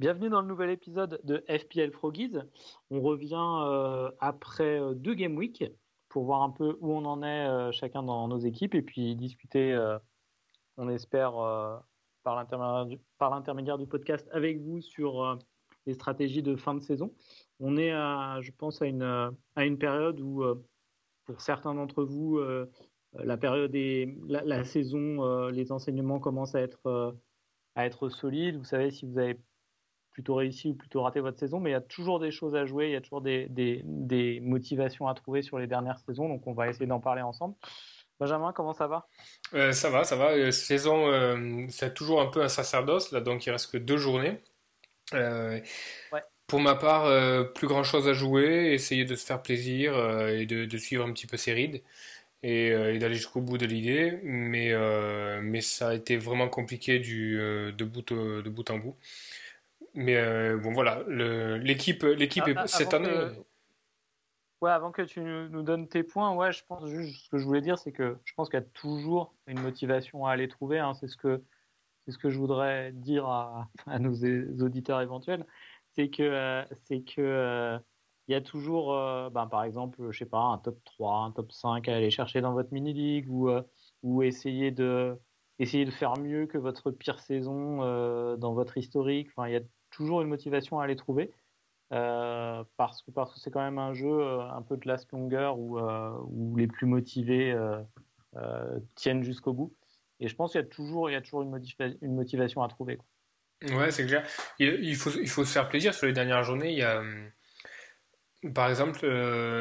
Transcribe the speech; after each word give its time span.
Bienvenue 0.00 0.30
dans 0.30 0.40
le 0.40 0.46
nouvel 0.46 0.70
épisode 0.70 1.20
de 1.24 1.44
FPL 1.46 1.92
Froggies. 1.92 2.32
On 2.88 3.02
revient 3.02 3.34
euh, 3.36 4.10
après 4.18 4.80
euh, 4.80 4.94
deux 4.94 5.12
Game 5.12 5.36
Week 5.36 5.62
pour 6.08 6.24
voir 6.24 6.40
un 6.40 6.48
peu 6.48 6.78
où 6.80 6.94
on 6.94 7.04
en 7.04 7.22
est 7.22 7.46
euh, 7.46 7.70
chacun 7.70 8.02
dans 8.02 8.26
nos 8.26 8.38
équipes 8.38 8.74
et 8.74 8.80
puis 8.80 9.14
discuter, 9.14 9.78
on 10.78 10.88
espère, 10.88 11.34
par 12.22 12.34
l'intermédiaire 13.20 13.76
du, 13.76 13.86
podcast 13.86 14.26
avec 14.32 14.62
vous 14.62 14.80
sur 14.80 15.38
les 15.84 15.92
stratégies 15.92 16.42
de 16.42 16.56
fin 16.56 16.74
de 16.74 16.80
saison. 16.80 17.12
On 17.58 17.76
est, 17.76 17.90
je 17.90 18.52
pense, 18.52 18.80
à 18.80 18.86
une, 18.86 19.02
à 19.02 19.64
une 19.66 19.76
période 19.76 20.18
où, 20.18 20.42
pour 21.26 21.42
certains 21.42 21.74
d'entre 21.74 22.04
vous, 22.04 22.40
la 23.12 23.36
période 23.36 23.74
et 23.74 24.16
la, 24.26 24.42
la, 24.44 24.64
saison, 24.64 25.48
les 25.50 25.72
enseignements 25.72 26.20
commencent 26.20 26.54
à 26.54 26.62
être, 26.62 27.18
à 27.74 27.84
être 27.84 28.08
solides. 28.08 28.56
Vous 28.56 28.64
savez, 28.64 28.90
si 28.90 29.04
vous 29.04 29.18
avez 29.18 29.38
plutôt 30.20 30.34
réussi 30.34 30.68
ou 30.68 30.74
plutôt 30.74 31.02
raté 31.02 31.20
votre 31.20 31.38
saison, 31.38 31.60
mais 31.60 31.70
il 31.70 31.72
y 31.72 31.76
a 31.76 31.80
toujours 31.80 32.20
des 32.20 32.30
choses 32.30 32.54
à 32.54 32.66
jouer, 32.66 32.88
il 32.88 32.92
y 32.92 32.96
a 32.96 33.00
toujours 33.00 33.22
des, 33.22 33.48
des, 33.48 34.40
motivations 34.42 35.08
à 35.08 35.14
trouver 35.14 35.40
sur 35.40 35.58
les 35.58 35.66
dernières 35.66 35.98
saisons, 36.00 36.28
donc 36.28 36.46
on 36.46 36.52
va 36.52 36.68
essayer 36.68 36.86
d'en 36.86 37.00
parler 37.00 37.22
ensemble. 37.22 37.54
Benjamin, 38.18 38.52
comment 38.52 38.74
ça 38.74 38.86
va? 38.86 39.08
Euh, 39.54 39.72
Ça 39.72 39.88
va, 39.88 40.04
ça 40.04 40.16
va. 40.16 40.32
Euh, 40.32 40.50
saison, 40.50 41.10
euh, 41.10 41.64
c'est 41.70 41.94
toujours 41.94 42.20
un 42.20 42.26
peu 42.26 42.42
un 42.42 42.48
sacerdoce, 42.48 43.12
là, 43.12 43.20
donc 43.22 43.46
il 43.46 43.50
reste 43.50 43.72
que 43.72 43.78
deux 43.78 43.96
journées. 43.96 44.38
Pour 46.46 46.60
ma 46.60 46.74
part, 46.74 47.52
plus 47.54 47.68
grand 47.68 47.84
chose 47.84 48.08
à 48.08 48.12
jouer, 48.12 48.74
essayer 48.74 49.04
de 49.04 49.14
se 49.14 49.24
faire 49.24 49.40
plaisir 49.40 49.94
et 50.28 50.46
de, 50.46 50.78
suivre 50.78 51.06
un 51.06 51.12
petit 51.12 51.28
peu 51.28 51.36
ses 51.36 51.52
rides 51.52 51.80
et, 52.42 52.98
d'aller 52.98 53.14
jusqu'au 53.14 53.40
bout 53.40 53.56
de 53.56 53.66
l'idée, 53.66 54.18
mais, 54.24 54.74
mais 55.40 55.60
ça 55.60 55.90
a 55.90 55.94
été 55.94 56.16
vraiment 56.16 56.48
compliqué 56.48 56.98
du, 56.98 57.36
de, 57.36 57.84
bout, 57.84 58.02
de 58.12 58.48
bout 58.50 58.68
en 58.68 58.78
bout. 58.78 58.96
Mais 59.94 60.16
euh, 60.16 60.56
bon, 60.56 60.72
voilà, 60.72 61.02
l'équipe 61.08 62.02
l'équipe 62.02 62.44
ah, 62.56 62.66
cette 62.66 62.94
année. 62.94 63.08
Ouais, 64.60 64.70
avant 64.70 64.92
que 64.92 65.02
tu 65.02 65.20
nous 65.20 65.62
donnes 65.62 65.88
tes 65.88 66.02
points, 66.02 66.34
ouais, 66.34 66.52
je 66.52 66.62
pense 66.66 66.86
juste 66.86 67.24
ce 67.24 67.30
que 67.30 67.38
je 67.38 67.44
voulais 67.44 67.62
dire, 67.62 67.78
c'est 67.78 67.92
que 67.92 68.18
je 68.24 68.34
pense 68.34 68.50
qu'il 68.50 68.60
y 68.60 68.62
a 68.62 68.66
toujours 68.66 69.34
une 69.46 69.60
motivation 69.60 70.26
à 70.26 70.32
aller 70.32 70.48
trouver. 70.48 70.78
Hein, 70.78 70.92
c'est 70.94 71.08
ce 71.08 71.16
que 71.16 71.42
c'est 72.04 72.12
ce 72.12 72.18
que 72.18 72.30
je 72.30 72.38
voudrais 72.38 72.92
dire 72.92 73.26
à, 73.26 73.68
à 73.86 73.98
nos 73.98 74.14
auditeurs 74.62 75.00
éventuels, 75.00 75.46
c'est 75.94 76.10
que 76.10 76.22
euh, 76.22 76.64
c'est 76.84 77.02
que 77.02 77.20
euh, 77.20 77.78
il 78.28 78.32
y 78.32 78.34
a 78.36 78.40
toujours, 78.40 78.92
ben, 79.32 79.48
par 79.48 79.64
exemple, 79.64 80.06
je 80.12 80.18
sais 80.18 80.24
pas, 80.24 80.38
un 80.38 80.58
top 80.58 80.78
3, 80.84 81.16
un 81.16 81.32
top 81.32 81.50
5 81.50 81.88
à 81.88 81.96
aller 81.96 82.10
chercher 82.10 82.40
dans 82.40 82.52
votre 82.52 82.72
mini 82.72 82.92
league 82.92 83.28
ou 83.28 83.50
ou 84.04 84.22
essayer 84.22 84.70
de 84.70 85.18
essayer 85.58 85.84
de 85.84 85.90
faire 85.90 86.16
mieux 86.16 86.46
que 86.46 86.56
votre 86.56 86.92
pire 86.92 87.18
saison 87.18 87.78
dans 88.36 88.54
votre 88.54 88.78
historique. 88.78 89.28
Enfin, 89.34 89.48
il 89.48 89.54
y 89.54 89.56
a 89.56 89.62
toujours 89.90 90.22
une 90.22 90.28
motivation 90.28 90.80
à 90.80 90.86
les 90.86 90.96
trouver. 90.96 91.32
Euh, 91.92 92.62
parce 92.76 93.02
que 93.02 93.10
parce 93.10 93.34
que 93.34 93.40
c'est 93.40 93.50
quand 93.50 93.62
même 93.62 93.78
un 93.78 93.92
jeu 93.94 94.06
euh, 94.06 94.42
un 94.42 94.62
peu 94.62 94.76
de 94.76 94.86
last 94.86 95.10
longueur 95.10 95.58
où, 95.58 95.78
euh, 95.78 96.12
où 96.28 96.56
les 96.56 96.68
plus 96.68 96.86
motivés 96.86 97.56
tiennent 98.94 99.24
jusqu'au 99.24 99.52
bout. 99.52 99.74
Et 100.20 100.28
je 100.28 100.36
pense 100.36 100.52
qu'il 100.52 100.60
y 100.60 100.64
a 100.64 100.66
toujours, 100.66 101.10
il 101.10 101.14
y 101.14 101.16
a 101.16 101.20
toujours 101.20 101.42
une, 101.42 102.14
motivation 102.14 102.62
à 102.62 102.68
trouver. 102.68 102.98
Ouais, 103.72 103.90
c'est 103.90 104.06
clair. 104.06 104.24
Il, 104.58 104.94
faut, 104.96 105.10
il 105.10 105.28
faut 105.28 105.44
se 105.44 105.52
faire 105.52 105.68
plaisir 105.68 105.94
sur 105.94 106.06
les 106.06 106.12
dernières 106.12 106.44
journées. 106.44 106.70
Il 106.70 106.78
y 106.78 106.82
a, 106.82 107.02
par 108.54 108.68
exemple, 108.68 109.00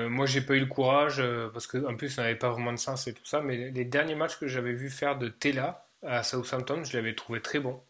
moi 0.09 0.25
j'ai 0.25 0.41
pas 0.41 0.55
eu 0.55 0.59
le 0.59 0.65
courage 0.65 1.23
parce 1.53 1.65
qu'en 1.65 1.95
plus 1.95 2.09
ça 2.09 2.23
n'avait 2.23 2.35
pas 2.35 2.51
vraiment 2.51 2.73
de 2.73 2.77
sens 2.77 3.07
et 3.07 3.13
tout 3.13 3.25
ça, 3.25 3.41
mais 3.41 3.71
les 3.71 3.85
derniers 3.85 4.15
matchs 4.15 4.37
que 4.37 4.47
j'avais 4.47 4.73
vu 4.73 4.89
faire 4.89 5.17
de 5.17 5.29
Tela 5.29 5.87
à 6.03 6.23
Southampton, 6.23 6.83
je 6.83 6.95
l'avais 6.95 7.15
trouvé 7.15 7.41
très 7.41 7.59
bon. 7.59 7.81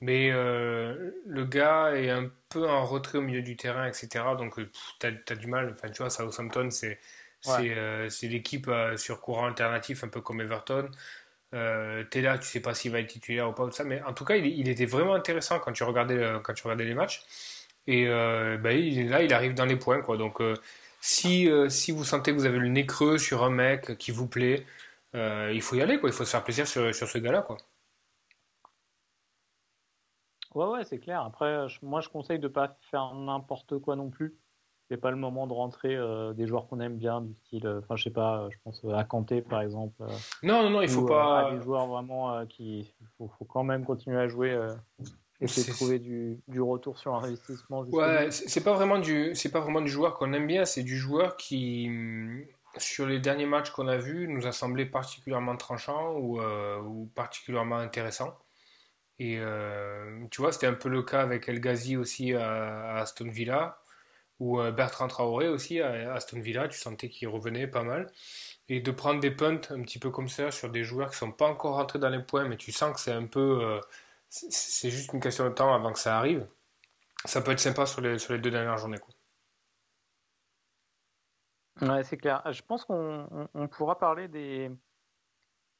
Mais 0.00 0.30
euh, 0.30 1.10
le 1.26 1.44
gars 1.44 1.92
est 1.96 2.10
un 2.10 2.30
peu 2.48 2.68
en 2.68 2.84
retrait 2.84 3.18
au 3.18 3.20
milieu 3.22 3.42
du 3.42 3.56
terrain, 3.56 3.86
etc. 3.86 4.08
Donc 4.38 4.58
euh, 4.58 4.70
tu 5.00 5.06
as, 5.06 5.36
du 5.36 5.46
mal. 5.48 5.72
Enfin, 5.72 5.90
tu 5.90 6.02
vois, 6.02 6.10
Southampton, 6.10 6.70
c'est 6.70 7.00
euh, 7.48 8.08
c'est 8.10 8.28
l'équipe 8.28 8.70
sur 8.96 9.20
courant 9.20 9.46
alternatif, 9.46 10.04
un 10.04 10.08
peu 10.08 10.20
comme 10.20 10.40
Everton. 10.40 10.90
Euh, 11.54 12.04
es 12.12 12.20
là, 12.20 12.38
tu 12.38 12.46
sais 12.46 12.60
pas 12.60 12.74
s'il 12.74 12.92
va 12.92 13.00
être 13.00 13.08
titulaire 13.08 13.48
ou 13.48 13.52
pas, 13.52 13.64
tout 13.64 13.72
ça. 13.72 13.84
Mais 13.84 14.02
en 14.02 14.12
tout 14.12 14.24
cas, 14.24 14.36
il, 14.36 14.46
il 14.46 14.68
était 14.68 14.86
vraiment 14.86 15.14
intéressant 15.14 15.58
quand 15.60 15.72
tu 15.72 15.82
regardais, 15.84 16.40
quand 16.44 16.54
tu 16.54 16.62
regardais 16.64 16.84
les 16.84 16.94
matchs. 16.94 17.22
Et 17.86 18.06
bah, 18.06 18.72
il, 18.72 19.08
là, 19.10 19.22
il 19.22 19.32
arrive 19.34 19.54
dans 19.54 19.64
les 19.66 19.76
points. 19.76 20.00
Quoi. 20.02 20.16
Donc 20.16 20.40
si, 21.00 21.48
si 21.68 21.92
vous 21.92 22.04
sentez 22.04 22.32
que 22.32 22.36
vous 22.36 22.46
avez 22.46 22.58
le 22.58 22.68
nez 22.68 22.86
creux 22.86 23.18
sur 23.18 23.44
un 23.44 23.50
mec 23.50 23.96
qui 23.98 24.12
vous 24.12 24.28
plaît, 24.28 24.66
il 25.14 25.62
faut 25.62 25.76
y 25.76 25.82
aller. 25.82 25.98
Quoi. 25.98 26.10
Il 26.10 26.12
faut 26.14 26.24
se 26.24 26.30
faire 26.30 26.44
plaisir 26.44 26.66
sur, 26.68 26.94
sur 26.94 27.08
ce 27.08 27.18
gars-là. 27.18 27.42
Quoi. 27.42 27.58
Ouais, 30.54 30.66
ouais, 30.66 30.84
c'est 30.84 30.98
clair. 30.98 31.22
Après, 31.22 31.66
moi, 31.82 32.00
je 32.00 32.08
conseille 32.08 32.38
de 32.38 32.48
pas 32.48 32.76
faire 32.90 33.14
n'importe 33.14 33.78
quoi 33.78 33.96
non 33.96 34.10
plus. 34.10 34.34
C'est 34.90 34.96
pas 34.96 35.10
le 35.10 35.16
moment 35.16 35.46
de 35.46 35.52
rentrer 35.52 35.94
euh, 35.94 36.32
des 36.32 36.46
joueurs 36.46 36.66
qu'on 36.66 36.80
aime 36.80 36.96
bien, 36.96 37.20
du 37.20 37.34
style, 37.34 37.66
euh, 37.66 37.80
enfin, 37.80 37.96
je 37.96 38.04
sais 38.04 38.10
pas, 38.10 38.40
euh, 38.40 38.48
je 38.50 38.56
pense 38.64 38.82
à 38.94 39.04
Kanté 39.04 39.42
par 39.42 39.60
exemple. 39.60 40.02
non, 40.42 40.62
non, 40.62 40.70
non, 40.70 40.82
il 40.82 40.88
faut 40.88 41.04
pas. 41.04 41.50
des 41.52 41.60
joueurs 41.60 41.86
vraiment 41.86 42.46
qui, 42.46 42.90
faut, 43.18 43.28
faut, 43.38 43.44
quand 43.44 43.64
même 43.64 43.84
continuer 43.84 44.18
à 44.18 44.28
jouer. 44.28 44.58
Essayer 45.40 45.68
de 45.68 45.72
trouver 45.72 45.98
du, 46.00 46.40
du, 46.48 46.60
retour 46.60 46.98
sur 46.98 47.14
investissement. 47.14 47.82
Ouais, 47.92 48.28
c'est 48.30 48.64
pas 48.64 48.72
vraiment 48.72 48.98
du, 48.98 49.36
c'est 49.36 49.52
pas 49.52 49.60
vraiment 49.60 49.82
du 49.82 49.90
joueur 49.90 50.14
qu'on 50.14 50.32
aime 50.32 50.48
bien, 50.48 50.64
c'est 50.64 50.82
du 50.82 50.96
joueur 50.96 51.36
qui, 51.36 51.88
mm, 51.90 52.46
sur 52.78 53.06
les 53.06 53.20
derniers 53.20 53.46
matchs 53.46 53.70
qu'on 53.70 53.86
a 53.86 53.98
vus, 53.98 54.26
nous 54.26 54.46
a 54.48 54.52
semblé 54.52 54.84
particulièrement 54.84 55.56
tranchant 55.56 56.14
ou, 56.16 56.40
ou 56.40 57.08
particulièrement 57.14 57.76
intéressant. 57.76 58.34
Et 59.18 59.38
euh, 59.38 60.26
tu 60.30 60.40
vois, 60.40 60.52
c'était 60.52 60.66
un 60.66 60.74
peu 60.74 60.88
le 60.88 61.02
cas 61.02 61.20
avec 61.22 61.48
El 61.48 61.60
Ghazi 61.60 61.96
aussi 61.96 62.34
à, 62.34 62.96
Aston 62.96 63.28
Villa, 63.28 63.80
ou 64.38 64.60
euh, 64.60 64.70
Bertrand 64.70 65.08
Traoré 65.08 65.48
aussi 65.48 65.80
à 65.80 66.14
Aston 66.14 66.40
Villa, 66.40 66.68
tu 66.68 66.78
sentais 66.78 67.08
qu'il 67.08 67.28
revenait 67.28 67.66
pas 67.66 67.82
mal. 67.82 68.12
Et 68.68 68.80
de 68.80 68.90
prendre 68.90 69.20
des 69.20 69.30
punts 69.30 69.60
un 69.70 69.82
petit 69.82 69.98
peu 69.98 70.10
comme 70.10 70.28
ça 70.28 70.50
sur 70.50 70.70
des 70.70 70.84
joueurs 70.84 71.10
qui 71.10 71.16
sont 71.16 71.32
pas 71.32 71.48
encore 71.48 71.76
rentrés 71.76 71.98
dans 71.98 72.10
les 72.10 72.22
points, 72.22 72.46
mais 72.46 72.56
tu 72.56 72.70
sens 72.70 72.94
que 72.94 73.00
c'est 73.00 73.12
un 73.12 73.26
peu. 73.26 73.64
Euh, 73.64 73.80
c'est 74.28 74.90
juste 74.90 75.12
une 75.12 75.20
question 75.20 75.44
de 75.48 75.54
temps 75.54 75.74
avant 75.74 75.92
que 75.92 75.98
ça 75.98 76.18
arrive. 76.18 76.46
Ça 77.24 77.40
peut 77.40 77.52
être 77.52 77.60
sympa 77.60 77.86
sur 77.86 78.02
les, 78.02 78.18
deux 78.18 78.50
dernières 78.50 78.78
journées. 78.78 78.98
Ouais, 81.80 82.04
c'est 82.04 82.18
clair. 82.18 82.42
Je 82.52 82.62
pense 82.62 82.84
qu'on 82.84 83.48
pourra 83.70 83.98
parler 83.98 84.28
des, 84.28 84.70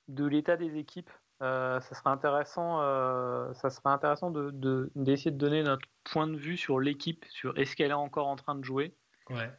de 0.09 0.25
l'état 0.27 0.57
des 0.57 0.79
équipes 0.79 1.11
ça 1.41 1.81
serait 1.81 2.11
intéressant, 2.11 2.81
euh, 2.83 3.53
ça 3.55 3.71
serait 3.71 3.91
intéressant 3.91 4.31
de, 4.31 4.91
d'essayer 4.95 5.31
de, 5.31 5.37
donner 5.37 5.63
notre 5.63 5.87
point 6.05 6.27
de 6.27 6.37
vue 6.37 6.57
sur 6.57 6.81
l'équipe, 6.81 7.25
sur 7.29 7.57
est-ce 7.59 7.77
qu'elle 7.77 7.91
est 7.91 7.95
encore 7.95 8.27
en 8.27 8.37
train 8.37 8.55
de 8.55 8.65
jouer, 8.65 8.95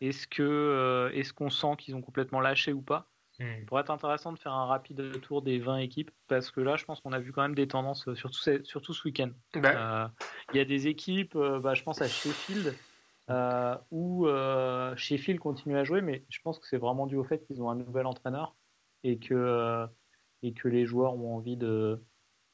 est-ce 0.02 0.28
que 0.28 0.44
euh, 0.44 1.12
est-ce 1.14 1.32
qu'on 1.32 1.50
sent 1.50 1.76
qu'ils 1.78 1.96
ont 1.96 2.02
complètement 2.02 2.42
lâché 2.42 2.74
ou 2.74 2.82
pas? 2.82 3.10
Ça 3.38 3.46
pourrait 3.68 3.84
être 3.84 3.92
intéressant 3.92 4.34
de 4.34 4.38
faire 4.38 4.52
un 4.52 4.66
rapide 4.66 5.22
tour 5.22 5.42
des 5.42 5.60
20 5.60 5.78
équipes 5.78 6.12
parce 6.28 6.52
que 6.52 6.60
là, 6.60 6.76
je 6.76 6.84
pense 6.84 7.00
qu'on 7.00 7.14
a 7.14 7.20
vu 7.20 7.32
quand 7.32 7.42
même 7.42 7.56
des 7.56 7.70
tendances, 7.70 8.14
surtout, 8.14 8.38
surtout 8.66 8.94
ce 8.94 9.08
week-end. 9.08 9.30
Ben. 9.54 10.12
Il 10.52 10.58
y 10.58 10.60
a 10.60 10.66
des 10.66 10.88
équipes, 10.88 11.38
bah, 11.38 11.74
je 11.74 11.82
pense 11.84 12.02
à 12.02 12.10
Sheffield, 12.10 12.76
où 13.92 14.28
Sheffield 14.98 15.40
continue 15.40 15.78
à 15.78 15.86
jouer, 15.86 16.02
mais 16.02 16.26
je 16.28 16.42
pense 16.42 16.60
que 16.60 16.68
c'est 16.68 16.78
vraiment 16.78 17.08
dû 17.08 17.16
au 17.16 17.24
fait 17.24 17.40
qu'ils 17.46 17.62
ont 17.62 17.70
un 17.70 17.76
nouvel 17.76 18.08
entraîneur 18.08 18.58
et 19.06 19.20
que 19.20 19.88
et 20.44 20.54
que 20.54 20.68
les 20.68 20.86
joueurs 20.86 21.16
ont 21.16 21.36
envie 21.36 21.58
de, 21.58 22.02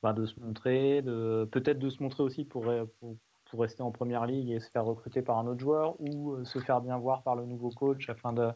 bah, 0.04 0.14
de 0.14 0.26
se 0.26 0.40
montrer, 0.40 1.02
de, 1.02 1.48
peut-être 1.52 1.80
de 1.80 1.90
se 1.90 2.02
montrer 2.02 2.24
aussi 2.24 2.46
pour, 2.46 2.66
pour, 3.00 3.18
rester 3.58 3.84
en 3.84 3.92
première 3.92 4.26
ligue 4.26 4.52
et 4.52 4.60
se 4.60 4.70
faire 4.70 4.84
recruter 4.84 5.22
par 5.22 5.38
un 5.38 5.48
autre 5.48 5.62
joueur 5.62 5.96
ou 6.02 6.34
euh, 6.34 6.44
se 6.44 6.60
faire 6.60 6.82
bien 6.82 6.98
voir 6.98 7.24
par 7.24 7.38
le 7.38 7.46
nouveau 7.46 7.70
coach 7.70 8.10
afin 8.10 8.34
de 8.34 8.50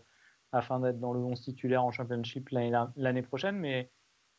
afin 0.51 0.81
d'être 0.81 0.99
dans 0.99 1.13
le 1.13 1.19
11 1.19 1.39
titulaire 1.39 1.85
en 1.85 1.91
championship 1.91 2.49
l'année 2.49 3.21
prochaine. 3.21 3.55
Mais 3.55 3.89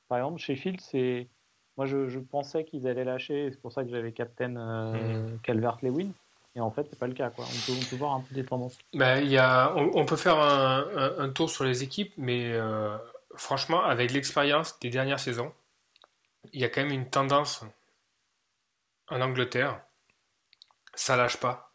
par 0.08 0.18
exemple, 0.18 0.38
Sheffield, 0.38 0.78
c'est 0.82 1.30
moi 1.78 1.86
je, 1.86 2.08
je 2.08 2.18
pensais 2.18 2.64
qu'ils 2.64 2.86
allaient 2.86 3.04
lâcher, 3.04 3.48
c'est 3.50 3.60
pour 3.62 3.72
ça 3.72 3.84
que 3.84 3.90
j'avais 3.90 4.12
captain 4.12 4.54
euh, 4.56 5.28
mmh. 5.28 5.38
Calvert-Lewin. 5.42 6.10
Et 6.56 6.60
en 6.60 6.70
fait, 6.70 6.86
c'est 6.91 6.98
pas 6.98 7.06
le 7.06 7.15
cas. 7.15 7.30
Quoi. 7.30 7.44
On, 7.47 7.72
peut, 7.72 7.78
on 7.80 7.88
peut 7.88 7.97
voir 7.97 8.12
un 8.15 8.20
peu 8.20 8.34
des 8.34 8.44
tendances. 8.44 8.76
Ben, 8.92 9.24
y 9.24 9.38
a, 9.38 9.72
on, 9.76 10.04
peut 10.04 10.16
faire 10.16 10.38
un, 10.38 10.84
un, 11.18 11.28
tour 11.28 11.48
sur 11.48 11.65
les 11.65 11.84
équipes, 11.84 12.12
mais 12.18 12.50
euh, 12.53 12.97
franchement, 13.36 13.84
avec 13.84 14.12
l'expérience 14.12 14.78
des 14.80 14.91
dernières 14.91 15.21
saisons, 15.21 15.53
il 16.53 16.60
y 16.60 16.65
a 16.65 16.68
quand 16.68 16.82
même 16.82 16.92
une 16.92 17.09
tendance 17.09 17.65
en 19.09 19.21
Angleterre. 19.21 19.80
Ça 20.94 21.16
lâche 21.16 21.36
pas. 21.36 21.72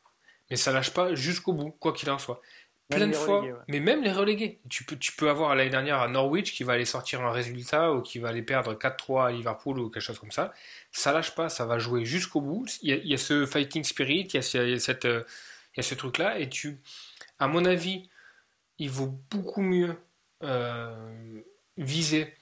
Mais 0.50 0.56
ça 0.56 0.72
lâche 0.72 0.92
pas 0.92 1.16
jusqu'au 1.16 1.54
bout, 1.54 1.72
quoi 1.72 1.94
qu'il 1.94 2.10
en 2.10 2.19
soit. 2.19 2.42
Plein 2.88 3.07
de 3.07 3.13
fois, 3.13 3.44
mais 3.68 3.80
même 3.80 4.04
les 4.04 4.12
relégués. 4.12 4.60
Tu 4.69 4.84
peux, 4.84 4.96
tu 4.96 5.12
peux 5.12 5.28
avoir 5.28 5.56
l'année 5.56 5.72
dernière 5.72 6.02
à 6.02 6.07
Norwich 6.07 6.54
qui 6.54 6.63
va 6.63 6.74
aller 6.74 6.86
sortir 6.86 7.24
un 7.24 7.31
résultat 7.31 7.92
ou 7.92 8.04
qui 8.04 8.19
va 8.19 8.30
aller 8.30 8.44
perdre 8.44 8.75
4-3 8.75 9.25
à 9.25 9.31
Liverpool 9.31 9.80
ou 9.80 9.90
quelque 9.90 10.04
chose 10.04 10.19
comme 10.19 10.31
ça. 10.31 10.54
Ça 10.92 11.12
lâche 11.12 11.34
pas, 11.34 11.50
ça 11.50 11.66
va 11.66 11.80
jouer 11.80 12.06
jusqu'au 12.06 12.42
bout. 12.42 12.68
Il 12.84 12.94
y, 13.04 13.13
a, 13.16 13.18
ce 13.18 13.48
fighting 13.48 13.84
spirit, 13.84 14.28
il 14.30 14.36
y 14.36 14.38
a, 14.38 14.44
cette, 14.44 15.06
il 15.06 15.78
y 15.78 15.80
a 15.80 15.84
ce 15.84 15.96
truc-là. 15.96 16.38
Et 16.38 16.48
tu, 16.48 16.78
à 17.40 17.48
mon 17.48 17.66
avis, 17.66 18.07
il 18.78 18.92
vaut 18.92 19.18
beaucoup 19.31 19.62
mieux 19.62 19.90
euh, 19.90 19.94
viser 21.78 22.34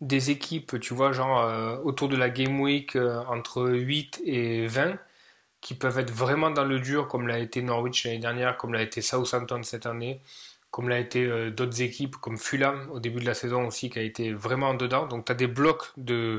des 0.00 0.30
équipes, 0.30 0.78
tu 0.80 0.94
vois, 0.94 1.12
genre 1.12 1.40
euh, 1.40 1.78
autour 1.84 2.08
de 2.08 2.16
la 2.16 2.28
Game 2.30 2.60
Week 2.60 2.96
euh, 2.96 3.22
entre 3.28 3.68
8 3.70 4.22
et 4.24 4.66
20, 4.66 4.98
qui 5.60 5.74
peuvent 5.74 5.98
être 5.98 6.12
vraiment 6.12 6.50
dans 6.50 6.64
le 6.64 6.80
dur, 6.80 7.08
comme 7.08 7.26
l'a 7.28 7.38
été 7.38 7.62
Norwich 7.62 8.04
l'année 8.04 8.18
dernière, 8.18 8.56
comme 8.56 8.74
l'a 8.74 8.82
été 8.82 9.00
Southampton 9.02 9.62
cette 9.62 9.86
année, 9.86 10.20
comme 10.70 10.88
l'a 10.88 10.98
été 10.98 11.24
euh, 11.24 11.50
d'autres 11.50 11.82
équipes, 11.82 12.16
comme 12.16 12.38
Fulham 12.38 12.90
au 12.92 13.00
début 13.00 13.20
de 13.20 13.26
la 13.26 13.34
saison 13.34 13.66
aussi, 13.66 13.90
qui 13.90 13.98
a 13.98 14.02
été 14.02 14.32
vraiment 14.32 14.70
en 14.70 14.74
dedans. 14.74 15.06
Donc 15.06 15.26
tu 15.26 15.32
as 15.32 15.34
des 15.34 15.46
blocs 15.46 15.92
de, 15.96 16.38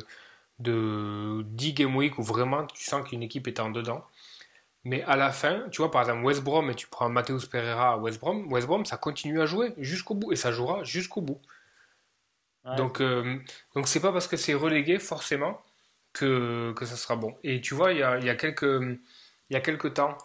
de 0.60 1.44
10 1.48 1.74
game 1.74 1.95
week 1.95 2.18
où 2.19 2.24
vraiment 2.24 2.65
tu 2.68 2.83
sens 2.83 3.07
qu'une 3.07 3.24
équipe 3.24 3.48
est 3.48 3.60
en 3.60 3.71
dedans. 3.71 4.06
Mais 4.88 5.04
à 5.04 5.18
la 5.18 5.34
fin, 5.34 5.68
tu 5.69 5.81
vois, 5.81 5.92
par 5.92 6.04
exemple, 6.04 6.24
West 6.24 6.42
Brom, 6.45 6.69
et 6.69 6.75
tu 6.75 6.88
prends 6.88 7.10
Mateus 7.10 7.45
Pereira 7.51 7.92
à 7.92 7.98
West 7.98 8.22
Brom, 8.22 8.50
West 8.50 8.68
Brom, 8.68 8.86
ça 8.86 8.95
continue 8.95 9.42
à 9.42 9.45
jouer 9.45 9.74
jusqu'au 9.78 10.16
bout, 10.16 10.31
et 10.31 10.38
ça 10.38 10.54
jouera 10.54 10.81
jusqu'au 10.86 11.19
bout. 11.19 11.42
Donc, 12.78 13.01
euh, 13.01 13.38
donc 13.75 13.89
c'est 13.89 14.00
pas 14.00 14.13
parce 14.13 14.28
que 14.28 14.38
c'est 14.38 14.54
relégué, 14.54 14.98
forcément, 14.98 15.62
que, 16.13 16.72
que 16.72 16.86
ça 16.86 16.95
sera 16.95 17.18
bon. 17.18 17.36
Et 17.44 17.60
tu 17.60 17.74
vois, 17.74 17.92
il 17.92 18.00
y 18.00 18.04
a, 18.04 18.18
y 18.19 18.30
a, 18.30 18.36
quelques, 18.36 18.98
y 19.50 19.57
a 19.57 19.60
quelques 19.60 19.94
temps, 19.94 20.18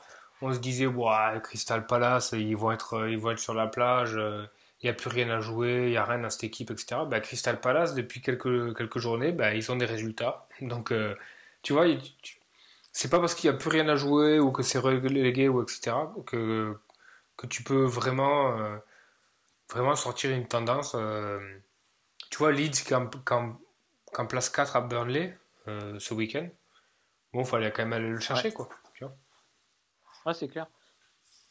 on 0.43 0.55
se 0.55 0.61
disait, 0.61 0.87
ouais, 0.87 1.41
Crystal 1.43 1.85
Palace, 1.85 2.33
ils 2.33 2.57
vont 2.57 2.71
être, 2.71 3.09
ils 3.09 3.19
vont 3.19 3.33
être 3.33 3.41
sur 3.41 3.55
la 3.55 3.67
plage, 3.67 4.13
il 4.15 4.87
n'y 4.87 4.91
a 4.91 4.95
plus 4.95 5.11
rien 5.11 5.29
à 5.31 5.41
jouer, 5.41 5.87
il 5.87 5.91
n'y 5.91 5.97
a 5.97 6.05
rien 6.05 6.19
dans 6.19 6.31
cette 6.31 6.45
équipe, 6.45 6.71
etc. 6.71 7.01
Bah, 7.09 7.19
Crystal 7.19 7.61
Palace, 7.61 7.95
depuis 7.95 8.21
quelques, 8.21 8.77
quelques 8.77 8.99
journées, 8.99 9.33
bah, 9.33 9.55
ils 9.55 9.73
ont 9.73 9.77
des 9.77 9.87
résultats. 9.87 10.47
Donc, 10.61 10.93
euh, 10.93 11.17
tu 11.63 11.73
vois, 11.73 11.87
c'est 12.93 13.09
pas 13.09 13.21
parce 13.21 13.35
qu'il 13.35 13.51
n'y 13.51 13.57
a 13.57 13.59
plus 13.59 13.71
rien 13.71 13.89
à 13.89 13.97
jouer 13.97 14.39
ou 14.39 14.53
que 14.53 14.63
c'est 14.63 14.79
relégué 14.79 15.49
ou 15.49 15.63
etc. 15.63 15.97
que, 16.27 16.79
que 17.37 17.47
tu 17.47 17.63
peux 17.65 17.85
vraiment, 17.85 18.59
euh, 18.59 18.77
vraiment 19.71 19.97
sortir 19.97 20.31
une 20.31 20.47
tendance. 20.47 20.95
Euh, 20.95 21.41
tu 22.31 22.39
vois, 22.39 22.53
Leeds 22.53 22.85
qui 22.85 22.95
en, 22.95 23.09
place 24.27 24.51
4 24.51 24.77
à 24.77 24.81
Burnley 24.83 25.37
euh, 25.69 25.99
ce 25.99 26.13
week-end, 26.13 26.47
bon, 27.33 27.41
il 27.41 27.47
fallait 27.47 27.73
quand 27.73 27.83
même 27.83 27.95
aller 27.95 28.11
le 28.11 28.21
chercher, 28.21 28.53
quoi. 28.53 28.69
Tu 28.95 29.05
vois 29.05 29.17
ouais, 30.27 30.35
c'est 30.35 30.49
clair. 30.49 30.67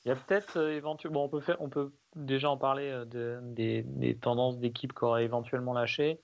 Il 0.05 0.09
y 0.09 0.11
a 0.11 0.15
peut-être 0.15 0.57
éventuellement, 0.69 1.25
on 1.25 1.29
peut 1.29 1.41
faire, 1.41 1.59
on 1.59 1.69
peut 1.69 1.91
déjà 2.15 2.49
en 2.49 2.57
parler 2.57 3.03
de, 3.07 3.39
des, 3.41 3.83
des 3.83 4.15
tendances 4.15 4.59
d'équipes 4.59 4.93
qui 4.93 5.03
auraient 5.03 5.25
éventuellement 5.25 5.73
lâché. 5.73 6.21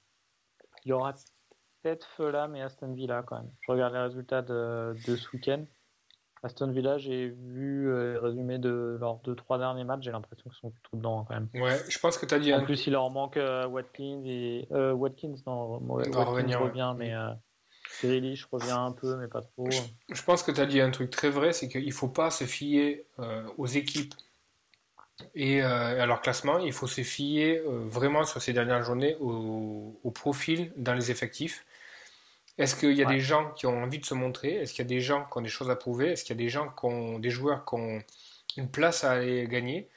Il 0.85 0.89
y 0.89 0.93
aura 0.93 1.13
peut-être 1.87 2.07
Fulham 2.15 2.55
et 2.55 2.61
Aston 2.61 2.93
Villa 2.93 3.23
quand 3.25 3.37
même. 3.37 3.51
Je 3.61 3.71
regarde 3.71 3.93
les 3.93 3.99
résultats 3.99 4.41
de, 4.41 4.93
ce 5.05 5.27
week-end. 5.33 5.63
Aston 6.43 6.71
Villa, 6.71 6.97
j'ai 6.97 7.29
vu 7.29 7.89
euh, 7.89 8.19
résumé 8.21 8.59
de 8.59 8.97
leurs 8.99 9.17
deux 9.17 9.35
trois 9.35 9.57
derniers 9.57 9.83
matchs, 9.83 10.03
j'ai 10.03 10.11
l'impression 10.11 10.49
qu'ils 10.49 10.59
sont 10.59 10.73
tout 10.83 10.97
dedans 10.97 11.25
quand 11.27 11.33
même. 11.33 11.49
Ouais, 11.55 11.77
je 11.89 11.97
pense 11.97 12.17
que 12.17 12.25
tu 12.25 12.35
as 12.35 12.39
dit. 12.39 12.53
En 12.53 12.63
plus, 12.63 12.85
il 12.85 12.93
leur 12.93 13.09
manque 13.09 13.37
euh, 13.37 13.67
Watkins 13.67 14.21
et 14.25 14.67
euh, 14.71 14.93
Watkins, 14.93 15.35
non, 15.47 15.79
Watkins 15.79 16.23
revenir, 16.23 16.61
revient, 16.61 16.93
mais 16.95 17.15
euh, 17.15 17.31
je 18.03 18.45
reviens 18.51 18.85
un 18.85 18.91
peu, 18.91 19.15
mais 19.15 19.27
pas 19.27 19.41
trop. 19.41 19.67
Je, 19.71 20.23
pense 20.23 20.43
que 20.43 20.51
tu 20.51 20.61
as 20.61 20.67
dit 20.67 20.79
un 20.79 20.91
truc 20.91 21.09
très 21.09 21.29
vrai, 21.29 21.53
c'est 21.53 21.69
qu'il 21.69 21.91
faut 21.91 22.09
pas 22.09 22.29
se 22.29 22.43
fier 22.43 23.05
aux 23.57 23.67
équipes 23.67 24.13
et 25.33 25.61
à 25.61 26.05
leur 26.05 26.21
classement, 26.21 26.59
il 26.59 26.71
faut 26.71 26.85
se 26.85 27.01
fier 27.01 27.61
vraiment 27.65 28.25
sur 28.25 28.41
ces 28.41 28.53
dernières 28.53 28.83
journées 28.83 29.15
au, 29.19 29.99
au 30.03 30.11
profil 30.11 30.71
dans 30.77 30.93
les 30.93 31.09
effectifs. 31.09 31.65
Est-ce 32.57 32.75
qu'il 32.75 32.93
y 32.93 33.03
a 33.03 33.05
des 33.05 33.19
gens 33.19 33.51
qui 33.51 33.67
ont 33.67 33.83
envie 33.83 33.99
de 33.99 34.05
se 34.05 34.15
montrer? 34.15 34.55
Est-ce 34.55 34.73
qu'il 34.73 34.83
y 34.83 34.87
a 34.87 34.89
des 34.89 35.01
gens 35.01 35.25
qui 35.25 35.37
ont 35.37 35.41
des 35.41 35.49
choses 35.49 35.69
à 35.69 35.75
prouver? 35.75 36.11
Est-ce 36.11 36.23
qu'il 36.23 36.35
y 36.35 36.39
a 36.39 36.43
des 36.43 36.49
gens 36.49 36.69
qui 36.69 36.85
ont 36.85 37.19
des 37.19 37.29
joueurs 37.29 37.65
qui 37.65 37.75
ont 37.75 38.01
une 38.57 38.71
place 38.71 39.03
à 39.03 39.11
aller 39.11 39.47
gagner? 39.47 39.89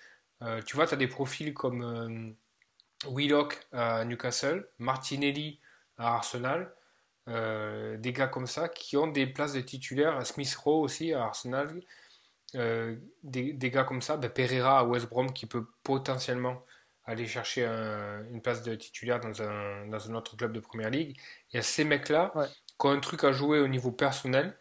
Euh, 0.43 0.61
Tu 0.62 0.77
vois, 0.77 0.87
tu 0.87 0.95
as 0.95 0.97
des 0.99 1.09
profils 1.09 1.55
comme 1.55 1.83
euh, 1.83 3.11
Willock 3.11 3.59
à 3.73 4.05
Newcastle, 4.05 4.69
Martinelli 4.79 5.59
à 5.99 6.15
Arsenal, 6.17 6.75
euh, 7.29 7.97
des 7.97 8.12
gars 8.12 8.29
comme 8.29 8.47
ça 8.47 8.69
qui 8.69 8.97
ont 8.97 9.06
des 9.06 9.27
places 9.27 9.55
de 9.55 9.61
titulaires, 9.61 10.27
Smith 10.27 10.55
Rowe 10.55 10.83
aussi 10.83 11.13
à 11.15 11.25
Arsenal, 11.25 11.81
des, 13.23 13.71
gars 13.71 13.85
comme 13.85 14.03
ça, 14.03 14.17
ben 14.17 14.31
Pereira 14.31 14.81
à 14.81 14.85
West 14.85 15.09
Brom 15.09 15.33
qui 15.33 15.47
peut 15.47 15.67
potentiellement 15.85 16.65
aller 17.11 17.27
chercher 17.27 17.65
une 17.65 18.41
place 18.43 18.62
de 18.62 18.75
titulaire 18.75 19.21
dans 19.21 19.43
un, 19.43 19.87
dans 19.87 20.11
un 20.11 20.15
autre 20.15 20.37
club 20.37 20.53
de 20.53 20.61
première 20.61 20.91
ligue. 20.91 21.17
Il 21.53 21.57
y 21.57 21.59
a 21.59 21.62
ces 21.62 21.85
mecs-là 21.85 22.33
qui 22.79 22.87
ont 22.87 22.91
un 22.91 23.01
truc 23.01 23.25
à 23.25 23.33
jouer 23.33 23.61
au 23.61 23.69
niveau 23.69 23.91
personnel 23.91 24.57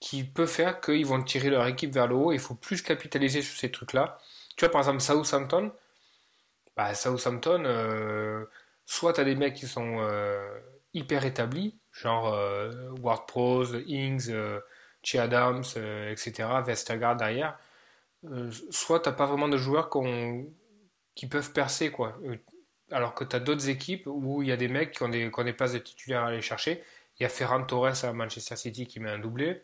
qui 0.00 0.24
peut 0.24 0.46
faire 0.46 0.80
qu'ils 0.80 1.06
vont 1.06 1.22
tirer 1.22 1.50
leur 1.50 1.66
équipe 1.66 1.92
vers 1.92 2.06
le 2.06 2.14
haut. 2.14 2.32
Il 2.32 2.38
faut 2.38 2.54
plus 2.54 2.82
capitaliser 2.82 3.42
sur 3.42 3.56
ces 3.56 3.70
trucs-là. 3.70 4.18
Tu 4.56 4.64
vois, 4.64 4.72
par 4.72 4.80
exemple, 4.80 5.00
Southampton, 5.00 5.72
bah, 6.76 6.94
Southampton, 6.94 7.64
euh, 7.64 8.44
soit 8.86 9.12
tu 9.14 9.20
as 9.20 9.24
des 9.24 9.34
mecs 9.34 9.54
qui 9.54 9.66
sont 9.66 9.98
euh, 10.00 10.60
hyper 10.94 11.24
établis, 11.24 11.76
genre 11.92 12.32
euh, 12.32 12.90
Ward 13.00 13.26
Prose, 13.26 13.82
Ings, 13.86 14.32
Che 15.02 15.16
Adams, 15.16 15.64
etc., 16.10 16.48
Vestergaard 16.64 17.16
derrière, 17.16 17.58
soit 18.70 19.00
tu 19.00 19.08
n'as 19.08 19.14
pas 19.14 19.26
vraiment 19.26 19.48
de 19.48 19.56
joueurs 19.56 19.90
qui 19.90 19.98
ont 19.98 20.46
qui 21.18 21.26
peuvent 21.26 21.52
percer, 21.52 21.90
quoi. 21.90 22.16
Euh, 22.24 22.36
alors 22.92 23.12
que 23.12 23.24
tu 23.24 23.34
as 23.34 23.40
d'autres 23.40 23.68
équipes 23.68 24.06
où 24.06 24.40
il 24.40 24.48
y 24.48 24.52
a 24.52 24.56
des 24.56 24.68
mecs 24.68 24.92
qui 24.92 25.02
ont 25.02 25.08
des, 25.08 25.32
qui 25.32 25.40
ont 25.40 25.44
des 25.44 25.52
places 25.52 25.72
de 25.72 25.78
titulaires 25.78 26.22
à 26.22 26.28
aller 26.28 26.40
chercher. 26.40 26.80
Il 27.18 27.24
y 27.24 27.26
a 27.26 27.28
Ferran 27.28 27.64
Torres 27.64 28.04
à 28.04 28.12
Manchester 28.12 28.54
City 28.54 28.86
qui 28.86 29.00
met 29.00 29.10
un 29.10 29.18
doublé, 29.18 29.62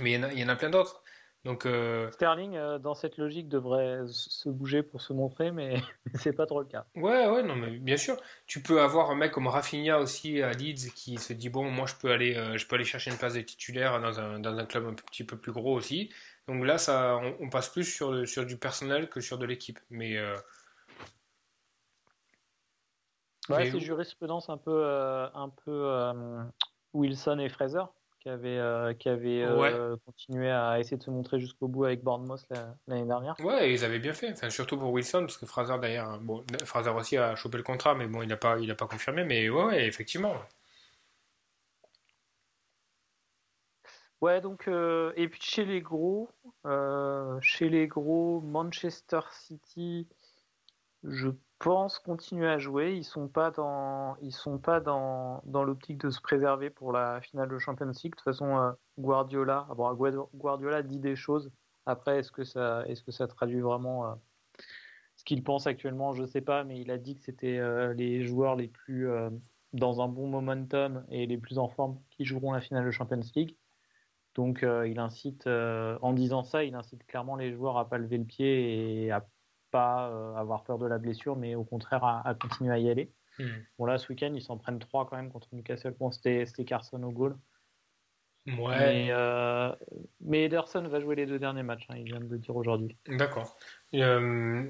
mais 0.00 0.12
il 0.12 0.14
y 0.14 0.18
en 0.18 0.22
a, 0.22 0.32
y 0.32 0.42
en 0.42 0.48
a 0.48 0.56
plein 0.56 0.70
d'autres. 0.70 1.02
Donc, 1.44 1.66
euh, 1.66 2.10
Sterling, 2.12 2.56
euh, 2.56 2.78
dans 2.78 2.94
cette 2.94 3.18
logique, 3.18 3.48
devrait 3.48 4.00
se 4.06 4.48
bouger 4.48 4.82
pour 4.82 5.02
se 5.02 5.12
montrer, 5.12 5.52
mais 5.52 5.82
c'est 6.14 6.32
pas 6.32 6.46
trop 6.46 6.60
le 6.60 6.66
cas. 6.66 6.86
Ouais, 6.94 7.28
ouais, 7.28 7.42
non, 7.42 7.56
mais 7.56 7.72
bien 7.72 7.98
sûr. 7.98 8.16
Tu 8.46 8.62
peux 8.62 8.80
avoir 8.80 9.10
un 9.10 9.16
mec 9.16 9.32
comme 9.32 9.48
Rafinha 9.48 9.98
aussi 9.98 10.40
à 10.40 10.52
Leeds 10.52 10.92
qui 10.94 11.18
se 11.18 11.34
dit 11.34 11.50
bon, 11.50 11.70
moi 11.70 11.86
je 11.86 11.94
peux 11.94 12.10
aller, 12.10 12.34
je 12.56 12.66
peux 12.66 12.76
aller 12.76 12.84
chercher 12.84 13.10
une 13.10 13.18
place 13.18 13.34
de 13.34 13.42
titulaire 13.42 14.00
dans 14.00 14.18
un, 14.18 14.38
dans 14.38 14.56
un 14.56 14.64
club 14.64 14.86
un 14.86 14.94
petit 14.94 15.24
peu 15.24 15.36
plus 15.36 15.52
gros 15.52 15.74
aussi. 15.74 16.10
Donc 16.48 16.64
là, 16.64 16.78
ça, 16.78 17.20
on, 17.38 17.50
passe 17.50 17.68
plus 17.68 17.84
sur, 17.84 18.26
sur 18.26 18.46
du 18.46 18.56
personnel 18.56 19.10
que 19.10 19.20
sur 19.20 19.36
de 19.36 19.44
l'équipe. 19.44 19.78
Mais 19.90 20.18
Ouais, 23.48 23.70
c'est 23.70 23.80
jurisprudence 23.80 24.48
un 24.48 24.58
peu, 24.58 24.70
euh, 24.84 25.26
un 25.34 25.48
peu 25.48 25.70
euh, 25.70 26.42
Wilson 26.92 27.38
et 27.38 27.48
Fraser 27.48 27.84
qui 28.20 28.28
avaient, 28.28 28.58
euh, 28.58 28.92
qui 28.92 29.08
avaient 29.08 29.46
continué 30.04 30.50
à 30.50 30.78
essayer 30.78 30.98
de 30.98 31.02
se 31.02 31.10
montrer 31.10 31.40
jusqu'au 31.40 31.68
bout 31.68 31.86
avec 31.86 32.04
Bournemouth 32.04 32.44
l'année 32.86 33.06
dernière. 33.06 33.34
Ouais, 33.40 33.72
ils 33.72 33.84
avaient 33.84 33.98
bien 33.98 34.12
fait. 34.12 34.30
Enfin, 34.30 34.50
surtout 34.50 34.76
pour 34.76 34.92
Wilson, 34.92 35.20
parce 35.20 35.38
que 35.38 35.46
Fraser 35.46 35.78
derrière, 35.80 36.18
bon, 36.20 36.44
Fraser 36.64 36.90
aussi 36.90 37.16
a 37.16 37.34
chopé 37.34 37.56
le 37.56 37.62
contrat, 37.62 37.94
mais 37.94 38.06
bon, 38.06 38.22
il 38.22 38.28
n'a 38.28 38.36
pas, 38.36 38.58
il 38.58 38.70
a 38.70 38.74
pas 38.74 38.86
confirmé. 38.86 39.24
Mais 39.24 39.48
ouais, 39.48 39.86
effectivement. 39.86 40.34
Ouais, 44.20 44.42
donc, 44.42 44.68
et 44.68 45.28
puis 45.28 45.40
chez 45.40 45.64
les 45.64 45.80
gros, 45.80 46.28
chez 47.40 47.70
les 47.70 47.86
gros, 47.86 48.42
Manchester 48.42 49.20
City, 49.32 50.06
je 51.04 51.30
pense 51.58 51.98
continuer 51.98 52.48
à 52.48 52.58
jouer. 52.58 52.94
Ils 52.96 53.04
sont 53.04 53.28
pas 53.28 53.50
dans, 53.50 54.16
ils 54.22 54.32
sont 54.32 54.58
pas 54.58 54.80
dans, 54.80 55.42
dans 55.44 55.62
l'optique 55.62 55.98
de 55.98 56.10
se 56.10 56.20
préserver 56.20 56.70
pour 56.70 56.92
la 56.92 57.20
finale 57.20 57.48
de 57.48 57.58
Champions 57.58 57.86
League. 57.86 58.12
De 58.12 58.16
toute 58.16 58.22
façon, 58.22 58.56
euh, 58.56 58.72
Guardiola, 58.98 59.68
Guardiola 60.34 60.82
dit 60.82 60.98
des 60.98 61.16
choses. 61.16 61.52
Après, 61.86 62.18
est-ce 62.18 62.32
que 62.32 62.44
ça, 62.44 62.84
est-ce 62.86 63.02
que 63.02 63.12
ça 63.12 63.26
traduit 63.28 63.60
vraiment 63.60 64.06
euh, 64.06 64.14
ce 65.16 65.24
qu'il 65.24 65.44
pense 65.44 65.66
actuellement? 65.66 66.12
Je 66.12 66.24
sais 66.24 66.40
pas, 66.40 66.64
mais 66.64 66.80
il 66.80 66.90
a 66.90 66.98
dit 66.98 67.14
que 67.14 67.22
c'était 67.22 67.58
euh, 67.58 67.94
les 67.94 68.24
joueurs 68.24 68.56
les 68.56 68.68
plus 68.68 69.08
dans 69.72 70.00
un 70.00 70.08
bon 70.08 70.26
momentum 70.28 71.04
et 71.10 71.26
les 71.26 71.38
plus 71.38 71.58
en 71.58 71.68
forme 71.68 72.00
qui 72.10 72.24
joueront 72.24 72.52
la 72.52 72.60
finale 72.60 72.86
de 72.86 72.90
Champions 72.90 73.20
League. 73.36 73.56
Donc, 74.34 74.62
il 74.62 74.98
incite, 74.98 75.46
en 75.46 76.12
disant 76.12 76.42
ça, 76.44 76.64
il 76.64 76.74
incite 76.74 77.04
clairement 77.06 77.36
les 77.36 77.52
joueurs 77.52 77.78
à 77.78 77.88
pas 77.88 77.98
lever 77.98 78.18
le 78.18 78.24
pied 78.24 79.04
et 79.04 79.10
à 79.10 79.26
pas 79.70 80.08
euh, 80.08 80.34
avoir 80.34 80.64
peur 80.64 80.78
de 80.78 80.86
la 80.86 80.98
blessure, 80.98 81.36
mais 81.36 81.54
au 81.54 81.64
contraire 81.64 82.04
à, 82.04 82.34
continuer 82.34 82.72
à 82.72 82.78
y 82.78 82.90
aller. 82.90 83.12
Hmm. 83.38 83.48
Bon, 83.78 83.86
là, 83.86 83.98
ce 83.98 84.08
week-end, 84.08 84.32
ils 84.34 84.42
s'en 84.42 84.58
prennent 84.58 84.78
trois 84.78 85.06
quand 85.06 85.16
même 85.16 85.30
contre 85.30 85.48
Newcastle. 85.52 85.94
Bon, 85.98 86.10
c'était 86.10 86.46
Carson 86.66 87.02
au 87.02 87.10
goal. 87.10 87.36
Ouais. 88.46 88.78
Mais, 88.78 89.08
euh, 89.10 89.70
mais, 90.20 90.44
Ederson 90.44 90.82
va 90.88 91.00
jouer 91.00 91.14
les 91.14 91.26
deux 91.26 91.38
derniers 91.38 91.62
matchs, 91.62 91.86
hein, 91.90 91.96
il 91.98 92.04
vient 92.04 92.20
de 92.20 92.26
le 92.26 92.38
dire 92.38 92.56
aujourd'hui. 92.56 92.96
D'accord. 93.06 93.56
Euh, 93.94 94.64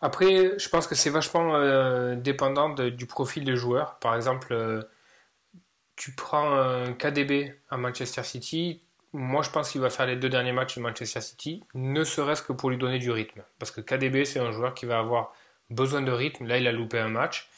après, 0.00 0.58
je 0.58 0.68
pense 0.68 0.86
que 0.86 0.94
c'est 0.94 1.10
vachement 1.10 2.14
dépendant 2.16 2.70
du 2.70 3.06
profil 3.06 3.44
des 3.44 3.56
joueurs. 3.56 3.98
Par 4.00 4.14
exemple, 4.16 4.84
tu 5.94 6.12
prends 6.14 6.52
un 6.52 6.92
KDB 6.92 7.54
à 7.70 7.76
Manchester 7.76 8.24
City, 8.24 8.82
moi, 9.16 9.42
je 9.42 9.50
pense 9.50 9.70
qu'il 9.70 9.80
va 9.80 9.90
faire 9.90 10.06
les 10.06 10.16
deux 10.16 10.28
derniers 10.28 10.52
matchs 10.52 10.76
de 10.76 10.82
Manchester 10.82 11.20
City, 11.20 11.64
ne 11.74 12.04
serait-ce 12.04 12.42
que 12.42 12.52
pour 12.52 12.70
lui 12.70 12.76
donner 12.76 12.98
du 12.98 13.10
rythme. 13.10 13.42
Parce 13.58 13.70
que 13.70 13.80
KDB, 13.80 14.24
c'est 14.24 14.40
un 14.40 14.52
joueur 14.52 14.74
qui 14.74 14.84
va 14.84 14.98
avoir 14.98 15.32
besoin 15.70 16.02
de 16.02 16.12
rythme. 16.12 16.46
Là, 16.46 16.58
il 16.58 16.66
a 16.66 16.72
loupé 16.72 16.98
un 16.98 17.08
match. 17.08 17.48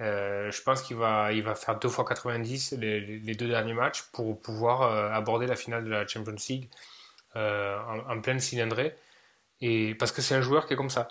Euh, 0.00 0.50
je 0.50 0.62
pense 0.62 0.82
qu'il 0.82 0.96
va, 0.96 1.32
il 1.32 1.42
va 1.42 1.54
faire 1.54 1.78
deux 1.78 1.88
fois 1.88 2.04
90 2.04 2.76
les, 2.78 3.34
deux 3.34 3.48
derniers 3.48 3.74
matchs 3.74 4.02
pour 4.12 4.40
pouvoir 4.40 4.82
euh, 4.82 5.10
aborder 5.10 5.46
la 5.46 5.56
finale 5.56 5.84
de 5.84 5.90
la 5.90 6.06
Champions 6.06 6.36
League 6.48 6.70
euh, 7.36 7.78
en, 8.08 8.20
pleine 8.20 8.40
cylindrée. 8.40 8.96
Et 9.60 9.94
parce 9.96 10.12
que 10.12 10.22
c'est 10.22 10.36
un 10.36 10.40
joueur 10.40 10.66
qui 10.66 10.74
est 10.74 10.76
comme 10.76 10.90
ça. 10.90 11.08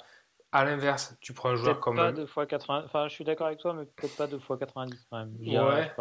À 0.51 0.65
l'inverse, 0.65 1.15
tu 1.21 1.33
prends 1.33 1.49
un 1.49 1.55
joueur 1.55 1.79
comme. 1.79 1.97
Pas 1.97 2.11
deux 2.11 2.25
fois 2.25 2.47
80. 2.47 2.83
Enfin, 2.85 3.07
je 3.07 3.13
suis 3.13 3.23
d'accord 3.23 3.47
avec 3.47 3.59
toi, 3.59 3.73
mais 3.73 3.85
peut-être 3.85 4.15
pas 4.15 4.25
deux 4.25 4.39
fois 4.39 4.57
90 4.57 5.07
quand 5.11 5.17
même. 5.17 5.35
Ouais. 5.39 5.91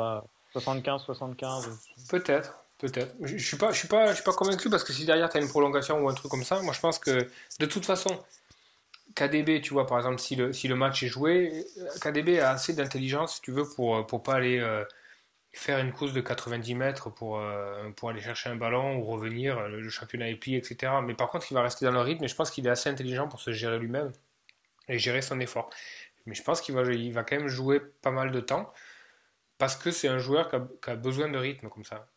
75, 0.53 1.03
75. 1.03 1.79
Peut-être. 2.09 2.65
Peut-être. 2.79 3.15
Je 3.21 3.37
je 3.37 3.45
suis 3.45 3.57
pas, 3.57 3.73
je 3.73 3.79
suis 3.79 3.89
pas 3.89 4.33
convaincu 4.33 4.71
parce 4.71 4.85
que 4.85 4.93
si 4.93 5.05
derrière 5.05 5.29
tu 5.29 5.37
as 5.37 5.41
une 5.41 5.49
prolongation 5.49 6.01
ou 6.01 6.09
un 6.09 6.15
truc 6.15 6.31
comme 6.31 6.45
ça, 6.45 6.63
moi 6.63 6.73
je 6.73 6.81
pense 6.81 6.99
que 7.01 7.29
de 7.59 7.67
toute 7.67 7.85
façon, 7.85 8.23
KDB, 9.17 9.61
tu 9.61 9.73
vois, 9.73 9.87
par 9.87 9.99
exemple, 9.99 10.21
si 10.21 10.37
le, 10.37 10.75
match 10.77 11.03
est 11.03 11.09
joué, 11.09 11.67
KDB 12.01 12.39
a 12.39 12.51
assez 12.51 12.75
d'intelligence, 12.75 13.37
si 13.37 13.43
tu 13.43 13.51
veux, 13.51 13.69
pour 13.69 14.07
pour 14.07 14.23
pas 14.23 14.35
aller 14.35 14.59
euh, 14.61 14.85
faire 15.53 15.81
une 15.81 15.93
course 15.93 16.13
de 16.13 16.21
90 16.21 16.75
mètres 16.77 17.11
pour 17.11 17.41
euh, 17.41 17.91
pour 17.97 18.11
aller 18.11 18.21
chercher 18.21 18.51
un 18.51 18.57
ballon 18.57 18.99
ou 18.99 19.05
revenir, 19.05 19.61
le, 19.69 19.89
championnat 19.91 20.29
est 20.31 20.37
plié, 20.37 20.59
etc. 20.59 20.93
Mais 21.05 21.15
par 21.15 21.29
contre, 21.31 21.51
il 21.51 21.55
va 21.55 21.63
rester 21.63 21.85
dans 21.85 21.93
le 21.93 22.01
rythme 22.01 22.25
et 22.25 22.29
je 22.29 22.37
pense 22.37 22.51
qu'il 22.51 22.67
est 22.67 22.71
assez 22.71 22.89
intelligent 22.91 23.29
pour 23.29 23.41
se 23.41 23.53
gérer 23.53 23.79
lui-même 23.81 24.13
et 24.89 24.99
gérer 25.01 25.23
son 25.23 25.41
effort. 25.41 25.71
Mais 26.27 26.35
je 26.35 26.43
pense 26.43 26.61
qu'il 26.61 26.75
va, 26.75 26.83
il 26.93 27.13
va 27.13 27.25
quand 27.25 27.37
même 27.37 27.49
jouer 27.49 27.81
pas 27.81 28.11
mal 28.13 28.31
de 28.31 28.41
temps 28.41 28.73
parce 29.59 29.77
que 29.77 29.91
c'est 29.91 30.09
un 30.09 30.19
joueur 30.19 30.49
qui 30.49 30.91
a, 30.91 30.97
besoin 30.97 31.29
de 31.29 31.37
rythme 31.37 31.69
comme 31.69 31.85
ça. 31.85 32.09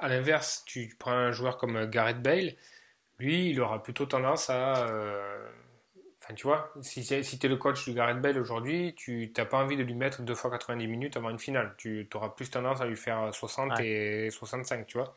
À 0.00 0.08
l'inverse, 0.08 0.62
tu 0.66 0.94
prends 0.98 1.12
un 1.12 1.32
joueur 1.32 1.56
comme 1.58 1.86
Gareth 1.86 2.22
Bale, 2.22 2.54
lui, 3.20 3.50
il 3.50 3.60
aura 3.60 3.82
plutôt 3.82 4.06
tendance 4.06 4.48
à. 4.48 4.88
Euh, 4.88 5.48
enfin, 6.22 6.34
tu 6.34 6.44
vois, 6.44 6.72
si, 6.80 7.04
si 7.04 7.38
tu 7.38 7.46
es 7.46 7.48
le 7.48 7.56
coach 7.56 7.84
du 7.84 7.92
Gareth 7.92 8.20
Bale 8.20 8.38
aujourd'hui, 8.38 8.94
tu 8.96 9.30
n'as 9.36 9.44
pas 9.44 9.58
envie 9.62 9.76
de 9.76 9.82
lui 9.82 9.94
mettre 9.94 10.22
deux 10.22 10.34
fois 10.34 10.50
90 10.50 10.86
minutes 10.86 11.16
avant 11.16 11.28
une 11.28 11.38
finale. 11.38 11.74
Tu 11.76 12.08
auras 12.14 12.30
plus 12.30 12.50
tendance 12.50 12.80
à 12.80 12.86
lui 12.86 12.96
faire 12.96 13.32
60 13.32 13.78
et 13.80 14.30
65, 14.30 14.86
tu 14.86 14.96
vois. 14.96 15.14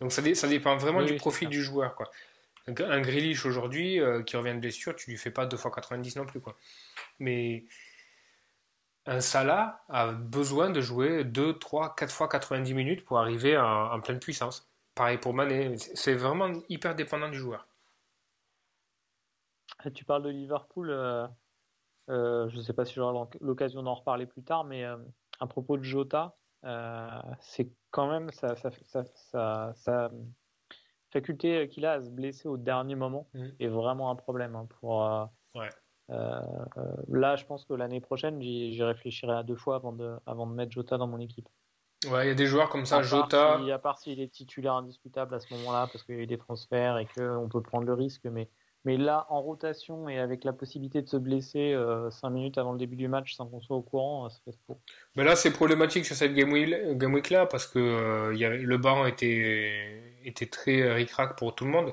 Donc 0.00 0.12
ça, 0.12 0.22
ça 0.34 0.48
dépend 0.48 0.76
vraiment 0.76 1.02
du 1.02 1.14
profil 1.14 1.48
du 1.48 1.62
joueur, 1.62 1.94
quoi. 1.94 2.10
Un 2.66 3.00
Grealish 3.00 3.46
aujourd'hui 3.46 3.98
euh, 3.98 4.22
qui 4.22 4.36
revient 4.36 4.54
de 4.54 4.60
blessure, 4.60 4.94
tu 4.94 5.10
lui 5.10 5.16
fais 5.16 5.30
pas 5.30 5.46
deux 5.46 5.56
fois 5.56 5.70
90 5.70 6.16
non 6.16 6.26
plus, 6.26 6.40
quoi. 6.40 6.56
Mais 7.18 7.64
un 9.08 9.22
Salah 9.22 9.80
a 9.88 10.12
besoin 10.12 10.68
de 10.70 10.82
jouer 10.82 11.24
2, 11.24 11.58
3, 11.58 11.94
4 11.96 12.12
fois 12.12 12.28
90 12.28 12.74
minutes 12.74 13.04
pour 13.06 13.18
arriver 13.18 13.56
en, 13.56 13.98
pleine 14.00 14.20
puissance. 14.20 14.70
Pareil 14.94 15.16
pour 15.16 15.32
Mané, 15.32 15.78
c'est 15.78 16.14
vraiment 16.14 16.52
hyper 16.68 16.94
dépendant 16.94 17.30
du 17.30 17.38
joueur. 17.38 17.66
Tu 19.94 20.04
parles 20.04 20.24
de 20.24 20.28
Liverpool, 20.28 20.90
euh, 20.90 21.26
euh, 22.10 22.48
je 22.50 22.56
ne 22.56 22.62
sais 22.62 22.74
pas 22.74 22.84
si 22.84 22.94
j'aurai 22.94 23.28
l'occasion 23.40 23.82
d'en 23.82 23.94
reparler 23.94 24.26
plus 24.26 24.42
tard, 24.42 24.64
mais 24.64 24.84
euh, 24.84 24.96
à 25.40 25.46
propos 25.46 25.78
de 25.78 25.84
Jota, 25.84 26.36
c'est 27.40 27.70
quand 27.90 28.10
même 28.10 28.30
sa, 28.32 28.56
faculté 31.10 31.68
qu'il 31.68 31.86
a 31.86 31.92
à 31.92 32.02
se 32.02 32.10
blesser 32.10 32.48
au 32.48 32.58
dernier 32.58 32.94
moment 32.94 33.30
mmh. 33.32 33.46
est 33.60 33.68
vraiment 33.68 34.10
un 34.10 34.16
problème 34.16 34.54
hein, 34.54 34.66
pour, 34.80 34.98
ouais. 35.54 35.70
Euh, 36.10 36.40
euh, 36.76 36.82
là, 37.08 37.36
je 37.36 37.44
pense 37.44 37.64
que 37.64 37.74
l'année 37.74 38.00
prochaine, 38.00 38.40
j'y 38.40 38.82
réfléchirai 38.82 39.32
à 39.32 39.42
deux 39.42 39.56
fois 39.56 39.76
avant 39.76 39.92
de, 39.92 40.16
avant 40.26 40.46
de 40.46 40.54
mettre 40.54 40.72
Jota 40.72 40.96
dans 40.96 41.06
mon 41.06 41.20
équipe. 41.20 41.48
Ouais, 42.06 42.26
il 42.26 42.28
y 42.28 42.30
a 42.30 42.34
des 42.34 42.46
joueurs 42.46 42.68
comme 42.68 42.86
ça, 42.86 43.02
Jota. 43.02 43.58
à 43.58 43.78
part 43.78 43.98
s'il 43.98 44.20
est 44.20 44.32
titulaire 44.32 44.74
indiscutable 44.74 45.34
à 45.34 45.40
ce 45.40 45.52
moment-là, 45.54 45.88
parce 45.92 46.04
qu'il 46.04 46.14
y 46.14 46.18
a 46.18 46.22
eu 46.22 46.26
des 46.26 46.38
transferts 46.38 46.98
et 46.98 47.06
qu'on 47.06 47.48
peut 47.48 47.60
prendre 47.60 47.86
le 47.86 47.94
risque, 47.94 48.24
mais, 48.24 48.48
mais 48.84 48.96
là, 48.96 49.26
en 49.30 49.42
rotation 49.42 50.08
et 50.08 50.18
avec 50.18 50.44
la 50.44 50.52
possibilité 50.52 51.02
de 51.02 51.08
se 51.08 51.16
blesser 51.16 51.72
euh, 51.72 52.08
5 52.10 52.30
minutes 52.30 52.56
avant 52.56 52.72
le 52.72 52.78
début 52.78 52.94
du 52.94 53.08
match 53.08 53.34
sans 53.34 53.46
qu'on 53.46 53.60
soit 53.60 53.76
au 53.76 53.82
courant, 53.82 54.26
euh, 54.26 54.28
ça 54.28 54.38
fait 54.44 54.56
trop. 54.64 54.80
Mais 55.16 55.24
là, 55.24 55.34
c'est 55.34 55.50
problématique 55.50 56.06
sur 56.06 56.14
cette 56.14 56.34
game 56.34 56.52
week-là, 56.52 57.46
parce 57.46 57.66
que 57.66 57.80
euh, 57.80 58.34
y 58.36 58.44
avait, 58.44 58.58
le 58.58 58.78
banc 58.78 59.04
était, 59.04 60.20
était 60.24 60.46
très 60.46 60.92
ric-rac 60.92 61.36
pour 61.36 61.56
tout 61.56 61.64
le 61.64 61.72
monde. 61.72 61.92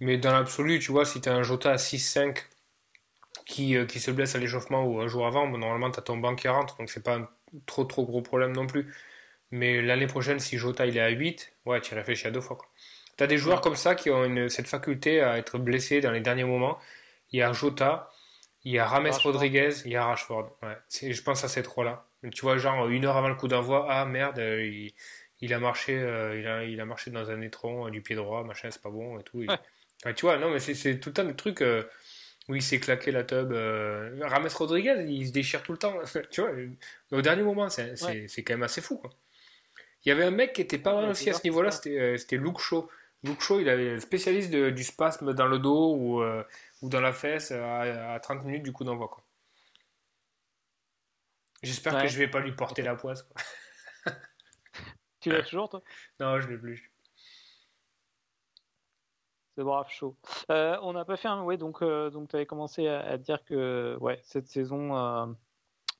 Mais 0.00 0.16
dans 0.16 0.32
l'absolu, 0.32 0.78
tu 0.78 0.90
vois, 0.90 1.04
si 1.04 1.20
tu 1.20 1.28
as 1.28 1.34
un 1.34 1.42
Jota 1.42 1.72
à 1.72 1.76
6-5 1.76 2.38
qui, 3.46 3.76
euh, 3.76 3.86
qui 3.86 4.00
se 4.00 4.10
blesse 4.10 4.34
à 4.34 4.38
l'échauffement 4.38 4.84
ou 4.84 5.00
un 5.00 5.06
jour 5.06 5.26
avant, 5.26 5.46
normalement 5.46 5.90
tu 5.90 5.98
as 5.98 6.02
ton 6.02 6.16
banc 6.16 6.34
qui 6.34 6.48
rentre, 6.48 6.76
donc 6.78 6.90
c'est 6.90 7.02
pas 7.02 7.16
un 7.16 7.28
trop 7.66 7.84
trop 7.84 8.04
gros 8.04 8.22
problème 8.22 8.52
non 8.52 8.66
plus. 8.66 8.92
Mais 9.50 9.82
l'année 9.82 10.06
prochaine, 10.06 10.40
si 10.40 10.58
Jota 10.58 10.86
il 10.86 10.96
est 10.96 11.00
à 11.00 11.10
8, 11.10 11.52
ouais, 11.66 11.80
tu 11.80 11.94
réfléchis 11.94 12.26
à 12.26 12.30
deux 12.30 12.40
fois. 12.40 12.58
Tu 13.16 13.22
as 13.22 13.26
des 13.26 13.38
joueurs 13.38 13.60
comme 13.60 13.76
ça 13.76 13.94
qui 13.94 14.10
ont 14.10 14.24
une, 14.24 14.48
cette 14.48 14.66
faculté 14.66 15.20
à 15.20 15.38
être 15.38 15.58
blessés 15.58 16.00
dans 16.00 16.10
les 16.10 16.20
derniers 16.20 16.44
moments. 16.44 16.78
Il 17.30 17.38
y 17.38 17.42
a 17.42 17.52
Jota, 17.52 18.10
il 18.64 18.72
y 18.72 18.78
a 18.78 18.86
Rames 18.86 19.10
Rodriguez, 19.10 19.70
il 19.84 19.92
y 19.92 19.96
a 19.96 20.04
Rashford. 20.04 20.56
Ouais, 20.62 20.76
je 20.90 21.22
pense 21.22 21.44
à 21.44 21.48
ces 21.48 21.62
trois-là. 21.62 22.06
Tu 22.32 22.40
vois, 22.42 22.56
genre 22.58 22.88
une 22.88 23.04
heure 23.04 23.16
avant 23.16 23.28
le 23.28 23.34
coup 23.36 23.48
d'envoi, 23.48 23.86
ah 23.88 24.04
merde, 24.06 24.38
euh, 24.38 24.64
il, 24.64 24.92
il, 25.40 25.52
a 25.52 25.58
marché, 25.58 25.96
euh, 25.96 26.40
il, 26.40 26.46
a, 26.46 26.64
il 26.64 26.80
a 26.80 26.86
marché 26.86 27.10
dans 27.10 27.30
un 27.30 27.40
étron 27.42 27.88
du 27.90 28.00
pied 28.00 28.16
droit, 28.16 28.42
machin, 28.44 28.70
c'est 28.70 28.82
pas 28.82 28.90
bon 28.90 29.18
et 29.20 29.22
tout. 29.22 29.44
tu 30.16 30.26
vois, 30.26 30.38
non, 30.38 30.50
mais 30.50 30.58
c'est 30.58 30.98
tout 30.98 31.14
un 31.18 31.32
truc. 31.34 31.62
Oui, 32.48 32.58
il 32.58 32.62
s'est 32.62 32.78
claqué 32.78 33.10
la 33.10 33.24
tub. 33.24 33.52
Euh... 33.52 34.18
Rames 34.22 34.48
Rodriguez, 34.54 35.04
il 35.08 35.26
se 35.26 35.32
déchire 35.32 35.62
tout 35.62 35.72
le 35.72 35.78
temps. 35.78 35.98
tu 36.30 36.42
vois, 36.42 36.50
au 37.12 37.22
dernier 37.22 37.42
moment, 37.42 37.68
c'est 37.68 37.94
quand 37.94 38.54
même 38.54 38.62
assez 38.62 38.80
fou. 38.80 38.98
Quoi. 38.98 39.10
Il 40.04 40.10
y 40.10 40.12
avait 40.12 40.24
un 40.24 40.30
mec 40.30 40.52
qui 40.52 40.60
était 40.60 40.78
pas 40.78 40.94
mal 40.94 41.10
aussi 41.10 41.30
à 41.30 41.34
ce 41.34 41.42
niveau-là, 41.44 41.70
c'était 41.70 41.98
euh, 41.98 42.16
Luke 42.32 42.58
Shaw. 42.58 42.88
Luke 43.22 43.40
Shaw, 43.40 43.60
il 43.60 43.68
avait 43.70 43.98
spécialiste 44.00 44.54
du 44.54 44.84
spasme 44.84 45.32
dans 45.32 45.46
le 45.46 45.58
dos 45.58 45.94
ou, 45.96 46.20
euh, 46.20 46.44
ou 46.82 46.90
dans 46.90 47.00
la 47.00 47.14
fesse 47.14 47.52
à, 47.52 48.18
30 48.22 48.44
minutes 48.44 48.62
du 48.62 48.72
coup 48.72 48.84
d'envoi. 48.84 49.10
J'espère 51.62 52.02
que 52.02 52.08
je 52.08 52.18
vais 52.18 52.28
pas 52.28 52.40
lui 52.40 52.52
porter 52.52 52.82
la 52.82 52.94
poisse. 52.94 53.22
Quoi. 53.22 53.40
tu 55.20 55.30
l'as 55.30 55.42
toujours, 55.42 55.70
toi? 55.70 55.82
Non, 56.20 56.38
je 56.38 56.48
l'ai 56.48 56.58
plus. 56.58 56.93
C'est 59.56 59.62
brave 59.62 59.88
chaud. 59.88 60.16
Euh, 60.50 60.76
on 60.82 60.92
n'a 60.92 61.04
pas 61.04 61.16
fait 61.16 61.28
un. 61.28 61.42
Ouais, 61.42 61.56
donc, 61.56 61.80
euh, 61.82 62.10
donc 62.10 62.28
tu 62.28 62.36
avais 62.36 62.46
commencé 62.46 62.88
à, 62.88 63.16
dire 63.18 63.44
que 63.44 63.96
ouais, 64.00 64.20
cette 64.24 64.48
saison, 64.48 64.96
euh, 64.96 65.26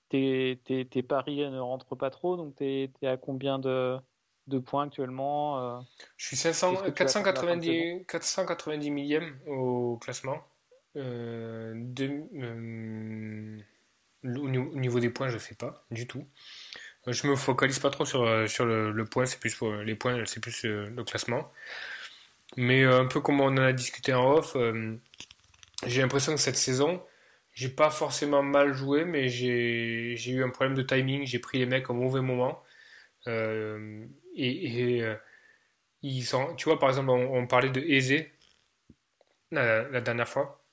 tes, 0.09 0.61
tes, 0.65 1.03
paris 1.03 1.49
ne 1.49 1.61
rentrent 1.61 1.95
pas 1.95 2.11
trop. 2.11 2.37
Donc, 2.37 2.57
tu 2.57 2.65
es, 2.65 3.07
à 3.07 3.17
combien 3.17 3.61
de, 3.61 3.97
de 4.49 4.59
points 4.59 4.87
actuellement 4.87 5.85
Je 6.17 6.27
suis 6.27 6.37
500, 6.37 6.91
490, 6.93 8.07
490 8.09 8.91
millième 8.91 9.39
au 9.47 9.99
classement. 9.99 10.39
De, 10.97 12.25
au 14.25 14.79
niveau 14.79 15.01
des 15.01 15.11
points, 15.11 15.29
je 15.29 15.35
ne 15.35 15.41
sais 15.41 15.55
pas 15.55 15.85
du 15.93 16.09
tout. 16.09 16.25
Je 17.07 17.27
me 17.27 17.37
focalise 17.37 17.79
pas 17.79 17.91
trop 17.91 18.05
sur, 18.05 18.49
sur 18.49 18.65
le, 18.65 18.91
le 18.91 19.05
point, 19.05 19.27
c'est 19.27 19.39
plus 19.39 19.55
pour 19.55 19.71
les 19.73 19.95
points, 19.95 20.25
c'est 20.25 20.41
plus 20.41 20.65
le 20.65 21.05
classement. 21.05 21.51
Mais 22.57 22.85
euh, 22.85 23.01
un 23.01 23.07
peu 23.07 23.21
comme 23.21 23.41
on 23.41 23.47
en 23.47 23.57
a 23.59 23.73
discuté 23.73 24.15
en 24.15 24.33
off, 24.33 24.57
euh, 24.57 24.97
j'ai 25.87 26.03
l'impression 26.03 26.33
que 26.35 26.41
cette 26.41 26.57
saison, 26.57 27.03
j'ai 27.53 27.69
pas 27.69 27.91
forcément 27.91 28.43
mal 28.43 28.75
joué, 28.75 29.05
mais 29.05 29.29
j'ai 29.29 30.15
eu 30.31 30.45
un 30.45 30.51
problème 30.51 30.77
de 30.77 30.83
timing. 30.83 31.27
J'ai 31.27 31.39
pris 31.39 31.59
les 31.59 31.67
mecs 31.67 31.91
au 31.91 31.95
mauvais 31.95 32.21
moment. 32.21 32.63
Euh, 33.29 34.07
et, 34.37 35.03
ils 36.03 36.23
sont, 36.25 36.55
tu 36.57 36.67
vois, 36.67 36.79
par 36.79 36.91
exemple, 36.91 37.11
on, 37.11 37.47
parlait 37.47 37.71
de 37.71 37.81
Aizé 37.81 38.33
la, 39.51 40.01
dernière 40.01 40.29
fois. 40.29 40.64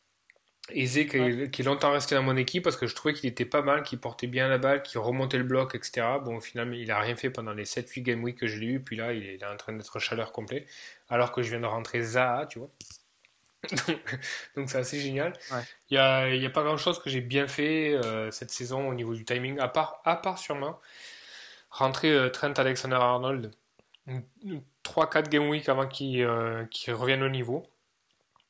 Aizé 0.70 1.08
qui, 1.08 1.18
est 1.18 1.66
longtemps 1.66 1.92
resté 1.92 2.16
dans 2.16 2.24
mon 2.24 2.38
équipe 2.38 2.64
parce 2.64 2.78
que 2.78 2.88
je 2.88 2.96
trouvais 2.96 3.14
qu'il 3.14 3.28
était 3.28 3.46
pas 3.46 3.62
mal, 3.62 3.84
qu'il 3.84 4.00
portait 4.00 4.28
bien 4.28 4.48
la 4.48 4.58
balle, 4.58 4.84
qu'il 4.84 5.00
remontait 5.00 5.40
le 5.40 5.44
bloc, 5.44 5.76
etc. 5.76 6.04
Bon, 6.24 6.38
au 6.38 6.40
final, 6.40 6.74
il 6.76 6.92
a 6.92 7.00
rien 7.00 7.16
fait 7.16 7.30
pendant 7.30 7.54
les 7.54 7.66
7-8 7.66 8.04
game 8.04 8.24
week 8.24 8.38
que 8.38 8.48
je 8.48 8.60
l'ai 8.60 8.68
eu, 8.68 8.80
puis 8.80 8.96
là, 8.96 9.12
il 9.12 9.26
est 9.26 9.44
en 9.44 9.58
train 9.58 9.74
d'être 9.74 10.00
chaleur 10.00 10.32
complet 10.32 10.66
alors 11.10 11.32
que 11.32 11.42
je 11.42 11.50
viens 11.50 11.60
de 11.60 11.66
rentrer 11.66 12.02
Zaha, 12.02 12.46
tu 12.46 12.60
vois. 12.60 12.70
Donc 14.56 14.70
c'est 14.70 14.78
assez 14.78 15.00
génial. 15.00 15.34
Il 15.90 15.94
n'y 15.94 15.98
a, 15.98 16.34
y 16.34 16.46
a, 16.46 16.50
pas 16.50 16.64
grand 16.64 16.78
chose 16.78 17.00
que 17.00 17.10
j'ai 17.10 17.22
bien 17.22 17.48
fait 17.48 17.94
euh, 17.94 18.32
cette 18.32 18.52
saison 18.52 18.88
au 18.88 18.94
niveau 18.94 19.14
du 19.14 19.26
timing, 19.26 19.60
à 19.60 19.68
part, 19.68 20.02
à 20.06 20.16
part 20.16 20.38
sûrement 20.38 20.80
rentrer 21.72 22.12
euh, 22.12 22.30
Trent 22.30 22.54
Alexander-Arnold 22.54 23.52
3-4 24.84 25.30
game 25.30 25.50
week 25.50 25.70
avant 25.70 25.88
qu'il 25.88 26.22
euh, 26.22 26.66
revienne 26.88 27.24
au 27.24 27.30
niveau. 27.30 27.64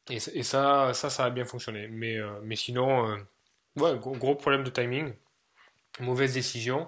Et, 0.10 0.16
et, 0.16 0.44
ça, 0.44 0.94
ça, 0.94 1.10
ça 1.10 1.26
a 1.26 1.30
bien 1.30 1.46
fonctionné. 1.46 1.88
Mais, 1.88 2.18
mais 2.44 2.56
sinon, 2.56 3.18
ouais, 3.78 3.98
gros, 3.98 4.36
problème 4.36 4.64
de 4.64 4.70
timing, 4.70 5.14
mauvaise 6.00 6.34
décision. 6.34 6.88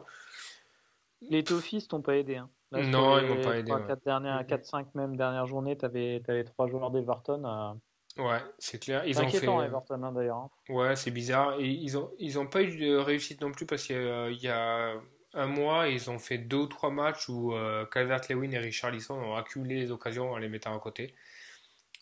Les 1.22 1.43
Toffees 1.43 1.88
t'ont 1.88 2.01
pas 2.01 2.17
aidé. 2.17 2.38
Hein 2.38 2.50
non, 2.82 3.20
ils 3.20 3.27
m'ont 3.27 3.41
pas 3.41 3.58
aidé. 3.58 3.72
4-5 3.72 4.88
même 4.96 5.15
dernière 5.15 5.46
journée, 5.46 5.77
tu 5.77 5.86
avais, 5.86 6.22
avais 6.27 6.43
3 6.43 6.67
joueurs 6.67 6.91
d'Everton. 6.91 7.43
Euh... 7.46 8.22
Ouais, 8.22 8.39
c'est 8.60 8.79
clair. 8.79 9.03
Ils 9.05 9.20
ont 9.20 9.29
fait... 9.29 9.46
Everton 9.46 10.03
hein, 10.03 10.12
d'ailleurs. 10.12 10.38
Hein. 10.38 10.50
Ouais, 10.70 10.96
c'est 10.96 11.12
bizarre. 11.12 11.60
Et 11.60 11.67
ils 11.67 11.98
ont, 11.98 12.12
ils 12.20 12.39
ont 12.39 12.48
pas 12.48 12.62
eu 12.62 12.77
de 12.77 12.96
réussite 12.96 13.41
non 13.41 13.51
plus 13.51 13.65
parce 13.65 13.84
qu'il 13.84 14.38
y, 14.39 14.48
a 14.48 14.93
un 15.34 15.48
mois, 15.48 15.88
ils 15.88 16.10
ont 16.10 16.20
fait 16.20 16.38
2 16.38 16.58
ou 16.58 16.67
3 16.67 16.91
matchs 16.91 17.29
où 17.29 17.53
euh, 17.53 17.86
Calvert-Lewin 17.86 18.51
et 18.51 18.60
Richard 18.60 18.91
Lisson 18.91 19.15
ont 19.15 19.36
accumulé 19.36 19.75
les 19.75 19.91
occasions 19.91 20.32
en 20.32 20.38
les 20.38 20.50
mettant 20.50 20.75
à 20.75 20.79
côté. 20.79 21.15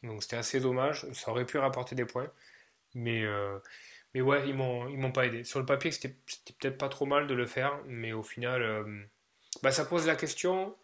Donc 0.03 0.23
c'était 0.23 0.37
assez 0.37 0.59
dommage. 0.59 1.05
Ça 1.13 1.31
aurait 1.31 1.45
pu 1.45 1.57
rapporter 1.57 1.95
des 1.95 2.05
points. 2.05 2.31
Mais, 2.93 3.23
euh, 3.23 3.59
ouais, 4.15 4.47
ils 4.47 4.55
m'ont, 4.55 5.11
pas 5.11 5.25
aidé. 5.25 5.43
Sur 5.43 5.59
le 5.59 5.65
papier, 5.65 5.91
c'était, 5.91 6.15
peut-être 6.59 6.77
pas 6.77 6.89
trop 6.89 7.05
mal 7.05 7.27
de 7.27 7.33
le 7.33 7.45
faire, 7.45 7.79
mais 7.85 8.13
au 8.13 8.23
final. 8.23 8.61
Euh, 8.61 9.03
bah, 9.63 9.71
ça 9.71 9.85
pose 9.85 10.07
la 10.07 10.15
question. 10.15 10.75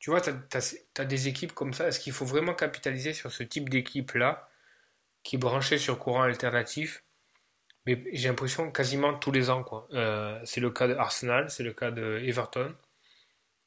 Tu 0.00 0.10
vois, 0.10 0.20
tu 0.20 0.30
as, 0.30 1.04
des 1.04 1.28
équipes 1.28 1.52
comme 1.52 1.72
ça. 1.72 1.88
Est-ce 1.88 2.00
qu'il 2.00 2.12
faut 2.12 2.24
vraiment 2.24 2.54
capitaliser 2.54 3.12
sur 3.12 3.32
ce 3.32 3.42
type 3.42 3.68
d'équipe-là, 3.68 4.48
qui 5.22 5.36
est 5.36 5.78
sur 5.78 5.98
courant 5.98 6.22
alternatif? 6.22 7.04
Mais 7.86 8.04
j'ai 8.12 8.28
l'impression 8.28 8.70
quasiment 8.70 9.14
tous 9.14 9.32
les 9.32 9.50
ans. 9.50 9.64
Euh, 9.92 10.38
c'est 10.44 10.60
le 10.60 10.70
cas 10.70 10.88
de 10.88 10.94
Arsenal, 10.94 11.50
c'est 11.50 11.62
le 11.62 11.72
cas 11.72 11.90
de. 11.90 12.20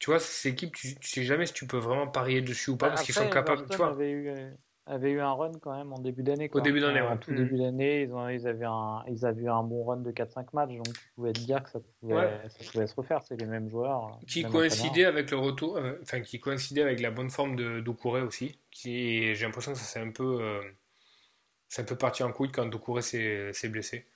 Tu 0.02 0.10
vois, 0.10 0.18
ces 0.18 0.48
équipes, 0.48 0.74
tu, 0.74 0.96
tu 0.96 1.08
sais 1.08 1.22
jamais 1.22 1.46
si 1.46 1.52
tu 1.52 1.64
peux 1.64 1.76
vraiment 1.78 2.08
parier 2.08 2.40
dessus 2.42 2.70
ou 2.70 2.76
pas 2.76 2.86
Bah, 2.88 2.94
parce 2.94 3.04
qu'ils 3.04 3.14
sont 3.14 3.30
capables. 3.30 3.68
Tu 3.70 3.76
vois, 3.76 3.90
avait 3.90 4.10
eu, 4.10 4.30
euh, 4.30 4.50
avait 4.86 5.12
eu 5.12 5.20
un 5.20 5.30
run 5.32 5.52
quand 5.62 5.76
même 5.78 5.92
en 5.92 5.98
début 6.00 6.24
d'année. 6.24 6.48
quoi. 6.48 6.60
début 6.60 6.80
d'année, 6.80 7.00
En 7.00 7.12
ouais. 7.12 7.18
tout 7.18 7.32
début 7.32 7.56
d'année, 7.56 8.02
ils, 8.02 8.12
ont- 8.12 8.28
ils, 8.28 8.48
avaient 8.48 8.64
un, 8.66 9.04
ils 9.06 9.24
avaient 9.24 9.42
eu 9.42 9.48
un 9.48 9.62
bon 9.62 9.84
run 9.84 9.98
de 9.98 10.10
4-5 10.10 10.46
matchs, 10.54 10.70
donc 10.74 10.92
tu 10.92 11.00
pouvais 11.14 11.32
te 11.32 11.38
dire 11.38 11.62
que 11.62 11.70
ça 11.70 11.78
pouvait, 12.00 12.14
Ouais. 12.16 12.40
ça 12.48 12.72
pouvait 12.72 12.86
se 12.88 12.94
refaire. 12.96 13.22
C'est 13.22 13.36
les 13.36 13.46
mêmes 13.46 13.70
joueurs. 13.70 14.18
qui 14.26 14.42
même 14.42 14.50
coïncidait 14.50 15.04
avec 15.04 15.30
le 15.30 15.36
retour, 15.36 15.76
euh, 15.76 15.92
enfin 16.02 16.20
qui 16.20 16.40
coïncidait 16.40 16.82
avec 16.82 16.98
la 16.98 17.12
bonne 17.12 17.30
forme 17.30 17.54
de 17.54 17.78
Doucouré 17.78 18.22
aussi. 18.22 18.58
Qui, 18.72 19.36
j'ai 19.36 19.46
l'impression 19.46 19.70
que 19.72 19.78
ça 19.78 19.84
s'est 19.84 20.00
un 20.00 20.10
peu, 20.10 20.42
euh, 20.42 20.62
c'est 21.68 21.82
un 21.82 21.84
peu 21.84 21.96
parti 21.96 22.24
en 22.24 22.32
couille 22.32 22.50
quand 22.50 22.66
Doucouré 22.66 23.02
s'est, 23.02 23.52
blessé. 23.68 24.08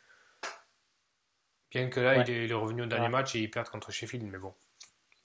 Bien 1.70 1.88
que 1.90 2.00
là, 2.00 2.16
Ouais. 2.16 2.24
il, 2.26 2.30
est, 2.34 2.44
il 2.46 2.50
est 2.50 2.54
revenu 2.54 2.82
au 2.82 2.86
dernier 2.86 3.08
match 3.08 3.36
et 3.36 3.38
il 3.38 3.50
perd 3.52 3.68
contre 3.68 3.92
Sheffield, 3.92 4.26
mais 4.26 4.38
bon, 4.38 4.52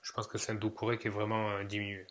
je 0.02 0.12
pense 0.14 0.28
que 0.28 0.38
c'est 0.38 0.52
un 0.52 0.56
Doucouré 0.56 0.98
qui 0.98 1.08
est 1.08 1.12
vraiment 1.12 1.50
euh, 1.52 1.64
diminué. 1.64 2.06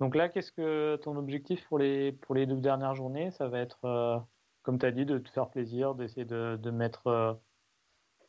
Donc 0.00 0.14
là, 0.14 0.28
qu'est-ce 0.28 0.52
que 0.52 0.96
ton 1.02 1.16
objectif 1.16 1.66
pour 1.66 1.78
les, 1.78 2.12
pour 2.12 2.34
les 2.34 2.46
deux 2.46 2.60
dernières 2.60 2.94
journées? 2.94 3.32
Ça 3.32 3.48
va 3.48 3.58
être, 3.58 3.84
euh, 3.84 4.18
comme 4.62 4.78
tu 4.78 4.86
as 4.86 4.92
dit, 4.92 5.04
de 5.04 5.18
te 5.18 5.28
faire 5.28 5.50
plaisir, 5.50 5.94
d'essayer 5.96 6.24
de, 6.24 6.56
de 6.56 6.70
mettre 6.70 7.08
euh, 7.08 7.34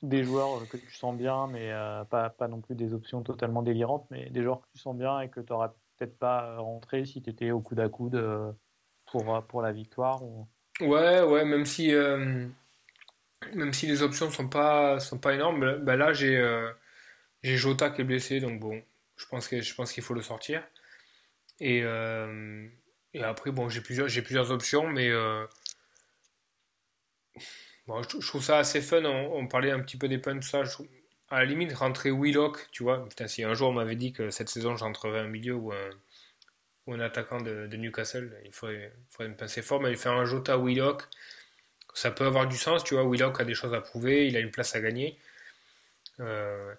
des 0.01 0.23
joueurs 0.23 0.67
que 0.67 0.77
tu 0.77 0.91
sens 0.91 1.15
bien, 1.15 1.45
mais 1.47 1.71
euh, 1.71 2.03
pas, 2.05 2.31
pas 2.31 2.47
non 2.47 2.61
plus 2.61 2.73
des 2.73 2.93
options 2.93 3.21
totalement 3.21 3.61
délirantes, 3.61 4.07
mais 4.09 4.29
des 4.31 4.41
joueurs 4.41 4.61
que 4.61 4.67
tu 4.73 4.79
sens 4.79 4.95
bien 4.95 5.19
et 5.19 5.29
que 5.29 5.41
tu 5.41 5.53
n'auras 5.53 5.73
peut-être 5.97 6.17
pas 6.17 6.57
rentré 6.57 7.05
si 7.05 7.21
tu 7.21 7.29
étais 7.29 7.51
au 7.51 7.59
coude 7.59 7.81
à 7.81 7.89
coude 7.89 8.55
pour, 9.11 9.43
pour 9.45 9.61
la 9.61 9.71
victoire. 9.71 10.23
Ou... 10.23 10.47
Ouais, 10.79 11.21
ouais, 11.21 11.45
même 11.45 11.65
si, 11.65 11.91
même 13.53 13.73
si 13.73 13.87
les 13.87 14.01
options 14.03 14.29
sont 14.31 14.47
pas, 14.49 14.99
sont 14.99 15.17
pas 15.17 15.33
énormes, 15.33 15.77
bah 15.83 15.95
là 15.95 16.13
j'ai, 16.13 16.37
euh, 16.37 16.71
j'ai 17.43 17.57
Jota 17.57 17.89
qui 17.89 18.01
est 18.01 18.03
blessé, 18.03 18.39
donc 18.39 18.59
bon, 18.59 18.81
je 19.17 19.25
pense 19.27 19.47
que, 19.47 19.61
je 19.61 19.75
pense 19.75 19.91
qu'il 19.91 20.03
faut 20.03 20.13
le 20.13 20.21
sortir. 20.21 20.63
Et, 21.59 21.81
euh, 21.83 22.67
et 23.13 23.23
après, 23.23 23.51
bon, 23.51 23.69
j'ai 23.69 23.81
plusieurs, 23.81 24.07
j'ai 24.07 24.21
plusieurs 24.21 24.51
options, 24.51 24.87
mais 24.87 25.09
euh, 25.09 25.45
bon, 27.87 28.01
je, 28.03 28.27
trouve 28.27 28.43
ça 28.43 28.57
assez 28.59 28.81
fun. 28.81 29.03
On, 29.03 29.47
parlait 29.47 29.71
un 29.71 29.79
petit 29.79 29.97
peu 29.97 30.07
des 30.07 30.17
punts, 30.19 30.41
ça. 30.41 30.63
À 31.29 31.39
la 31.39 31.45
limite, 31.45 31.73
rentrer 31.73 32.11
Willock, 32.11 32.69
tu 32.71 32.83
vois. 32.83 33.07
Putain, 33.07 33.27
si 33.27 33.43
un 33.43 33.53
jour 33.53 33.69
on 33.69 33.73
m'avait 33.73 33.95
dit 33.95 34.13
que 34.13 34.31
cette 34.31 34.49
saison 34.49 34.75
j'entrerais 34.75 35.19
un 35.19 35.27
milieu 35.27 35.55
ou 35.55 35.71
un, 35.73 36.99
attaquant 36.99 37.39
de, 37.39 37.67
Newcastle, 37.75 38.35
il 38.45 38.51
faudrait, 38.51 38.91
il 38.97 39.11
faudrait 39.11 39.29
me 39.29 39.35
passer 39.35 39.61
fort. 39.61 39.81
Mais 39.81 39.95
faire 39.95 40.13
un 40.13 40.25
Jota 40.25 40.57
Willock, 40.57 41.03
ça 41.99 42.11
peut 42.11 42.25
avoir 42.25 42.47
du 42.47 42.57
sens, 42.57 42.83
tu 42.85 42.93
vois. 42.93 43.03
Willock 43.03 43.41
a 43.41 43.43
des 43.43 43.55
choses 43.55 43.73
à 43.73 43.81
prouver, 43.81 44.27
il 44.27 44.37
a 44.37 44.39
une 44.39 44.51
place 44.51 44.73
à 44.73 44.79
gagner. 44.79 45.17
Euh, 46.21 46.73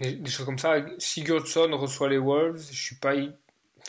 des, 0.00 0.30
choses 0.30 0.44
comme 0.44 0.58
ça. 0.58 0.84
Sigurdsson 0.98 1.70
reçoit 1.76 2.10
les 2.10 2.18
Wolves. 2.18 2.60
Je 2.70 2.82
suis 2.82 2.96
pas, 2.96 3.14
il 3.14 3.32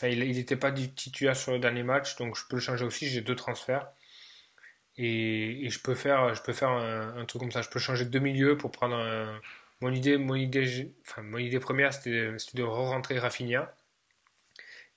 n'était 0.03 0.55
pas 0.55 0.71
titulaire 0.71 1.35
sur 1.35 1.51
le 1.51 1.59
dernier 1.59 1.83
match, 1.83 2.15
donc 2.15 2.37
je 2.37 2.43
peux 2.47 2.55
le 2.55 2.61
changer 2.61 2.85
aussi. 2.85 3.07
J'ai 3.09 3.19
deux 3.19 3.35
transferts 3.35 3.91
et, 4.97 5.69
je 5.69 5.79
peux 5.79 5.95
faire, 5.95 6.33
je 6.35 6.41
peux 6.41 6.53
faire 6.53 6.69
un, 6.69 7.25
truc 7.25 7.41
comme 7.41 7.51
ça. 7.51 7.61
Je 7.61 7.69
peux 7.69 7.79
changer 7.79 8.05
deux 8.05 8.19
milieux 8.19 8.57
pour 8.57 8.71
prendre 8.71 8.95
un. 8.95 9.41
Mon 9.81 9.91
idée, 9.93 10.17
mon 10.17 10.35
idée, 10.35 10.93
enfin, 11.01 11.21
mon 11.21 11.37
idée 11.37 11.59
première, 11.59 11.93
c'était 11.93 12.31
c'était 12.37 12.57
de 12.59 12.63
re-rentrer 12.63 13.19
Rafinha 13.19 13.73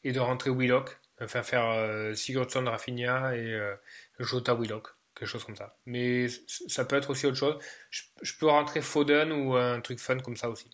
et 0.04 0.12
de 0.12 0.21
rentrer 0.21 0.50
Willock, 0.50 0.99
enfin 1.21 1.42
faire 1.42 1.66
euh, 1.66 2.14
Sigurdsson, 2.14 2.64
Rafinha 2.64 3.37
et 3.37 3.52
euh, 3.54 3.75
Jota 4.23 4.55
Willock, 4.55 4.88
quelque 5.14 5.29
chose 5.29 5.45
comme 5.45 5.57
ça. 5.57 5.76
Mais 5.87 6.29
ça 6.47 6.85
peut 6.85 6.97
être 6.97 7.11
aussi 7.11 7.26
autre 7.26 7.37
chose. 7.37 7.59
Je, 7.91 8.38
peux 8.38 8.49
rentrer 8.49 8.81
Foden 8.81 9.33
ou 9.33 9.55
un 9.55 9.81
truc 9.81 9.99
fun 10.00 10.19
comme 10.19 10.37
ça 10.37 10.50
aussi. 10.50 10.71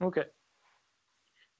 Ok. 0.00 0.20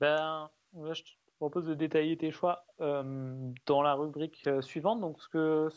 Ben, 0.01 0.51
je 0.93 1.03
te 1.03 1.09
propose 1.37 1.67
de 1.67 1.75
détailler 1.75 2.17
tes 2.17 2.31
choix 2.31 2.65
euh, 2.81 3.53
dans 3.67 3.83
la 3.83 3.95
rubrique 3.95 4.47
euh, 4.47 4.63
suivante. 4.63 5.01
Donc, 5.01 5.21
ce 5.21 5.69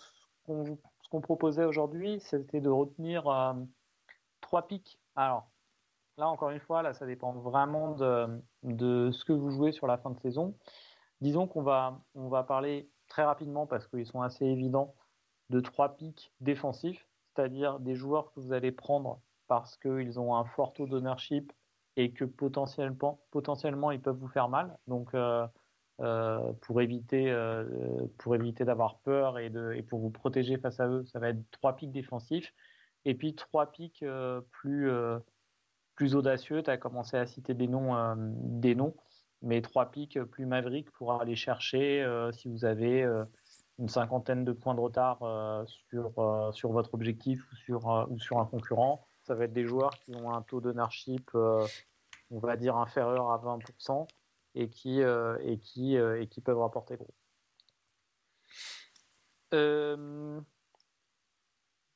ce 0.45 1.09
qu'on 1.09 1.21
proposait 1.21 1.65
aujourd'hui, 1.65 2.19
c'était 2.19 2.59
de 2.59 2.69
retenir 2.69 3.27
euh, 3.27 3.53
trois 4.41 4.67
pics. 4.67 4.99
Alors, 5.15 5.47
là, 6.17 6.27
encore 6.27 6.49
une 6.49 6.59
fois, 6.59 6.81
là, 6.81 6.93
ça 6.93 7.05
dépend 7.05 7.33
vraiment 7.33 7.91
de, 7.91 8.41
de 8.63 9.11
ce 9.11 9.23
que 9.25 9.33
vous 9.33 9.51
jouez 9.51 9.71
sur 9.71 9.87
la 9.87 9.97
fin 9.97 10.09
de 10.09 10.19
saison. 10.19 10.57
Disons 11.21 11.47
qu'on 11.47 11.61
va, 11.61 12.01
on 12.15 12.27
va 12.27 12.43
parler 12.43 12.89
très 13.13 13.23
rapidement 13.23 13.67
parce 13.67 13.87
qu'ils 13.87 14.07
sont 14.07 14.23
assez 14.23 14.43
évidents 14.43 14.95
de 15.51 15.59
trois 15.59 15.95
pics 15.95 16.33
défensifs, 16.41 17.07
c'est-à-dire 17.27 17.79
des 17.79 17.93
joueurs 17.93 18.33
que 18.33 18.39
vous 18.39 18.53
allez 18.53 18.71
prendre 18.71 19.21
parce 19.47 19.77
qu'ils 19.77 20.19
ont 20.19 20.35
un 20.35 20.45
fort 20.45 20.73
taux 20.73 20.87
d'ownership 20.87 21.53
et 21.95 22.11
que 22.11 22.25
potentiellement, 22.25 23.19
potentiellement 23.29 23.91
ils 23.91 24.01
peuvent 24.01 24.17
vous 24.17 24.27
faire 24.27 24.49
mal. 24.49 24.79
Donc, 24.87 25.13
euh, 25.13 25.45
euh, 26.01 26.53
pour 26.61 26.81
éviter, 26.81 27.29
euh, 27.29 28.07
éviter 28.33 28.65
d'avoir 28.65 28.97
peur 29.01 29.37
et, 29.37 29.51
de, 29.51 29.73
et 29.73 29.83
pour 29.83 29.99
vous 29.99 30.09
protéger 30.09 30.57
face 30.57 30.79
à 30.79 30.87
eux, 30.87 31.05
ça 31.05 31.19
va 31.19 31.29
être 31.29 31.51
trois 31.51 31.75
pics 31.75 31.91
défensifs. 31.91 32.51
Et 33.05 33.13
puis 33.13 33.35
trois 33.35 33.67
pics 33.67 34.03
plus, 34.49 34.91
plus 35.93 36.15
audacieux. 36.15 36.63
Tu 36.63 36.71
as 36.71 36.77
commencé 36.77 37.15
à 37.17 37.27
citer 37.27 37.53
des 37.53 37.67
noms, 37.67 38.15
des 38.17 38.73
noms, 38.73 38.95
mais 39.43 39.61
trois 39.61 39.91
pics 39.91 40.19
plus 40.23 40.45
maverick 40.45 40.89
pour 40.91 41.21
aller 41.21 41.35
chercher 41.35 42.01
euh, 42.01 42.31
si 42.31 42.47
vous 42.47 42.65
avez 42.65 43.03
euh, 43.03 43.25
une 43.77 43.89
cinquantaine 43.89 44.45
de 44.45 44.53
points 44.53 44.73
de 44.73 44.79
retard 44.79 45.21
euh, 45.21 45.65
sur, 45.67 46.51
sur 46.53 46.71
votre 46.71 46.93
objectif 46.93 47.43
ou 47.51 47.55
sur, 47.57 48.07
ou 48.09 48.17
sur 48.19 48.39
un 48.39 48.45
concurrent. 48.45 49.05
Ça 49.23 49.35
va 49.35 49.45
être 49.45 49.53
des 49.53 49.65
joueurs 49.65 49.91
qui 49.99 50.15
ont 50.15 50.33
un 50.33 50.41
taux 50.41 50.61
d'ownership, 50.61 51.31
on 51.33 52.39
va 52.39 52.57
dire, 52.57 52.75
inférieur 52.77 53.31
à 53.31 53.37
20% 53.37 54.07
et 54.55 54.69
qui, 54.69 54.99
et 54.99 55.59
qui, 55.59 55.95
et 55.95 56.27
qui 56.27 56.41
peuvent 56.41 56.59
rapporter 56.59 56.97
gros. 56.97 57.13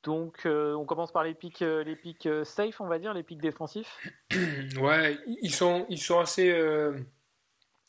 Donc, 0.04 0.46
on 0.46 0.86
commence 0.86 1.12
par 1.12 1.22
les 1.22 1.34
pics, 1.34 1.60
les 1.60 1.96
pics 1.96 2.28
safe, 2.44 2.80
on 2.80 2.86
va 2.86 2.98
dire, 2.98 3.12
les 3.12 3.22
pics 3.22 3.42
défensifs. 3.42 3.98
Ouais, 4.80 5.18
ils 5.42 5.52
sont, 5.52 5.84
ils 5.90 6.00
sont 6.00 6.18
assez, 6.18 6.50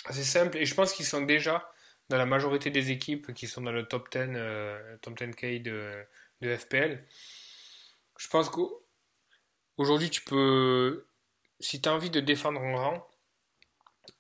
assez 0.06 0.24
simples 0.24 0.58
et 0.58 0.66
je 0.66 0.74
pense 0.76 0.94
qu'ils 0.94 1.06
sont 1.06 1.22
déjà 1.22 1.72
dans 2.10 2.18
la 2.18 2.26
majorité 2.26 2.72
des 2.72 2.92
équipes 2.92 3.34
qui 3.34 3.48
sont 3.48 3.62
dans 3.62 3.72
le 3.72 3.88
top 3.88 4.12
10, 4.12 4.20
euh, 4.36 4.98
top 5.02 5.18
10K 5.20 5.62
de, 5.62 6.06
FPL. 6.58 7.06
Je 8.18 8.28
pense 8.28 8.50
qu'aujourd'hui, 8.50 10.10
tu 10.10 10.22
peux, 10.22 11.06
si 11.60 11.82
tu 11.82 11.90
as 11.90 11.94
envie 11.94 12.10
de 12.10 12.20
défendre 12.20 12.62
en 12.62 12.76
rang 12.76 13.10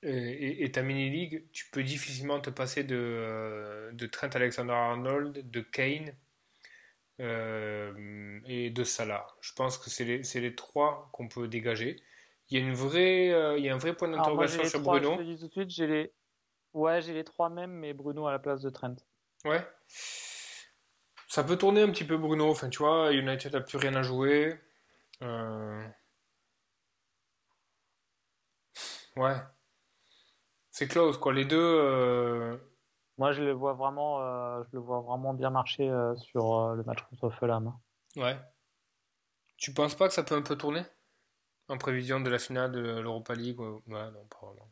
euh, 0.05 0.35
et, 0.39 0.71
ta 0.71 0.81
mini-league, 0.81 1.45
tu 1.51 1.65
peux 1.71 1.83
difficilement 1.83 2.39
te 2.39 2.49
passer 2.49 2.83
de, 2.83 2.95
euh, 2.95 4.07
Trent 4.11 4.29
Alexander-Arnold, 4.33 5.49
de 5.49 5.61
Kane 5.61 6.13
euh, 7.19 8.39
et 8.45 8.69
de 8.69 8.83
Salah. 8.83 9.27
Je 9.41 9.53
pense 9.53 9.77
que 9.77 9.89
c'est 9.89 10.05
les, 10.05 10.23
c'est 10.23 10.41
les 10.41 10.55
trois 10.55 11.09
qu'on 11.11 11.27
peut 11.27 11.47
dégager. 11.47 12.01
Il 12.51 12.59
y 12.59 12.61
a, 12.61 12.65
une 12.65 12.73
vraie, 12.73 13.31
euh, 13.31 13.57
il 13.59 13.65
y 13.65 13.69
a 13.69 13.75
un 13.75 13.77
vrai 13.77 13.93
point 13.93 14.07
d'interrogation 14.07 14.63
sur 14.63 14.81
trois, 14.81 14.99
Bruno. 14.99 15.13
je 15.13 15.17
te 15.17 15.23
dis 15.23 15.37
tout 15.37 15.47
de 15.47 15.51
suite, 15.51 15.69
j'ai 15.69 15.87
les... 15.87 16.13
Ouais, 16.73 17.01
j'ai 17.01 17.13
les 17.13 17.23
trois 17.23 17.49
mêmes, 17.49 17.71
mais 17.71 17.93
Bruno 17.93 18.25
à 18.25 18.31
la 18.31 18.39
place 18.39 18.61
de 18.61 18.69
Trent. 18.69 18.95
Ouais. 19.45 19.67
Ça 21.27 21.43
peut 21.43 21.57
tourner 21.57 21.83
un 21.83 21.91
petit 21.91 22.05
peu 22.05 22.17
Bruno. 22.17 22.49
Enfin, 22.49 22.69
tu 22.69 22.79
vois, 22.79 23.13
United 23.13 23.53
n'a 23.53 23.61
plus 23.61 23.77
rien 23.77 23.93
à 23.95 24.01
jouer. 24.01 24.59
Euh, 25.21 25.87
Ouais. 29.15 29.35
C'est 30.71 30.87
close, 30.87 31.17
quoi. 31.17 31.33
Les 31.33 31.45
deux. 31.45 31.57
euh, 31.59 32.57
Moi, 33.17 33.31
je 33.33 33.43
le 33.43 33.51
vois 33.51 33.73
vraiment, 33.73 34.21
euh, 34.21 34.63
je 34.63 34.77
le 34.77 34.79
vois 34.79 35.01
vraiment 35.01 35.33
bien 35.33 35.49
marcher 35.49 35.91
sur 36.17 36.73
le 36.73 36.83
match 36.83 36.99
contre 37.09 37.29
Fulham. 37.31 37.77
Ouais. 38.15 38.39
Tu 39.57 39.73
penses 39.73 39.93
pas 39.95 40.07
que 40.07 40.13
ça 40.13 40.23
peut 40.23 40.35
un 40.35 40.41
peu 40.41 40.55
tourner? 40.55 40.83
En 41.69 41.77
prévision 41.77 42.19
de 42.19 42.29
la 42.29 42.39
finale 42.39 42.71
de 42.71 42.79
l'Europa 42.79 43.33
League? 43.35 43.59
Ouais, 43.59 43.77
non, 43.87 44.27
vraiment. 44.41 44.69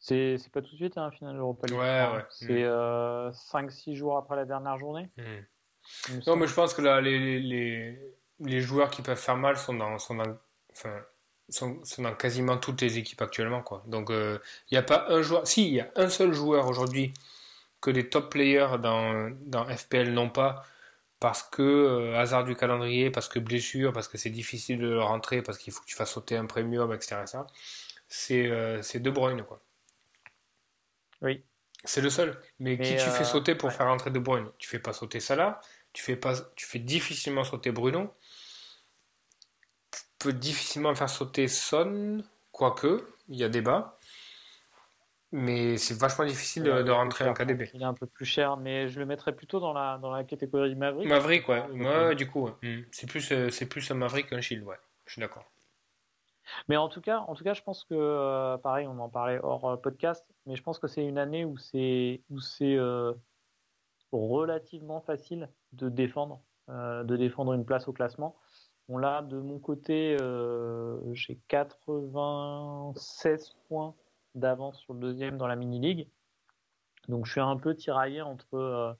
C'est 0.00 0.36
c'est 0.36 0.52
pas 0.52 0.60
tout 0.60 0.72
de 0.72 0.76
suite, 0.76 0.98
hein, 0.98 1.10
finale 1.12 1.36
Europa 1.36 1.66
League. 1.66 1.78
Ouais, 1.78 1.84
je 1.86 2.04
crois, 2.04 2.16
ouais. 2.16 2.22
hein. 2.22 2.26
C'est 2.30 2.62
euh, 2.64 3.30
5-6 3.30 3.94
jours 3.94 4.18
après 4.18 4.36
la 4.36 4.44
dernière 4.44 4.78
journée. 4.78 5.08
Me 5.16 6.26
Non, 6.26 6.36
mais 6.36 6.46
je 6.46 6.54
pense 6.54 6.74
que 6.74 6.82
là, 6.82 7.00
les, 7.00 7.40
les, 7.40 7.98
les, 8.40 8.60
joueurs 8.60 8.90
qui 8.90 9.00
peuvent 9.00 9.18
faire 9.18 9.36
mal 9.36 9.56
sont 9.56 9.74
dans, 9.74 9.98
sont 9.98 10.16
dans, 10.16 10.36
enfin, 10.72 11.00
sont, 11.48 11.82
sont 11.84 12.02
dans 12.02 12.14
quasiment 12.14 12.58
toutes 12.58 12.82
les 12.82 12.98
équipes 12.98 13.22
actuellement, 13.22 13.62
quoi. 13.62 13.82
Donc, 13.86 14.10
il 14.10 14.40
n'y 14.72 14.78
a 14.78 14.82
pas 14.82 15.06
un 15.08 15.22
joueur. 15.22 15.46
Si, 15.46 15.68
il 15.68 15.74
y 15.74 15.80
a 15.80 15.90
un 15.96 16.08
seul 16.10 16.32
joueur 16.34 16.66
aujourd'hui 16.68 17.14
que 17.80 17.90
les 17.90 18.08
top 18.08 18.30
players 18.30 18.78
dans, 18.82 19.30
dans 19.46 19.64
FPL 19.66 20.12
n'ont 20.12 20.30
pas 20.30 20.64
parce 21.24 21.42
que 21.42 21.62
euh, 21.62 22.20
hasard 22.20 22.44
du 22.44 22.54
calendrier, 22.54 23.10
parce 23.10 23.28
que 23.28 23.38
blessure, 23.38 23.94
parce 23.94 24.08
que 24.08 24.18
c'est 24.18 24.28
difficile 24.28 24.78
de 24.78 24.94
rentrer, 24.94 25.40
parce 25.40 25.56
qu'il 25.56 25.72
faut 25.72 25.80
que 25.80 25.86
tu 25.86 25.94
fasses 25.94 26.10
sauter 26.12 26.36
un 26.36 26.44
premium, 26.44 26.92
etc. 26.92 27.16
C'est 28.08 28.46
euh, 28.50 28.82
c'est 28.82 29.00
De 29.00 29.10
Bruyne, 29.10 29.42
quoi. 29.42 29.58
Oui. 31.22 31.42
C'est 31.82 32.02
le 32.02 32.10
seul. 32.10 32.38
Mais, 32.58 32.76
Mais, 32.78 32.84
qui 32.84 33.02
tu 33.02 33.08
euh, 33.08 33.10
fais 33.10 33.24
sauter 33.24 33.54
pour 33.54 33.70
ouais. 33.70 33.74
faire 33.74 33.86
rentrer 33.86 34.10
De 34.10 34.18
Bruyne? 34.18 34.48
Tu 34.58 34.68
fais 34.68 34.78
pas 34.78 34.92
sauter 34.92 35.18
Salah, 35.18 35.62
tu 35.94 36.02
fais 36.02 36.14
pas, 36.14 36.34
tu 36.56 36.66
fais 36.66 36.78
difficilement 36.78 37.42
sauter 37.42 37.72
Bruno. 37.72 38.12
peux 40.18 40.34
difficilement 40.34 40.94
faire 40.94 41.08
sauter 41.08 41.48
Son, 41.48 42.22
quoique, 42.52 43.02
il 43.30 43.36
y 43.36 43.44
a 43.44 43.48
débat. 43.48 43.93
Mais 45.36 45.78
c'est 45.78 45.98
vachement 45.98 46.24
difficile 46.24 46.62
de, 46.62 46.90
rentrer 46.92 47.28
en 47.28 47.34
KDB. 47.34 47.68
Il 47.74 47.82
est 47.82 47.84
un 47.84 47.92
peu 47.92 48.06
plus 48.06 48.24
cher, 48.24 48.56
mais 48.56 48.88
je 48.88 49.00
le 49.00 49.06
mettrais 49.06 49.34
plutôt 49.34 49.58
dans 49.58 49.72
la, 49.72 49.98
dans 49.98 50.12
la 50.12 50.22
catégorie 50.22 50.76
Maverick. 50.76 51.08
Maverick, 51.08 51.48
ouais. 51.48 51.66
Moi, 51.72 52.14
du 52.14 52.28
coup, 52.28 52.50
hmm. 52.62 52.82
c'est 52.92 53.08
plus, 53.08 53.32
euh, 53.32 53.50
c'est 53.50 53.66
plus 53.66 53.90
un 53.90 53.94
Maverick 53.94 54.28
qu'un 54.28 54.40
Shield, 54.40 54.62
ouais. 54.62 54.76
Je 55.06 55.14
suis 55.14 55.20
d'accord. 55.20 55.50
Mais 56.68 56.76
en 56.76 56.88
tout 56.88 57.00
cas, 57.00 57.24
en 57.26 57.34
tout 57.34 57.42
cas, 57.42 57.52
je 57.52 57.62
pense 57.62 57.82
que, 57.82 57.96
euh, 57.96 58.56
pareil, 58.58 58.86
on 58.86 58.96
en 59.00 59.08
parlait 59.08 59.40
hors 59.42 59.70
euh, 59.70 59.76
podcast, 59.76 60.24
mais 60.46 60.54
je 60.54 60.62
pense 60.62 60.78
que 60.78 60.86
c'est 60.86 61.04
une 61.04 61.18
année 61.18 61.44
où 61.44 61.58
c'est, 61.58 62.20
où 62.30 62.38
c'est 62.38 62.78
relativement 64.12 65.00
facile 65.00 65.48
de 65.72 65.88
défendre, 65.88 66.42
de 66.68 67.16
défendre 67.16 67.54
une 67.54 67.64
place 67.64 67.88
au 67.88 67.92
classement. 67.92 68.36
Bon 68.88 68.98
là, 68.98 69.22
de 69.22 69.40
mon 69.40 69.58
côté, 69.58 70.16
j'ai 71.12 71.40
96 71.48 73.56
points 73.66 73.96
d'avance 74.34 74.78
sur 74.80 74.94
le 74.94 75.00
deuxième 75.00 75.36
dans 75.36 75.46
la 75.46 75.56
mini-league. 75.56 76.08
Donc 77.08 77.26
je 77.26 77.32
suis 77.32 77.40
un 77.40 77.56
peu 77.56 77.74
tiraillé 77.74 78.22
entre, 78.22 78.54
euh, 78.54 78.92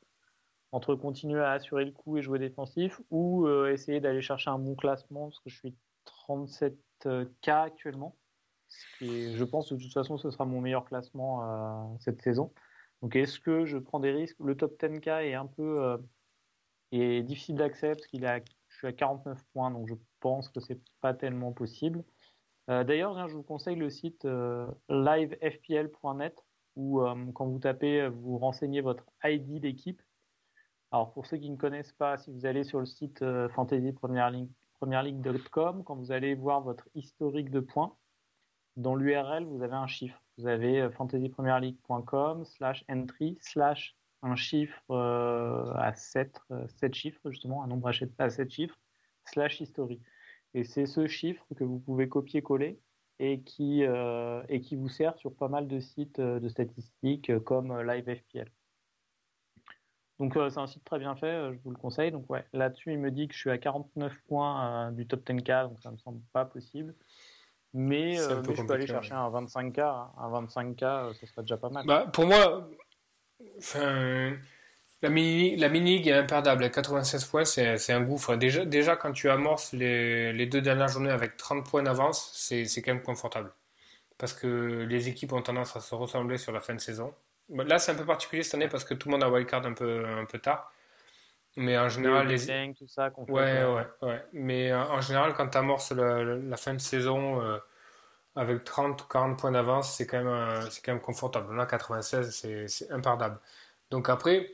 entre 0.73 0.95
continuer 0.95 1.41
à 1.41 1.53
assurer 1.53 1.85
le 1.85 1.93
coup 1.93 2.17
et 2.19 2.23
jouer 2.23 2.39
défensif 2.39 3.01
ou 3.11 3.47
euh, 3.47 3.73
essayer 3.73 4.01
d'aller 4.01 4.23
chercher 4.23 4.51
un 4.51 4.59
bon 4.59 4.75
classement 4.75 5.29
parce 5.29 5.41
que 5.41 5.51
je 5.51 5.57
suis 5.57 5.75
37K 6.29 7.51
actuellement. 7.51 8.17
Et 9.01 9.35
je 9.35 9.45
pense 9.45 9.71
que 9.71 9.75
de 9.75 9.83
toute 9.83 9.93
façon 9.93 10.19
ce 10.19 10.31
sera 10.31 10.45
mon 10.45 10.61
meilleur 10.61 10.85
classement 10.85 11.43
euh, 11.43 11.97
cette 12.01 12.21
saison. 12.23 12.53
Donc 13.03 13.17
est-ce 13.17 13.39
que 13.39 13.65
je 13.65 13.79
prends 13.79 14.01
des 14.01 14.13
risques? 14.13 14.39
Le 14.41 14.57
top 14.57 14.79
10K 14.81 15.25
est 15.25 15.35
un 15.35 15.47
peu 15.47 15.99
est 16.93 17.23
difficile 17.23 17.57
d'accès 17.57 17.95
parce 17.95 18.07
qu'il 18.07 18.25
a, 18.27 18.41
je 18.69 18.77
suis 18.77 18.87
à 18.87 18.93
49 18.93 19.43
points 19.53 19.71
donc 19.71 19.89
je 19.89 19.95
pense 20.21 20.49
que 20.49 20.61
c'est 20.61 20.81
pas 21.01 21.15
tellement 21.15 21.53
possible. 21.53 22.05
Euh, 22.71 22.85
d'ailleurs, 22.85 23.29
je 23.29 23.35
vous 23.35 23.43
conseille 23.43 23.77
le 23.77 23.91
site 23.91 24.25
euh, 24.25 24.67
livefpl.net 24.89 26.45
où 26.77 27.03
euh, 27.03 27.15
quand 27.35 27.47
vous 27.47 27.59
tapez, 27.59 28.09
vous 28.09 28.39
renseignez 28.39 28.81
votre 28.81 29.05
ID 29.23 29.61
d'équipe. 29.61 30.01
Alors 30.91 31.13
pour 31.13 31.27
ceux 31.27 31.37
qui 31.37 31.51
ne 31.51 31.57
connaissent 31.57 31.93
pas, 31.93 32.17
si 32.17 32.31
vous 32.31 32.47
allez 32.47 32.65
sur 32.65 32.81
le 32.81 32.87
site 32.87 33.25
fantasy 33.55 33.95
quand 34.81 35.95
vous 35.97 36.13
allez 36.13 36.35
voir 36.35 36.61
votre 36.61 36.89
historique 36.95 37.51
de 37.51 37.61
points, 37.61 37.97
dans 38.77 38.95
l'URL, 38.95 39.45
vous 39.45 39.63
avez 39.63 39.75
un 39.75 39.87
chiffre. 39.87 40.21
Vous 40.37 40.47
avez 40.47 40.91
fantasypremierleague.com 40.91 42.45
slash 42.45 42.85
entry 42.89 43.39
slash 43.41 43.97
un 44.23 44.37
chiffre 44.37 44.95
à 45.77 45.95
7, 45.95 46.39
7 46.69 46.95
chiffres, 46.95 47.31
justement, 47.31 47.63
un 47.63 47.67
nombre 47.67 47.89
à 48.19 48.31
7 48.31 48.51
chiffres, 48.51 48.79
slash 49.25 49.61
historique. 49.61 50.03
Et 50.55 50.65
c'est 50.65 50.87
ce 50.87 51.07
chiffre 51.07 51.45
que 51.57 51.65
vous 51.65 51.81
pouvez 51.81 52.09
copier-coller 52.09 52.79
et 53.19 53.41
qui, 53.41 53.85
euh, 53.85 54.43
et 54.49 54.61
qui 54.61 54.77
vous 54.77 54.89
sert 54.89 55.17
sur 55.19 55.35
pas 55.35 55.49
mal 55.49 55.69
de 55.69 55.81
sites 55.81 56.19
euh, 56.21 56.41
de 56.41 56.49
statistiques 56.49 57.31
euh, 57.31 57.41
comme 57.41 57.77
LiveFPL. 57.81 58.51
Donc 60.21 60.35
c'est 60.35 60.59
un 60.59 60.69
site 60.69 60.85
très 60.85 61.01
bien 61.01 61.17
fait, 61.17 61.53
je 61.53 61.59
vous 61.65 61.71
le 61.71 61.77
conseille. 61.77 62.13
Donc 62.13 62.31
ouais, 62.31 62.45
là-dessus, 62.53 62.93
il 62.93 62.99
me 63.01 63.11
dit 63.11 63.27
que 63.27 63.35
je 63.35 63.41
suis 63.41 63.51
à 63.51 63.59
49 63.59 64.17
points 64.29 64.93
du 64.93 65.09
top 65.09 65.27
10K, 65.29 65.69
donc 65.69 65.81
ça 65.83 65.91
me 65.91 65.99
semble 65.99 66.21
pas 66.33 66.45
possible. 66.45 66.95
Mais, 67.73 68.15
je 68.15 68.65
peux 68.65 68.73
aller 68.73 68.87
chercher 68.87 69.15
un 69.15 69.29
25K. 69.29 69.81
Un 70.17 70.45
25K, 70.45 71.15
ça 71.15 71.27
serait 71.27 71.43
déjà 71.43 71.57
pas 71.57 71.69
mal. 71.69 71.85
Bah, 71.85 72.07
pour 72.13 72.27
moi, 72.27 72.69
enfin, 73.59 74.37
la 75.05 75.11
mini, 75.11 75.57
la 75.57 75.69
mini 75.69 76.09
est 76.09 76.13
imperdable. 76.13 76.65
À 76.65 76.71
96 76.71 77.25
points, 77.27 77.45
c'est 77.45 77.93
un 77.93 78.01
gouffre. 78.01 78.37
Déjà, 78.37 78.65
déjà, 78.65 78.97
quand 78.97 79.13
tu 79.13 79.29
amorces 79.29 79.75
les, 79.75 80.33
les 80.33 80.47
deux 80.47 80.63
dernières 80.63 80.89
journées 80.89 81.11
avec 81.11 81.37
30 81.37 81.69
points 81.69 81.83
d'avance, 81.83 82.31
c'est 82.35 82.65
quand 82.83 82.95
même 82.95 83.03
confortable. 83.03 83.53
Parce 84.17 84.33
que 84.33 84.87
les 84.89 85.09
équipes 85.09 85.35
ont 85.35 85.43
tendance 85.43 85.77
à 85.77 85.81
se 85.81 85.95
ressembler 85.95 86.39
sur 86.39 86.53
la 86.53 86.61
fin 86.61 86.75
de 86.75 86.81
saison. 86.81 87.13
Là, 87.51 87.79
c'est 87.79 87.93
un 87.93 87.97
peu 87.97 88.07
particulier 88.07 88.43
cette 88.43 88.55
année 88.55 88.69
parce 88.69 88.85
que 88.85 88.95
tout 88.95 89.09
le 89.09 89.13
monde 89.13 89.23
a 89.23 89.29
wildcard 89.29 89.67
un 89.67 89.75
peu, 89.75 90.07
un 90.07 90.25
peu 90.25 90.39
tard. 90.39 90.73
Mais 91.57 91.77
en 91.77 91.91
général, 91.91 92.27
les. 92.27 92.39
tout 92.73 92.89
ça 92.89 93.13
ouais, 93.29 93.63
ouais, 93.63 93.87
ouais. 94.01 94.25
Mais 94.33 94.73
euh, 94.73 94.83
en 94.85 95.03
général, 95.03 95.35
quand 95.35 95.49
tu 95.49 95.59
amorces 95.59 95.93
la, 95.93 96.57
fin 96.57 96.73
de 96.73 96.81
saison 96.81 97.43
euh, 97.43 97.59
avec 98.35 98.65
30 98.65 99.07
40 99.07 99.39
points 99.39 99.53
d'avance, 99.53 99.95
c'est 99.97 100.07
quand, 100.07 100.25
même, 100.25 100.63
c'est 100.71 100.83
quand 100.83 100.93
même 100.93 101.03
confortable. 101.03 101.55
Là, 101.55 101.67
96, 101.67 102.67
c'est 102.67 102.91
imperdable. 102.91 103.39
Donc 103.91 104.09
après 104.09 104.51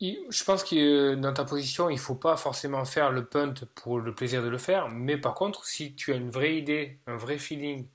je 0.00 0.44
pense 0.44 0.64
que 0.64 1.14
dans 1.14 1.32
ta 1.34 1.44
position, 1.44 1.90
il 1.90 1.98
faut 1.98 2.14
pas 2.14 2.36
forcément 2.36 2.84
faire 2.84 3.10
le 3.10 3.26
punt 3.26 3.54
pour 3.74 4.00
le 4.00 4.14
plaisir 4.14 4.42
de 4.42 4.48
le 4.48 4.58
faire, 4.58 4.88
mais 4.88 5.18
par 5.18 5.34
contre, 5.34 5.66
si 5.66 5.94
tu 5.94 6.12
as 6.12 6.16
une 6.16 6.30
vraie 6.30 6.56
idée, 6.56 7.00
un 7.06 7.16
vrai 7.16 7.38
feeling 7.38 7.86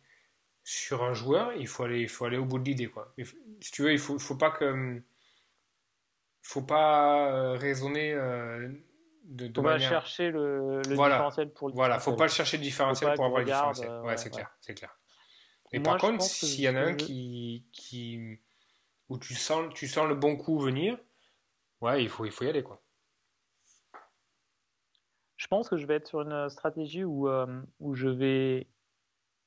sur 0.63 1.04
un 1.04 1.13
joueur, 1.13 1.54
il 1.54 1.68
faut 1.68 1.84
aller, 1.84 2.02
il 2.02 2.10
faut 2.10 2.26
aller 2.26 2.38
au 2.38 2.46
bout 2.46 2.60
de 2.60 2.65
l'idée, 2.65 2.88
quoi. 2.88 3.13
Si 3.62 3.72
tu 3.72 3.82
veux, 3.84 3.91
il 3.91 4.00
faut, 4.00 4.20
faut 4.20 4.36
pas 4.36 4.52
que, 4.52 5.02
faut 6.44 6.62
pas 6.62 7.32
euh, 7.32 7.58
raisonner 7.58 8.13
euh, 8.13 8.70
de, 9.24 9.48
de 9.48 9.62
manière... 9.62 9.89
chercher 9.89 10.30
le, 10.30 10.78
le 10.78 10.96
différentiel 10.96 11.52
pour 11.54 11.70
le 11.70 11.74
Voilà, 11.74 12.00
faut 12.00 12.13
pas 12.15 12.28
chercher 12.28 12.58
le 12.58 12.63
différentiel 12.63 13.15
pour 13.15 13.26
avoir 13.26 13.39
le 13.39 13.46
différentiel. 13.46 13.89
Euh, 13.89 14.04
ouais, 14.04 14.18
c'est 14.18 14.30
clair, 14.30 14.56
c'est 14.62 14.76
clair. 14.76 14.96
Et 15.72 15.80
par 15.80 15.98
contre, 15.98 16.24
s'il 16.24 16.62
y 16.62 16.70
en 16.70 16.76
a 16.76 16.82
un 16.82 16.94
qui, 16.94 17.65
qui, 17.72 18.39
où 19.10 19.18
tu 19.18 19.34
sens, 19.34 19.74
tu 19.74 19.88
sens 19.88 20.08
le 20.08 20.15
bon 20.15 20.36
coup 20.36 20.60
venir 20.60 20.98
Ouais, 21.86 22.02
il 22.02 22.10
faut, 22.10 22.26
il 22.26 22.32
faut 22.32 22.43
y 22.43 22.50
aller, 22.50 22.63
quoi. 22.63 22.82
Je 25.38 25.45
pense 25.45 25.69
que 25.69 25.78
je 25.78 25.86
vais 25.86 25.93
être 25.93 26.08
sur 26.08 26.21
une 26.21 26.50
stratégie 26.50 27.04
où, 27.04 27.28
euh, 27.30 27.62
où 27.80 27.93
je 27.93 28.08
vais 28.08 28.67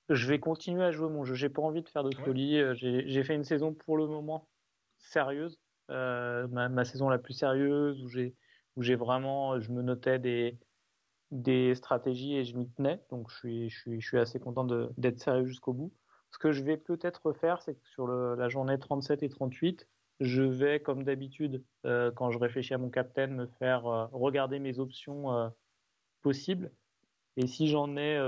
je 0.08 0.28
vais 0.28 0.38
continuer 0.38 0.84
à 0.84 0.92
jouer 0.92 1.08
mon 1.08 1.24
jeu. 1.24 1.34
J'ai 1.34 1.48
pas 1.48 1.62
envie 1.62 1.82
de 1.82 1.88
faire 1.88 2.04
de 2.04 2.14
folie. 2.14 2.58
Euh, 2.60 2.74
j'ai 2.74 3.24
fait 3.24 3.34
une 3.34 3.42
saison 3.42 3.74
pour 3.74 3.96
le 3.96 4.06
moment 4.06 4.48
sérieuse, 4.98 5.58
euh, 5.90 6.46
ma, 6.46 6.84
saison 6.84 7.08
la 7.08 7.18
plus 7.18 7.34
sérieuse 7.34 8.00
où 8.04 8.08
j'ai 8.08 8.36
où 8.76 8.82
j'ai 8.82 8.94
vraiment, 8.94 9.58
je 9.58 9.72
me 9.72 9.82
notais 9.82 10.20
des 10.20 10.56
des 11.32 11.74
stratégies 11.74 12.36
et 12.36 12.44
je 12.44 12.56
m'y 12.56 12.70
tenais. 12.70 13.02
Donc 13.10 13.30
je 13.32 13.36
suis 13.36 13.68
je 13.68 13.78
suis 13.80 14.00
je 14.00 14.06
suis 14.06 14.18
assez 14.18 14.38
content 14.38 14.64
d'être 14.96 15.18
sérieux 15.18 15.46
jusqu'au 15.46 15.72
bout. 15.72 15.92
Ce 16.30 16.38
que 16.38 16.52
je 16.52 16.62
vais 16.62 16.76
peut-être 16.76 17.32
faire, 17.32 17.62
c'est 17.62 17.74
que 17.74 17.88
sur 17.88 18.06
le, 18.06 18.36
la 18.36 18.48
journée 18.48 18.78
37 18.78 19.24
et 19.24 19.28
38, 19.28 19.88
je 20.20 20.42
vais, 20.42 20.80
comme 20.80 21.04
d'habitude, 21.04 21.62
euh, 21.86 22.10
quand 22.10 22.30
je 22.30 22.38
réfléchis 22.38 22.74
à 22.74 22.78
mon 22.78 22.90
captain, 22.90 23.28
me 23.28 23.46
faire 23.58 23.86
euh, 23.86 24.06
regarder 24.12 24.58
mes 24.58 24.78
options 24.78 25.32
euh, 25.32 25.48
possibles. 26.22 26.72
Et 27.36 27.46
si 27.46 27.68
j'en 27.68 27.96
ai, 27.96 28.20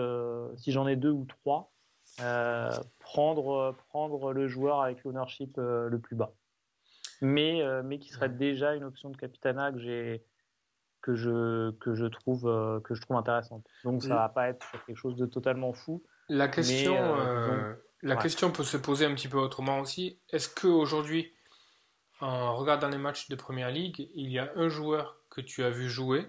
si 0.57 0.70
j'en 0.70 0.87
ai 0.87 0.94
deux 0.94 1.11
ou 1.11 1.24
trois, 1.24 1.72
prendre, 3.00 3.76
prendre 3.88 4.33
le 4.33 4.46
joueur 4.46 4.83
avec 4.83 5.03
l'ownership 5.03 5.57
le 5.57 5.98
plus 5.98 6.14
bas. 6.14 6.33
Mais, 7.20 7.61
mais 7.83 7.98
qui 7.98 8.11
serait 8.11 8.29
déjà 8.29 8.76
une 8.76 8.85
option 8.85 9.11
de 9.11 9.16
capitana 9.16 9.72
que 9.72 9.81
j'ai 9.81 10.24
que 11.03 11.16
je 11.16 11.72
que 11.72 11.96
je 11.96 12.07
trouve 12.07 12.42
que 12.85 12.94
je 12.94 13.00
trouve 13.00 13.16
intéressante. 13.16 13.66
Donc 13.83 14.05
ça 14.05 14.14
va 14.14 14.29
pas 14.29 14.48
être 14.48 14.64
quelque 14.87 14.96
chose 14.96 15.16
de 15.16 15.26
totalement 15.26 15.72
fou. 15.72 16.05
La 16.29 16.46
question 16.46 16.94
la 18.03 18.14
question 18.14 18.53
peut 18.53 18.62
se 18.62 18.76
poser 18.76 19.07
un 19.07 19.14
petit 19.16 19.29
peu 19.29 19.38
autrement 19.38 19.81
aussi. 19.81 20.20
Est-ce 20.31 20.48
que 20.48 20.68
aujourd'hui 20.68 21.33
en 22.20 22.56
regardant 22.56 22.88
les 22.88 22.98
matchs 22.98 23.28
de 23.28 23.37
Première 23.37 23.70
Ligue, 23.70 24.09
il 24.14 24.30
y 24.30 24.38
a 24.38 24.50
un 24.56 24.68
joueur 24.68 25.16
que 25.30 25.40
tu 25.40 25.64
as 25.64 25.70
vu 25.70 25.88
jouer, 25.88 26.26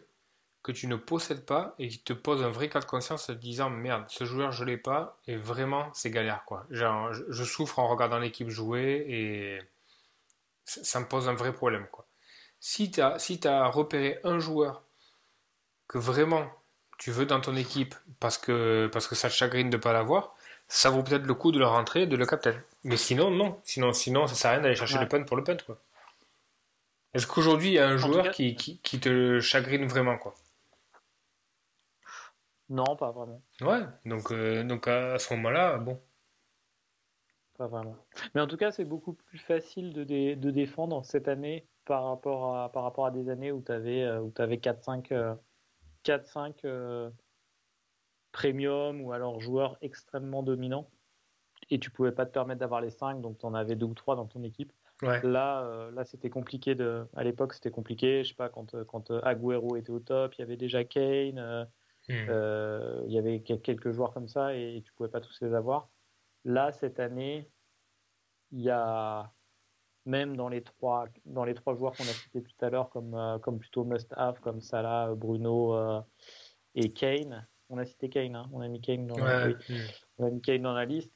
que 0.64 0.72
tu 0.72 0.88
ne 0.88 0.96
possèdes 0.96 1.46
pas 1.46 1.76
et 1.80 1.90
qui 1.90 2.00
te 2.00 2.14
pose 2.14 2.44
un 2.44 2.50
vrai 2.50 2.70
cas 2.70 2.80
de 2.80 2.86
conscience 2.86 3.30
en 3.30 3.34
te 3.34 3.40
disant 3.40 3.70
merde, 3.70 4.06
ce 4.08 4.26
joueur 4.26 4.52
je 4.52 4.64
l'ai 4.64 4.78
pas 4.78 5.20
et 5.28 5.36
vraiment 5.36 5.92
c'est 5.94 6.12
galère 6.12 6.46
quoi. 6.46 6.66
Je, 6.70 7.44
souffre 7.44 7.80
en 7.80 7.88
regardant 7.88 8.20
l'équipe 8.20 8.50
jouer 8.50 9.06
et 9.08 9.60
ça 10.64 11.00
me 11.00 11.08
pose 11.08 11.28
un 11.28 11.34
vrai 11.34 11.52
problème 11.52 11.88
quoi. 11.92 12.06
Si 12.60 12.92
tu 12.92 13.02
as, 13.02 13.18
si 13.18 13.40
as 13.46 13.68
repéré 13.68 14.20
un 14.24 14.40
joueur 14.40 14.84
que 15.88 15.98
vraiment 15.98 16.48
tu 17.00 17.10
veux 17.10 17.26
dans 17.26 17.42
ton 17.42 17.56
équipe 17.56 17.96
parce 18.20 18.38
que, 18.38 18.88
parce 18.94 19.08
que 19.08 19.16
ça 19.16 19.30
te 19.30 19.34
chagrine 19.34 19.72
de 19.72 19.78
ne 19.78 19.82
pas 19.82 19.94
l'avoir, 19.94 20.36
ça 20.72 20.90
vaut 20.90 21.04
peut-être 21.04 21.26
le 21.26 21.34
coup 21.34 21.52
de 21.52 21.60
le 21.60 21.68
rentrer, 21.68 22.08
de 22.08 22.16
le 22.16 22.26
capter. 22.26 22.54
Mais 22.86 22.96
sinon, 22.96 23.30
non. 23.30 23.60
Sinon, 23.66 23.92
sinon 23.92 24.26
ça 24.28 24.36
sert 24.36 24.52
à 24.52 24.54
rien 24.54 24.64
d'aller 24.64 24.76
chercher 24.76 25.00
le 25.00 25.08
punt 25.08 25.24
pour 25.26 25.36
le 25.36 25.44
punt, 25.44 25.58
quoi. 25.66 25.78
Est-ce 27.14 27.28
qu'aujourd'hui, 27.28 27.72
il 27.72 27.74
y 27.74 27.80
a 27.80 27.90
un 27.90 27.98
joueur 27.98 28.32
qui, 28.32 28.56
qui, 28.56 28.80
qui, 28.80 28.98
te 29.02 29.42
chagrine 29.42 29.86
vraiment, 29.86 30.18
quoi? 30.18 30.34
Non, 32.70 32.96
pas 32.96 33.12
vraiment. 33.12 33.42
Ouais, 33.60 33.82
donc, 34.06 34.32
euh, 34.32 34.64
donc 34.64 34.88
à 34.88 35.20
ce 35.20 35.34
moment-là, 35.34 35.78
bon. 35.78 36.00
Pas 37.58 37.68
vraiment. 37.68 37.98
Mais 38.34 38.40
en 38.40 38.48
tout 38.48 38.56
cas, 38.56 38.72
c'est 38.72 38.86
beaucoup 38.86 39.12
plus 39.12 39.40
facile 39.40 39.92
de, 39.92 40.06
de 40.06 40.52
défendre 40.52 41.04
cette 41.04 41.28
année 41.28 41.68
par 41.84 42.06
rapport 42.06 42.56
à, 42.56 42.72
par 42.72 42.84
rapport 42.84 43.06
à 43.06 43.12
des 43.12 43.28
années 43.30 43.52
où 43.52 43.62
tu 43.62 43.74
avais, 43.74 44.04
euh, 44.04 44.26
avais 44.38 44.56
4-5 44.56 45.36
4-5 46.06 46.54
euh, 46.64 47.10
premium 48.32 49.02
ou 49.02 49.12
alors 49.12 49.40
joueurs 49.40 49.78
extrêmement 49.82 50.44
dominants 50.44 50.90
et 51.70 51.80
tu 51.80 51.90
pouvais 51.90 52.12
pas 52.12 52.26
te 52.26 52.32
permettre 52.32 52.60
d'avoir 52.60 52.82
les 52.82 52.90
5, 52.90 53.22
donc 53.22 53.38
tu 53.40 53.46
en 53.46 53.54
avais 53.54 53.76
deux 53.76 53.86
ou 53.86 53.94
trois 53.94 54.16
dans 54.16 54.26
ton 54.26 54.44
équipe. 54.44 54.74
Là, 55.02 55.64
euh, 55.64 55.92
là 55.92 56.06
c'était 56.06 56.30
compliqué. 56.30 56.76
De... 56.76 57.08
À 57.16 57.24
l'époque, 57.24 57.54
c'était 57.54 57.72
compliqué. 57.72 58.24
Je 58.24 58.30
sais 58.30 58.36
pas, 58.36 58.50
quand, 58.50 58.76
quand 58.86 59.10
euh, 59.10 59.20
Agüero 59.24 59.76
était 59.76 59.90
au 59.90 60.00
top, 60.00 60.36
il 60.36 60.42
y 60.42 60.44
avait 60.44 60.58
déjà 60.58 60.84
Kane. 60.84 61.68
Hmm. 62.10 62.14
Euh, 62.30 63.04
il 63.08 63.14
y 63.14 63.18
avait 63.18 63.42
quelques 63.42 63.92
joueurs 63.92 64.14
comme 64.14 64.28
ça 64.28 64.56
et 64.56 64.82
tu 64.84 64.92
pouvais 64.94 65.10
pas 65.10 65.22
tous 65.22 65.40
les 65.42 65.54
avoir. 65.54 65.90
Là, 66.46 66.72
cette 66.72 67.00
année, 67.00 67.50
il 68.52 68.62
y 68.62 68.70
a 68.70 69.32
même 70.06 70.36
dans 70.36 70.50
les 70.50 70.64
trois, 70.64 71.06
dans 71.26 71.46
les 71.46 71.54
trois 71.54 71.76
joueurs 71.76 71.94
qu'on 71.94 72.04
a 72.04 72.08
cités 72.08 72.42
tout 72.42 72.66
à 72.66 72.70
l'heure, 72.70 72.90
comme, 72.90 73.14
euh, 73.14 73.38
comme 73.40 73.60
plutôt 73.60 73.84
must-have, 73.84 74.40
comme 74.40 74.62
Salah, 74.62 75.14
Bruno 75.16 75.76
euh, 75.76 76.02
et 76.74 76.92
Kane. 76.92 77.46
On 77.72 77.78
a 77.78 77.86
cité 77.86 78.10
Kane, 78.10 78.36
hein. 78.36 78.50
on 78.54 78.62
a 78.62 78.68
mis 78.68 78.82
Kane 78.82 79.08
dans, 79.08 79.18
la... 79.18 79.48
on 80.18 80.28
a 80.28 80.30
mis 80.30 80.42
Kane 80.42 80.62
dans 80.62 80.74
la 80.74 80.86
liste. 80.86 81.12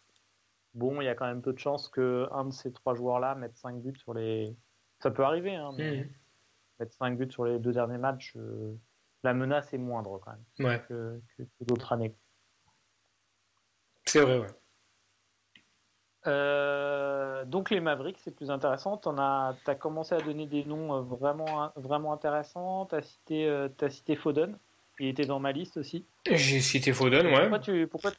Bon, 0.74 1.00
il 1.02 1.06
y 1.06 1.08
a 1.08 1.16
quand 1.16 1.28
même 1.28 1.42
peu 1.42 1.54
de 1.54 1.60
chances 1.60 1.88
que 1.90 2.28
un 2.32 2.46
de 2.46 2.52
ces 2.52 2.74
trois 2.74 2.96
joueurs-là 2.96 3.36
mette 3.36 3.56
5 3.56 3.82
buts 3.82 3.94
sur 3.98 4.14
les. 4.14 4.56
Ça 5.00 5.12
peut 5.12 5.24
arriver, 5.24 5.56
hein, 5.56 5.72
mais 5.78 6.04
hmm. 6.04 6.10
mettre 6.80 6.94
5 6.94 7.18
buts 7.18 7.32
sur 7.32 7.46
les 7.46 7.60
deux 7.60 7.74
derniers 7.74 7.98
matchs 7.98 8.36
la 9.26 9.34
menace 9.34 9.74
est 9.74 9.78
moindre 9.78 10.22
quand 10.24 10.32
même 10.60 10.82
que, 10.88 11.20
d'autres 11.62 11.92
années. 11.92 12.16
C'est 14.06 14.22
vrai, 14.22 14.40
ouais. 14.40 14.48
Euh, 16.28 17.44
donc 17.46 17.70
les 17.70 17.80
Mavericks, 17.80 18.20
c'est 18.20 18.32
plus 18.36 18.50
intéressant. 18.50 18.98
Tu 18.98 19.10
as, 19.10 19.56
as, 19.66 19.76
commencé 19.76 20.16
à 20.16 20.22
donner 20.22 20.48
des 20.48 20.64
noms 20.64 20.94
euh, 20.94 21.02
vraiment, 21.02 21.72
vraiment 21.76 22.14
intéressants. 22.14 22.86
Tu 22.86 22.96
as, 22.96 23.02
cité, 23.02 23.48
euh, 23.48 23.68
as 23.82 23.90
cité 23.90 24.16
Foden. 24.16 24.58
Il 25.00 25.08
était 25.08 25.26
dans 25.26 25.40
ma 25.40 25.52
liste 25.52 25.78
aussi. 25.78 26.06
J'ai 26.30 26.60
cité 26.60 26.94
Foden, 26.94 27.28
ouais. 27.28 27.42
Pourquoi 27.42 27.60
tu, 27.60 27.88
pourquoi, 27.88 28.12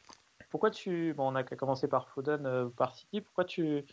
pourquoi 0.49 0.71
tu, 0.71 1.13
bon, 1.13 1.31
on 1.31 1.35
a 1.35 1.43
commencé 1.43 1.87
par 1.87 2.09
Foden, 2.09 2.69
par 2.77 2.95
City. 2.95 3.21
Pourquoi 3.21 3.45
tu, 3.45 3.83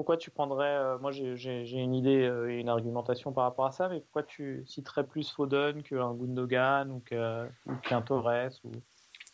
pourquoi 0.00 0.16
tu 0.16 0.30
prendrais, 0.30 0.64
euh, 0.64 0.98
moi 0.98 1.10
j'ai 1.12 1.62
une 1.72 1.94
idée 1.94 2.22
euh, 2.22 2.50
et 2.50 2.58
une 2.58 2.70
argumentation 2.70 3.32
par 3.32 3.44
rapport 3.44 3.66
à 3.66 3.70
ça, 3.70 3.86
mais 3.90 4.00
pourquoi 4.00 4.22
tu 4.22 4.64
citerais 4.66 5.04
plus 5.04 5.30
Foden 5.30 5.82
qu'un 5.82 6.14
Gundogan 6.14 6.90
ou 6.90 7.00
qu'un 7.00 8.00
Torres 8.00 8.48
ou... 8.64 8.72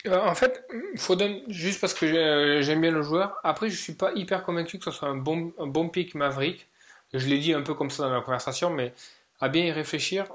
Euh, 0.08 0.20
en 0.26 0.34
fait, 0.34 0.66
Foden, 0.96 1.40
juste 1.46 1.80
parce 1.80 1.94
que 1.94 2.60
j'aime 2.62 2.80
bien 2.80 2.90
le 2.90 3.02
joueur. 3.02 3.36
Après, 3.44 3.70
je 3.70 3.80
suis 3.80 3.92
pas 3.94 4.12
hyper 4.14 4.42
convaincu 4.42 4.78
que 4.78 4.84
ce 4.84 4.90
soit 4.90 5.08
un 5.08 5.14
bon, 5.14 5.52
un 5.60 5.68
bon 5.68 5.88
pick 5.88 6.16
Maverick. 6.16 6.66
Je 7.14 7.28
l'ai 7.28 7.38
dit 7.38 7.52
un 7.52 7.62
peu 7.62 7.74
comme 7.74 7.90
ça 7.90 8.02
dans 8.02 8.14
la 8.14 8.20
conversation, 8.20 8.68
mais 8.68 8.92
à 9.38 9.48
bien 9.48 9.66
y 9.66 9.70
réfléchir, 9.70 10.26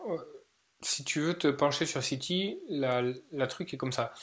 si 0.81 1.03
tu 1.03 1.21
veux 1.21 1.33
te 1.33 1.47
pencher 1.47 1.85
sur 1.85 2.03
City, 2.03 2.59
la, 2.69 3.47
truc 3.47 3.73
est 3.73 3.77
comme 3.77 3.91
ça. 3.91 4.13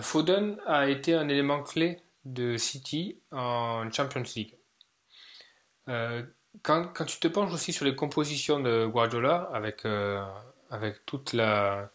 Foden 0.00 0.60
a 0.66 0.88
été 0.88 1.14
un 1.14 1.28
élément 1.28 1.62
clé 1.62 2.00
de 2.24 2.56
City 2.56 3.18
en 3.30 3.90
Champions 3.90 4.24
League. 4.36 4.56
Euh, 5.88 6.22
quand, 6.62 6.92
tu 7.06 7.18
te 7.18 7.28
penches 7.28 7.52
aussi 7.52 7.72
sur 7.72 7.84
les 7.84 7.96
compositions 7.96 8.60
de 8.60 8.86
Guardiola, 8.86 9.50
avec, 9.52 9.84
euh, 9.84 10.22
toute 11.06 11.32
la, 11.32 11.90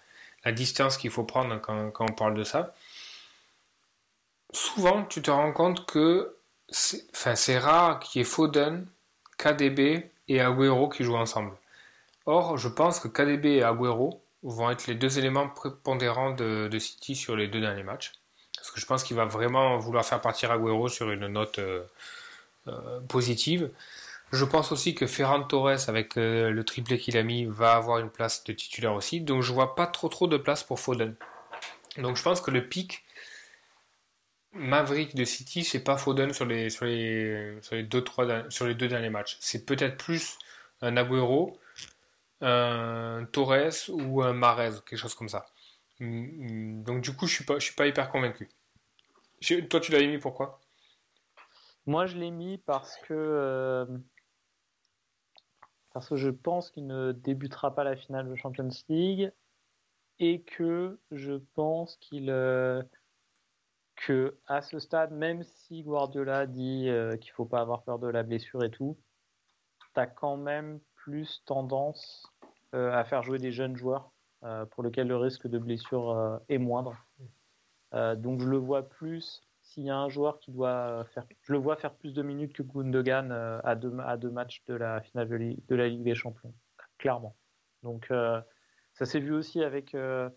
distance 0.48 0.98
qu'il 0.98 1.12
faut 1.12 1.26
prendre 1.26 1.60
quand, 1.60 1.92
quand, 1.92 2.10
on 2.10 2.14
parle 2.14 2.34
de 2.36 2.46
ça, 2.46 2.74
souvent 4.54 5.04
tu 5.04 5.22
te 5.22 5.30
rends 5.30 5.52
compte 5.52 5.86
que 5.86 6.38
c'est 6.70 7.58
rare 7.58 8.00
qu'il 8.00 8.20
y 8.20 8.22
ait 8.22 8.26
Foden, 8.26 8.88
KDB 9.38 10.10
et 10.30 10.42
Agüero 10.42 10.90
qui 10.90 11.04
jouent 11.04 11.18
ensemble. 11.18 11.52
Or, 12.28 12.58
je 12.58 12.68
pense 12.68 13.00
que 13.00 13.08
KDB 13.08 13.56
et 13.56 13.64
Agüero 13.64 14.22
vont 14.44 14.70
être 14.70 14.88
les 14.88 14.96
deux 14.96 15.18
éléments 15.18 15.48
prépondérants 15.48 16.32
de, 16.32 16.70
City 16.78 17.16
sur 17.16 17.38
les 17.38 17.48
deux 17.48 17.62
derniers 17.62 17.84
matchs. 17.84 18.12
Parce 18.58 18.70
que 18.70 18.82
je 18.82 18.86
pense 18.86 19.06
qu'il 19.06 19.16
va 19.16 19.24
vraiment 19.24 19.78
vouloir 19.78 20.06
faire 20.06 20.20
partir 20.20 20.52
Agüero 20.52 20.90
sur 20.90 21.10
une 21.10 21.28
note 21.28 21.60
euh, 21.60 21.86
euh, 22.68 23.00
positive. 23.08 23.72
Je 24.34 24.44
pense 24.44 24.74
aussi 24.74 24.94
que 24.94 25.08
Ferran 25.08 25.44
Torres, 25.44 25.88
avec 25.88 26.18
euh, 26.18 26.52
le 26.52 26.64
triplé 26.66 26.98
qu'il 26.98 27.16
a 27.16 27.24
mis, 27.24 27.46
va 27.46 27.76
avoir 27.76 28.00
une 28.00 28.10
place 28.10 28.44
de 28.44 28.52
titulaire 28.52 28.94
aussi. 28.94 29.22
Donc 29.22 29.42
je 29.42 29.54
vois 29.54 29.74
pas 29.74 29.88
trop 29.88 30.10
trop 30.10 30.28
de 30.28 30.36
place 30.36 30.64
pour 30.64 30.82
Foden. 30.82 31.16
Donc 31.98 32.18
je 32.18 32.24
pense 32.24 32.42
que 32.42 32.52
le 32.52 32.68
pic 32.68 33.06
Maverick 34.52 35.16
de 35.16 35.24
City, 35.24 35.64
c'est 35.64 35.80
pas 35.80 35.96
Foden 35.96 36.34
sur 36.34 36.46
les, 36.46 36.70
sur 36.70 36.84
les, 36.84 37.58
sur 37.62 37.76
les, 37.76 37.84
deux, 37.84 38.04
trois, 38.04 38.50
sur 38.50 38.68
les 38.68 38.76
deux 38.76 38.90
derniers 38.90 39.10
matchs. 39.10 39.38
C'est 39.40 39.66
peut-être 39.66 39.96
plus 39.96 40.38
un 40.82 40.98
Agüero, 40.98 41.58
Torres 42.40 43.90
ou 43.90 44.22
un 44.22 44.34
Marez, 44.34 44.82
quelque 44.86 44.98
chose 44.98 45.16
comme 45.16 45.30
ça. 45.30 45.46
Mm, 46.00 46.80
mm, 46.80 46.84
donc 46.84 47.02
du 47.02 47.16
coup, 47.16 47.28
je 47.28 47.36
suis 47.36 47.46
pas, 47.46 47.60
je 47.60 47.66
suis 47.66 47.76
pas 47.76 47.88
hyper 47.88 48.10
convaincu. 48.10 48.50
Toi, 49.70 49.80
tu 49.80 49.92
l'avais 49.92 50.08
mis 50.08 50.18
pourquoi? 50.18 50.60
Moi, 51.86 52.06
je 52.06 52.18
l'ai 52.18 52.32
mis 52.32 52.58
parce 52.58 52.98
que 52.98 53.14
euh, 53.14 53.86
parce 55.94 56.10
que 56.10 56.16
je 56.16 56.30
pense 56.30 56.70
qu'il 56.72 56.86
ne 56.88 57.12
débutera 57.12 57.74
pas 57.74 57.84
la 57.84 57.96
finale 57.96 58.30
de 58.30 58.36
Champions 58.36 58.70
League 58.90 59.32
et 60.20 60.42
que 60.42 61.00
je 61.12 61.34
pense 61.56 61.98
qu'il 61.98 62.30
euh, 62.30 62.84
que 63.96 64.38
à 64.48 64.62
ce 64.62 64.80
stade, 64.80 65.12
même 65.12 65.44
si 65.44 65.84
Guardiola 65.84 66.46
dit 66.46 66.90
euh, 66.90 67.18
qu'il 67.18 67.32
faut 67.32 67.46
pas 67.46 67.62
avoir 67.62 67.84
peur 67.84 68.00
de 68.00 68.08
la 68.08 68.24
blessure 68.24 68.64
et 68.64 68.72
tout, 68.72 68.98
tu 69.94 70.00
as 70.00 70.08
quand 70.08 70.38
même 70.38 70.80
plus 71.08 71.42
tendance 71.46 72.28
à 72.74 73.04
faire 73.06 73.24
jouer 73.24 73.40
des 73.40 73.52
jeunes 73.52 73.78
joueurs 73.78 74.12
pour 74.72 74.84
lesquels 74.84 75.08
le 75.08 75.16
risque 75.16 75.48
de 75.48 75.58
blessure 75.58 76.42
est 76.50 76.58
moindre. 76.58 76.96
donc 77.94 78.42
je 78.42 78.48
le 78.48 78.58
vois 78.58 78.90
plus 78.90 79.48
s'il 79.68 79.84
y 79.84 79.90
a 79.90 79.98
un 79.98 80.10
joueur 80.10 80.40
qui 80.40 80.52
doit 80.52 81.06
faire, 81.14 81.26
je 81.44 81.52
le 81.52 81.60
vois 81.60 81.76
faire 81.76 81.94
plus 81.94 82.14
de 82.14 82.22
minutes 82.22 82.54
que 82.54 82.64
Gundogan 82.64 83.32
euh, 83.32 83.60
à 83.64 83.76
deux, 83.76 83.94
à 84.00 84.18
deux 84.18 84.30
matchs 84.30 84.64
de 84.66 84.74
la 84.74 85.02
finale 85.02 85.28
de, 85.28 85.76
la 85.76 85.88
Ligue 85.88 86.04
des 86.04 86.16
Champions, 86.16 86.54
clairement. 86.98 87.36
Donc 87.84 88.08
euh, 88.12 88.42
ça 88.94 89.06
s'est 89.06 89.20
vu 89.20 89.34
aussi 89.34 89.62
avec 89.62 89.94
euh, 89.94 90.30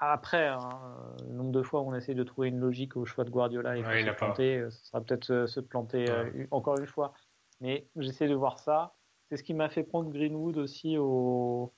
après 0.00 0.48
hein, 0.48 0.58
le 1.26 1.32
nombre 1.32 1.52
de 1.52 1.62
fois 1.62 1.80
où 1.80 1.88
on 1.88 1.94
essaie 1.94 2.14
de 2.14 2.24
trouver 2.24 2.48
une 2.48 2.60
logique 2.60 2.96
au 2.96 3.06
choix 3.06 3.24
de 3.24 3.30
Guardiola 3.30 3.76
et 3.76 3.82
ouais, 3.82 4.04
se 4.04 4.10
planter, 4.10 4.66
ce 4.70 4.84
sera 4.84 5.00
peut-être 5.00 5.46
se, 5.46 5.60
planter 5.60 6.06
encore 6.50 6.78
une 6.78 6.86
fois. 6.86 7.14
Mais 7.60 7.88
j'essaie 7.96 8.28
de 8.28 8.34
voir 8.34 8.58
ça. 8.58 8.94
C'est 9.28 9.36
ce 9.36 9.42
qui 9.42 9.54
m'a 9.54 9.68
fait 9.68 9.82
prendre 9.82 10.10
Greenwood 10.10 10.56
aussi 10.56 10.96
au 10.98 11.72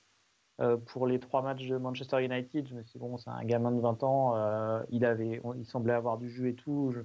euh, 0.61 0.76
pour 0.76 1.06
les 1.06 1.20
trois 1.20 1.40
matchs 1.40 1.66
de 1.66 1.76
Manchester 1.76 2.24
United, 2.24 2.66
je 2.68 2.74
me 2.74 2.82
suis 2.82 2.98
dit, 2.98 2.98
bon, 2.98 3.16
c'est 3.16 3.30
un 3.30 3.44
gamin 3.44 3.70
de 3.70 3.80
20 3.80 4.02
ans, 4.02 4.34
euh, 4.34 4.82
il, 4.90 5.04
avait, 5.04 5.40
il 5.56 5.64
semblait 5.64 5.92
avoir 5.92 6.18
du 6.18 6.28
jeu 6.28 6.48
et 6.48 6.54
tout. 6.54 6.92
Je, 6.92 7.00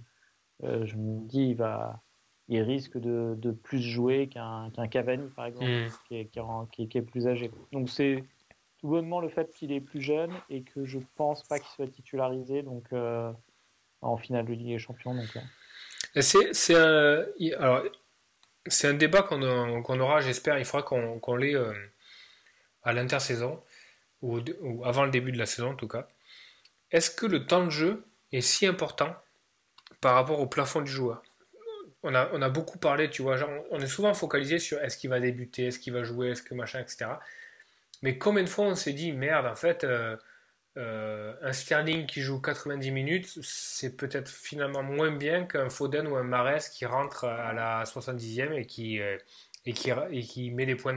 euh, 0.66 0.86
je 0.88 0.96
me 0.96 1.22
dis, 1.28 1.50
il, 1.50 1.56
va, 1.56 2.02
il 2.48 2.60
risque 2.62 2.98
de, 2.98 3.36
de 3.38 3.52
plus 3.52 3.80
jouer 3.80 4.28
qu'un 4.28 4.72
Cavani, 4.90 5.30
par 5.36 5.46
exemple, 5.46 5.68
mm. 5.68 5.92
qui, 6.08 6.16
est, 6.16 6.26
qui, 6.72 6.88
qui, 6.88 6.98
est, 6.98 7.02
plus 7.04 7.28
âgé. 7.28 7.52
Donc, 7.72 7.92
c'est 7.92 8.24
tout 8.80 8.88
bonnement 8.88 9.22
le 9.22 9.30
fait 9.30 9.54
qu'il 9.54 9.72
est 9.72 9.82
plus 9.82 10.02
jeune 10.02 10.32
et 10.50 10.64
que 10.64 10.84
je 10.84 10.98
pense 11.16 11.44
pas 11.44 11.60
qu'il 11.60 11.70
soit 11.76 11.88
titularisé 11.88 12.64
donc, 12.64 12.92
en 14.02 14.18
finale 14.18 14.46
de 14.46 14.54
Ligue 14.54 14.70
des 14.70 14.80
Champions. 14.80 15.14
Donc, 15.14 15.38
c'est 16.16 16.76
un, 16.76 17.84
alors, 18.66 18.94
un 18.94 18.98
débat 18.98 19.24
qu'on 19.24 20.00
aura, 20.00 20.22
j'espère. 20.22 20.58
Il 20.58 20.66
faudra 20.66 20.84
qu'on 20.84 21.36
l'ait 21.36 21.56
à 22.84 22.94
l'intersaison, 22.94 23.62
ou, 24.22 24.40
avant 24.86 25.06
le 25.06 25.12
début 25.12 25.32
de 25.32 25.38
la 25.38 25.46
saison 25.46 25.72
en 25.72 25.76
tout 25.76 25.88
cas, 25.88 26.08
est-ce 26.92 27.12
que 27.12 27.26
le 27.26 27.46
temps 27.46 27.66
de 27.66 27.70
jeu 27.70 28.06
est 28.32 28.42
si 28.42 28.66
important 28.66 29.16
par 30.02 30.16
rapport 30.16 30.40
au 30.40 30.48
plafond 30.48 30.82
du 30.82 30.92
joueur? 30.92 31.24
On 32.04 32.14
a, 32.16 32.30
on 32.34 32.42
a 32.42 32.50
beaucoup 32.50 32.78
parlé, 32.78 33.10
tu 33.10 33.22
vois, 33.22 33.38
on 33.72 33.80
est 33.80 33.88
souvent 33.88 34.14
focalisé 34.14 34.60
sur 34.60 34.82
est-ce 34.82 34.98
qu'il 34.98 35.10
va 35.10 35.22
débuter, 35.22 35.68
est-ce 35.68 35.80
qu'il 35.80 35.94
va 35.94 36.04
jouer, 36.04 36.32
est-ce 36.32 36.44
que 36.44 36.54
machin, 36.54 36.80
etc. 36.80 37.06
Mais 38.02 38.18
combien 38.18 38.44
de 38.44 38.50
fois 38.50 38.66
on 38.66 38.76
s'est 38.76 38.92
dit, 38.92 39.14
merde, 39.14 39.46
en 39.46 39.56
fait, 39.56 39.86
euh, 39.86 40.18
euh, 40.76 41.36
un 41.42 41.54
Sterling 41.54 42.08
qui 42.08 42.22
joue 42.22 42.42
90 42.42 42.90
minutes, 42.92 43.38
c'est 43.44 43.96
peut-être 43.96 44.30
finalement 44.30 44.82
moins 44.82 45.12
bien 45.12 45.46
qu'un 45.46 45.70
Foden 45.70 46.08
ou 46.08 46.16
un 46.16 46.24
Mares 46.24 46.70
qui 46.72 46.86
rentre 46.86 47.26
à 47.26 47.54
la 47.54 47.84
70e 47.84 48.54
et 48.54 48.66
qui, 48.66 49.00
euh, 49.00 49.18
et 49.66 49.74
qui, 49.74 49.92
et 49.92 50.24
qui 50.24 50.50
met 50.50 50.66
les 50.66 50.76
points 50.76 50.96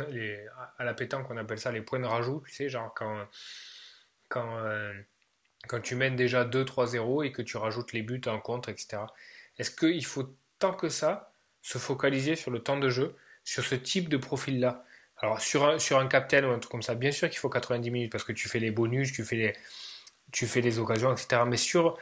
à 0.78 0.84
la 0.84 0.94
pétanque, 0.94 1.30
on 1.30 1.36
appelle 1.36 1.58
ça 1.58 1.72
les 1.72 1.82
points 1.82 2.00
de 2.00 2.06
rajout, 2.06 2.42
tu 2.46 2.54
sais, 2.54 2.68
genre 2.70 2.94
quand, 2.94 3.26
quand, 4.28 4.58
euh, 4.60 4.94
quand 5.68 5.80
tu 5.80 5.94
mènes 5.94 6.16
déjà 6.16 6.44
2-3-0 6.44 7.24
et 7.24 7.32
que 7.32 7.42
tu 7.42 7.58
rajoutes 7.58 7.92
les 7.92 8.02
buts 8.02 8.22
en 8.26 8.40
contre, 8.40 8.70
etc. 8.70 9.02
Est-ce 9.58 9.70
qu'il 9.70 10.04
faut 10.06 10.34
tant 10.58 10.72
que 10.72 10.88
ça 10.88 11.32
se 11.60 11.76
focaliser 11.76 12.34
sur 12.34 12.50
le 12.50 12.62
temps 12.62 12.78
de 12.78 12.88
jeu, 12.88 13.14
sur 13.44 13.62
ce 13.62 13.74
type 13.74 14.08
de 14.08 14.16
profil-là? 14.16 14.85
Alors 15.18 15.40
sur 15.40 15.64
un, 15.64 15.78
sur 15.78 16.06
captain 16.08 16.44
ou 16.44 16.50
un 16.50 16.58
truc 16.58 16.70
comme 16.70 16.82
ça, 16.82 16.94
bien 16.94 17.12
sûr 17.12 17.28
qu'il 17.30 17.38
faut 17.38 17.48
90 17.48 17.90
minutes 17.90 18.12
parce 18.12 18.24
que 18.24 18.32
tu 18.32 18.48
fais 18.48 18.58
les 18.58 18.70
bonus, 18.70 19.12
tu 19.12 19.24
fais 19.24 19.54
les, 20.60 20.78
occasions, 20.78 21.12
etc. 21.12 21.42
Mais 21.46 21.56
sur, 21.56 21.98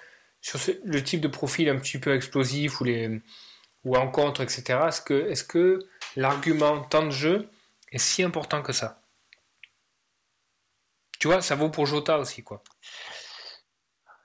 le 0.85 1.03
type 1.03 1.21
de 1.21 1.29
profil 1.29 1.69
un 1.69 1.79
petit 1.79 1.99
peu 1.99 2.15
explosif 2.15 2.81
ou 2.81 2.85
les 2.85 3.21
ou 3.85 3.97
en 3.97 4.11
contre, 4.11 4.41
etc. 4.41 4.87
Est-ce 4.89 5.03
que, 5.03 5.79
est 5.79 5.87
l'argument 6.17 6.81
temps 6.83 7.05
de 7.05 7.11
jeu 7.11 7.51
est 7.93 7.99
si 7.99 8.23
important 8.23 8.63
que 8.63 8.73
ça? 8.73 9.03
Tu 11.19 11.29
vois, 11.29 11.43
ça 11.43 11.55
vaut 11.55 11.71
pour 11.71 11.87
Jota 11.87 12.19
aussi, 12.19 12.43
quoi. 12.43 12.63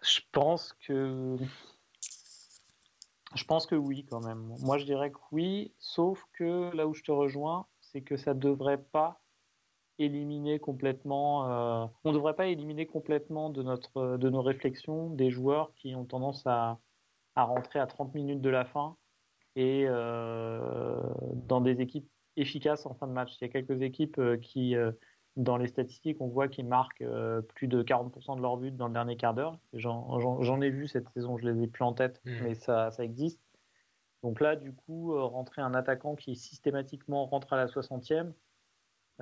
Je 0.01 0.21
pense 0.31 0.73
que. 0.85 1.37
Je 3.35 3.43
pense 3.43 3.67
que 3.67 3.75
oui, 3.75 4.05
quand 4.09 4.21
même. 4.21 4.55
Moi, 4.59 4.77
je 4.77 4.85
dirais 4.85 5.11
que 5.11 5.19
oui, 5.31 5.73
sauf 5.77 6.23
que 6.33 6.75
là 6.75 6.87
où 6.87 6.93
je 6.93 7.03
te 7.03 7.11
rejoins, 7.11 7.67
c'est 7.91 8.01
que 8.01 8.17
ça 8.17 8.33
devrait 8.33 8.81
pas 8.81 9.21
éliminer 9.99 10.59
complètement, 10.59 11.49
euh, 11.49 11.87
on 12.03 12.09
ne 12.09 12.15
devrait 12.15 12.35
pas 12.35 12.47
éliminer 12.47 12.85
complètement 12.85 13.49
de, 13.49 13.61
notre, 13.63 14.17
de 14.17 14.29
nos 14.29 14.41
réflexions 14.41 15.09
des 15.09 15.29
joueurs 15.29 15.73
qui 15.75 15.93
ont 15.95 16.05
tendance 16.05 16.47
à, 16.47 16.79
à 17.35 17.43
rentrer 17.43 17.79
à 17.79 17.87
30 17.87 18.13
minutes 18.13 18.41
de 18.41 18.49
la 18.49 18.65
fin 18.65 18.95
et 19.55 19.85
euh, 19.87 21.01
dans 21.33 21.59
des 21.59 21.81
équipes 21.81 22.09
efficaces 22.37 22.85
en 22.85 22.93
fin 22.93 23.07
de 23.07 23.11
match. 23.11 23.35
Il 23.39 23.45
y 23.45 23.49
a 23.49 23.49
quelques 23.49 23.81
équipes 23.81 24.19
euh, 24.19 24.37
qui, 24.37 24.75
dans 25.35 25.57
les 25.57 25.67
statistiques, 25.67 26.21
on 26.21 26.27
voit 26.27 26.47
qu'ils 26.47 26.67
marquent 26.67 27.03
plus 27.55 27.67
de 27.67 27.83
40% 27.83 28.37
de 28.37 28.41
leurs 28.41 28.57
buts 28.57 28.71
dans 28.71 28.87
le 28.87 28.93
dernier 28.93 29.17
quart 29.17 29.33
d'heure. 29.33 29.57
J'en 29.73 30.61
ai 30.61 30.69
vu 30.69 30.87
cette 30.87 31.09
saison, 31.09 31.37
je 31.37 31.49
les 31.49 31.63
ai 31.63 31.67
plus 31.67 31.83
en 31.83 31.93
tête, 31.93 32.21
mmh. 32.23 32.31
mais 32.43 32.55
ça, 32.55 32.91
ça 32.91 33.03
existe. 33.03 33.41
Donc 34.23 34.41
là, 34.41 34.55
du 34.55 34.73
coup, 34.73 35.13
rentrer 35.27 35.61
un 35.61 35.73
attaquant 35.73 36.15
qui 36.15 36.35
systématiquement 36.35 37.25
rentre 37.25 37.53
à 37.53 37.57
la 37.57 37.67
60e, 37.67 38.33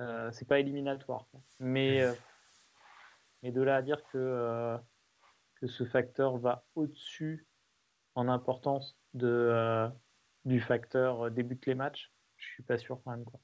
euh, 0.00 0.30
c'est 0.32 0.46
pas 0.46 0.60
éliminatoire. 0.60 1.26
Mais, 1.60 2.02
euh, 2.02 2.12
mais 3.42 3.50
de 3.50 3.62
là 3.62 3.76
à 3.76 3.82
dire 3.82 4.02
que, 4.12 4.18
euh, 4.18 4.78
ce 5.66 5.84
facteur 5.84 6.36
va 6.38 6.64
au-dessus 6.76 7.46
en 8.14 8.28
importance 8.28 8.96
du 9.14 10.60
facteur 10.60 11.30
débute 11.32 11.66
les 11.66 11.74
matchs, 11.74 12.12
je 12.36 12.46
suis 12.46 12.62
pas 12.62 12.78
sûr 12.78 13.00
quand 13.02 13.10
même. 13.10 13.24
Quoi. 13.24 13.40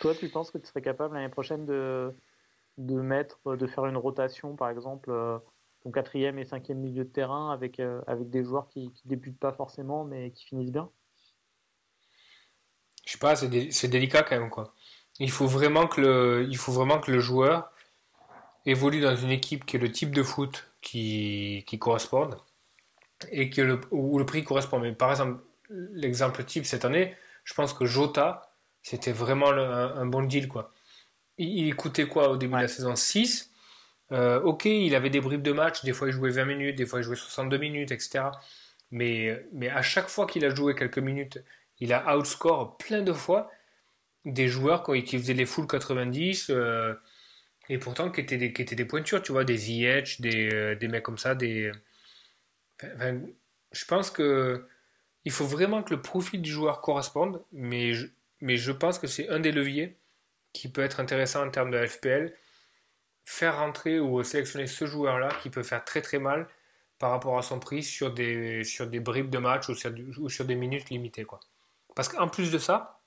Toi, 0.00 0.14
tu 0.14 0.28
penses 0.28 0.50
que 0.50 0.58
tu 0.58 0.66
serais 0.66 0.82
capable 0.82 1.14
l'année 1.14 1.30
prochaine 1.30 1.64
de 1.64 2.14
mettre, 2.78 3.56
de 3.56 3.66
faire 3.66 3.86
une 3.86 3.96
rotation, 3.96 4.54
par 4.54 4.68
exemple, 4.68 5.10
ton 5.82 5.90
quatrième 5.90 6.38
et 6.38 6.44
cinquième 6.44 6.78
milieu 6.78 7.04
de 7.04 7.08
terrain 7.08 7.50
avec, 7.50 7.80
avec 8.06 8.30
des 8.30 8.44
joueurs 8.44 8.68
qui, 8.68 8.92
qui 8.92 9.08
débutent 9.08 9.38
pas 9.38 9.52
forcément 9.52 10.04
mais 10.04 10.30
qui 10.30 10.44
finissent 10.44 10.72
bien? 10.72 10.90
Je 13.06 13.12
sais 13.12 13.18
pas, 13.18 13.34
c'est 13.36 13.88
délicat 13.88 14.22
quand 14.22 14.38
même 14.38 14.50
quoi. 14.50 14.74
Il 15.18 15.30
faut 15.30 15.46
vraiment 15.46 15.86
que 15.86 16.00
le, 16.00 16.46
il 16.48 16.56
faut 16.56 16.72
vraiment 16.72 17.00
que 17.00 17.10
le 17.10 17.20
joueur 17.20 17.72
évolue 18.66 19.00
dans 19.00 19.16
une 19.16 19.30
équipe 19.30 19.64
qui 19.64 19.76
est 19.76 19.80
le 19.80 19.90
type 19.90 20.14
de 20.14 20.22
foot 20.22 20.70
qui, 20.80 21.64
qui 21.66 21.78
corresponde 21.78 22.38
et 23.30 23.50
que 23.50 23.60
le, 23.60 23.80
où 23.90 24.18
le 24.18 24.26
prix 24.26 24.44
correspond. 24.44 24.78
Mais 24.78 24.92
par 24.92 25.10
exemple, 25.10 25.42
l'exemple 25.68 26.44
type 26.44 26.64
cette 26.66 26.84
année, 26.84 27.14
je 27.44 27.54
pense 27.54 27.72
que 27.72 27.84
Jota, 27.84 28.54
c'était 28.82 29.12
vraiment 29.12 29.50
un, 29.50 30.06
bon 30.06 30.22
deal. 30.22 30.48
Quoi. 30.48 30.72
Il, 31.38 31.74
coûtait 31.76 32.06
quoi 32.06 32.30
au 32.30 32.36
début 32.36 32.54
de 32.54 32.60
la 32.60 32.68
saison? 32.68 32.96
6 32.96 33.49
euh, 34.12 34.40
Ok, 34.40 34.64
il 34.66 34.94
avait 34.94 35.10
des 35.10 35.20
bribes 35.20 35.42
de 35.42 35.52
match, 35.52 35.84
des 35.84 35.92
fois 35.92 36.08
il 36.08 36.12
jouait 36.12 36.30
20 36.30 36.44
minutes, 36.44 36.76
des 36.76 36.86
fois 36.86 37.00
il 37.00 37.02
jouait 37.02 37.16
62 37.16 37.58
minutes, 37.58 37.92
etc. 37.92 38.24
Mais, 38.90 39.44
mais 39.52 39.68
à 39.68 39.82
chaque 39.82 40.08
fois 40.08 40.26
qu'il 40.26 40.44
a 40.44 40.54
joué 40.54 40.74
quelques 40.74 40.98
minutes, 40.98 41.42
il 41.78 41.92
a 41.92 42.16
outscore 42.16 42.76
plein 42.78 43.02
de 43.02 43.12
fois 43.12 43.50
des 44.24 44.48
joueurs 44.48 44.82
qui 44.84 45.18
faisaient 45.18 45.34
les 45.34 45.46
full 45.46 45.66
90 45.66 46.50
euh, 46.50 46.94
et 47.68 47.78
pourtant 47.78 48.10
qui 48.10 48.20
étaient, 48.20 48.36
des, 48.36 48.52
qui 48.52 48.62
étaient 48.62 48.74
des 48.76 48.84
pointures, 48.84 49.22
tu 49.22 49.32
vois, 49.32 49.44
des 49.44 49.56
Ziyech, 49.56 50.20
des, 50.20 50.52
euh, 50.52 50.74
des 50.74 50.88
mecs 50.88 51.04
comme 51.04 51.18
ça, 51.18 51.34
des... 51.34 51.72
je 52.80 53.84
pense 53.86 54.10
que 54.10 54.66
il 55.24 55.32
faut 55.32 55.46
vraiment 55.46 55.82
que 55.82 55.94
le 55.94 56.02
profil 56.02 56.40
du 56.42 56.50
joueur 56.50 56.80
corresponde, 56.80 57.42
mais 57.52 57.92
mais 58.40 58.56
je 58.56 58.72
pense 58.72 58.98
que 58.98 59.06
c'est 59.06 59.28
un 59.28 59.40
des 59.40 59.52
leviers 59.52 59.96
qui 60.52 60.68
peut 60.68 60.82
être 60.82 61.00
intéressant 61.00 61.46
en 61.46 61.50
termes 61.50 61.70
de 61.70 61.86
FPL. 61.86 62.34
Faire 63.30 63.58
rentrer 63.58 64.00
ou 64.00 64.24
sélectionner 64.24 64.66
ce 64.66 64.86
joueur-là 64.86 65.28
qui 65.40 65.50
peut 65.50 65.62
faire 65.62 65.84
très 65.84 66.02
très 66.02 66.18
mal 66.18 66.48
par 66.98 67.12
rapport 67.12 67.38
à 67.38 67.42
son 67.42 67.60
prix 67.60 67.84
sur 67.84 68.12
des, 68.12 68.64
sur 68.64 68.88
bribes 68.88 69.30
de 69.30 69.38
match 69.38 69.68
ou 69.68 69.76
sur, 69.76 70.44
des 70.44 70.54
minutes 70.56 70.90
limitées. 70.90 71.24
Quoi. 71.24 71.38
Parce 71.94 72.08
qu'en 72.08 72.26
plus 72.26 72.50
de 72.50 72.58
ça, 72.58 72.98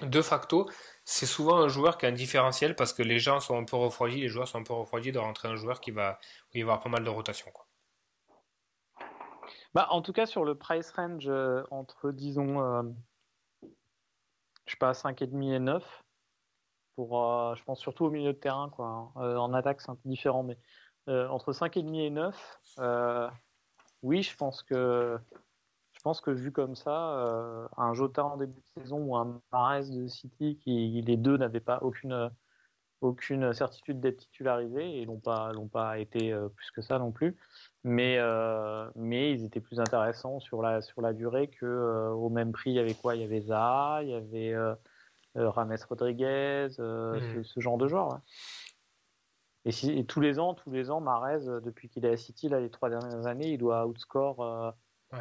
de 0.00 0.22
facto, 0.22 0.66
c'est 1.04 1.26
souvent 1.26 1.58
un 1.58 1.68
joueur 1.68 1.98
qui 1.98 2.06
a 2.06 2.08
un 2.08 2.12
différentiel 2.12 2.74
parce 2.74 2.94
que 2.94 3.02
les 3.02 3.18
gens 3.18 3.38
sont 3.38 3.58
un 3.58 3.64
peu 3.64 3.76
refroidis, 3.76 4.22
les 4.22 4.28
joueurs 4.28 4.48
sont 4.48 4.58
un 4.58 4.62
peu 4.62 4.72
refroidis 4.72 5.12
de 5.12 5.18
rentrer 5.18 5.48
un 5.48 5.56
joueur 5.56 5.82
qui 5.82 5.90
va, 5.90 6.18
va 6.54 6.60
avoir 6.62 6.80
pas 6.80 6.88
mal 6.88 7.04
de 7.04 7.10
rotation. 7.10 7.50
Quoi. 7.52 7.66
Bah, 9.74 9.88
en 9.90 10.00
tout 10.00 10.14
cas, 10.14 10.24
sur 10.24 10.46
le 10.46 10.54
price 10.54 10.90
range 10.92 11.28
euh, 11.28 11.62
entre, 11.70 12.12
disons, 12.12 12.62
euh, 12.62 12.82
je 14.64 14.70
sais 14.70 14.78
pas, 14.78 14.92
5,5 14.92 15.54
et 15.54 15.58
9, 15.58 16.02
pour, 16.96 17.22
euh, 17.24 17.54
je 17.54 17.62
pense 17.64 17.78
surtout 17.80 18.06
au 18.06 18.10
milieu 18.10 18.32
de 18.32 18.38
terrain. 18.38 18.68
Quoi. 18.70 19.12
en 19.14 19.54
attaque, 19.54 19.80
c'est 19.80 19.90
un 19.90 19.96
peu 19.96 20.08
différent, 20.08 20.42
mais 20.42 20.58
entre 21.06 21.52
5,5 21.52 22.00
et 22.00 22.10
9, 22.10 22.60
oui, 24.02 24.22
je 24.22 24.36
pense 24.36 24.62
que 24.62 25.18
je 25.96 26.00
pense 26.02 26.20
que 26.20 26.30
vu 26.30 26.52
comme 26.52 26.76
ça, 26.76 27.18
euh, 27.18 27.66
un 27.76 27.92
Jota 27.94 28.24
en 28.24 28.36
début 28.36 28.52
de 28.54 28.82
saison 28.82 28.98
ou 28.98 29.16
un 29.16 29.40
Mares 29.50 29.90
de 29.90 30.06
City, 30.06 30.56
qui 30.62 31.02
les 31.04 31.16
deux 31.16 31.36
n'avaient 31.36 31.58
pas 31.58 31.80
aucune, 31.82 32.30
aucune 33.00 33.52
certitude 33.52 33.98
d'être 34.00 34.18
titularisés 34.18 35.00
et 35.00 35.06
n'ont 35.06 35.18
pas, 35.18 35.52
l'ont 35.52 35.66
pas 35.66 35.98
été 35.98 36.32
euh, 36.32 36.48
plus 36.48 36.70
que 36.70 36.82
ça 36.82 37.00
non 37.00 37.10
plus. 37.10 37.36
Mais, 37.82 38.18
euh, 38.18 38.88
mais 38.94 39.32
ils 39.32 39.44
étaient 39.44 39.60
plus 39.60 39.80
intéressants 39.80 40.38
sur 40.38 40.62
la, 40.62 40.80
sur 40.80 41.00
la 41.00 41.12
durée 41.12 41.48
que 41.48 42.10
au 42.12 42.28
même 42.28 42.52
prix. 42.52 42.70
Il 42.70 42.76
y 42.76 42.78
avait 42.78 42.94
quoi? 42.94 43.16
Il 43.16 43.22
y 43.22 43.24
avait 43.24 43.40
Zaha, 43.40 44.02
il 44.02 44.10
y 44.10 44.14
avait 44.14 44.54
Rames 45.36 45.76
Rodriguez, 45.88 46.68
mmh. 46.78 47.42
ce, 47.44 47.60
genre 47.60 47.78
de 47.78 47.88
joueurs. 47.88 48.20
Et, 49.64 49.70
et, 49.98 50.04
tous 50.04 50.20
les 50.20 50.38
ans, 50.38 50.54
tous 50.54 50.70
les 50.70 50.90
ans, 50.90 51.00
Mares, 51.00 51.60
depuis 51.62 51.88
qu'il 51.88 52.04
est 52.04 52.10
à 52.10 52.16
City, 52.16 52.48
là, 52.48 52.60
les 52.60 52.70
trois 52.70 52.88
dernières 52.88 53.26
années, 53.26 53.52
il 53.52 53.58
doit 53.58 53.86
outscore 53.86 54.74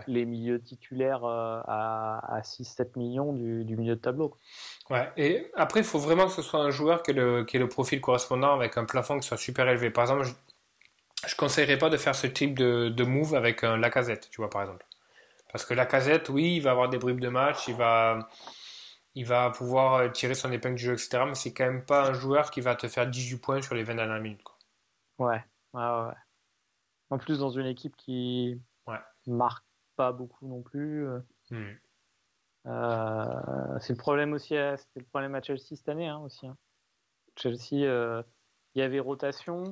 les 0.07 0.25
milieux 0.25 0.61
titulaires 0.61 1.23
euh, 1.23 1.61
à, 1.67 2.41
6-7 2.43 2.97
millions 2.97 3.33
du, 3.33 3.75
milieu 3.77 3.95
de 3.95 4.01
tableau. 4.01 4.35
Ouais, 4.89 5.09
et 5.17 5.51
après, 5.55 5.81
il 5.81 5.85
faut 5.85 5.99
vraiment 5.99 6.25
que 6.25 6.31
ce 6.31 6.41
soit 6.41 6.59
un 6.59 6.71
joueur 6.71 7.03
qui 7.03 7.11
ait, 7.11 7.13
le, 7.13 7.45
le 7.51 7.69
profil 7.69 8.01
correspondant 8.01 8.53
avec 8.53 8.77
un 8.77 8.85
plafond 8.85 9.19
qui 9.19 9.27
soit 9.27 9.37
super 9.37 9.67
élevé. 9.67 9.89
Par 9.89 10.03
exemple, 10.03 10.25
je 10.25 11.33
ne 11.33 11.37
conseillerais 11.37 11.77
pas 11.77 11.89
de 11.89 11.97
faire 11.97 12.15
ce 12.15 12.27
type 12.27 12.57
de, 12.57 12.89
de 12.89 13.03
move 13.03 13.35
avec 13.35 13.63
un 13.63 13.77
Lacazette, 13.77 14.29
tu 14.29 14.37
vois, 14.41 14.49
par 14.49 14.61
exemple. 14.61 14.85
Parce 15.51 15.65
que 15.65 15.73
Lacazette, 15.73 16.29
oui, 16.29 16.57
il 16.57 16.61
va 16.61 16.71
avoir 16.71 16.89
des 16.89 16.97
bribes 16.97 17.21
de 17.21 17.29
match, 17.29 17.67
il 17.67 17.75
va, 17.75 18.27
il 19.15 19.25
va 19.25 19.49
pouvoir 19.49 20.11
tirer 20.11 20.35
son 20.35 20.51
épingle 20.51 20.75
du 20.75 20.83
jeu, 20.83 20.93
etc. 20.93 21.23
Mais 21.27 21.35
c'est 21.35 21.53
quand 21.53 21.65
même 21.65 21.85
pas 21.85 22.09
un 22.09 22.13
joueur 22.13 22.51
qui 22.51 22.61
va 22.61 22.75
te 22.75 22.87
faire 22.87 23.07
18 23.07 23.37
points 23.37 23.61
sur 23.61 23.75
les 23.75 23.83
20 23.83 23.95
dernières 23.95 24.21
minutes. 24.21 24.43
Quoi. 24.43 24.55
Ouais, 25.17 25.43
ouais, 25.73 25.81
ouais. 25.81 26.13
En 27.09 27.17
plus, 27.17 27.39
dans 27.39 27.49
une 27.49 27.65
équipe 27.65 27.95
qui 27.95 28.59
marque 29.27 29.65
pas 29.95 30.11
beaucoup 30.11 30.47
non 30.47 30.61
plus. 30.61 31.07
Euh. 31.07 31.19
Hmm. 31.51 31.73
Euh, 32.67 33.79
c'est 33.79 33.93
le 33.93 33.97
problème 33.97 34.33
aussi, 34.33 34.55
c'était 34.77 34.99
le 34.99 35.05
problème 35.05 35.35
à 35.35 35.41
Chelsea 35.41 35.75
cette 35.75 35.89
année 35.89 36.07
hein, 36.07 36.19
aussi. 36.19 36.47
Hein. 36.47 36.57
Chelsea, 37.37 37.85
euh, 37.85 38.23
il 38.73 38.79
y 38.79 38.81
avait 38.81 38.99
rotation. 38.99 39.65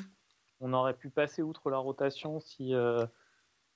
On 0.60 0.74
aurait 0.74 0.94
pu 0.94 1.10
passer 1.10 1.42
outre 1.42 1.70
la 1.70 1.78
rotation 1.78 2.40
si, 2.40 2.74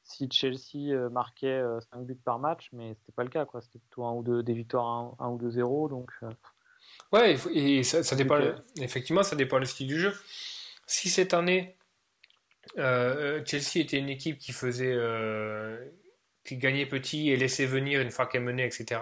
si 0.07 0.29
Chelsea 0.31 1.09
marquait 1.09 1.61
5 1.91 2.05
buts 2.05 2.15
par 2.23 2.39
match, 2.39 2.69
mais 2.73 2.95
c'était 2.95 3.11
pas 3.11 3.23
le 3.23 3.29
cas. 3.29 3.45
Quoi. 3.45 3.61
C'était 3.61 3.79
plutôt 3.79 4.05
un 4.05 4.13
ou 4.13 4.23
deux, 4.23 4.41
des 4.41 4.53
victoires 4.53 5.15
1, 5.19 5.27
ou 5.29 5.37
2-0. 5.37 5.89
Donc, 5.89 6.11
ouais, 7.11 7.37
et 7.53 7.83
ça, 7.83 8.15
dépend. 8.15 8.39
Effectivement, 8.79 9.23
ça 9.23 9.35
dépend 9.35 9.59
du 9.59 9.65
style 9.65 9.87
du 9.87 9.99
jeu. 9.99 10.13
Si 10.85 11.09
cette 11.09 11.33
année, 11.33 11.75
Chelsea 12.75 13.79
était 13.79 13.97
une 13.97 14.09
équipe 14.09 14.37
qui 14.37 14.53
faisait 14.53 14.95
qui 16.47 16.57
gagnait 16.57 16.85
petit 16.85 17.29
et 17.29 17.35
laissait 17.35 17.65
venir 17.65 18.01
une 18.01 18.09
fois 18.09 18.25
qu'elle 18.25 18.41
menait, 18.41 18.65
etc. 18.65 19.01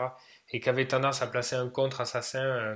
Et 0.49 0.59
qui 0.59 0.67
avait 0.67 0.87
tendance 0.87 1.21
à 1.21 1.27
placer 1.27 1.55
un 1.55 1.69
contre-assassin 1.69 2.43
euh, 2.43 2.75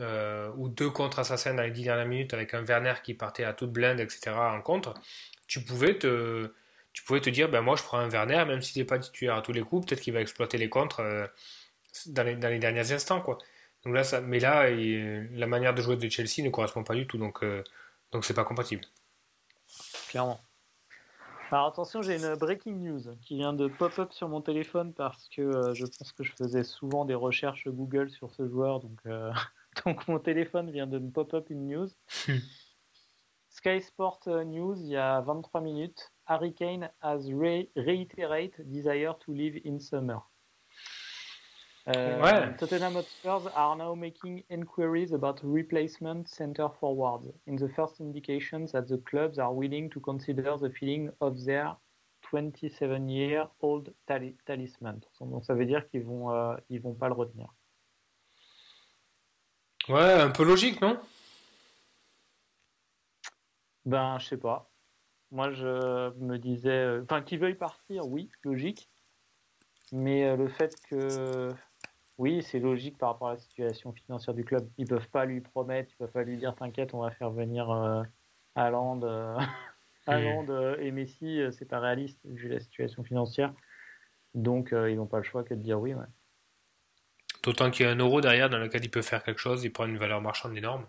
euh, 0.00 0.50
ou 0.56 0.68
deux 0.68 0.90
contre-assassins 0.90 1.54
dans 1.54 1.62
les 1.62 1.70
dix 1.70 1.82
dernières 1.82 2.06
minutes 2.06 2.32
avec 2.32 2.54
un 2.54 2.62
Werner 2.62 2.94
qui 3.02 3.14
partait 3.14 3.44
à 3.44 3.52
toute 3.52 3.72
blinde, 3.72 4.00
etc. 4.00 4.30
en 4.36 4.62
contre, 4.62 4.94
tu 5.46 5.60
pouvais 5.60 5.98
te, 5.98 6.52
tu 6.96 7.04
pouvais 7.04 7.20
te 7.20 7.28
dire, 7.28 7.50
ben 7.50 7.60
moi 7.60 7.76
je 7.76 7.82
prends 7.82 7.98
un 7.98 8.08
Werner, 8.08 8.44
même 8.46 8.62
s'il 8.62 8.80
n'est 8.80 8.86
pas 8.86 8.98
titulaire 8.98 9.36
à 9.36 9.42
tous 9.42 9.52
les 9.52 9.60
coups, 9.60 9.86
peut-être 9.86 10.00
qu'il 10.00 10.14
va 10.14 10.20
exploiter 10.20 10.56
les 10.56 10.70
contres 10.70 11.00
euh, 11.00 11.26
dans, 12.06 12.22
les, 12.22 12.36
dans, 12.36 12.48
les, 12.48 12.58
derniers 12.58 12.90
instants. 12.90 13.20
Quoi. 13.20 13.36
Donc 13.84 13.94
là, 13.94 14.02
ça, 14.02 14.22
mais 14.22 14.38
là, 14.38 14.70
la 14.70 15.46
manière 15.46 15.74
de 15.74 15.82
jouer 15.82 15.96
de 15.96 16.08
Chelsea 16.08 16.42
ne 16.42 16.50
correspond 16.50 16.84
pas 16.84 16.94
du 16.94 17.06
tout, 17.06 17.18
donc 17.18 17.44
donc 18.12 18.24
c'est 18.24 18.34
pas 18.34 18.44
compatible. 18.44 18.82
Clairement. 20.08 20.40
Alors 21.52 21.66
attention, 21.66 22.02
j'ai 22.02 22.16
une 22.16 22.34
breaking 22.34 22.74
news 22.74 23.02
qui 23.22 23.36
vient 23.36 23.52
de 23.52 23.68
pop-up 23.68 24.12
sur 24.12 24.28
mon 24.28 24.40
téléphone 24.40 24.92
parce 24.92 25.28
que 25.28 25.42
euh, 25.42 25.74
je 25.74 25.86
pense 25.86 26.10
que 26.10 26.24
je 26.24 26.32
faisais 26.32 26.64
souvent 26.64 27.04
des 27.04 27.14
recherches 27.14 27.68
Google 27.68 28.10
sur 28.10 28.32
ce 28.32 28.48
joueur, 28.48 28.80
donc, 28.80 28.98
euh, 29.06 29.30
donc 29.84 30.08
mon 30.08 30.18
téléphone 30.18 30.72
vient 30.72 30.88
de 30.88 30.98
me 30.98 31.10
pop-up 31.10 31.48
une 31.50 31.68
news. 31.68 31.88
Sky 33.48 33.80
Sport 33.80 34.20
euh, 34.26 34.42
News, 34.42 34.74
il 34.80 34.88
y 34.88 34.96
a 34.96 35.20
23 35.20 35.60
minutes, 35.60 36.12
Harry 36.26 36.52
Kane 36.52 36.88
has 37.02 37.30
reiterated 37.32 38.72
desire 38.72 39.14
to 39.24 39.32
live 39.32 39.56
in 39.64 39.78
summer. 39.78 40.20
Uh, 41.86 42.50
Tottenham 42.58 42.94
Hotspurs 42.94 43.46
are 43.54 43.76
now 43.76 43.94
making 43.94 44.42
inquiries 44.50 45.12
about 45.12 45.38
replacement 45.44 46.28
center 46.28 46.68
forwards. 46.80 47.28
In 47.46 47.54
the 47.54 47.68
first 47.68 48.00
indications 48.00 48.72
that 48.72 48.88
the 48.88 48.98
clubs 48.98 49.38
are 49.38 49.54
willing 49.54 49.88
to 49.90 50.00
consider 50.00 50.56
the 50.56 50.70
feeling 50.70 51.12
of 51.20 51.44
their 51.44 51.76
27-year-old 52.32 53.94
talisman. 54.08 55.00
Donc 55.20 55.44
ça 55.44 55.54
veut 55.54 55.64
dire 55.64 55.88
qu'ils 55.88 56.02
vont, 56.02 56.32
euh, 56.32 56.56
ils 56.70 56.80
vont 56.80 56.94
pas 56.94 57.06
le 57.06 57.14
retenir. 57.14 57.54
Ouais, 59.88 60.14
un 60.14 60.30
peu 60.30 60.42
logique, 60.42 60.80
non? 60.80 60.98
Ben, 63.84 64.18
je 64.18 64.26
sais 64.26 64.36
pas. 64.36 64.68
Moi, 65.32 65.50
je 65.52 66.12
me 66.18 66.38
disais. 66.38 66.70
euh, 66.70 67.02
Enfin, 67.02 67.22
qu'ils 67.22 67.38
veuillent 67.38 67.54
partir, 67.54 68.06
oui, 68.06 68.30
logique. 68.44 68.88
Mais 69.92 70.24
euh, 70.24 70.36
le 70.36 70.48
fait 70.48 70.76
que. 70.88 71.52
Oui, 72.18 72.42
c'est 72.42 72.58
logique 72.60 72.96
par 72.96 73.10
rapport 73.10 73.28
à 73.28 73.32
la 73.34 73.38
situation 73.38 73.92
financière 73.92 74.34
du 74.34 74.44
club. 74.44 74.66
Ils 74.78 74.86
peuvent 74.86 75.08
pas 75.10 75.26
lui 75.26 75.42
promettre, 75.42 75.90
ils 75.92 75.96
peuvent 75.96 76.12
pas 76.12 76.22
lui 76.22 76.36
dire 76.38 76.54
T'inquiète, 76.54 76.94
on 76.94 77.00
va 77.00 77.10
faire 77.10 77.30
venir 77.30 77.70
euh, 77.70 78.02
Haaland, 78.54 79.02
euh, 79.02 79.36
Haaland, 80.06 80.46
euh, 80.48 80.78
et 80.78 80.92
Messi. 80.92 81.42
c'est 81.52 81.66
pas 81.68 81.78
réaliste 81.78 82.18
vu 82.24 82.48
la 82.48 82.58
situation 82.60 83.04
financière. 83.04 83.52
Donc, 84.34 84.70
ils 84.72 84.96
n'ont 84.96 85.06
pas 85.06 85.18
le 85.18 85.24
choix 85.24 85.44
que 85.44 85.52
de 85.54 85.60
dire 85.60 85.78
oui. 85.78 85.92
Ouais. 85.92 86.06
D'autant 87.42 87.70
qu'il 87.70 87.84
y 87.86 87.88
a 87.88 87.92
un 87.92 87.96
euro 87.96 88.20
derrière 88.20 88.48
dans 88.50 88.58
lequel 88.58 88.84
il 88.84 88.90
peut 88.90 89.02
faire 89.02 89.22
quelque 89.22 89.38
chose, 89.40 89.62
il 89.64 89.70
prend 89.70 89.86
une 89.86 89.98
valeur 89.98 90.20
marchande 90.20 90.56
énorme. 90.56 90.86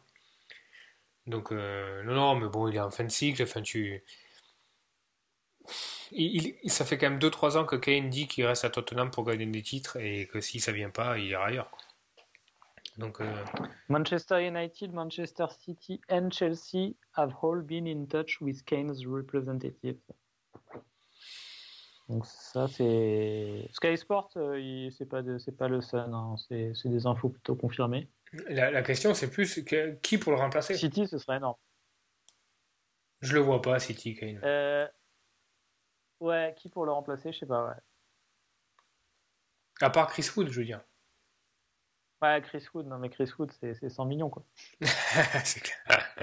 Donc, 1.28 1.52
euh, 1.52 2.04
non, 2.04 2.14
non, 2.16 2.36
mais 2.36 2.48
bon, 2.48 2.68
il 2.70 2.76
est 2.78 2.80
en 2.80 2.90
fin 2.90 3.04
de 3.04 3.10
cycle. 3.12 3.44
Enfin, 3.44 3.62
tu. 3.62 4.02
Il, 6.12 6.56
il- 6.64 6.72
ça 6.72 6.86
fait 6.86 6.98
quand 6.98 7.10
même 7.10 7.20
2-3 7.20 7.58
ans 7.58 7.66
que 7.66 7.76
Kane 7.76 8.10
dit 8.10 8.28
qu'il 8.28 8.46
reste 8.46 8.64
à 8.66 8.70
Tottenham 8.70 9.12
pour 9.12 9.24
gagner 9.26 9.46
des 9.46 9.62
titres 9.62 9.98
et 9.98 10.28
que 10.28 10.40
si 10.42 10.60
ça 10.60 10.72
vient 10.72 10.90
pas, 10.90 11.18
il 11.18 11.26
ira 11.26 11.48
ailleurs. 11.48 11.72
Donc, 12.98 13.22
euh, 13.22 13.26
Manchester 13.90 14.46
United, 14.48 14.92
Manchester 14.94 15.46
City, 15.60 16.02
and 16.10 16.30
Chelsea 16.32 16.96
have 17.16 17.34
all 17.44 17.62
been 17.62 17.88
in 17.88 18.06
touch 18.08 18.40
with 18.42 18.64
Kane's 18.66 19.06
representatives. 19.06 20.00
Donc 22.10 22.26
ça 22.26 22.70
c'est 22.70 23.70
Sky 23.74 23.98
Sport, 23.98 24.30
euh, 24.38 24.90
c'est 24.98 25.06
pas 25.10 25.22
de- 25.22 25.38
c'est 25.38 25.52
pas 25.58 25.68
le 25.68 25.82
Sun, 25.82 26.14
hein, 26.14 26.36
c'est 26.48 26.72
c'est 26.74 26.88
des 26.88 27.06
infos 27.06 27.28
plutôt 27.28 27.56
confirmées. 27.56 28.08
la, 28.48 28.72
la 28.72 28.82
question, 28.82 29.14
c'est 29.14 29.30
plus 29.30 29.62
que- 29.66 29.96
qui 30.02 30.18
pour 30.18 30.32
le 30.32 30.38
remplacer? 30.38 30.76
City, 30.76 31.06
ce 31.08 31.18
serait 31.18 31.36
énorme. 31.38 31.58
Je 33.20 33.34
le 33.34 33.42
vois 33.42 33.62
pas, 33.62 33.80
City, 33.80 34.16
Kane. 34.16 34.40
Euh, 34.44 34.88
ouais, 36.20 36.54
qui 36.58 36.70
pour 36.70 36.86
le 36.86 36.92
remplacer, 36.92 37.32
je 37.32 37.40
sais 37.40 37.46
pas. 37.46 37.68
Ouais, 37.68 37.76
À 39.82 39.90
part 39.90 40.08
Chris 40.08 40.30
Wood, 40.36 40.50
je 40.50 40.60
veux 40.60 40.66
dire. 40.66 40.82
ouais 42.22 42.42
Chris 42.42 42.66
Wood, 42.74 42.88
non 42.88 42.98
mais 42.98 43.10
Chris 43.10 43.32
Wood, 43.38 43.52
c'est 43.60 43.74
c'est 43.76 43.90
100 43.90 44.06
millions 44.06 44.30
quoi. 44.30 44.44
c'est 45.44 45.62
clair. 45.62 46.16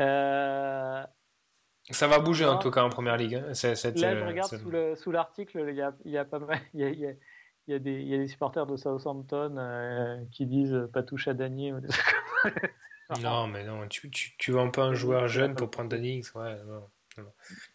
Euh, 0.00 1.04
Ça 1.90 2.06
va 2.06 2.18
bouger 2.18 2.44
en 2.44 2.58
tout 2.58 2.70
cas 2.70 2.82
en 2.82 2.90
première 2.90 3.16
ligue. 3.16 3.36
hein, 3.36 3.46
Là, 3.48 3.54
je 3.54 4.04
euh, 4.04 4.26
regarde 4.26 4.50
cette- 4.50 4.60
sous 4.60 4.70
le- 4.70 4.94
sous 4.96 5.10
l'article, 5.10 5.64
il 5.68 5.74
y 5.74 5.82
a, 5.82 5.94
y 6.04 6.18
a 6.18 6.24
pas 6.24 6.38
mal, 6.38 6.60
il 6.74 6.80
y 6.80 6.84
a, 6.84 6.90
y 6.90 7.06
a- 7.06 7.14
y 7.68 7.74
a 7.74 7.78
des, 7.78 7.92
il 8.00 8.08
y 8.08 8.14
a 8.14 8.18
des 8.18 8.28
supporters 8.28 8.66
de 8.66 8.76
Southampton 8.76 9.56
euh, 9.56 10.22
qui 10.32 10.46
disent 10.46 10.88
pas 10.92 11.02
touche 11.02 11.28
à 11.28 11.34
Danier. 11.34 11.72
Ça. 13.14 13.20
Non, 13.20 13.46
mais 13.46 13.64
non, 13.64 13.86
tu, 13.88 14.10
tu, 14.10 14.36
tu 14.36 14.52
vends 14.52 14.70
pas 14.70 14.84
un 14.84 14.94
joueur 14.94 15.28
jeune 15.28 15.54
pour 15.54 15.70
prendre 15.70 15.88
Danny 15.90 16.16
Ings, 16.18 16.30
Ouais, 16.34 16.56
non. 16.64 16.88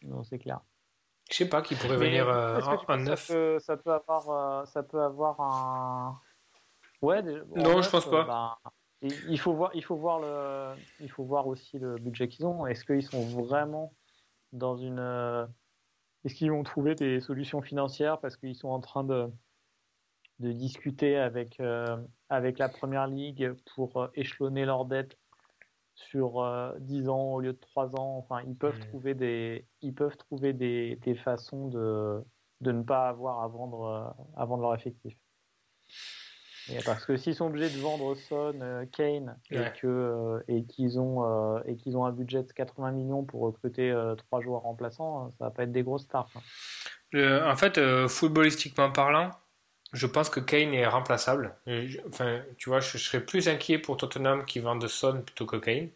Non, 0.04 0.24
c'est 0.24 0.40
clair. 0.40 0.60
Je 1.32 1.38
sais 1.38 1.50
pas 1.50 1.62
qui 1.62 1.76
pourrait 1.76 1.98
Mais 1.98 2.08
venir 2.10 2.28
euh, 2.28 2.60
en, 2.60 2.98
neuf. 2.98 3.22
Ça 3.24 3.34
peut, 3.34 3.60
ça 3.60 3.78
peut 3.78 3.92
avoir, 3.94 4.30
euh, 4.30 4.66
ça 4.66 4.84
peut 4.84 5.02
avoir 5.02 5.40
un. 5.40 6.20
Ouais. 7.02 7.24
déjà- 7.24 7.44
Non, 7.56 7.76
neuf, 7.78 7.86
je 7.86 7.90
pense 7.90 8.08
euh, 8.08 8.12
pas. 8.12 8.26
bah, 8.26 8.58
il 9.02 9.14
il 9.30 9.40
faut 9.40 9.54
voir, 9.54 9.72
il 9.74 9.84
faut 9.84 9.96
voir 9.96 10.20
le, 10.20 10.76
il 11.00 11.10
faut 11.10 11.24
voir 11.24 11.48
aussi 11.48 11.80
le 11.80 11.96
budget 11.96 12.28
qu'ils 12.28 12.46
ont. 12.46 12.68
Est-ce 12.68 12.84
qu'ils 12.86 13.04
sont 13.04 13.26
vraiment 13.44 13.94
dans 14.52 14.76
une, 14.78 15.00
euh, 15.00 15.48
est-ce 16.26 16.36
qu'ils 16.36 16.52
vont 16.52 16.64
trouver 16.64 16.96
des 16.96 17.22
solutions 17.22 17.62
financières 17.62 18.20
parce 18.20 18.36
qu'ils 18.38 18.56
sont 18.56 18.68
en 18.70 18.82
train 18.82 19.04
de, 19.06 19.32
de 20.40 20.52
discuter 20.52 21.18
avec, 21.18 21.60
euh, 21.62 21.98
avec 22.30 22.60
la 22.60 22.68
première 22.70 23.08
ligue 23.08 23.54
pour 23.74 24.10
échelonner 24.16 24.66
leur 24.66 24.86
dette 24.86 25.18
sur 26.10 26.42
euh, 26.42 26.72
10 26.80 27.08
ans 27.10 27.34
au 27.34 27.40
lieu 27.42 27.54
de 27.54 27.58
3 27.60 27.96
ans. 27.96 28.18
Enfin, 28.18 28.42
ils 28.48 28.56
peuvent 28.56 28.78
Mm. 28.78 28.88
trouver 28.90 29.14
des, 29.14 29.66
ils 29.82 29.94
peuvent 29.94 30.18
trouver 30.18 30.54
des, 30.54 30.96
des 30.98 31.16
façons 31.16 31.68
de, 31.68 32.22
de 32.62 32.72
ne 32.72 32.84
pas 32.84 33.10
avoir 33.10 33.42
à 33.42 33.48
vendre, 33.48 33.84
euh, 33.84 34.24
à 34.42 34.46
vendre 34.46 34.64
leur 34.64 34.76
effectif. 34.76 35.16
Et 36.72 36.78
parce 36.86 37.06
que 37.06 37.18
s'ils 37.18 37.36
sont 37.36 37.48
obligés 37.48 37.70
de 37.76 37.82
vendre 37.82 38.16
Son, 38.16 38.54
euh, 38.62 38.86
Kane 38.92 39.36
et 39.50 39.56
que 39.80 39.88
euh, 39.88 40.40
et 40.48 40.64
qu'ils 40.66 41.00
ont 41.00 41.58
et 41.64 41.76
qu'ils 41.76 41.98
ont 41.98 42.06
un 42.06 42.12
budget 42.12 42.44
de 42.44 42.52
80 42.54 42.92
millions 42.92 43.24
pour 43.26 43.42
recruter 43.42 43.94
trois 44.18 44.42
joueurs 44.42 44.62
remplaçants, 44.62 45.32
ça 45.32 45.46
va 45.46 45.52
pas 45.52 45.64
être 45.64 45.72
des 45.72 45.84
grosses 45.84 46.04
stars. 46.04 46.30
hein. 46.36 47.50
En 47.52 47.56
fait, 47.58 47.80
footballistiquement 48.08 48.92
parlant, 48.92 49.32
je 49.94 50.08
pense 50.08 50.30
que 50.30 50.40
Kane 50.40 50.74
est 50.74 50.88
remplaçable. 50.88 51.56
Enfin, 52.08 52.42
tu 52.58 52.70
vois, 52.70 52.80
je, 52.80 52.98
serais 52.98 53.22
plus 53.22 53.48
inquiet 53.50 53.78
pour 53.78 53.98
Tottenham 53.98 54.46
qui 54.46 54.60
vendent 54.60 54.88
Son 54.88 55.22
plutôt 55.22 55.46
que 55.46 55.58
Kane. 55.58 55.90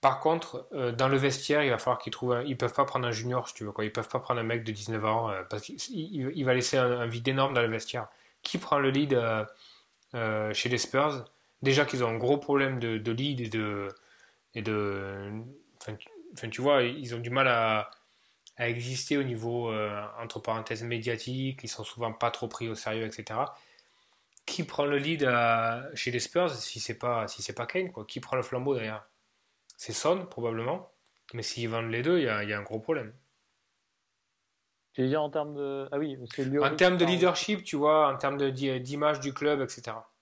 Par 0.00 0.20
contre, 0.20 0.66
euh, 0.72 0.92
dans 0.92 1.08
le 1.08 1.16
vestiaire, 1.18 1.62
il 1.62 1.70
va 1.70 1.78
falloir 1.78 1.98
qu'ils 1.98 2.12
trouvent. 2.12 2.32
Un... 2.32 2.42
Ils 2.44 2.56
peuvent 2.56 2.72
pas 2.72 2.84
prendre 2.86 3.06
un 3.06 3.10
junior, 3.12 3.48
si 3.48 3.54
tu 3.54 3.64
veux 3.64 3.72
quoi. 3.72 3.84
Ils 3.84 3.92
peuvent 3.92 4.08
pas 4.08 4.20
prendre 4.20 4.40
un 4.40 4.44
mec 4.44 4.64
de 4.64 4.72
19 4.72 5.04
ans 5.04 5.30
euh, 5.30 5.42
parce 5.48 5.62
qu'il 5.62 5.76
il- 5.90 6.32
il 6.34 6.44
va 6.44 6.54
laisser 6.54 6.78
un, 6.78 7.06
vide 7.06 7.28
énorme 7.28 7.54
dans 7.54 7.60
le 7.62 7.68
vestiaire. 7.68 8.08
Qui 8.42 8.58
prend 8.58 8.78
le 8.78 8.90
lead 8.90 9.12
euh, 9.14 10.52
chez 10.54 10.68
les 10.68 10.78
Spurs? 10.78 11.24
Déjà 11.62 11.84
qu'ils 11.84 12.02
ont 12.04 12.08
un 12.08 12.16
gros 12.16 12.38
problème 12.38 12.78
de, 12.80 12.98
de 12.98 13.12
lead 13.12 13.40
et 13.40 13.48
de 13.48 13.88
et 14.54 14.62
de. 14.62 15.30
Enfin, 15.82 16.48
tu 16.48 16.62
vois, 16.62 16.82
ils 16.82 17.14
ont 17.14 17.18
du 17.18 17.30
mal 17.30 17.48
à 17.48 17.90
à 18.60 18.68
exister 18.68 19.16
au 19.18 19.22
niveau, 19.24 19.70
euh, 19.72 20.06
entre 20.20 20.38
parenthèses, 20.40 20.82
médiatique, 20.84 21.60
ils 21.64 21.68
sont 21.68 21.84
souvent 21.84 22.12
pas 22.12 22.30
trop 22.30 22.46
pris 22.46 22.68
au 22.68 22.74
sérieux, 22.76 23.06
etc. 23.06 23.56
Qui 24.46 24.64
prend 24.64 24.84
le 24.84 24.98
lead 24.98 25.24
à- 25.24 25.88
chez 25.94 26.10
les 26.10 26.20
Spurs 26.20 26.50
si 26.54 26.80
c'est 26.80 26.98
pas, 26.98 27.26
si 27.28 27.42
c'est 27.42 27.54
pas 27.54 27.66
Kane 27.66 27.90
quoi? 27.92 28.04
Qui 28.04 28.20
prend 28.20 28.36
le 28.36 28.42
flambeau 28.42 28.74
derrière? 28.74 29.06
C'est 29.76 29.92
Son, 29.94 30.26
probablement. 30.26 30.92
Mais 31.32 31.42
s'ils 31.42 31.68
vendent 31.70 31.90
les 31.90 32.02
deux, 32.02 32.18
il 32.18 32.24
y 32.24 32.28
a, 32.28 32.42
il 32.44 32.50
y 32.50 32.52
a 32.52 32.58
un 32.58 32.62
gros 32.62 32.80
problème. 32.80 33.14
Tu 34.92 35.02
veux 35.02 35.08
dire 35.08 35.22
en 35.22 35.30
termes 35.30 35.54
de, 35.54 35.88
ah 35.92 35.98
oui, 35.98 36.18
c'est 36.34 36.44
En 36.60 36.76
termes 36.76 36.98
de 36.98 37.06
leadership, 37.06 37.64
tu 37.64 37.76
vois, 37.76 38.12
en 38.12 38.18
termes 38.18 38.36
de- 38.36 38.50
d'image 38.78 39.20
du 39.20 39.32
club, 39.32 39.62
etc. 39.62 40.12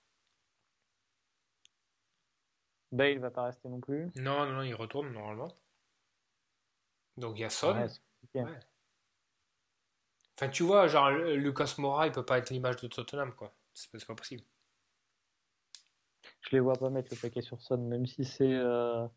Bale 2.91 3.19
va 3.19 3.31
pas 3.31 3.43
rester 3.43 3.67
non 3.67 3.81
plus. 3.81 4.09
Non, 4.15 4.45
non, 4.45 4.53
non, 4.53 4.61
il 4.61 4.75
retourne 4.75 5.11
normalement. 5.11 5.49
Donc 7.17 7.37
il 7.37 7.41
y 7.41 7.45
a 7.45 7.49
Son. 7.49 7.73
Ouais, 7.73 7.87
compliqué. 8.33 8.53
Ouais. 8.53 8.59
Enfin, 10.37 10.49
tu 10.49 10.63
vois, 10.63 10.87
genre, 10.87 11.09
Lucas 11.11 11.75
Moura, 11.77 12.07
il 12.07 12.11
peut 12.11 12.25
pas 12.25 12.37
être 12.39 12.49
l'image 12.49 12.77
de 12.77 12.87
Tottenham, 12.87 13.33
quoi. 13.35 13.53
C'est 13.73 14.05
pas 14.07 14.15
possible. 14.15 14.43
Je 16.41 16.49
les 16.51 16.59
vois 16.59 16.73
pas 16.75 16.89
mettre 16.89 17.13
le 17.13 17.17
paquet 17.19 17.41
sur 17.41 17.61
Son, 17.61 17.77
même 17.77 18.05
si 18.05 18.25
c'est 18.25 18.53
euh, 18.53 19.07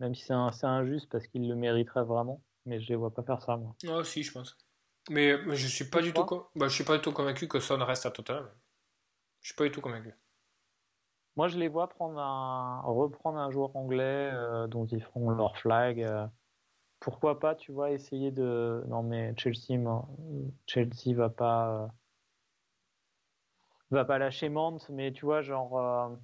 même 0.00 0.14
si 0.14 0.24
c'est 0.24 0.64
injuste 0.66 1.08
parce 1.10 1.26
qu'il 1.26 1.48
le 1.48 1.54
mériterait 1.54 2.04
vraiment, 2.04 2.42
mais 2.66 2.80
je 2.80 2.88
les 2.88 2.96
vois 2.96 3.12
pas 3.12 3.22
faire 3.22 3.42
ça 3.42 3.56
moi. 3.56 3.74
Ah, 3.88 4.04
si, 4.04 4.22
je 4.22 4.32
pense. 4.32 4.56
Mais 5.10 5.36
je 5.54 5.66
suis 5.66 5.84
pas 5.84 5.98
Tu 5.98 6.06
du 6.06 6.12
tout, 6.12 6.24
con- 6.24 6.46
bah, 6.54 6.68
je 6.68 6.74
suis 6.74 6.84
pas 6.84 6.96
du 6.96 7.02
tout 7.02 7.12
convaincu 7.12 7.48
que 7.48 7.60
Son 7.60 7.76
reste 7.84 8.06
à 8.06 8.10
Tottenham. 8.10 8.48
Je 9.40 9.48
suis 9.48 9.54
pas 9.56 9.64
du 9.64 9.70
tout 9.70 9.80
convaincu. 9.80 10.14
Moi, 11.36 11.48
je 11.48 11.58
les 11.58 11.68
vois 11.68 11.88
prendre 11.88 12.18
un 12.20 12.80
reprendre 12.82 13.38
un 13.38 13.50
joueur 13.50 13.74
anglais 13.76 14.30
euh, 14.32 14.66
dont 14.68 14.86
ils 14.86 15.02
feront 15.02 15.30
leur 15.30 15.56
flag. 15.58 16.00
euh. 16.02 16.26
Pourquoi 17.04 17.38
pas, 17.38 17.54
tu 17.54 17.70
vois, 17.70 17.90
essayer 17.90 18.30
de 18.30 18.82
non 18.88 19.02
mais 19.02 19.34
Chelsea 19.36 19.78
Chelsea 20.66 21.14
va 21.14 21.28
pas 21.28 21.68
euh, 21.68 21.86
va 23.90 24.06
pas 24.06 24.16
lâcher 24.16 24.48
Mante, 24.48 24.88
mais 24.88 25.12
tu 25.12 25.26
vois 25.26 25.42
genre 25.42 25.78
euh, 25.78 26.16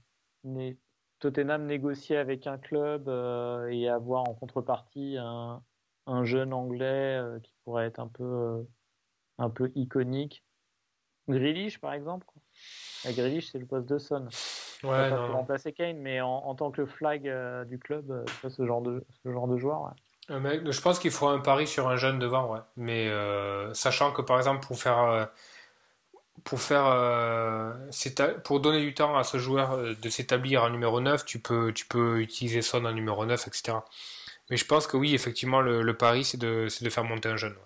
né- 0.44 0.78
Tottenham 1.18 1.66
négocier 1.66 2.16
avec 2.16 2.46
un 2.46 2.56
club 2.56 3.10
euh, 3.10 3.68
et 3.68 3.90
avoir 3.90 4.26
en 4.26 4.32
contrepartie 4.32 5.18
un, 5.18 5.62
un 6.06 6.24
jeune 6.24 6.54
anglais 6.54 7.18
euh, 7.18 7.38
qui 7.40 7.52
pourrait 7.62 7.84
être 7.84 8.00
un 8.00 8.08
peu 8.08 8.66
un 9.36 9.50
peu 9.50 9.70
iconique. 9.74 10.42
Grealish 11.28 11.78
par 11.78 11.92
exemple. 11.92 12.24
quoi. 12.24 12.40
La 13.04 13.12
Grealish 13.12 13.52
c'est 13.52 13.58
le 13.58 13.66
poste 13.66 13.86
de 13.86 13.98
Son. 13.98 14.28
Ouais, 14.82 15.10
pas 15.10 15.10
non, 15.10 15.34
remplacer 15.34 15.74
Kane, 15.74 15.98
mais 15.98 16.22
en, 16.22 16.30
en 16.30 16.54
tant 16.54 16.70
que 16.70 16.86
flag 16.86 17.30
du 17.68 17.78
club, 17.78 18.24
ce 18.48 18.64
genre 18.64 18.80
de 18.80 19.04
ce 19.22 19.30
genre 19.30 19.46
de 19.46 19.58
joueur. 19.58 19.82
ouais. 19.82 20.09
Je 20.30 20.80
pense 20.80 20.98
qu'il 21.00 21.10
faut 21.10 21.26
un 21.28 21.40
pari 21.40 21.66
sur 21.66 21.88
un 21.88 21.96
jeune 21.96 22.18
devant. 22.18 22.64
Mais 22.76 23.08
euh, 23.08 23.74
sachant 23.74 24.12
que 24.12 24.22
par 24.22 24.38
exemple 24.38 24.66
pour 24.66 24.80
faire 24.80 24.98
euh, 25.00 25.26
pour 26.44 26.60
faire 26.60 26.86
euh, 26.86 27.74
pour 28.44 28.60
donner 28.60 28.80
du 28.80 28.94
temps 28.94 29.16
à 29.18 29.24
ce 29.24 29.38
joueur 29.38 29.78
de 29.78 30.08
s'établir 30.08 30.64
en 30.64 30.70
numéro 30.70 31.00
9, 31.00 31.24
tu 31.24 31.40
peux 31.40 31.72
tu 31.72 31.86
peux 31.86 32.20
utiliser 32.20 32.62
Son 32.62 32.84
en 32.84 32.92
numéro 32.92 33.26
9, 33.26 33.48
etc. 33.48 33.78
Mais 34.50 34.56
je 34.56 34.66
pense 34.66 34.86
que 34.86 34.96
oui, 34.96 35.14
effectivement, 35.14 35.60
le, 35.60 35.96
pari 35.96 36.24
c'est 36.24 36.38
de 36.38 36.68
de 36.80 36.90
faire 36.90 37.04
monter 37.04 37.28
un 37.28 37.36
jeune. 37.36 37.56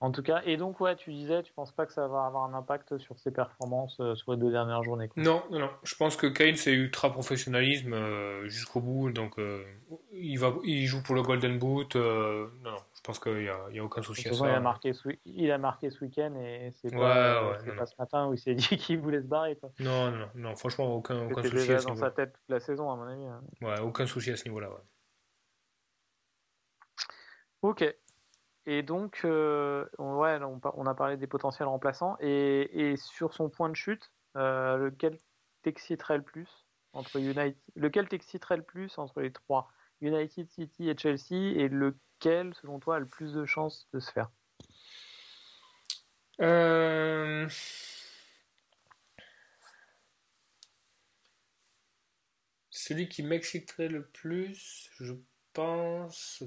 En 0.00 0.10
tout 0.10 0.22
cas, 0.22 0.42
et 0.44 0.58
donc, 0.58 0.78
ouais, 0.80 0.94
tu 0.94 1.10
disais, 1.10 1.42
tu 1.42 1.54
penses 1.54 1.72
pas 1.72 1.86
que 1.86 1.92
ça 1.92 2.06
va 2.06 2.26
avoir 2.26 2.44
un 2.44 2.52
impact 2.52 2.98
sur 2.98 3.18
ses 3.18 3.30
performances 3.30 3.98
euh, 4.00 4.14
sur 4.14 4.32
les 4.32 4.38
deux 4.38 4.50
dernières 4.50 4.82
journées 4.82 5.08
quoi? 5.08 5.22
Non, 5.22 5.42
non, 5.50 5.58
non. 5.58 5.70
Je 5.84 5.94
pense 5.94 6.16
que 6.16 6.26
Kane, 6.26 6.56
c'est 6.56 6.74
ultra 6.74 7.10
professionnalisme 7.10 7.94
euh, 7.94 8.46
jusqu'au 8.46 8.80
bout. 8.80 9.10
Donc, 9.10 9.38
euh, 9.38 9.64
il, 10.12 10.38
va, 10.38 10.52
il 10.64 10.84
joue 10.84 11.02
pour 11.02 11.14
le 11.14 11.22
Golden 11.22 11.58
Boot. 11.58 11.96
non, 11.96 12.50
non, 12.62 12.76
je 12.94 13.00
pense 13.02 13.18
qu'il 13.18 13.38
n'y 13.38 13.48
a, 13.48 13.84
aucun 13.84 14.02
souci 14.02 14.28
à 14.28 14.32
façon, 14.32 14.44
il 14.44 14.50
a 14.50 14.54
ça. 14.54 14.60
marqué 14.60 14.92
ce, 14.92 15.08
il 15.24 15.50
a 15.50 15.56
marqué 15.56 15.88
ce 15.88 16.04
week-end 16.04 16.34
et 16.36 16.72
c'est 16.72 16.92
Ouais, 16.92 17.00
pas, 17.00 17.50
ouais, 17.52 17.58
non, 17.66 17.76
pas 17.76 17.86
ce 17.86 17.94
matin 17.98 18.28
où 18.28 18.34
il 18.34 18.38
s'est 18.38 18.54
dit 18.54 18.76
qu'il 18.76 18.98
voulait 18.98 19.22
se 19.22 19.26
barrer. 19.26 19.56
Quoi. 19.56 19.70
Non, 19.78 20.10
non, 20.10 20.28
non, 20.34 20.56
franchement, 20.56 20.94
aucun, 20.94 21.24
aucun 21.24 21.42
souci 21.42 21.56
à 21.56 21.58
déjà 21.58 21.78
ce 21.78 21.86
dans 21.86 21.96
sa 21.96 22.10
tête 22.10 22.34
toute 22.34 22.48
la 22.50 22.60
saison, 22.60 22.90
à 22.90 22.96
mon 22.96 23.04
avis. 23.04 23.24
hein. 23.24 23.40
Ouais, 23.62 23.80
aucun 23.80 24.06
souci 24.06 24.30
à 24.30 24.36
ce 24.36 24.44
niveau-là. 24.44 24.68
ouais. 24.68 24.82
Ok. 27.62 27.96
Et 28.66 28.82
donc, 28.82 29.20
euh, 29.24 29.86
on- 29.98 30.16
ouais, 30.16 30.38
on, 30.42 30.86
a 30.86 30.94
parlé 30.94 31.16
des 31.16 31.26
potentiels 31.28 31.68
remplaçants. 31.68 32.16
Et, 32.20 32.90
et 32.92 32.96
sur 32.96 33.32
son 33.32 33.48
point 33.48 33.68
de 33.68 33.76
chute, 33.76 34.10
euh, 34.36 34.76
lequel 34.76 35.18
t'exciterait 35.62 36.18
le 36.18 36.24
plus 36.24 36.48
entre 36.92 37.18
United, 37.18 37.56
lequel 37.76 38.08
t'exciterait 38.08 38.56
le 38.56 38.62
plus 38.62 38.98
entre 38.98 39.20
les 39.20 39.32
trois, 39.32 39.68
United, 40.00 40.50
City 40.50 40.88
et 40.90 40.96
Chelsea, 40.96 41.34
et 41.56 41.68
lequel, 41.68 42.54
selon 42.54 42.78
toi, 42.80 42.96
a 42.96 42.98
le 42.98 43.06
plus 43.06 43.32
de 43.34 43.44
chances 43.46 43.88
de 43.92 44.00
se 44.00 44.10
faire? 44.10 44.30
Euh, 46.40 47.48
Celui 52.70 53.08
qui 53.08 53.22
m'exciterait 53.22 53.88
le 53.88 54.06
plus, 54.06 54.90
je 55.00 55.14
pense. 55.52 56.44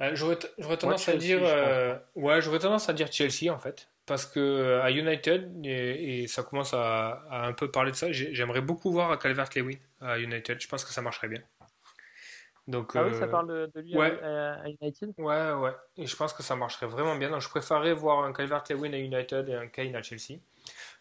Euh, 0.00 0.14
J'aurais 0.14 0.36
tendance 0.78 1.08
à 1.08 1.12
Chelsea, 1.12 1.20
dire. 1.20 1.40
euh, 1.44 1.96
Ouais, 2.14 2.40
j'aurais 2.40 2.58
tendance 2.58 2.88
à 2.88 2.92
dire 2.92 3.12
Chelsea 3.12 3.52
en 3.52 3.58
fait. 3.58 3.88
Parce 4.06 4.26
que 4.26 4.40
euh, 4.40 4.82
à 4.82 4.90
United, 4.90 5.64
et, 5.64 6.22
et 6.22 6.26
ça 6.26 6.42
commence 6.42 6.74
à, 6.74 7.22
à 7.30 7.46
un 7.46 7.52
peu 7.52 7.70
parler 7.70 7.92
de 7.92 7.96
ça, 7.96 8.10
j'ai- 8.10 8.34
j'aimerais 8.34 8.60
beaucoup 8.62 8.90
voir 8.90 9.16
Calvert-Lewin 9.18 9.76
à 10.00 10.18
United. 10.18 10.60
Je 10.60 10.68
pense 10.68 10.84
que 10.84 10.92
ça 10.92 11.02
marcherait 11.02 11.28
bien. 11.28 11.42
Donc, 12.66 12.92
Ah 12.94 13.04
oui, 13.04 13.14
ça 13.14 13.24
euh, 13.24 13.28
parle 13.28 13.48
de, 13.48 13.70
de 13.74 13.80
lui 13.80 13.96
ouais. 13.96 14.20
à, 14.22 14.60
à 14.62 14.68
United? 14.68 15.12
Ouais, 15.18 15.52
ouais. 15.52 15.72
Et 15.96 16.06
je 16.06 16.16
pense 16.16 16.32
que 16.32 16.42
ça 16.42 16.56
marcherait 16.56 16.86
vraiment 16.86 17.16
bien. 17.16 17.30
Donc, 17.30 17.40
je 17.40 17.48
préférerais 17.48 17.92
voir 17.92 18.24
un 18.24 18.32
Calvert-Lewin 18.32 18.92
à 18.92 18.98
United 18.98 19.48
et 19.48 19.54
un 19.54 19.66
Kane 19.66 19.94
à 19.96 20.02
Chelsea. 20.02 20.38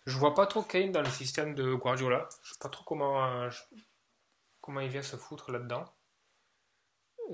Je 0.06 0.18
vois 0.18 0.34
pas 0.34 0.46
trop 0.48 0.62
Kane 0.64 0.92
dans 0.92 1.02
le 1.02 1.10
système 1.10 1.56
de 1.56 1.74
Guardiola. 1.74 2.28
Je 2.44 2.54
sais 2.54 2.60
pas 2.60 2.70
trop 2.70 2.84
comment, 2.84 3.24
euh, 3.26 3.50
je- 3.50 3.62
comment 4.62 4.80
il 4.82 4.90
vient 4.90 5.02
se 5.04 5.16
foutre 5.16 5.52
là-dedans. 5.52 5.86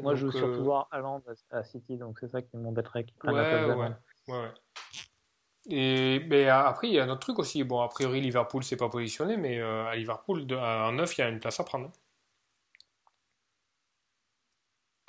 Moi, 0.01 0.15
je 0.15 0.25
veux 0.25 0.31
surtout 0.31 0.59
euh, 0.59 0.63
voir 0.63 0.87
Haaland 0.91 1.21
à, 1.51 1.63
City, 1.63 1.97
donc 1.97 2.19
c'est 2.19 2.27
ça 2.29 2.41
qui 2.41 2.57
m'embêterait 2.57 3.05
la 3.23 3.33
Ouais, 3.33 3.65
ouais, 3.65 3.75
ouais, 3.75 3.93
ouais. 4.27 4.53
Et 5.67 6.19
mais 6.27 6.47
euh, 6.47 6.53
après, 6.63 6.87
il 6.87 6.93
y 6.93 6.99
a 6.99 7.03
un 7.03 7.09
autre 7.09 7.21
truc 7.21 7.39
aussi. 7.39 7.63
Bon, 7.63 7.81
a 7.81 7.87
priori, 7.87 8.21
Liverpool 8.21 8.63
s'est 8.63 8.77
pas 8.77 8.89
positionné, 8.89 9.37
mais 9.37 9.59
euh, 9.59 9.85
à 9.87 9.95
Liverpool, 9.95 10.45
de, 10.45 10.55
à- 10.55 10.87
en 10.87 10.91
neuf, 10.93 11.17
il 11.17 11.21
y 11.21 11.23
a 11.23 11.29
une 11.29 11.39
place 11.39 11.59
à 11.59 11.63
prendre. 11.63 11.91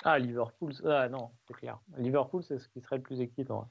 Ah, 0.03 0.17
Liverpool, 0.19 0.73
ah 0.85 1.09
non, 1.09 1.31
c'est 1.47 1.53
clair. 1.53 1.79
Liverpool, 1.97 2.43
c'est 2.43 2.59
ce 2.59 2.67
qui 2.69 2.81
serait 2.81 2.97
le 2.97 3.03
plus 3.03 3.19
excitant. 3.21 3.69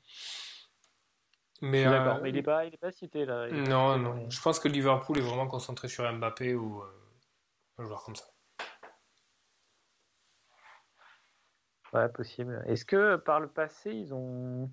Mais 1.62 1.87
euh, 1.87 2.21
mais 2.21 2.29
il 2.29 2.35
n'est 2.35 2.43
pas, 2.43 2.67
il 2.67 2.75
est 2.75 2.79
pas 2.79 2.93
cité 2.93 3.25
là. 3.25 3.49
Il 3.49 3.57
est 3.57 3.62
pas 3.64 3.69
non, 3.71 3.93
cité, 3.95 4.05
non. 4.05 4.14
mais- 4.14 4.31
Je 4.31 4.41
pense 4.43 4.61
que 4.61 4.69
Liverpool 4.69 5.19
est 5.19 5.23
vraiment 5.23 5.47
concentré 5.49 5.89
sur 5.89 6.11
Mbappé 6.12 6.55
ou 6.55 6.83
euh, 6.83 6.87
un 7.79 7.85
joueur 7.85 8.05
comme 8.05 8.17
ça. 8.17 8.27
Ouais, 11.97 12.09
possible. 12.09 12.62
Est-ce 12.66 12.84
que 12.84 13.16
par 13.16 13.40
le 13.40 13.49
passé, 13.49 13.90
ils 13.92 14.12
ont. 14.14 14.70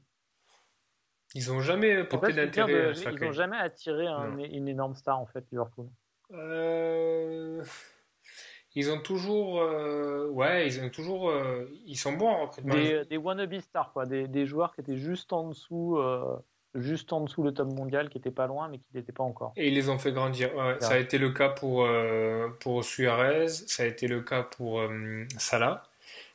Ils 1.36 1.51
ont 1.51 1.61
jamais 1.61 2.03
porté 2.03 2.32
d'intérêt 2.34 2.88
de- 2.89 2.93
ça. 2.93 3.11
Ils 3.11 3.19
n'ont 3.19 3.32
jamais 3.32 3.57
attiré 3.57 4.05
un- 4.07 4.38
une 4.38 4.67
énorme 4.67 4.95
star 4.95 5.19
en 5.19 5.26
fait, 5.26 5.43
Liverpool. 5.51 5.88
Euh, 6.32 7.63
Ils 8.76 8.89
ont 8.91 8.99
toujours, 8.99 9.61
euh, 9.61 10.28
ouais, 10.30 10.65
ils 10.65 10.82
ont 10.84 10.89
toujours, 10.89 11.30
euh, 11.30 11.65
ils 11.86 11.95
sont 11.95 12.13
bons 12.13 12.30
en 12.30 12.41
recrutement. 12.47 12.74
Des, 12.74 13.05
des 13.05 13.17
wannabe 13.17 13.59
stars, 13.59 13.93
quoi. 13.93 14.07
Des, 14.07 14.28
des 14.28 14.47
joueurs 14.47 14.74
qui 14.74 14.82
étaient 14.82 14.97
juste 14.97 15.32
en 15.32 15.49
dessous, 15.49 15.97
euh, 15.99 16.36
juste 16.74 17.13
en 17.13 17.21
dessous 17.21 17.43
le 17.43 17.53
top 17.53 17.71
mondial, 17.71 18.09
qui 18.09 18.17
n'étaient 18.17 18.32
pas 18.32 18.47
loin, 18.47 18.69
mais 18.69 18.80
qui 18.80 18.86
n'étaient 18.95 19.11
pas 19.11 19.24
encore. 19.24 19.53
Et 19.57 19.67
ils 19.67 19.76
les 19.76 19.89
ont 19.89 19.99
fait 19.99 20.11
grandir. 20.11 20.55
Ouais, 20.55 20.78
ça 20.80 20.93
a 20.93 20.97
été 20.97 21.19
le 21.19 21.30
cas 21.30 21.49
pour 21.49 21.86
euh, 21.86 22.49
pour 22.61 22.84
Suarez, 22.84 23.47
ça 23.49 23.84
a 23.84 23.86
été 23.86 24.07
le 24.07 24.21
cas 24.21 24.41
pour 24.41 24.80
euh, 24.80 25.26
Salah, 25.38 25.84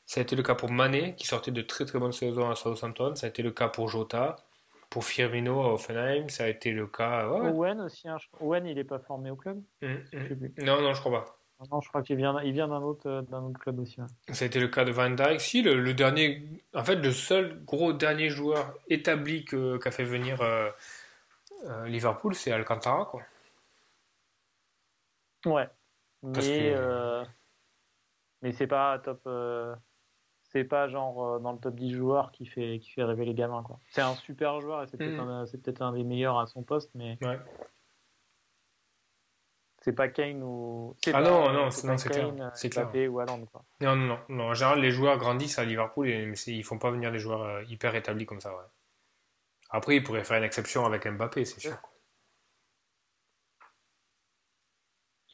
ça 0.09 0.21
a 0.21 0.23
été 0.23 0.35
le 0.35 0.43
cas 0.43 0.57
pour 0.57 0.73
Mané 0.73 1.15
qui 1.15 1.27
sortait 1.27 1.53
de 1.53 1.63
très 1.63 1.85
très 1.85 1.99
bonnes 2.01 2.13
saisons 2.13 2.51
à 2.51 2.57
Southampton, 2.57 3.15
ça 3.15 3.27
a 3.27 3.29
été 3.29 3.43
le 3.43 3.53
cas 3.53 3.69
pour 3.69 3.89
Jota, 3.91 4.37
pour 4.91 5.05
Firmino 5.05 5.61
à 5.61 5.75
Offenheim, 5.75 6.29
ça 6.31 6.45
a 6.45 6.49
été 6.49 6.73
le 6.73 6.87
cas. 6.87 7.29
ouais. 7.29 7.51
Owen 7.51 7.81
aussi, 7.83 8.09
hein, 8.09 8.17
Owen, 8.41 8.67
il 8.67 8.75
n'est 8.77 8.85
pas 8.85 8.99
formé 8.99 9.31
au 9.31 9.37
club 9.37 9.63
Mm, 9.83 9.87
mm. 10.13 10.65
Non, 10.65 10.81
non, 10.81 10.95
je 10.95 11.01
crois 11.01 11.25
pas. 11.25 11.39
Non, 11.71 11.81
je 11.81 11.89
crois 11.89 12.03
qu'il 12.03 12.17
vient, 12.17 12.41
il 12.43 12.53
vient 12.53 12.69
d'un 12.69 12.81
autre, 12.83 13.07
euh, 13.09 13.23
d'un 13.23 13.43
autre 13.43 13.59
club 13.61 13.81
aussi. 13.81 14.01
Ça 14.31 14.45
a 14.45 14.47
été 14.47 14.61
le 14.61 14.69
cas 14.69 14.85
de 14.85 14.93
Van 14.93 15.11
Dijk. 15.11 15.41
Si, 15.41 15.61
le, 15.61 15.81
le 15.81 15.93
dernier, 15.93 16.43
en 16.73 16.85
fait, 16.85 16.95
le 16.97 17.13
seul 17.13 17.63
gros 17.65 17.93
dernier 17.93 18.31
joueur 18.31 18.75
établi 18.89 19.45
que, 19.45 19.77
qu'a 19.79 19.91
fait 19.91 20.05
venir 20.05 20.41
euh, 20.41 20.71
euh, 21.65 21.87
Liverpool, 21.87 22.35
c'est 22.37 22.53
Alcantara, 22.53 23.07
quoi. 23.07 23.23
Ouais. 25.45 25.69
Parce 26.33 26.47
Mais, 26.47 26.59
que- 26.59 26.75
euh, 26.77 27.25
mais 28.43 28.53
c'est 28.53 28.67
pas 28.69 28.99
top. 29.01 29.21
C'est 30.49 30.64
pas 30.64 30.88
genre 30.88 31.24
euh, 31.24 31.38
dans 31.38 31.53
le 31.53 31.59
top 31.59 31.74
10 31.74 31.92
joueurs 31.94 32.32
qui 32.32 32.46
fait, 32.46 32.78
qui 32.80 32.90
fait 32.90 33.05
rêver 33.05 33.24
les 33.24 33.34
gamins. 33.34 33.62
quoi. 33.62 33.78
C'est 33.90 34.01
un 34.01 34.14
super 34.14 34.61
joueur 34.61 34.82
et 34.82 34.86
c'est 34.86 34.96
peut-être 34.96 35.22
Mhm. 35.22 35.28
un, 35.28 35.46
c'est 35.46 35.59
peut-être 35.62 35.82
un 35.82 35.92
des 35.92 36.05
meilleurs 36.05 36.38
à 36.38 36.46
son 36.46 36.62
poste, 36.62 36.90
mais 36.94 37.18
Ouais. 37.22 37.38
c'est 39.80 39.92
pas 39.92 40.09
Kane 40.09 40.42
ou. 40.42 40.94
c'est 41.05 41.14
Ah 41.14 41.20
pas- 41.22 41.30
non, 41.30 41.53
non, 41.53 41.70
c'est 41.70 41.86
non, 41.86 41.92
pas 41.94 41.99
c'est 41.99 42.09
Kane, 42.11 42.34
clair, 42.36 42.51
c'est 42.55 42.70
clair. 42.70 42.88
Ou 43.11 43.46
quoi. 43.46 43.64
Non, 43.80 43.94
non, 43.96 44.07
non, 44.07 44.18
non. 44.28 44.44
En 44.51 44.55
général, 44.55 44.80
les 44.80 44.90
joueurs 44.90 45.18
grandissent 45.18 45.59
à 45.59 45.64
Liverpool 45.64 46.09
et 46.09 46.32
ils 46.46 46.64
font 46.64 46.78
pas 46.78 46.90
venir 46.90 47.12
des 47.12 47.18
joueurs 47.18 47.42
euh, 47.42 47.62
hyper 47.68 47.94
établis 47.94 48.26
comme 48.26 48.40
ça, 48.40 48.55
ouais. 48.57 48.64
Après, 49.70 49.96
ils 49.96 50.03
pourraient 50.03 50.24
faire 50.24 50.38
une 50.38 50.44
exception 50.44 50.86
avec 50.86 51.07
Mbappé, 51.07 51.44
c'est 51.44 51.61
sûr. 51.61 51.76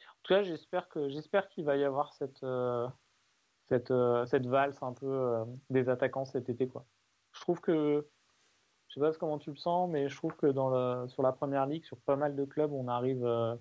En 0.08 0.26
tout 0.26 0.34
cas, 0.34 0.42
j'espère 0.42 0.88
que 0.88 1.08
j'espère 1.08 1.48
qu'il 1.50 1.64
va 1.64 1.76
y 1.76 1.84
avoir 1.84 2.12
cette 2.14 2.42
euh, 2.42 2.88
cette 3.68 3.90
euh, 3.90 4.26
cette 4.26 4.46
valse 4.46 4.82
un 4.82 4.92
peu 4.92 5.06
euh, 5.06 5.44
des 5.70 5.88
attaquants 5.88 6.24
cet 6.24 6.48
été 6.48 6.68
quoi. 6.68 6.84
Je 7.32 7.40
trouve 7.40 7.60
que 7.60 8.06
je 8.88 8.94
sais 8.94 9.00
pas 9.00 9.12
comment 9.18 9.38
tu 9.38 9.50
le 9.50 9.56
sens, 9.56 9.90
mais 9.90 10.08
je 10.08 10.16
trouve 10.16 10.36
que 10.36 10.46
dans 10.46 10.68
le, 10.70 11.08
sur 11.08 11.22
la 11.22 11.32
première 11.32 11.66
ligue, 11.66 11.84
sur 11.84 11.96
pas 11.98 12.16
mal 12.16 12.36
de 12.36 12.44
clubs, 12.44 12.72
on 12.72 12.86
arrive 12.86 13.24
euh, 13.26 13.56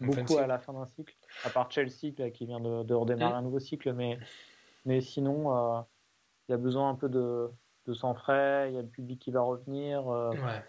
beaucoup 0.00 0.38
à 0.38 0.46
la 0.46 0.58
fin 0.58 0.72
d'un 0.72 0.86
cycle. 0.86 1.14
À 1.44 1.50
part 1.50 1.70
Chelsea 1.72 2.12
là, 2.18 2.30
qui 2.30 2.46
vient 2.46 2.60
de, 2.60 2.84
de 2.84 2.94
redémarrer 2.94 3.34
un 3.34 3.42
nouveau 3.42 3.58
cycle, 3.60 3.92
mais 3.94 4.18
mais 4.84 5.00
sinon 5.00 5.56
euh, 5.56 5.80
il 6.48 6.52
y 6.52 6.54
a 6.54 6.58
besoin 6.58 6.90
un 6.90 6.94
peu 6.94 7.08
de 7.08 7.48
de 7.86 7.94
sang 7.94 8.14
frais. 8.14 8.68
Il 8.70 8.74
y 8.74 8.78
a 8.78 8.82
le 8.82 8.88
public 8.88 9.18
qui 9.20 9.30
va 9.30 9.40
revenir. 9.40 10.06
euh, 10.08 10.30
Ouais. 10.30 10.62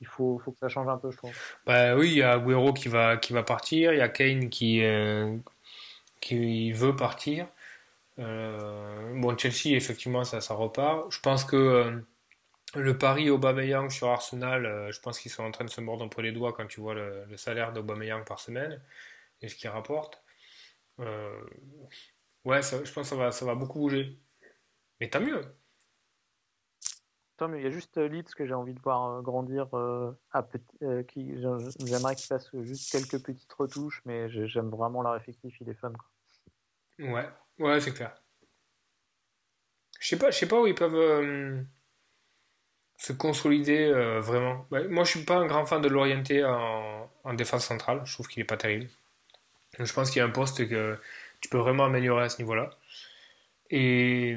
il 0.00 0.06
faut 0.06 0.38
faut 0.38 0.50
que 0.52 0.58
ça 0.58 0.68
change 0.68 0.88
un 0.88 0.98
peu, 0.98 1.10
je 1.10 1.16
trouve. 1.18 1.32
Bah 1.66 1.94
oui, 1.96 2.08
il 2.12 2.16
y 2.18 2.22
a 2.22 2.32
Agüero 2.32 2.72
qui 2.72 2.88
va, 2.88 3.16
qui 3.16 3.32
va 3.32 3.42
partir, 3.44 3.92
il 3.92 3.98
y 3.98 4.02
a 4.02 4.08
Kane 4.08 4.48
qui, 4.50 4.82
euh, 4.84 5.36
qui 6.20 6.72
veut 6.72 6.96
partir. 6.96 7.46
Euh, 8.18 9.12
bon, 9.20 9.36
Chelsea, 9.36 9.76
effectivement, 9.76 10.24
ça, 10.24 10.40
ça 10.40 10.54
repart. 10.54 11.10
Je 11.12 11.20
pense 11.20 11.44
que 11.44 11.56
euh, 11.56 12.00
le 12.74 12.98
pari 12.98 13.30
Aubameyang 13.30 13.90
sur 13.90 14.08
Arsenal, 14.08 14.66
euh, 14.66 14.92
je 14.92 15.00
pense 15.00 15.18
qu'ils 15.18 15.30
sont 15.30 15.44
en 15.44 15.50
train 15.50 15.64
de 15.64 15.70
se 15.70 15.80
mordre 15.80 16.04
un 16.04 16.08
peu 16.08 16.22
les 16.22 16.32
doigts 16.32 16.52
quand 16.52 16.66
tu 16.66 16.80
vois 16.80 16.94
le, 16.94 17.24
le 17.26 17.36
salaire 17.36 17.72
d'Aubameyang 17.72 18.24
par 18.24 18.40
semaine 18.40 18.82
et 19.42 19.48
ce 19.48 19.54
qu'il 19.54 19.70
rapporte. 19.70 20.22
Euh, 21.00 21.44
ouais, 22.44 22.62
ça- 22.62 22.82
je 22.84 22.92
pense 22.92 23.04
que 23.04 23.10
ça 23.10 23.16
va, 23.16 23.32
ça 23.32 23.44
va 23.44 23.54
beaucoup 23.54 23.78
bouger. 23.78 24.18
Mais 25.00 25.10
tant 25.10 25.20
mieux. 25.20 25.42
Tant 27.36 27.48
mieux, 27.48 27.58
il 27.58 27.64
y 27.64 27.66
a 27.66 27.70
juste 27.70 27.98
Leeds 27.98 28.34
que 28.34 28.46
j'ai 28.46 28.54
envie 28.54 28.72
de 28.72 28.80
voir 28.80 29.20
grandir 29.22 29.68
euh, 29.74 30.10
à 30.32 30.42
petit, 30.42 30.64
euh, 30.82 31.02
qui, 31.02 31.38
j'aimerais 31.84 32.16
qu'il 32.16 32.26
fasse 32.26 32.50
juste 32.62 32.90
quelques 32.90 33.22
petites 33.22 33.52
retouches, 33.52 34.00
mais 34.06 34.30
j'ai- 34.30 34.46
j'aime 34.48 34.70
vraiment 34.70 35.02
leur 35.02 35.14
effectif, 35.16 35.60
il 35.60 35.68
est 35.68 35.74
fun. 35.74 35.92
quoi. 35.92 36.08
Ouais, 36.98 37.28
ouais, 37.58 37.80
c'est 37.80 37.92
clair. 37.92 38.16
Je 40.00 40.08
sais 40.08 40.18
pas, 40.18 40.30
je 40.30 40.38
sais 40.38 40.48
pas 40.48 40.60
où 40.60 40.66
ils 40.66 40.74
peuvent 40.74 40.94
euh, 40.94 41.62
se 42.98 43.12
consolider 43.12 43.84
euh, 43.86 44.20
vraiment. 44.20 44.66
Ouais, 44.70 44.88
moi, 44.88 45.04
je 45.04 45.10
suis 45.10 45.24
pas 45.24 45.36
un 45.36 45.46
grand 45.46 45.66
fan 45.66 45.82
de 45.82 45.88
l'orienter 45.88 46.44
en, 46.44 47.10
en 47.24 47.34
défense 47.34 47.66
centrale. 47.66 48.02
Je 48.04 48.12
trouve 48.14 48.28
qu'il 48.28 48.40
est 48.40 48.44
pas 48.46 48.56
terrible. 48.56 48.88
Je 49.78 49.92
pense 49.92 50.10
qu'il 50.10 50.20
y 50.20 50.22
a 50.22 50.26
un 50.26 50.30
poste 50.30 50.68
que 50.68 50.98
tu 51.40 51.48
peux 51.48 51.58
vraiment 51.58 51.86
améliorer 51.86 52.24
à 52.24 52.28
ce 52.28 52.38
niveau-là. 52.38 52.70
Et, 53.70 54.30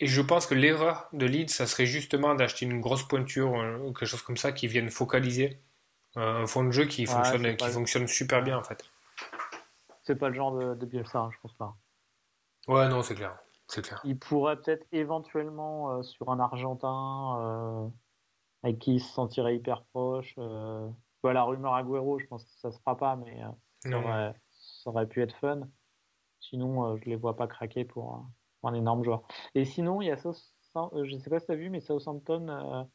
et 0.00 0.06
je 0.06 0.20
pense 0.22 0.46
que 0.46 0.54
l'erreur 0.54 1.08
de 1.12 1.26
Leeds, 1.26 1.48
ça 1.52 1.66
serait 1.66 1.86
justement 1.86 2.34
d'acheter 2.34 2.66
une 2.66 2.80
grosse 2.80 3.06
pointure 3.06 3.52
ou 3.82 3.92
quelque 3.92 4.06
chose 4.06 4.22
comme 4.22 4.36
ça 4.36 4.52
qui 4.52 4.66
vienne 4.68 4.90
focaliser 4.90 5.58
euh, 6.16 6.42
un 6.42 6.46
fond 6.46 6.64
de 6.64 6.72
jeu 6.72 6.86
qui 6.86 7.06
Ouais, 7.06 7.12
fonctionne, 7.14 7.56
qui 7.56 7.68
fonctionne 7.70 8.06
super 8.08 8.42
bien 8.42 8.58
en 8.58 8.64
fait. 8.64 8.84
C'est 10.02 10.16
pas 10.16 10.28
le 10.28 10.34
genre 10.34 10.58
de, 10.58 10.74
de 10.74 10.84
Bielsa, 10.86 11.18
hein, 11.20 11.30
je 11.32 11.38
pense 11.40 11.54
pas. 11.54 11.74
Ouais, 12.70 12.88
non, 12.88 13.02
c'est 13.02 13.16
clair. 13.16 13.36
C'est 13.66 13.82
clair. 13.82 14.00
Il 14.04 14.16
pourrait 14.16 14.56
peut-être 14.56 14.86
éventuellement 14.92 15.90
euh, 15.90 16.02
sur 16.02 16.30
un 16.30 16.38
Argentin 16.38 17.36
euh, 17.40 17.88
avec 18.62 18.78
qui 18.78 18.94
il 18.94 19.00
se 19.00 19.12
sentirait 19.12 19.56
hyper 19.56 19.82
proche. 19.86 20.34
Euh, 20.38 20.88
la 21.24 21.42
rumeur 21.42 21.74
Agüero, 21.74 22.20
je 22.20 22.26
pense 22.26 22.44
que 22.44 22.50
ça 22.60 22.70
se 22.70 22.78
fera 22.78 22.96
pas, 22.96 23.16
mais 23.16 23.40
ça 23.80 23.98
aurait, 23.98 24.34
ça, 24.50 24.90
aurait, 24.90 25.08
pu 25.08 25.20
être 25.20 25.34
fun. 25.34 25.62
Sinon, 26.38 26.96
je 26.96 27.10
les 27.10 27.16
vois 27.16 27.36
pas 27.36 27.48
craquer 27.48 27.84
pour, 27.84 28.24
un 28.62 28.74
énorme 28.74 29.02
joueur. 29.02 29.22
Et 29.54 29.64
sinon, 29.64 30.00
il 30.00 30.06
y 30.06 30.10
a 30.10 30.16
je 30.16 31.16
sais 31.18 31.30
pas 31.30 31.40
si 31.40 31.46
tu 31.46 31.52
as 31.52 31.56
vu, 31.56 31.70
mais 31.70 31.80
Southampton 31.80 32.88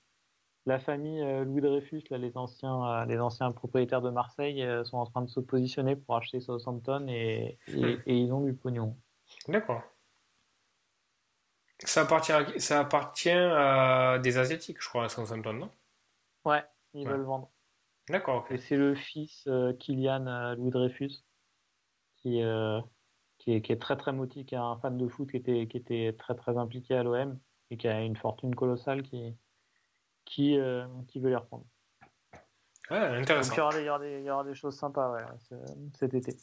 la 0.65 0.79
famille 0.79 1.21
Louis 1.43 1.61
Dreyfus, 1.61 2.03
là, 2.09 2.17
les, 2.17 2.35
anciens, 2.37 3.05
les 3.05 3.19
anciens 3.19 3.51
propriétaires 3.51 4.01
de 4.01 4.09
Marseille, 4.09 4.65
sont 4.85 4.97
en 4.97 5.05
train 5.05 5.21
de 5.21 5.29
se 5.29 5.39
positionner 5.39 5.95
pour 5.95 6.15
acheter 6.15 6.39
Southampton 6.39 7.05
et, 7.07 7.59
et, 7.67 7.99
et 8.07 8.17
ils 8.17 8.33
ont 8.33 8.41
du 8.41 8.55
pognon. 8.55 8.97
D'accord. 9.47 9.83
Ça 11.79 12.01
appartient, 12.01 12.31
à, 12.31 12.45
ça 12.57 12.79
appartient 12.79 13.29
à 13.29 14.19
des 14.19 14.37
Asiatiques, 14.37 14.81
je 14.81 14.87
crois, 14.87 15.05
à 15.05 15.09
Southampton, 15.09 15.53
non? 15.53 15.71
Ouais, 16.45 16.63
ils 16.93 17.07
veulent 17.07 17.23
vendre. 17.23 17.51
D'accord. 18.09 18.45
Et 18.49 18.57
c'est 18.57 18.77
le 18.77 18.95
fils 18.95 19.45
euh, 19.47 19.73
Kylian 19.73 20.27
euh, 20.27 20.55
Louis 20.55 20.69
Dreyfus 20.69 21.23
qui, 22.17 22.41
euh, 22.43 22.79
qui, 23.39 23.53
est, 23.53 23.61
qui, 23.61 23.71
est, 23.71 23.81
très 23.81 23.97
très 23.97 24.13
motivé, 24.13 24.45
qui 24.45 24.55
est 24.55 24.59
un 24.59 24.77
fan 24.77 24.97
de 24.97 25.07
foot 25.07 25.29
qui 25.29 25.37
était, 25.37 25.67
qui 25.67 25.77
était 25.77 26.15
très 26.17 26.35
très 26.35 26.57
impliqué 26.57 26.95
à 26.95 27.03
l'OM 27.03 27.39
et 27.71 27.77
qui 27.77 27.87
a 27.87 28.01
une 28.01 28.15
fortune 28.15 28.53
colossale 28.53 29.01
qui, 29.01 29.35
qui, 30.23 30.57
qui 31.07 31.19
veut 31.19 31.29
les 31.29 31.35
reprendre. 31.35 31.65
Ouais, 32.91 32.97
intéressant. 32.97 33.55
Donc, 33.55 33.73
il, 33.75 33.85
y 33.85 33.89
aura 33.89 33.99
des, 33.99 34.19
il, 34.19 34.25
y 34.25 34.29
aura 34.29 34.43
des, 34.43 34.53
choses 34.53 34.77
sympas 34.77 35.11
ouais, 35.11 35.57
cet 35.95 36.13
été. 36.13 36.37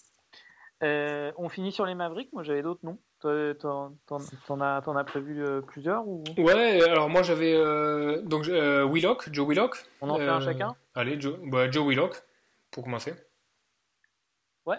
On 0.83 1.49
finit 1.49 1.73
sur 1.73 1.87
les 1.87 1.95
Mavericks. 1.95 2.33
Moi, 2.33 2.43
j'avais 2.43 2.63
d'autres 2.63 2.85
noms. 2.85 2.99
T'en 3.23 4.61
as, 4.61 4.83
as, 4.85 5.05
prévu 5.05 5.45
euh, 5.45 5.61
plusieurs 5.61 6.07
ou... 6.09 6.25
Ouais, 6.39 6.83
alors 6.83 7.09
moi 7.09 7.23
j'avais 7.23 7.55
euh, 7.55 8.21
donc 8.23 8.49
euh, 8.49 8.85
Willock, 8.91 9.33
Joe 9.33 9.49
Willock. 9.49 9.77
On 10.01 10.11
en 10.11 10.17
fait 10.17 10.27
un 10.27 10.41
chacun? 10.41 10.75
Allez, 10.95 11.21
Joe, 11.21 11.39
bah, 11.45 11.71
Joe 11.71 11.87
Willock, 11.87 12.17
pour 12.73 12.83
commencer. 12.83 13.15
Ouais. 14.67 14.79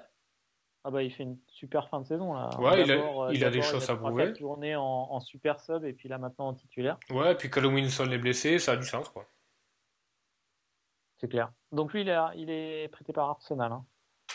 Ah 0.83 0.91
bah 0.91 1.03
il 1.03 1.11
fait 1.11 1.23
une 1.23 1.37
super 1.47 1.87
fin 1.87 2.01
de 2.01 2.05
saison 2.05 2.33
là. 2.33 2.49
Ouais, 2.59 2.83
il 2.83 2.91
a, 2.91 3.29
il 3.31 3.45
a 3.45 3.49
des 3.49 3.61
choses 3.61 3.89
à 3.89 3.95
prouver. 3.95 4.35
journée 4.35 4.75
en, 4.75 4.83
en, 4.83 5.19
super 5.21 5.61
sub 5.61 5.85
et 5.85 5.93
puis 5.93 6.09
là 6.09 6.17
maintenant 6.17 6.49
en 6.49 6.53
titulaire. 6.53 6.97
Ouais, 7.11 7.31
et 7.31 7.35
puis 7.35 7.49
Callum 7.49 7.75
Wilson 7.75 8.11
est 8.11 8.17
blessé, 8.17 8.59
ça 8.59 8.73
a 8.73 8.75
du 8.75 8.85
sens 8.85 9.07
quoi. 9.07 9.25
C'est 11.19 11.29
clair. 11.29 11.49
Donc 11.71 11.93
lui 11.93 12.01
il 12.01 12.09
est, 12.09 12.17
il 12.35 12.49
est 12.49 12.89
prêté 12.89 13.13
par 13.13 13.29
Arsenal. 13.29 13.71
Hein. 13.71 13.85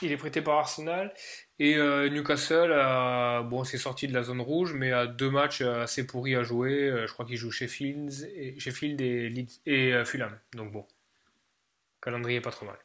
Il 0.03 0.13
est 0.13 0.17
prêté 0.17 0.43
par 0.43 0.59
Arsenal 0.59 1.13
et 1.59 1.77
euh, 1.77 2.09
Newcastle 2.09 2.73
a, 2.73 3.43
bon, 3.43 3.65
c'est 3.65 3.79
sorti 3.79 4.07
de 4.07 4.15
la 4.15 4.23
zone 4.23 4.41
rouge, 4.41 4.75
mais 4.75 4.93
a 4.93 5.07
deux 5.07 5.31
matchs 5.31 5.63
assez 5.63 6.07
pourris 6.07 6.37
à 6.37 6.43
jouer. 6.43 6.89
Euh, 6.89 7.07
je 7.07 7.13
crois 7.13 7.25
qu'il 7.25 7.37
joue 7.37 7.51
Sheffield 7.51 8.13
et, 8.35 8.59
Sheffield 8.61 9.01
et, 9.01 9.29
Leeds, 9.29 9.61
et 9.67 9.93
euh, 9.93 10.05
Fulham. 10.05 10.39
Donc 10.55 10.73
bon, 10.73 10.87
calendrier 12.01 12.41
pas 12.41 12.51
trop 12.51 12.67
mal. 12.67 12.77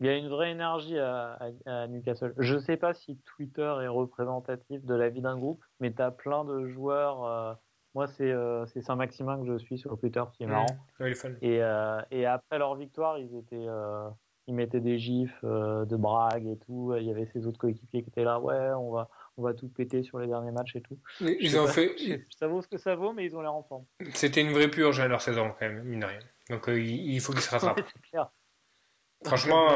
Il 0.00 0.06
y 0.06 0.10
a 0.10 0.16
une 0.16 0.28
vraie 0.28 0.50
énergie 0.50 0.98
à, 0.98 1.38
Newcastle. 1.88 2.34
Je 2.36 2.54
ne 2.54 2.58
sais 2.58 2.76
pas 2.76 2.92
si 2.92 3.16
Twitter 3.24 3.74
est 3.82 3.88
représentatif 3.88 4.84
de 4.84 4.94
la 4.94 5.08
vie 5.08 5.22
d'un 5.22 5.38
groupe, 5.38 5.64
mais 5.80 5.92
tu 5.92 6.02
as 6.02 6.10
plein 6.10 6.44
de 6.44 6.66
joueurs. 6.66 7.58
moi, 7.94 8.06
c'est 8.06 8.82
Saint-Maximin 8.82 9.42
que 9.42 9.46
je 9.46 9.56
suis 9.56 9.78
sur 9.78 9.98
Twitter, 9.98 10.22
qui 10.34 10.42
est 10.42 10.46
marrant. 10.46 10.66
et, 11.40 11.62
et, 12.10 12.26
après 12.26 12.58
leur 12.58 12.74
victoire, 12.74 13.18
ils 13.18 13.34
étaient 13.38 13.66
il 14.48 14.54
mettait 14.54 14.80
des 14.80 14.98
gifs 14.98 15.38
euh, 15.44 15.84
de 15.84 15.96
brague 15.96 16.46
et 16.46 16.56
tout. 16.58 16.94
Il 16.96 17.04
y 17.04 17.10
avait 17.10 17.26
ses 17.32 17.46
autres 17.46 17.58
coéquipiers 17.58 18.02
qui 18.02 18.10
étaient 18.10 18.24
là, 18.24 18.38
ouais, 18.38 18.70
on 18.78 18.92
va, 18.92 19.08
on 19.36 19.42
va 19.42 19.54
tout 19.54 19.68
péter 19.68 20.02
sur 20.02 20.18
les 20.18 20.26
derniers 20.26 20.52
matchs 20.52 20.76
et 20.76 20.82
tout. 20.82 20.98
ils 21.20 21.58
ont 21.58 21.66
fait. 21.66 21.94
Ça 22.38 22.46
vaut 22.46 22.62
ce 22.62 22.68
que 22.68 22.78
ça 22.78 22.94
vaut, 22.94 23.12
mais 23.12 23.24
ils 23.24 23.36
ont 23.36 23.40
l'air 23.40 23.54
en 23.54 23.62
forme. 23.62 23.84
C'était 24.14 24.40
une 24.40 24.52
vraie 24.52 24.68
purge 24.68 25.00
à 25.00 25.08
leur 25.08 25.20
saison, 25.20 25.50
quand 25.58 25.66
même, 25.66 25.82
mine 25.82 26.00
de 26.00 26.06
rien. 26.06 26.20
Donc 26.50 26.68
euh, 26.68 26.80
il 26.80 27.20
faut 27.20 27.32
qu'ils 27.32 27.42
se 27.42 27.50
rattrapent. 27.50 27.80
Franchement, 29.24 29.66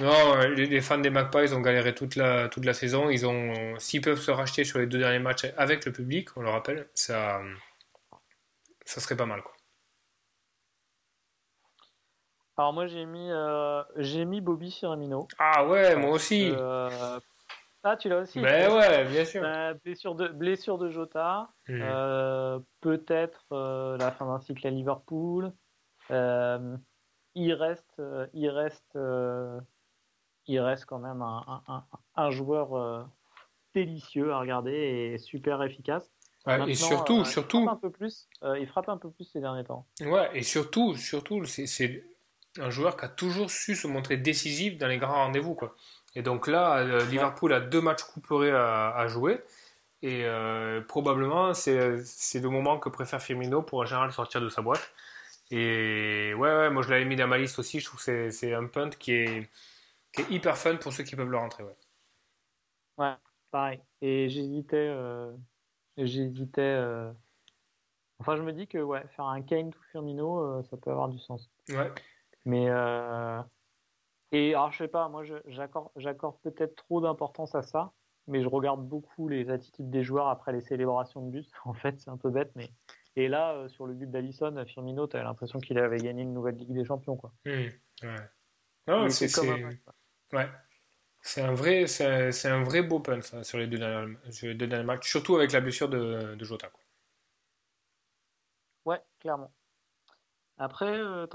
non, 0.00 0.38
les, 0.56 0.80
fans 0.80 0.98
des 0.98 1.08
Magpies 1.08 1.54
ont 1.54 1.60
galéré 1.60 1.94
toute 1.94 2.16
la, 2.16 2.48
toute 2.48 2.64
la 2.64 2.74
saison. 2.74 3.08
Ils 3.08 3.24
ont, 3.26 3.78
s'ils 3.78 4.00
peuvent 4.00 4.20
se 4.20 4.32
racheter 4.32 4.64
sur 4.64 4.80
les 4.80 4.86
deux 4.86 4.98
derniers 4.98 5.20
matchs 5.20 5.46
avec 5.56 5.86
le 5.86 5.92
public, 5.92 6.28
on 6.36 6.42
le 6.42 6.50
rappelle, 6.50 6.88
ça, 6.94 7.40
ça 8.84 9.00
serait 9.00 9.16
pas 9.16 9.24
mal, 9.24 9.42
quoi. 9.42 9.53
Alors 12.56 12.72
moi 12.72 12.86
j'ai 12.86 13.04
mis 13.04 13.30
euh, 13.30 13.82
j'ai 13.96 14.24
mis 14.24 14.40
Bobby 14.40 14.70
Firmino. 14.70 15.26
Ah 15.38 15.66
ouais, 15.66 15.96
moi 15.96 16.10
aussi. 16.10 16.52
Euh, 16.52 17.18
ah 17.82 17.96
tu 17.96 18.08
l'as 18.08 18.20
aussi. 18.20 18.40
Ben 18.40 18.72
ouais, 18.72 19.04
bien 19.06 19.24
sûr. 19.24 19.42
Euh, 19.44 19.74
blessure 19.84 20.14
de 20.14 20.28
blessure 20.28 20.78
de 20.78 20.88
Jota. 20.88 21.48
Hmm. 21.68 22.60
Peut-être 22.80 23.44
la 23.50 24.12
fin 24.12 24.26
d'un 24.26 24.38
cycle 24.40 24.66
à 24.66 24.70
Liverpool. 24.70 25.52
il 26.10 27.52
reste 27.52 28.02
il 28.34 28.48
reste 28.50 28.98
il 30.46 30.60
reste 30.60 30.84
quand 30.84 30.98
même 30.98 31.22
un, 31.22 31.62
un, 31.66 31.84
un 32.14 32.30
joueur 32.30 33.08
délicieux 33.74 34.32
à 34.32 34.38
regarder 34.38 34.72
et 34.72 35.18
super 35.18 35.60
efficace. 35.62 36.08
Ouais, 36.46 36.70
et 36.70 36.74
surtout, 36.74 37.24
surtout, 37.24 37.60
il 37.60 37.64
frappe 37.64 37.76
un 37.78 37.80
peu 37.80 37.90
plus. 37.90 38.28
il 38.42 38.66
frappe 38.68 38.88
un 38.90 38.98
peu 38.98 39.10
plus 39.10 39.24
ces 39.24 39.40
derniers 39.40 39.64
temps. 39.64 39.86
Ouais, 40.02 40.30
et 40.34 40.42
surtout, 40.42 40.94
surtout, 40.94 41.44
c'est 41.46 42.04
un 42.58 42.70
joueur 42.70 42.96
qui 42.96 43.04
a 43.04 43.08
toujours 43.08 43.50
su 43.50 43.74
se 43.74 43.86
montrer 43.86 44.16
décisif 44.16 44.78
dans 44.78 44.86
les 44.86 44.98
grands 44.98 45.24
rendez-vous. 45.24 45.54
Quoi. 45.54 45.74
Et 46.14 46.22
donc 46.22 46.46
là, 46.46 46.78
euh, 46.78 47.04
Liverpool 47.06 47.52
a 47.52 47.60
deux 47.60 47.80
matchs 47.80 48.04
couperés 48.04 48.52
à, 48.52 49.06
jouer. 49.08 49.42
Et 50.02 50.24
euh, 50.24 50.80
probablement, 50.82 51.54
c'est 51.54 51.78
le 51.78 52.48
moment 52.48 52.78
que 52.78 52.88
préfère 52.88 53.22
Firmino 53.22 53.62
pour 53.62 53.80
en 53.80 53.86
général 53.86 54.12
sortir 54.12 54.40
de 54.40 54.48
sa 54.48 54.62
boîte. 54.62 54.92
Et 55.50 56.32
ouais, 56.34 56.56
ouais 56.56 56.70
moi 56.70 56.82
je 56.82 56.90
l'avais 56.90 57.04
mis 57.04 57.16
dans 57.16 57.26
ma 57.26 57.38
liste 57.38 57.58
aussi. 57.58 57.80
Je 57.80 57.86
trouve 57.86 58.04
que 58.04 58.30
c'est 58.30 58.54
un 58.54 58.66
punt 58.66 58.90
qui 58.90 59.12
est, 59.12 59.50
qui 60.12 60.22
est, 60.22 60.30
hyper 60.30 60.56
fun 60.56 60.76
pour 60.76 60.92
ceux 60.92 61.04
qui 61.04 61.16
peuvent 61.16 61.30
le 61.30 61.36
rentrer. 61.36 61.64
Ouais, 61.64 61.76
ouais 62.98 63.14
pareil. 63.50 63.80
Et 64.00 64.28
j'hésitais. 64.28 64.76
Euh, 64.76 65.32
j'hésitais. 65.96 66.78
Enfin, 68.20 68.36
je 68.36 68.42
me 68.42 68.52
dis 68.52 68.68
que 68.68 68.78
ouais, 68.78 69.04
faire 69.16 69.26
un 69.26 69.42
Kane 69.42 69.68
ou 69.68 69.82
Firmino, 69.90 70.62
ça 70.64 70.76
peut 70.76 70.90
avoir 70.90 71.08
du 71.08 71.18
sens. 71.18 71.50
Ouais. 71.70 71.90
Mais 72.44 72.68
euh, 72.68 73.40
et 74.32 74.54
alors 74.54 74.72
je 74.72 74.78
sais 74.78 74.88
pas, 74.88 75.08
moi 75.08 75.22
j'accorde 75.46 76.40
peut-être 76.42 76.74
trop 76.76 77.00
d'importance 77.00 77.54
à 77.54 77.62
ça, 77.62 77.92
mais 78.26 78.42
je 78.42 78.48
regarde 78.48 78.86
beaucoup 78.86 79.28
les 79.28 79.50
attitudes 79.50 79.90
des 79.90 80.02
joueurs 80.02 80.28
après 80.28 80.52
les 80.52 80.60
célébrations 80.60 81.26
de 81.26 81.30
but. 81.30 81.50
En 81.64 81.74
fait, 81.74 81.98
c'est 82.00 82.10
un 82.10 82.16
peu 82.16 82.30
bête, 82.30 82.52
mais 82.54 82.70
et 83.16 83.28
là 83.28 83.52
euh, 83.54 83.68
sur 83.68 83.86
le 83.86 83.94
but 83.94 84.10
d'Alisson, 84.10 84.64
Firmino, 84.66 85.06
t'as 85.06 85.22
l'impression 85.22 85.58
qu'il 85.58 85.78
avait 85.78 85.98
gagné 85.98 86.22
une 86.22 86.34
nouvelle 86.34 86.56
Ligue 86.56 86.74
des 86.74 86.84
Champions, 86.84 87.16
quoi. 87.16 87.32
Mmh, 87.44 87.50
ouais. 88.02 89.10
c'est 89.10 89.28
ouais. 90.32 90.48
C'est 91.26 91.40
un 91.40 91.54
vrai, 91.54 91.86
c'est 91.86 92.48
un 92.48 92.62
vrai 92.62 92.82
beau 92.82 93.00
pun 93.00 93.22
ça, 93.22 93.42
sur 93.44 93.56
les 93.56 93.66
deux 93.66 93.78
derniers, 93.78 94.84
matchs, 94.84 95.08
surtout 95.08 95.36
avec 95.36 95.52
la 95.52 95.62
blessure 95.62 95.88
de, 95.88 96.34
de 96.34 96.44
Jota. 96.44 96.68
Quoi. 96.68 96.82
Ouais, 98.84 99.02
clairement. 99.20 99.50
Après, 100.58 100.98
euh, 100.98 101.26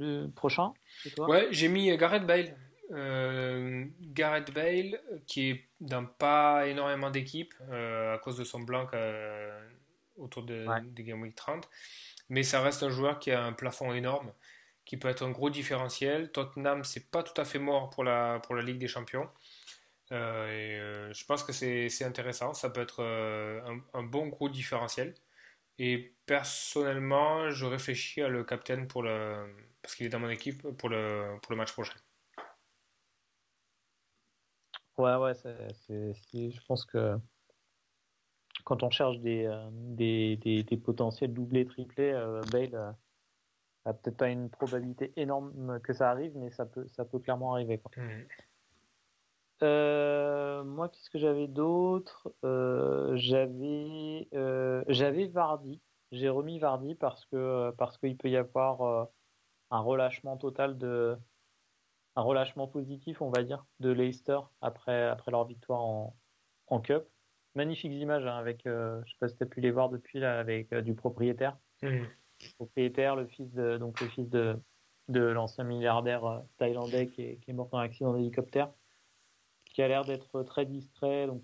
le 0.00 0.28
prochain, 0.28 0.72
toi? 1.14 1.28
Ouais, 1.28 1.48
j'ai 1.50 1.68
mis 1.68 1.96
Gareth 1.96 2.26
Bale. 2.26 2.56
Euh, 2.92 3.84
Gareth 4.00 4.52
Bale, 4.52 5.00
qui 5.26 5.50
est 5.50 5.68
dans 5.80 6.04
pas 6.04 6.66
énormément 6.66 7.10
d'équipes 7.10 7.54
euh, 7.70 8.14
à 8.14 8.18
cause 8.18 8.36
de 8.36 8.44
son 8.44 8.60
blanc 8.60 8.88
euh, 8.94 9.68
autour 10.16 10.42
de, 10.42 10.66
des 10.88 11.04
Game 11.04 11.22
Week 11.22 11.34
30. 11.34 11.68
Mais 12.28 12.42
ça 12.42 12.60
reste 12.60 12.82
un 12.82 12.90
joueur 12.90 13.18
qui 13.18 13.30
a 13.30 13.44
un 13.44 13.52
plafond 13.52 13.92
énorme, 13.92 14.32
qui 14.84 14.96
peut 14.96 15.08
être 15.08 15.24
un 15.24 15.30
gros 15.30 15.50
différentiel. 15.50 16.32
Tottenham, 16.32 16.84
c'est 16.84 17.10
pas 17.10 17.22
tout 17.22 17.38
à 17.40 17.44
fait 17.44 17.58
mort 17.58 17.90
pour 17.90 18.04
la, 18.04 18.40
pour 18.40 18.54
la 18.54 18.62
Ligue 18.62 18.78
des 18.78 18.88
Champions. 18.88 19.28
et, 20.10 20.78
je 21.12 21.24
pense 21.24 21.44
que 21.44 21.52
c'est 21.52 22.04
intéressant. 22.04 22.54
Ça 22.54 22.70
peut 22.70 22.80
être 22.80 23.02
un, 23.02 23.80
un, 23.94 24.02
bon 24.02 24.28
gros 24.28 24.48
différentiel. 24.48 25.14
Et 25.78 26.12
personnellement, 26.26 27.50
je 27.50 27.66
réfléchis 27.66 28.20
à 28.20 28.28
le 28.28 28.44
captain 28.44 28.84
pour 28.84 29.02
le, 29.02 29.46
parce 29.82 29.94
qu'il 29.94 30.06
est 30.06 30.10
dans 30.10 30.20
mon 30.20 30.30
équipe 30.30 30.62
pour 30.76 30.88
le, 30.88 31.38
pour 31.42 31.52
le 31.52 31.56
match 31.56 31.72
prochain. 31.72 31.98
Ouais, 34.98 35.16
ouais, 35.16 35.32
je 35.34 36.66
pense 36.66 36.84
que 36.84 37.18
quand 38.64 38.82
on 38.82 38.90
cherche 38.90 39.18
des, 39.20 39.46
euh, 39.46 39.68
des, 39.72 40.36
des, 40.36 40.62
des 40.62 40.76
potentiels 40.76 41.32
doublés, 41.32 41.66
triplés, 41.66 42.12
euh, 42.12 42.42
Bale 42.52 42.74
euh, 42.74 42.92
a 43.86 43.94
peut-être 43.94 44.18
pas 44.18 44.28
une 44.28 44.50
probabilité 44.50 45.12
énorme 45.16 45.80
que 45.80 45.92
ça 45.92 46.10
arrive, 46.10 46.36
mais 46.36 46.50
ça 46.50 46.66
peut, 46.66 46.86
ça 46.88 47.04
peut 47.04 47.18
clairement 47.18 47.54
arriver. 47.54 47.78
Quoi. 47.78 47.90
Mmh. 47.96 48.24
moi, 50.64 50.88
qu'est-ce 50.88 51.10
que 51.10 51.18
j'avais 51.18 51.48
d'autre? 51.48 52.32
J'avais 53.14 54.28
j'avais 54.88 55.26
Vardy. 55.28 55.80
J'ai 56.12 56.28
remis 56.28 56.58
Vardy 56.58 56.94
parce 56.94 57.24
que 57.26 57.70
parce 57.78 57.96
qu'il 57.98 58.16
peut 58.16 58.28
y 58.28 58.36
avoir 58.36 59.08
un 59.70 59.80
relâchement 59.80 60.36
total 60.36 60.78
de 60.78 61.16
un 62.16 62.22
relâchement 62.22 62.66
positif, 62.66 63.22
on 63.22 63.30
va 63.30 63.42
dire, 63.42 63.64
de 63.78 63.90
Leicester 63.90 64.40
après, 64.60 65.04
après 65.08 65.30
leur 65.30 65.44
victoire 65.44 65.80
en, 65.80 66.16
en 66.66 66.80
Cup. 66.80 67.04
magnifiques 67.54 67.92
images 67.92 68.26
hein, 68.26 68.36
avec, 68.36 68.62
je 68.64 69.02
sais 69.06 69.16
pas 69.20 69.28
si 69.28 69.36
tu 69.36 69.44
as 69.44 69.46
pu 69.46 69.60
les 69.60 69.70
voir 69.70 69.88
depuis 69.90 70.18
là, 70.18 70.38
avec 70.38 70.74
du 70.74 70.94
propriétaire. 70.94 71.56
Mmh. 71.82 72.04
Propriétaire, 72.56 73.16
le 73.16 73.26
fils 73.26 73.52
de 73.52 73.78
donc 73.78 74.00
le 74.00 74.08
fils 74.08 74.28
de, 74.28 74.58
de 75.08 75.20
l'ancien 75.20 75.64
milliardaire 75.64 76.42
thaïlandais 76.58 77.06
qui 77.08 77.22
est, 77.22 77.36
qui 77.36 77.50
est 77.50 77.54
mort 77.54 77.68
dans 77.70 77.78
un 77.78 77.82
accident 77.82 78.12
d'hélicoptère 78.14 78.72
qui 79.72 79.82
a 79.82 79.88
l'air 79.88 80.04
d'être 80.04 80.42
très 80.42 80.66
distrait. 80.66 81.26
Donc, 81.26 81.42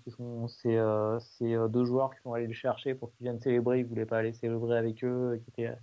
c'est 0.49 0.77
euh, 0.77 1.17
euh, 1.41 1.67
deux 1.67 1.85
joueurs 1.85 2.13
qui 2.13 2.21
sont 2.21 2.33
allés 2.33 2.47
le 2.47 2.53
chercher 2.53 2.93
pour 2.93 3.11
qu'ils 3.13 3.23
viennent 3.23 3.39
célébrer. 3.39 3.79
Ils 3.79 3.85
voulaient 3.85 4.05
pas 4.05 4.17
aller 4.17 4.33
célébrer 4.33 4.77
avec 4.77 5.03
eux. 5.03 5.41
Qui 5.43 5.49
était 5.49 5.75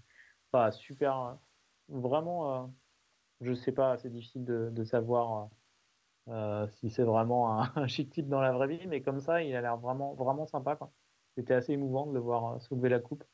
pas 0.51 0.71
super. 0.71 1.39
Vraiment, 1.89 2.65
euh, 2.65 2.67
je 3.41 3.55
sais 3.55 3.73
pas, 3.73 3.99
c'est 3.99 4.11
difficile 4.11 4.45
de, 4.45 4.85
savoir 4.85 5.51
si 6.69 6.91
c'est 6.91 7.03
vraiment 7.05 7.61
un, 7.77 7.87
chic 7.87 8.11
type 8.11 8.29
dans 8.29 8.41
la 8.41 8.53
vraie 8.53 8.69
vie, 8.69 8.87
mais 8.87 9.03
comme 9.03 9.21
ça, 9.21 9.43
il 9.43 9.55
a 9.57 9.61
l'air 9.61 9.77
vraiment, 9.79 10.15
vraiment 10.15 10.47
sympa. 10.47 10.79
C'était 11.37 11.55
assez 11.55 11.73
émouvant 11.73 12.07
de 12.07 12.15
le 12.15 12.21
voir 12.21 12.61
soulever 12.63 12.89
la 12.89 13.01
coupe. 13.01 13.25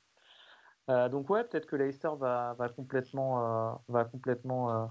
donc, 0.88 1.30
ouais, 1.30 1.44
peut-être 1.44 1.66
que 1.66 1.76
Leicester 1.76 2.10
va, 2.18 2.54
va 2.54 2.68
complètement, 2.68 3.82
va 3.88 4.04
complètement 4.04 4.90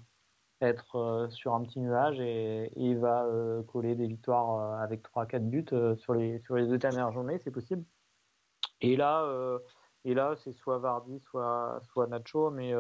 être 0.62 0.95
euh, 0.95 1.30
sur 1.30 1.53
un 1.53 1.64
petit 1.64 1.80
nuage 1.80 2.20
et, 2.20 2.95
va 2.95 3.26
euh, 3.26 3.64
coller 3.64 3.95
des 3.95 4.07
victoires 4.07 4.80
euh, 4.80 4.84
avec 4.84 5.03
3-4 5.03 5.49
buts 5.49 5.66
sur, 5.97 6.14
les, 6.14 6.39
sur 6.41 6.55
les 6.55 6.68
deux 6.68 6.78
dernières 6.78 7.12
journées, 7.12 7.39
c'est 7.39 7.51
possible. 7.51 7.86
Et 8.82 8.95
là, 8.95 9.28
là 10.05 10.36
c'est 10.38 10.53
soit 10.53 10.80
Vardy, 10.80 11.20
soit, 11.20 11.80
soit 11.84 12.07
Nacho, 12.07 12.49
mais, 12.51 12.74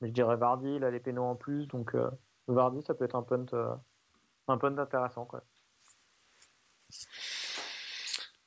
mais 0.00 0.08
je 0.08 0.12
dirais 0.12 0.36
Vardy, 0.36 0.76
il 0.76 0.84
a 0.84 0.90
les 0.90 1.00
pénaux 1.00 1.24
en 1.24 1.34
plus, 1.34 1.66
donc 1.66 1.94
Vardy, 2.46 2.82
ça 2.82 2.94
peut 2.94 3.04
être 3.04 3.16
un 3.16 3.22
punt, 3.22 3.46
un 4.48 4.58
punt 4.58 4.78
intéressant. 4.78 5.24
Quoi. 5.24 5.42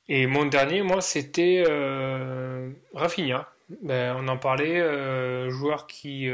Et 0.08 0.26
mon 0.26 0.46
dernier, 0.46 0.82
moi, 0.82 1.00
c'était 1.00 1.64
Rafinha. 2.94 3.48
Ben, 3.82 4.16
on 4.18 4.28
en 4.28 4.36
parlait, 4.36 5.50
joueur 5.50 5.86
qui, 5.86 6.28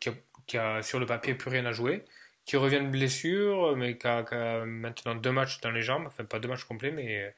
qui 0.00 0.08
a 0.08 0.12
qui 0.50 0.58
a 0.58 0.82
sur 0.82 0.98
le 0.98 1.06
papier 1.06 1.34
plus 1.34 1.48
rien 1.48 1.64
à 1.64 1.72
jouer, 1.72 2.04
qui 2.44 2.56
revient 2.56 2.80
de 2.80 2.88
blessure, 2.88 3.76
mais 3.76 3.96
qui 3.96 4.06
a, 4.08 4.64
maintenant 4.64 5.14
deux 5.14 5.30
matchs 5.30 5.60
dans 5.60 5.70
les 5.70 5.82
jambes, 5.82 6.04
enfin 6.06 6.24
pas 6.24 6.40
deux 6.40 6.48
matchs 6.48 6.64
complets, 6.64 6.90
mais 6.90 7.34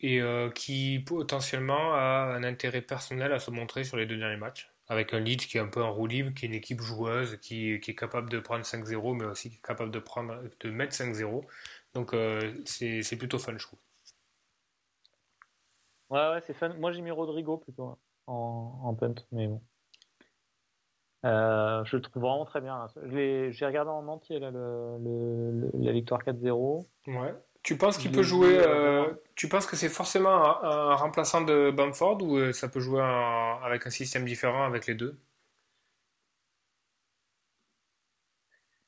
et 0.00 0.20
euh, 0.20 0.50
qui 0.50 0.98
potentiellement 1.06 1.94
a 1.94 2.34
un 2.34 2.42
intérêt 2.42 2.80
personnel 2.80 3.32
à 3.32 3.38
se 3.38 3.50
montrer 3.50 3.84
sur 3.84 3.98
les 3.98 4.06
deux 4.06 4.16
derniers 4.16 4.38
matchs, 4.38 4.71
avec 4.92 5.14
un 5.14 5.20
lead 5.20 5.40
qui 5.40 5.56
est 5.56 5.60
un 5.60 5.68
peu 5.68 5.82
en 5.82 5.92
roue 5.92 6.06
libre, 6.06 6.34
qui 6.34 6.44
est 6.44 6.48
une 6.48 6.54
équipe 6.54 6.80
joueuse, 6.80 7.38
qui, 7.40 7.80
qui 7.80 7.90
est 7.90 7.94
capable 7.94 8.28
de 8.28 8.38
prendre 8.38 8.64
5-0, 8.64 9.16
mais 9.16 9.24
aussi 9.24 9.50
qui 9.50 9.56
est 9.56 9.66
capable 9.66 9.90
de, 9.90 9.98
prendre, 9.98 10.42
de 10.60 10.70
mettre 10.70 10.94
5-0. 10.94 11.44
Donc 11.94 12.12
euh, 12.14 12.52
c'est 12.66 13.16
plutôt 13.16 13.38
fun, 13.38 13.56
je 13.56 13.66
trouve. 13.66 13.78
Ouais, 16.10 16.28
ouais, 16.30 16.40
c'est 16.42 16.54
fun. 16.54 16.74
Moi 16.74 16.92
j'ai 16.92 17.00
mis 17.00 17.10
Rodrigo 17.10 17.56
plutôt 17.56 17.84
hein, 17.86 17.98
en, 18.26 18.80
en 18.84 18.94
punt, 18.94 19.14
mais 19.32 19.48
bon. 19.48 19.62
Euh, 21.24 21.84
je 21.84 21.96
le 21.96 22.02
trouve 22.02 22.22
vraiment 22.22 22.44
très 22.44 22.60
bien. 22.60 22.86
J'ai 23.06 23.66
regardé 23.66 23.90
en 23.90 24.06
entier 24.08 24.40
là, 24.40 24.50
le, 24.50 25.70
la 25.74 25.92
victoire 25.92 26.22
4-0. 26.22 26.84
Ouais. 27.06 27.34
Tu 27.62 27.76
penses 27.76 27.96
qu'il 27.96 28.10
peut 28.10 28.22
jouer 28.22 28.58
euh, 28.58 29.12
Tu 29.36 29.48
penses 29.48 29.66
que 29.66 29.76
c'est 29.76 29.88
forcément 29.88 30.62
un, 30.64 30.94
remplaçant 30.96 31.42
de 31.42 31.70
Bamford 31.70 32.22
ou 32.22 32.36
euh, 32.36 32.52
ça 32.52 32.68
peut 32.68 32.80
jouer 32.80 33.02
avec 33.02 33.86
un 33.86 33.90
système 33.90 34.24
différent 34.24 34.64
avec 34.64 34.86
les 34.86 34.94
deux? 34.94 35.18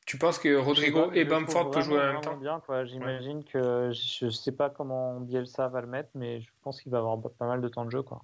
Tu 0.07 0.19
penses 0.19 0.39
que 0.39 0.55
Rodrigo 0.57 1.11
et 1.13 1.25
Bamford 1.25 1.71
peuvent 1.71 1.85
jouer 1.85 2.01
en 2.01 2.13
même 2.13 2.21
temps? 2.21 2.37
bien, 2.37 2.61
J'imagine 2.85 3.45
que 3.45 3.91
je 3.93 4.29
sais 4.29 4.53
pas 4.53 4.71
comment 4.71 5.21
Bielsa 5.21 5.69
va 5.69 5.81
le 5.81 5.87
mettre, 5.87 6.11
mais 6.15 6.41
je 6.41 6.51
pense 6.63 6.83
qu'il 6.83 6.93
va 6.93 6.99
avoir 6.99 7.19
pas 7.39 7.47
mal 7.47 7.61
de 7.61 7.69
temps 7.69 7.85
de 7.85 7.91
jeu. 7.91 8.03
Quoi. 8.03 8.23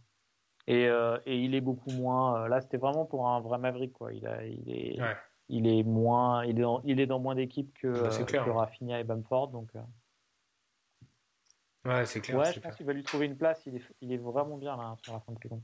Et, 0.67 0.89
euh, 0.89 1.17
et, 1.27 1.39
il 1.39 1.55
est 1.55 1.61
beaucoup 1.61 1.91
moins. 1.91 2.49
Là, 2.49 2.61
c'était 2.61 2.77
vraiment 2.77 3.07
pour 3.07 3.29
un 3.29 3.41
vrai 3.41 3.59
Maverick, 3.59 3.93
quoi. 3.93 4.13
Il, 4.13 4.27
a, 4.27 4.45
il 4.45 4.71
est, 4.71 4.99
il 5.49 5.67
est 5.67 5.83
moins, 5.83 6.45
il 6.45 6.59
est, 6.59 6.63
dans, 6.63 6.83
il 6.85 7.01
est 7.01 7.07
dans 7.07 7.19
moins 7.19 7.35
d'équipes 7.35 7.73
que, 7.79 7.89
bah, 7.89 8.25
que. 8.25 8.51
Rafinha 8.51 9.01
et 9.01 9.05
Bamford, 9.05 9.49
donc. 9.49 9.71
Ouais, 11.85 12.05
c'est 12.07 12.21
clair. 12.21 12.39
Ouais, 12.39 12.53
je 12.53 12.61
pense 12.61 12.77
qu'il 12.77 12.87
va 12.87 12.93
lui 12.93 13.03
trouver 13.03 13.27
une 13.27 13.37
place. 13.37 13.63
Il 13.67 13.77
est, 13.77 13.83
il 14.01 14.13
est 14.13 14.19
vraiment 14.19 14.57
bien 14.57 14.77
là 14.77 14.97
sur 15.03 15.13
la 15.13 15.21
fin 15.21 15.33
de 15.33 15.39
saison. 15.43 15.63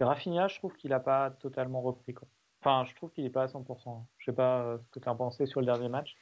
Rafinha, 0.00 0.48
je 0.48 0.56
trouve 0.58 0.74
qu'il 0.74 0.90
n'a 0.90 1.00
pas 1.00 1.30
totalement 1.30 1.80
repris, 1.80 2.14
quoi. 2.14 2.28
Enfin, 2.60 2.84
je 2.88 2.94
trouve 2.96 3.10
qu'il 3.12 3.22
n'est 3.22 3.30
pas 3.30 3.44
à 3.44 3.46
100%. 3.46 4.04
Je 4.18 4.24
sais 4.24 4.32
pas 4.32 4.62
euh, 4.62 4.78
ce 4.78 4.90
que 4.90 4.98
tu 4.98 5.08
as 5.08 5.14
pensé 5.14 5.46
sur 5.46 5.60
le 5.60 5.66
dernier 5.66 5.88
match. 5.88 6.16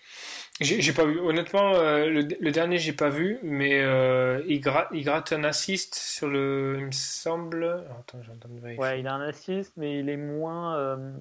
J'ai 0.61 0.93
pas 0.93 1.07
vu. 1.07 1.19
Honnêtement, 1.19 1.75
euh, 1.75 2.11
le, 2.11 2.21
le, 2.21 2.51
dernier, 2.53 2.77
j'ai 2.77 2.93
pas 2.93 3.09
vu, 3.09 3.39
mais 3.43 3.81
euh, 3.81 4.43
il, 4.47 4.61
il, 4.93 5.05
gratte 5.05 5.33
un 5.33 5.45
assist 5.45 5.95
sur 5.95 6.29
le. 6.29 6.77
Il 6.79 6.87
me 6.87 6.93
semble. 6.93 7.87
Attends, 7.99 8.23
j'entends 8.23 8.49
vérifier. 8.51 8.79
Ouais, 8.79 9.01
il 9.01 9.07
a 9.07 9.14
un 9.14 9.27
assist, 9.27 9.73
mais 9.77 10.01
il 10.01 10.11
est 10.11 10.19
moins. 10.19 11.14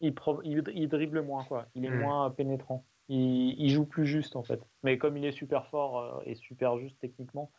Il, 0.00 0.14
il, 0.42 0.88
dribble 0.88 1.22
moins, 1.22 1.44
quoi. 1.44 1.66
Il 1.76 1.84
est 1.84 1.90
hmm. 1.90 2.00
moins 2.00 2.30
pénétrant. 2.30 2.84
Il, 3.12 3.70
joue 3.70 3.86
plus 3.86 4.06
juste, 4.06 4.36
en 4.36 4.44
fait. 4.44 4.60
Mais 4.84 4.96
comme 4.96 5.16
il 5.16 5.24
est 5.24 5.32
super 5.32 5.66
fort 5.66 6.22
et 6.26 6.36
super 6.36 6.78
juste 6.78 6.96
techniquement, 7.00 7.50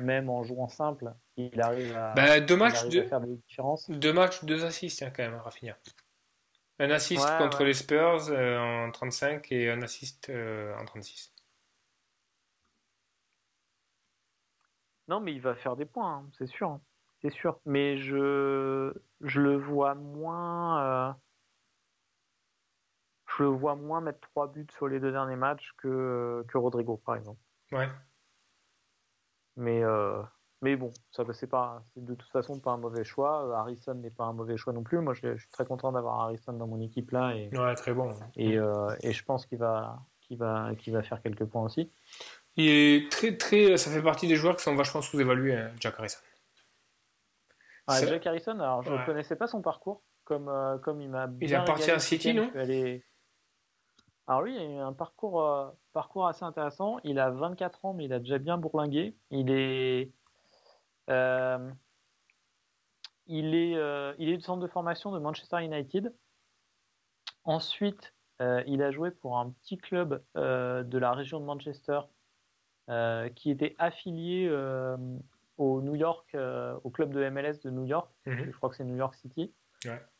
même 0.00 0.28
en 0.28 0.42
jouant 0.42 0.68
simple, 0.68 1.12
il 1.36 1.60
arrive 1.60 1.96
à, 1.96 2.12
bah, 2.14 2.40
deux 2.40 2.56
matchs, 2.56 2.88
faire 3.08 3.20
des 3.20 3.36
différences. 3.36 3.88
Deux 3.88 4.12
matchs, 4.12 4.44
deux 4.44 4.64
assists, 4.64 5.02
hein, 5.02 5.12
quand 5.14 5.22
même, 5.22 5.36
Rafinha. 5.36 5.76
Un 6.78 6.90
assist 6.90 7.24
contre 7.38 7.64
les 7.64 7.72
Spurs 7.72 8.28
euh, 8.30 8.58
en 8.58 8.90
35 8.90 9.50
et 9.50 9.70
un 9.70 9.80
assist 9.80 10.28
euh, 10.28 10.76
en 10.76 10.84
36. 10.84 11.32
Non, 15.08 15.20
mais 15.20 15.32
il 15.32 15.40
va 15.40 15.54
faire 15.54 15.76
des 15.76 15.86
points, 15.86 16.16
hein, 16.16 16.30
c'est 16.36 16.48
sûr. 16.48 16.68
Hein. 16.68 16.80
C'est 17.22 17.32
sûr. 17.32 17.58
Mais 17.64 17.96
je, 17.96 18.92
je 19.22 19.40
le 19.40 19.56
vois 19.56 19.94
moins. 19.94 21.10
Euh, 21.10 21.12
je 23.36 23.42
le 23.42 23.48
vois 23.48 23.74
moins 23.74 24.00
mettre 24.00 24.20
trois 24.20 24.46
buts 24.46 24.66
sur 24.70 24.88
les 24.88 25.00
deux 25.00 25.12
derniers 25.12 25.36
matchs 25.36 25.72
que, 25.76 26.44
que 26.48 26.58
Rodrigo, 26.58 27.00
par 27.04 27.16
exemple. 27.16 27.40
Ouais. 27.72 27.88
Mais 29.56 29.82
mais 30.62 30.74
bon, 30.74 30.90
ça 31.10 31.22
c'est 31.32 31.46
pas, 31.46 31.82
de 31.96 32.14
toute 32.14 32.30
façon 32.30 32.58
pas 32.58 32.72
un 32.72 32.78
mauvais 32.78 33.04
choix. 33.04 33.56
Harrison 33.58 33.94
n'est 33.94 34.10
pas 34.10 34.24
un 34.24 34.32
mauvais 34.32 34.56
choix 34.56 34.72
non 34.72 34.82
plus. 34.82 34.98
Moi, 34.98 35.12
je, 35.12 35.36
suis 35.36 35.48
très 35.50 35.66
content 35.66 35.92
d'avoir 35.92 36.20
Harrison 36.20 36.52
dans 36.54 36.66
mon 36.66 36.80
équipe 36.80 37.10
là. 37.10 37.34
Et, 37.34 37.50
ouais, 37.56 37.74
très 37.74 37.92
bon. 37.92 38.14
Et, 38.36 38.58
euh, 38.58 38.94
et 39.02 39.12
je 39.12 39.22
pense 39.24 39.44
qu'il 39.44 39.58
va, 39.58 40.00
qu'il 40.20 40.38
va, 40.38 40.74
qu'il 40.78 40.94
va 40.94 41.02
faire 41.02 41.20
quelques 41.20 41.44
points 41.44 41.62
aussi. 41.62 41.90
Il 42.56 42.70
est 42.70 43.12
très, 43.12 43.36
très, 43.36 43.76
ça 43.76 43.90
fait 43.90 44.02
partie 44.02 44.26
des 44.26 44.36
joueurs 44.36 44.56
qui 44.56 44.62
sont 44.62 44.74
vachement 44.74 45.02
sous-évalués, 45.02 45.56
hein, 45.56 45.72
Jack 45.78 45.98
Harrison. 45.98 46.18
Ah, 47.86 48.04
Jack 48.04 48.26
Harrison, 48.26 48.58
alors 48.58 48.82
je 48.82 48.90
ne 48.90 49.04
connaissais 49.04 49.36
pas 49.36 49.46
son 49.46 49.60
parcours, 49.60 50.02
comme, 50.24 50.48
euh, 50.48 50.78
comme 50.78 51.02
il 51.02 51.10
m'a 51.10 51.26
bien. 51.26 51.48
Il 51.48 51.54
appartient 51.54 51.90
à 51.90 51.98
City, 51.98 52.32
non 52.32 52.50
Alors 54.26 54.42
lui, 54.42 54.56
il 54.56 54.78
a 54.78 54.86
un 54.86 54.92
parcours, 54.92 55.42
euh, 55.42 55.70
parcours 55.92 56.26
assez 56.26 56.44
intéressant. 56.44 56.98
Il 57.04 57.18
a 57.18 57.30
24 57.30 57.84
ans, 57.84 57.94
mais 57.94 58.04
il 58.06 58.12
a 58.12 58.18
déjà 58.18 58.38
bien 58.38 58.58
bourlingué. 58.58 59.16
Il 59.30 59.50
est 59.50 60.10
euh, 61.10 61.70
il, 63.26 63.54
est, 63.54 63.76
euh, 63.76 64.14
il 64.18 64.28
est 64.28 64.36
du 64.36 64.42
centre 64.42 64.60
de 64.60 64.66
formation 64.66 65.12
de 65.12 65.18
Manchester 65.18 65.64
United. 65.64 66.12
Ensuite, 67.44 68.12
il 68.40 68.82
a 68.82 68.90
joué 68.90 69.12
pour 69.12 69.38
un 69.38 69.50
petit 69.50 69.78
club 69.78 70.22
de 70.34 70.98
la 70.98 71.12
région 71.12 71.40
de 71.40 71.46
Manchester 71.46 72.00
qui 73.34 73.50
était 73.50 73.74
affilié 73.78 74.50
au 75.56 75.80
New 75.80 75.94
York, 75.94 76.36
au 76.82 76.90
club 76.90 77.14
de 77.14 77.30
MLS 77.30 77.60
de 77.62 77.70
New 77.70 77.86
York. 77.86 78.10
Mhm. 78.26 78.46
Je 78.46 78.56
crois 78.56 78.68
que 78.68 78.76
c'est 78.76 78.84
New 78.84 78.96
York 78.96 79.14
City. 79.14 79.54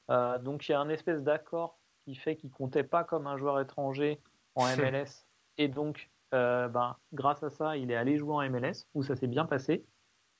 donc 0.08 0.68
il 0.68 0.72
y 0.72 0.74
a 0.74 0.80
un 0.80 0.88
espèce 0.88 1.22
d'accord 1.24 1.78
qui 2.06 2.14
fait 2.14 2.36
qu'il 2.36 2.50
comptait 2.50 2.84
pas 2.84 3.04
comme 3.04 3.26
un 3.26 3.36
joueur 3.36 3.60
étranger 3.60 4.18
en 4.54 4.64
MLS. 4.76 5.26
et 5.58 5.68
donc, 5.68 6.10
ben, 6.32 6.96
grâce 7.12 7.42
à 7.42 7.50
ça, 7.50 7.76
il 7.76 7.90
est 7.90 7.96
allé 7.96 8.16
jouer 8.16 8.34
en 8.34 8.50
MLS 8.50 8.86
où 8.94 9.02
ça 9.02 9.16
s'est 9.16 9.26
bien 9.26 9.44
passé. 9.44 9.84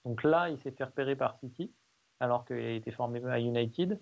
Donc 0.06 0.22
là, 0.22 0.48
il 0.48 0.58
s'est 0.58 0.70
fait 0.70 0.84
repérer 0.84 1.16
par 1.16 1.36
City, 1.38 1.74
alors 2.20 2.44
qu'il 2.44 2.56
a 2.56 2.70
été 2.70 2.92
formé 2.92 3.22
à 3.24 3.40
United. 3.40 4.00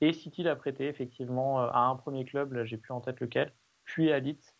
Et 0.00 0.12
City 0.12 0.42
l'a 0.42 0.56
prêté 0.56 0.88
effectivement 0.88 1.62
euh, 1.62 1.68
à 1.72 1.80
un 1.80 1.96
premier 1.96 2.24
club, 2.24 2.52
là 2.52 2.64
j'ai 2.64 2.76
plus 2.76 2.92
en 2.92 3.00
tête 3.00 3.20
lequel, 3.20 3.54
puis 3.84 4.12
à 4.12 4.18
Leeds, 4.18 4.54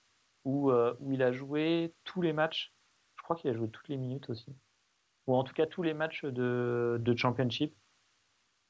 où, 0.45 0.71
euh, 0.71 0.95
où 1.01 1.13
il 1.13 1.23
a 1.23 1.33
joué 1.33 1.95
tous 2.05 2.23
les 2.23 2.33
matchs. 2.33 2.75
Je 3.17 3.23
crois 3.23 3.37
qu'il 3.37 3.51
a 3.51 3.55
joué 3.55 3.69
toutes 3.69 3.89
les 3.89 3.97
minutes 3.97 4.29
aussi. 4.31 4.55
Ou 5.27 5.37
en 5.37 5.45
tout 5.45 5.55
cas 5.55 5.67
tous 5.67 5.83
les 5.83 5.95
matchs 5.95 6.25
de, 6.25 6.99
de 7.01 7.17
Championship. 7.17 7.75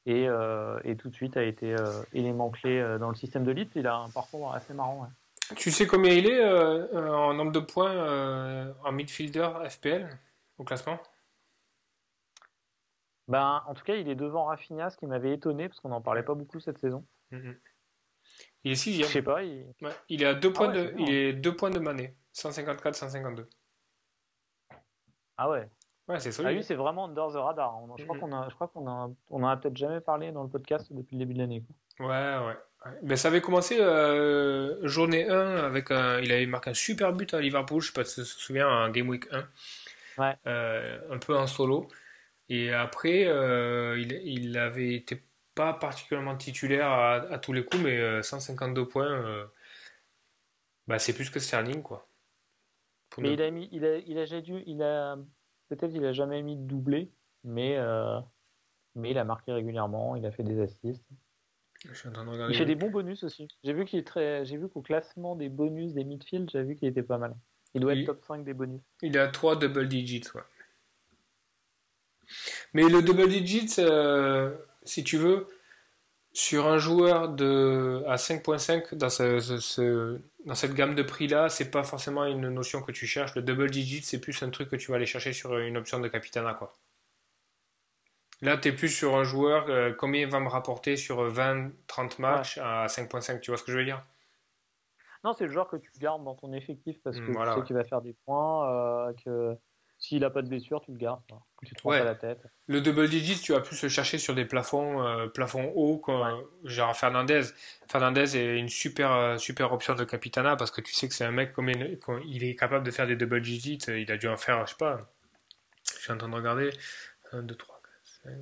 Et, 0.05 0.27
euh, 0.27 0.79
et, 0.83 0.97
tout 0.97 1.09
de 1.09 1.15
suite 1.15 1.37
a 1.37 1.43
été 1.43 1.75
élément 2.11 2.49
clé 2.49 2.97
dans 2.99 3.09
le 3.09 3.15
système 3.15 3.45
de 3.45 3.51
Leeds. 3.51 3.71
Il 3.75 3.87
a 3.87 3.95
un 3.95 4.09
parcours 4.09 4.53
assez 4.53 4.73
marrant. 4.73 5.07
Tu 5.55 5.71
sais 5.71 5.87
combien 5.87 6.13
il 6.13 6.29
est 6.29 6.43
en 6.43 7.33
nombre 7.33 7.51
de 7.51 7.59
points 7.59 8.73
en 8.83 8.91
midfielder 8.91 9.47
FPL 9.69 10.09
au 10.57 10.63
classement? 10.63 10.99
Ben, 13.27 13.63
en 13.67 13.73
tout 13.73 13.83
cas, 13.83 13.95
il 13.95 14.09
est 14.09 14.15
devant 14.15 14.45
Rafinha, 14.45 14.89
ce 14.89 14.97
qui 14.97 15.05
m'avait 15.05 15.33
étonné 15.33 15.69
parce 15.69 15.79
qu'on 15.79 15.89
n'en 15.89 16.01
parlait 16.01 16.23
pas 16.23 16.35
beaucoup 16.35 16.59
cette 16.59 16.77
saison. 16.79 17.05
Mm-hmm. 17.31 17.55
Il 18.65 18.71
est 18.71 18.75
sixième. 18.75 19.07
Je 19.07 19.13
sais 19.13 19.21
pas. 19.21 19.43
Il... 19.43 19.65
il 20.09 20.23
est 20.23 20.25
à 20.25 20.33
deux 20.33 20.51
points, 20.51 20.69
ah 20.69 20.73
de, 20.73 20.93
il 20.97 21.09
est 21.09 21.33
deux 21.33 21.55
points 21.55 21.69
de 21.69 21.79
Mané, 21.79 22.15
154-152. 22.33 23.45
Ah 25.37 25.49
ouais. 25.49 25.69
Ouais, 26.09 26.19
c'est 26.19 26.37
Ah 26.43 26.51
lui, 26.51 26.63
c'est 26.63 26.75
vraiment 26.75 27.05
under 27.05 27.27
the 27.31 27.35
radar. 27.35 27.77
On- 27.81 27.95
je 27.97 28.03
crois 28.03 28.17
qu'on 28.19 28.33
a, 28.33 28.49
je 28.49 28.55
crois 28.55 28.67
qu'on 28.67 28.87
a, 28.87 29.09
on 29.29 29.43
en 29.43 29.47
a 29.47 29.55
peut-être 29.57 29.77
jamais 29.77 30.01
parlé 30.01 30.31
dans 30.31 30.43
le 30.43 30.49
podcast 30.49 30.91
depuis 30.91 31.15
le 31.15 31.19
début 31.19 31.33
de 31.33 31.39
l'année. 31.39 31.63
Ouais, 31.99 32.07
ouais. 32.07 32.57
Ben, 33.03 33.15
ça 33.15 33.29
avait 33.29 33.39
commencé 33.39 33.77
euh, 33.79 34.85
journée 34.85 35.29
1 35.29 35.55
avec 35.63 35.89
un, 35.91 36.19
il 36.19 36.31
avait 36.33 36.45
marqué 36.45 36.71
un 36.71 36.73
super 36.73 37.13
but 37.13 37.33
à 37.33 37.39
Liverpool, 37.39 37.81
je 37.81 37.87
sais 37.87 37.93
pas 37.93 38.03
si 38.03 38.15
tu 38.15 38.21
te 38.21 38.41
souviens, 38.41 38.67
en 38.67 38.89
Game 38.89 39.07
Week 39.07 39.25
1. 39.31 39.47
Ouais. 40.17 40.35
Euh, 40.47 40.99
un 41.09 41.17
peu 41.17 41.37
en 41.37 41.47
solo. 41.47 41.87
Et 42.49 42.73
après, 42.73 43.23
euh, 43.25 43.97
il, 43.97 44.11
il 44.11 44.57
avait 44.57 44.95
été 44.95 45.23
pas 45.55 45.71
particulièrement 45.73 46.35
titulaire 46.35 46.87
à, 46.89 47.13
à 47.13 47.37
tous 47.39 47.53
les 47.53 47.63
coups, 47.63 47.81
mais 47.81 47.97
euh, 47.97 48.21
152 48.21 48.85
points, 48.89 49.47
bah, 50.87 50.99
c'est 50.99 51.13
plus 51.13 51.29
que 51.29 51.39
Sterling, 51.39 51.81
quoi. 51.81 52.05
Pour 53.09 53.23
Mais 53.23 53.29
ne- 53.29 53.33
il 53.35 53.41
a 53.41 53.51
mis, 53.51 53.69
il 53.71 53.85
a, 53.85 53.97
il 53.99 54.17
a, 54.17 54.25
j'ai 54.25 54.41
dû, 54.41 54.61
il 54.65 54.81
a, 54.83 55.15
peut-être 55.75 55.93
il 55.93 56.05
a 56.05 56.13
jamais 56.13 56.41
mis 56.41 56.55
de 56.57 56.63
doublé, 56.63 57.11
mais, 57.43 57.75
euh, 57.77 58.19
mais 58.95 59.11
il 59.11 59.17
a 59.17 59.23
marqué 59.23 59.51
régulièrement. 59.51 60.15
Il 60.15 60.25
a 60.25 60.31
fait 60.31 60.43
des 60.43 60.59
assists. 60.61 61.03
Je 61.85 61.93
suis 61.93 62.07
en 62.07 62.13
train 62.13 62.23
de 62.25 62.29
regarder. 62.29 62.53
Il 62.53 62.57
fait 62.57 62.65
des 62.65 62.75
bons 62.75 62.89
bonus 62.89 63.23
aussi. 63.23 63.47
J'ai 63.63 63.73
vu 63.73 63.85
qu'il 63.85 63.99
est 63.99 64.07
très, 64.07 64.45
j'ai 64.45 64.57
vu 64.57 64.69
qu'au 64.69 64.81
classement 64.81 65.35
des 65.35 65.49
bonus 65.49 65.93
des 65.93 66.03
midfield, 66.05 66.49
j'ai 66.51 66.63
vu 66.63 66.75
qu'il 66.75 66.87
était 66.87 67.03
pas 67.03 67.17
mal. 67.17 67.35
Il 67.73 67.81
doit 67.81 67.93
être 67.95 68.05
top 68.05 68.23
5 68.23 68.43
des 68.45 68.53
bonus. 68.53 68.81
Il 69.01 69.17
a 69.17 69.27
3 69.27 69.55
double 69.57 69.87
digits, 69.89 70.23
ouais. 70.35 70.41
Mais 72.73 72.87
le 72.87 73.01
double 73.01 73.27
digits, 73.27 73.75
euh, 73.79 74.55
si 74.83 75.03
tu 75.03 75.17
veux, 75.17 75.47
sur 76.31 76.67
un 76.67 76.77
joueur 76.77 77.29
de, 77.29 78.03
à 78.07 78.15
5.5 78.17 78.95
dans, 78.95 79.09
ce- 79.09 79.39
ce- 79.39 79.57
ce- 79.59 80.21
dans 80.45 80.55
cette 80.55 80.73
gamme 80.73 80.95
de 80.95 81.03
prix-là, 81.03 81.49
c'est 81.49 81.71
pas 81.71 81.83
forcément 81.83 82.25
une 82.25 82.49
notion 82.49 82.81
que 82.81 82.91
tu 82.91 83.07
cherches. 83.07 83.35
Le 83.35 83.41
double 83.41 83.69
digit, 83.69 84.01
c'est 84.03 84.19
plus 84.21 84.41
un 84.43 84.49
truc 84.49 84.69
que 84.69 84.75
tu 84.75 84.89
vas 84.91 84.97
aller 84.97 85.05
chercher 85.05 85.33
sur 85.33 85.57
une 85.57 85.77
option 85.77 85.99
de 85.99 86.07
capitana, 86.07 86.53
quoi. 86.53 86.73
Là, 88.41 88.57
tu 88.57 88.67
es 88.67 88.71
plus 88.75 88.89
sur 88.89 89.15
un 89.15 89.23
joueur, 89.23 89.69
euh, 89.69 89.91
combien 89.91 90.21
il 90.21 90.27
va 90.29 90.39
me 90.39 90.47
rapporter 90.47 90.97
sur 90.97 91.27
20-30 91.27 92.19
matchs 92.19 92.59
à 92.59 92.87
5.5, 92.87 93.39
tu 93.41 93.49
vois 93.49 93.57
ce 93.57 93.63
que 93.63 93.71
je 93.71 93.77
veux 93.79 93.85
dire? 93.85 94.05
Non, 95.23 95.33
c'est 95.33 95.45
le 95.45 95.51
joueur 95.51 95.67
que 95.69 95.77
tu 95.77 95.89
gardes 95.99 96.23
dans 96.23 96.35
ton 96.35 96.51
effectif 96.53 97.01
parce 97.01 97.21
que 97.21 97.31
Mm, 97.31 97.33
voilà, 97.33 97.53
tu 97.53 97.59
sais 97.59 97.63
qu'il 97.63 97.75
va 97.75 97.83
faire 97.83 98.01
des 98.01 98.13
points, 98.25 99.09
euh, 99.09 99.13
que 99.23 99.57
s'il 100.05 100.23
a 100.25 100.29
pas 100.29 100.41
de 100.41 100.49
blessure, 100.49 100.81
tu 100.81 100.91
le 100.91 100.97
gardes. 100.97 101.21
quoi. 101.29 101.41
Tu 101.65 101.73
te 101.73 101.79
prends 101.79 101.91
Ouais. 101.91 101.99
pas 101.99 102.03
la 102.05 102.15
tête. 102.15 102.39
Le 102.67 102.81
double 102.81 103.07
digit, 103.07 103.39
tu 103.39 103.53
vas 103.53 103.61
plus 103.61 103.81
le 103.81 103.87
chercher 103.87 104.17
sur 104.17 104.35
des 104.35 104.43
plafonds, 104.43 105.01
euh, 105.01 105.27
plafonds 105.27 105.71
hauts, 105.75 106.01
genre 106.65 106.95
Fernandez. 106.95 107.41
Fernandez 107.87 108.35
est 108.37 108.57
une 108.59 108.67
super, 108.67 109.11
euh, 109.13 109.37
super 109.37 109.71
option 109.71 109.95
de 109.95 110.03
Capitana 110.03 110.57
parce 110.57 110.71
que 110.71 110.81
tu 110.81 110.93
sais 110.93 111.07
que 111.07 111.13
c'est 111.15 111.23
un 111.23 111.31
mec 111.31 111.53
comme 111.53 111.69
il, 111.69 111.99
comme 111.99 112.21
il 112.25 112.43
est 112.43 112.55
capable 112.55 112.85
de 112.85 112.91
faire 112.91 113.07
des 113.07 113.15
double 113.15 113.41
digits. 113.41 113.77
Il 113.87 114.11
a 114.11 114.17
dû 114.17 114.27
en 114.27 114.35
faire, 114.35 114.65
je 114.67 114.71
sais 114.71 114.77
pas. 114.77 115.09
Je 115.95 116.01
suis 116.01 116.11
en 116.11 116.17
train 116.17 116.27
de 116.27 116.35
regarder. 116.35 116.69
1, 117.31 117.43
2, 117.43 117.55
3, 117.55 117.81
4, 118.23 118.35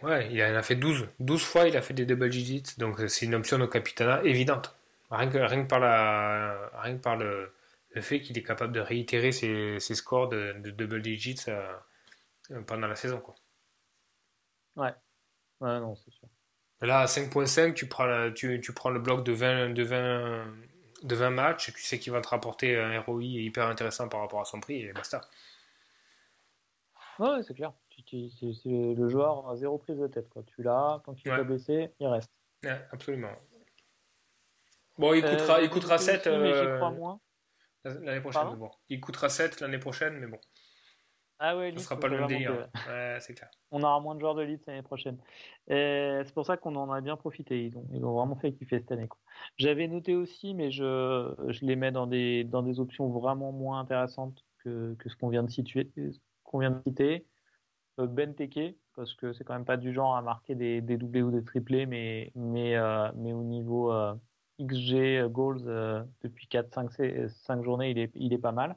5. 0.00 0.02
Ouais, 0.02 0.28
il 0.32 0.42
en 0.42 0.54
a 0.54 0.62
fait 0.62 0.76
12. 0.76 1.08
12 1.18 1.42
fois, 1.42 1.66
il 1.68 1.76
a 1.76 1.82
fait 1.82 1.94
des 1.94 2.06
double 2.06 2.30
digits. 2.30 2.62
Donc, 2.78 3.00
c'est 3.08 3.26
une 3.26 3.34
option 3.34 3.58
de 3.58 3.66
Capitana 3.66 4.22
évidente. 4.24 4.74
Rien 5.10 5.28
que, 5.30 5.38
rien 5.38 5.62
que 5.62 5.68
par, 5.68 5.80
la, 5.80 6.70
rien 6.82 6.96
que 6.96 7.02
par 7.02 7.16
le, 7.16 7.52
le 7.90 8.00
fait 8.02 8.20
qu'il 8.20 8.36
est 8.36 8.42
capable 8.42 8.72
de 8.72 8.80
réitérer 8.80 9.32
ses, 9.32 9.80
ses 9.80 9.94
scores 9.94 10.28
de, 10.28 10.52
de 10.58 10.70
double 10.70 11.00
digits 11.00 11.36
euh, 11.48 11.74
euh, 12.50 12.60
pendant 12.62 12.86
la 12.86 12.96
saison. 12.96 13.18
Quoi. 13.20 13.34
Ouais. 14.76 14.94
Ouais, 15.60 15.80
non, 15.80 15.94
c'est 15.96 16.10
sûr. 16.12 16.28
Là, 16.82 17.00
à 17.00 17.06
5.5, 17.06 17.74
tu 17.74 17.88
prends, 17.88 18.04
la- 18.06 18.30
tu, 18.30 18.60
tu 18.60 18.72
prends 18.72 18.90
le 18.90 19.00
bloc 19.00 19.24
de 19.24 19.32
20, 19.32 19.70
de 19.70 19.82
20, 19.82 20.46
de 21.02 21.14
20 21.16 21.30
matchs, 21.30 21.72
tu 21.72 21.82
sais 21.82 21.98
qu'il 21.98 22.12
va 22.12 22.20
te 22.20 22.28
rapporter 22.28 22.76
un 22.78 23.00
ROI 23.00 23.22
hyper 23.24 23.66
intéressant 23.66 24.08
par 24.08 24.20
rapport 24.20 24.40
à 24.40 24.44
son 24.44 24.60
prix, 24.60 24.82
et 24.82 24.92
basta. 24.92 25.22
Ouais, 27.18 27.42
c'est 27.42 27.54
clair. 27.54 27.72
C'est 28.06 28.94
le 28.94 29.08
joueur 29.08 29.48
à 29.50 29.56
zéro 29.56 29.76
prise 29.78 29.98
de 29.98 30.06
tête. 30.06 30.28
Quoi. 30.28 30.44
Tu 30.44 30.62
l'as, 30.62 31.02
quand 31.04 31.14
il 31.24 31.30
Ouais. 31.32 31.42
blessé, 31.44 31.90
il 31.98 32.06
reste. 32.06 32.30
Ouais, 32.62 32.86
absolument. 32.92 33.32
Bon, 34.98 35.14
il 35.14 35.22
coûtera, 35.22 35.58
Euh, 35.58 35.62
il 35.62 35.70
coûtera 35.70 35.94
aussi, 35.94 36.04
7 36.06 36.26
mais 36.26 36.52
j'y 36.52 36.58
euh, 36.58 36.78
l'année 37.84 38.20
prochaine. 38.20 38.42
Pardon 38.42 38.52
mais 38.52 38.58
bon. 38.58 38.70
Il 38.88 39.00
coûtera 39.00 39.28
7 39.28 39.60
l'année 39.60 39.78
prochaine, 39.78 40.14
mais 40.18 40.26
bon, 40.26 40.38
Ah 41.38 41.56
ouais, 41.56 41.72
ce 41.76 41.78
sera 41.84 41.98
pas 42.00 42.08
le 42.08 42.18
même 42.18 42.26
délire. 42.26 42.68
que- 42.72 42.88
Ouais, 42.90 43.18
c'est 43.20 43.34
clair. 43.34 43.48
On 43.70 43.82
aura 43.82 44.00
moins 44.00 44.14
de 44.16 44.20
joueurs 44.20 44.34
de 44.34 44.42
Leeds 44.42 44.64
l'année 44.66 44.82
prochaine. 44.82 45.18
C'est 45.68 46.32
pour 46.34 46.44
ça 46.44 46.56
qu'on 46.56 46.74
en 46.74 46.90
a 46.90 47.00
bien 47.00 47.16
profité. 47.16 47.64
Ils 47.66 47.76
ont, 47.76 47.86
ils 47.92 48.04
ont 48.04 48.12
vraiment 48.14 48.34
fait 48.36 48.52
kiffer 48.52 48.78
cette 48.80 48.90
année. 48.92 49.08
J'avais 49.56 49.86
noté 49.86 50.14
aussi, 50.16 50.54
mais 50.54 50.70
je, 50.72 51.34
je 51.48 51.64
les 51.64 51.76
mets 51.76 51.92
dans 51.92 52.06
des, 52.08 52.42
dans 52.44 52.62
des 52.62 52.80
options 52.80 53.08
vraiment 53.10 53.52
moins 53.52 53.78
intéressantes 53.80 54.44
que, 54.64 54.94
que 54.98 55.08
ce 55.08 55.16
qu'on 55.16 55.28
vient 55.28 55.44
de 55.44 55.50
situer, 55.50 55.90
qu'on 56.42 56.58
vient 56.58 56.72
de 56.72 56.82
citer. 56.84 57.26
Euh, 58.00 58.06
Ben 58.06 58.34
Teke, 58.34 58.76
parce 58.96 59.14
que 59.14 59.32
c'est 59.32 59.44
quand 59.44 59.54
même 59.54 59.64
pas 59.64 59.76
du 59.76 59.92
genre 59.92 60.16
à 60.16 60.22
marquer 60.22 60.54
des, 60.56 60.80
des 60.80 60.96
doublés 60.96 61.22
ou 61.22 61.30
des 61.30 61.44
triplés, 61.44 61.86
mais, 61.86 62.32
mais, 62.34 62.76
euh, 62.76 63.10
mais 63.16 63.32
au 63.32 63.42
niveau 63.42 63.92
euh, 63.92 64.14
XG 64.60 65.18
euh, 65.18 65.28
goals 65.28 65.62
euh, 65.66 66.02
depuis 66.22 66.46
4-5 66.46 67.28
5 67.28 67.62
journées, 67.62 67.90
il 67.90 67.98
est, 67.98 68.10
il 68.14 68.32
est 68.32 68.38
pas 68.38 68.52
mal. 68.52 68.76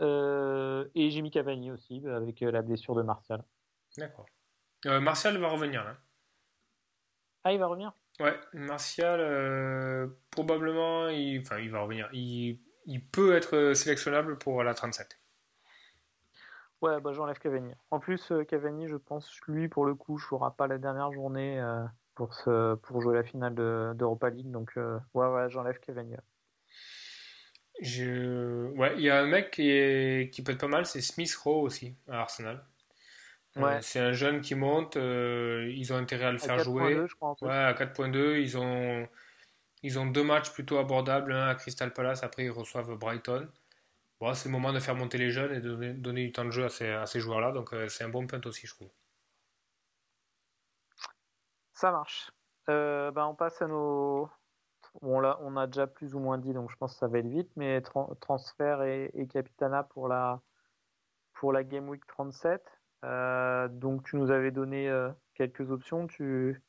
Euh, 0.00 0.88
et 0.94 1.10
j'ai 1.10 1.22
mis 1.22 1.30
Cavani 1.30 1.70
aussi, 1.70 2.02
avec 2.06 2.42
euh, 2.42 2.50
la 2.50 2.62
blessure 2.62 2.94
de 2.94 3.02
Martial. 3.02 3.44
D'accord. 3.98 4.26
Euh, 4.86 5.00
Martial 5.00 5.36
va 5.38 5.48
revenir 5.48 5.84
là. 5.84 5.96
Ah, 7.44 7.52
il 7.52 7.58
va 7.58 7.66
revenir? 7.66 7.92
Ouais, 8.18 8.38
Martial, 8.52 9.20
euh, 9.20 10.08
probablement, 10.30 11.08
il, 11.08 11.40
enfin, 11.40 11.58
il 11.58 11.70
va 11.70 11.80
revenir. 11.80 12.08
Il, 12.12 12.58
il 12.86 13.04
peut 13.04 13.34
être 13.34 13.74
sélectionnable 13.74 14.38
pour 14.38 14.62
la 14.62 14.74
37. 14.74 15.20
Ouais, 16.82 16.98
bah 17.00 17.12
j'enlève 17.12 17.38
Cavani. 17.38 17.72
En 17.90 18.00
plus, 18.00 18.32
euh, 18.32 18.44
Cavani, 18.44 18.88
je 18.88 18.96
pense, 18.96 19.38
lui, 19.46 19.68
pour 19.68 19.84
le 19.84 19.94
coup, 19.94 20.16
jouera 20.16 20.56
pas 20.56 20.66
la 20.66 20.78
dernière 20.78 21.12
journée 21.12 21.60
euh, 21.60 21.84
pour, 22.20 22.34
ce, 22.34 22.74
pour 22.74 23.00
jouer 23.00 23.14
la 23.14 23.22
finale 23.22 23.54
de- 23.54 23.92
d'Europa 23.94 24.28
League. 24.28 24.50
Donc, 24.50 24.72
euh, 24.76 24.98
ouais, 25.14 25.26
ouais, 25.26 25.48
j'enlève. 25.48 25.78
Je... 27.80 28.66
Ouais, 28.76 28.92
il 28.96 29.00
y 29.00 29.08
a 29.08 29.18
un 29.20 29.26
mec 29.26 29.52
qui, 29.52 29.70
est... 29.70 30.30
qui 30.30 30.42
peut 30.42 30.52
être 30.52 30.60
pas 30.60 30.68
mal, 30.68 30.84
c'est 30.84 31.00
Smith 31.00 31.34
Rowe 31.34 31.62
aussi, 31.62 31.94
à 32.10 32.20
Arsenal. 32.20 32.62
Euh, 33.56 33.78
c'est 33.80 34.00
un 34.00 34.12
jeune 34.12 34.42
qui 34.42 34.54
monte, 34.54 34.98
euh, 34.98 35.72
ils 35.74 35.94
ont 35.94 35.96
intérêt 35.96 36.26
à 36.26 36.32
le 36.32 36.36
À 36.36 36.40
faire 36.40 36.58
jouer. 36.58 36.94
4.2, 36.94 37.06
je 37.08 37.14
crois, 37.14 37.28
en 37.30 37.34
plus. 37.36 37.46
Ouais, 37.46 37.54
à 37.54 37.72
4.2, 37.72 38.38
ils 38.38 38.58
ont... 38.58 39.08
ils 39.82 39.98
ont 39.98 40.04
deux 40.04 40.22
matchs 40.22 40.50
plutôt 40.52 40.76
abordables, 40.76 41.32
un 41.32 41.48
à 41.48 41.54
Crystal 41.54 41.90
Palace, 41.90 42.22
après 42.22 42.44
ils 42.44 42.50
reçoivent 42.50 42.94
Brighton. 42.98 43.48
Bon, 44.20 44.34
c'est 44.34 44.50
le 44.50 44.52
moment 44.52 44.74
de 44.74 44.78
faire 44.80 44.94
monter 44.94 45.16
les 45.16 45.30
jeunes 45.30 45.54
et 45.54 45.60
de 45.60 45.70
donner, 45.70 45.94
donner 45.94 46.26
du 46.26 46.32
temps 46.32 46.44
de 46.44 46.50
jeu 46.50 46.66
à 46.66 46.68
ces, 46.68 46.90
à 46.90 47.06
ces 47.06 47.18
joueurs-là, 47.20 47.52
donc 47.52 47.74
c'est 47.88 48.04
un 48.04 48.10
bon 48.10 48.26
punt 48.26 48.42
aussi, 48.44 48.66
je 48.66 48.74
trouve. 48.74 48.90
Ça 51.80 51.90
marche. 51.92 52.30
Euh, 52.68 53.10
bah, 53.10 53.26
on 53.26 53.34
passe 53.34 53.62
à 53.62 53.66
nos. 53.66 54.28
Bon, 55.00 55.18
là, 55.18 55.38
on 55.40 55.56
a 55.56 55.66
déjà 55.66 55.86
plus 55.86 56.14
ou 56.14 56.18
moins 56.18 56.36
dit, 56.36 56.52
donc 56.52 56.70
je 56.70 56.76
pense 56.76 56.92
que 56.92 56.98
ça 56.98 57.08
va 57.08 57.20
être 57.20 57.26
vite, 57.26 57.50
mais 57.56 57.80
tran- 57.80 58.14
transfert 58.20 58.82
et, 58.82 59.10
et 59.14 59.26
Capitana 59.26 59.82
pour 59.84 60.06
la, 60.08 60.42
pour 61.32 61.54
la 61.54 61.64
Game 61.64 61.88
Week 61.88 62.06
37. 62.06 62.62
Euh, 63.04 63.68
donc, 63.68 64.04
tu 64.04 64.16
nous 64.16 64.30
avais 64.30 64.50
donné 64.50 64.90
euh, 64.90 65.08
quelques 65.34 65.70
options. 65.70 66.06
Tu, 66.06 66.62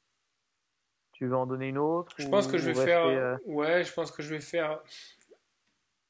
tu 1.12 1.28
veux 1.28 1.36
en 1.36 1.46
donner 1.46 1.68
une 1.68 1.78
autre 1.78 2.16
Je 2.18 2.30
pense 2.30 2.48
que 2.48 2.58
je 2.58 2.72
vais 2.72 2.86
faire. 2.86 3.06
euh, 3.06 3.36
Ouais, 3.46 3.84
je 3.84 3.92
pense 3.92 4.12
que 4.12 4.24
je 4.24 4.30
vais 4.34 4.40
faire. 4.40 4.82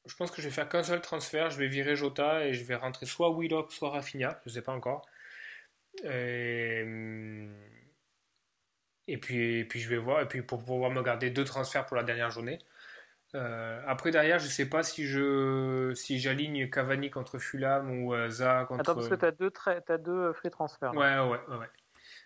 Je 0.06 0.14
pense 0.14 0.30
que 0.30 0.40
je 0.40 0.46
vais 0.48 0.54
faire 0.54 0.68
qu'un 0.68 0.84
seul 0.84 1.00
transfert. 1.00 1.50
Je 1.50 1.58
vais 1.58 1.66
virer 1.66 1.96
Jota 1.96 2.44
et 2.46 2.52
je 2.52 2.64
vais 2.64 2.76
rentrer 2.76 3.06
soit 3.06 3.36
Willock, 3.36 3.72
soit 3.72 3.90
Rafinha. 3.90 4.40
Je 4.44 4.50
sais 4.50 4.62
pas 4.62 4.72
encore. 4.72 5.04
Et, 6.04 6.84
et 9.12 9.18
puis, 9.18 9.58
et 9.60 9.64
puis 9.64 9.80
je 9.80 9.88
vais 9.88 9.96
voir. 9.98 10.20
Et 10.20 10.26
puis 10.26 10.42
pour 10.42 10.64
pouvoir 10.64 10.90
me 10.90 11.02
garder 11.02 11.30
deux 11.30 11.44
transferts 11.44 11.86
pour 11.86 11.96
la 11.96 12.02
dernière 12.02 12.30
journée. 12.30 12.58
Euh, 13.34 13.80
après 13.86 14.10
derrière, 14.10 14.38
je 14.38 14.46
sais 14.46 14.68
pas 14.68 14.82
si 14.82 15.06
je 15.06 15.92
si 15.94 16.18
j'aligne 16.18 16.68
Cavani 16.68 17.10
contre 17.10 17.38
Fulham 17.38 17.90
ou 18.04 18.12
euh, 18.14 18.28
Zaha 18.28 18.66
contre. 18.66 18.80
Attends, 18.80 18.94
parce 18.94 19.08
que 19.08 19.14
tu 19.14 19.24
as 19.24 19.30
deux, 19.30 19.48
tra- 19.48 19.80
t'as 19.86 19.96
deux 19.96 20.12
euh, 20.12 20.32
free 20.34 20.50
transferts. 20.50 20.92
Ouais, 20.94 21.18
ouais, 21.18 21.40
ouais. 21.48 21.56
ouais. 21.56 21.66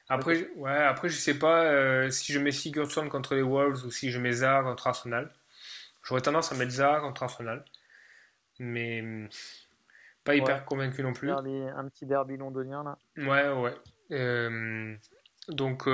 Après, 0.09 0.35
je- 0.37 0.47
ouais, 0.57 0.71
après, 0.73 1.09
je 1.09 1.17
sais 1.17 1.39
pas 1.39 1.63
euh, 1.65 2.11
si 2.11 2.33
je 2.33 2.39
mets 2.41 2.51
Sigurdsson 2.53 3.09
contre 3.09 3.35
les 3.37 3.43
Wolves 3.43 3.85
ou 3.85 3.91
si 3.91 4.11
je 4.11 4.19
mets 4.19 4.33
Zaha 4.33 4.63
contre 4.63 4.87
Arsenal. 4.89 5.33
J'aurais 6.03 6.23
tendance 6.23 6.51
à 6.53 6.57
mettre 6.57 6.73
Zaha 6.73 7.01
contre 7.01 7.23
Arsenal. 7.25 7.65
Mais 8.59 9.29
pas 10.25 10.35
hyper 10.35 10.65
convaincu 10.65 11.03
non 11.03 11.13
plus. 11.13 11.29
Derby- 11.29 11.69
un 11.77 11.89
petit 11.89 12.07
derby 12.07 12.37
londonien, 12.37 12.83
là. 12.83 12.99
Ouais, 13.17 13.49
ouais. 14.11 14.99
Donc, 15.49 15.85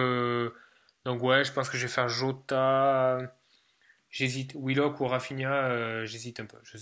donc, 1.04 1.22
ouais, 1.22 1.44
je 1.44 1.52
pense 1.52 1.68
que 1.68 1.76
je 1.76 1.86
vais 1.86 1.92
faire 1.92 2.08
Jota. 2.08 3.18
J'hésite. 4.10 4.54
Willock 4.56 5.00
ou 5.00 5.06
Rafinha, 5.08 5.66
euh, 5.70 6.06
j'hésite 6.06 6.40
un 6.40 6.46
peu. 6.46 6.58
Je-. 6.64 6.78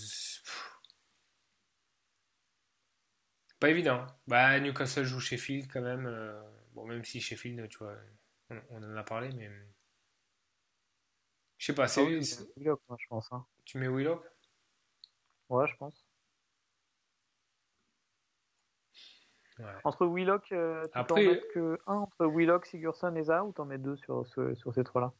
Pas 3.61 3.69
évident. 3.69 4.05
Bah, 4.27 4.59
Newcastle 4.59 5.05
joue 5.05 5.19
Sheffield 5.21 5.71
quand 5.71 5.81
même. 5.81 6.05
euh, 6.05 6.41
Bon, 6.73 6.85
même 6.85 7.03
si 7.05 7.21
Sheffield, 7.21 7.67
tu 7.69 7.77
vois, 7.79 7.95
on, 8.49 8.61
on 8.71 8.83
en 8.83 8.97
a 8.97 9.03
parlé, 9.03 9.29
mais. 9.35 9.49
Je 11.57 11.67
sais 11.67 11.73
pas, 11.75 11.83
Ah 11.83 11.87
c'est- 11.87 12.03
mais 12.03 12.47
Willock, 12.57 12.81
moi, 12.89 12.97
je 12.99 13.07
pense. 13.07 13.31
hein. 13.31 13.45
tu 13.65 13.77
mets 13.77 13.87
Willock? 13.87 14.23
Ouais, 15.49 15.67
je 15.67 15.75
pense. 15.77 16.07
Entre 19.83 20.05
Willock, 20.05 20.43
tu 20.45 20.55
Après... 20.93 21.05
t'en 21.05 21.15
mets 21.15 21.41
que 21.53 21.79
un 21.87 21.95
entre 21.95 22.25
Willock, 22.25 22.65
Sigurdsson 22.65 23.15
et 23.15 23.23
Zaha 23.23 23.43
ou 23.43 23.51
t'en 23.51 23.65
mets 23.65 23.77
deux 23.77 23.95
sur, 23.97 24.25
sur 24.27 24.73
ces 24.73 24.83
trois-là? 24.83 25.13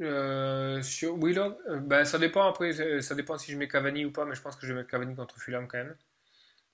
Euh, 0.00 0.80
sur 0.82 1.16
Willock, 1.16 1.58
euh, 1.68 1.78
ben, 1.78 2.04
ça 2.04 2.18
dépend 2.18 2.48
après, 2.48 3.00
ça 3.02 3.14
dépend 3.14 3.36
si 3.36 3.52
je 3.52 3.58
mets 3.58 3.68
Cavani 3.68 4.04
ou 4.04 4.12
pas, 4.12 4.24
mais 4.24 4.34
je 4.34 4.42
pense 4.42 4.56
que 4.56 4.66
je 4.66 4.72
vais 4.72 4.80
mettre 4.80 4.90
Cavani 4.90 5.14
contre 5.14 5.38
Fulham 5.38 5.68
quand 5.68 5.78
même. 5.78 5.96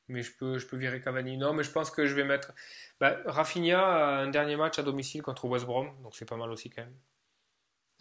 Mais 0.08 0.22
je 0.22 0.34
peux, 0.34 0.58
je 0.58 0.66
peux 0.66 0.76
virer 0.76 1.00
Cavani. 1.00 1.36
Non, 1.36 1.52
mais 1.52 1.62
je 1.62 1.70
pense 1.70 1.90
que 1.90 2.06
je 2.06 2.14
vais 2.14 2.24
mettre. 2.24 2.52
Ben, 3.00 3.20
Rafinha 3.26 3.80
a 3.80 4.22
un 4.22 4.28
dernier 4.28 4.56
match 4.56 4.78
à 4.78 4.82
domicile 4.82 5.22
contre 5.22 5.44
West 5.46 5.66
Brom, 5.66 5.90
donc 6.02 6.16
c'est 6.16 6.24
pas 6.24 6.36
mal 6.36 6.50
aussi 6.50 6.70
quand 6.70 6.82
même. 6.82 6.96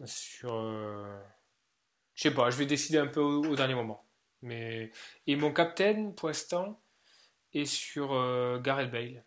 Sur. 0.06 0.54
Euh, 0.54 1.20
je 2.14 2.24
sais 2.24 2.34
pas, 2.34 2.50
je 2.50 2.58
vais 2.58 2.66
décider 2.66 2.98
un 2.98 3.08
peu 3.08 3.20
au, 3.20 3.56
dernier 3.56 3.76
moment. 3.76 4.06
Mais... 4.42 4.92
Et 5.26 5.36
mon 5.36 5.52
captain 5.52 6.12
pour 6.12 6.30
l'instant 6.30 6.80
est 7.54 7.66
sur 7.66 8.10
Gareth 8.62 8.92
Bale 8.92 9.26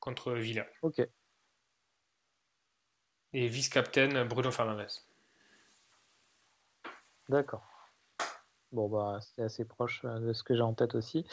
contre 0.00 0.32
Villa. 0.32 0.66
Ok 0.82 1.06
et 3.32 3.46
vice-captain 3.46 4.24
Bruno 4.24 4.50
Fernandez. 4.50 4.88
D'accord. 7.28 7.64
Bon, 8.72 8.88
bah, 8.88 9.18
c'est 9.20 9.42
assez 9.42 9.64
proche 9.64 10.02
euh, 10.04 10.18
de 10.18 10.32
ce 10.32 10.42
que 10.42 10.54
j'ai 10.54 10.62
en 10.62 10.74
tête 10.74 10.94
aussi. 10.94 11.26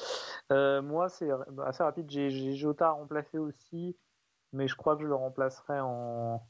Euh, 0.51 0.82
moi, 0.82 1.10
c'est 1.10 1.30
assez 1.66 1.84
rapide. 1.84 2.10
J'ai 2.10 2.55
Jota 2.55 2.89
à 2.89 2.91
remplacer 2.91 3.38
aussi, 3.38 3.97
mais 4.51 4.68
je 4.68 4.76
crois 4.76 4.95
que 4.95 5.03
je 5.03 5.07
le 5.07 5.16
remplacerai 5.16 5.80
en, 5.80 6.45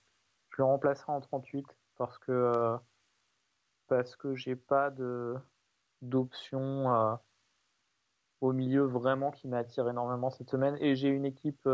je 0.50 0.56
le 0.58 0.64
remplacerai 0.66 1.12
en 1.12 1.22
38 1.22 1.66
parce 1.96 2.18
que 2.18 2.32
euh, 2.32 2.78
parce 3.88 4.16
que 4.16 4.36
j'ai 4.36 4.56
pas 4.56 4.90
de 4.90 5.36
d'option 6.02 7.20
au 8.42 8.54
milieu 8.54 8.84
vraiment 8.84 9.32
qui 9.32 9.48
m'attire 9.48 9.90
énormément 9.90 10.30
cette 10.30 10.50
semaine 10.50 10.78
et 10.80 10.96
j'ai 10.96 11.10
une 11.10 11.26
équipe. 11.26 11.68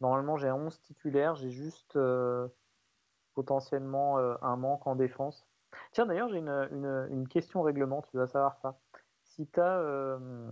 normalement, 0.00 0.36
j'ai 0.36 0.50
11 0.50 0.80
titulaires. 0.82 1.34
J'ai 1.36 1.50
juste 1.50 1.96
potentiellement 3.34 4.18
euh, 4.18 4.34
un 4.42 4.56
manque 4.56 4.86
en 4.86 4.96
défense. 4.96 5.46
Tiens, 5.92 6.06
d'ailleurs, 6.06 6.28
j'ai 6.28 6.38
une, 6.38 7.08
une, 7.10 7.28
question 7.28 7.62
règlement, 7.62 8.02
tu 8.02 8.16
vas 8.16 8.26
savoir 8.26 8.58
ça. 8.58 8.78
Si 9.22 9.46
tu 9.46 9.60
as, 9.60 9.78
euh, 9.78 10.50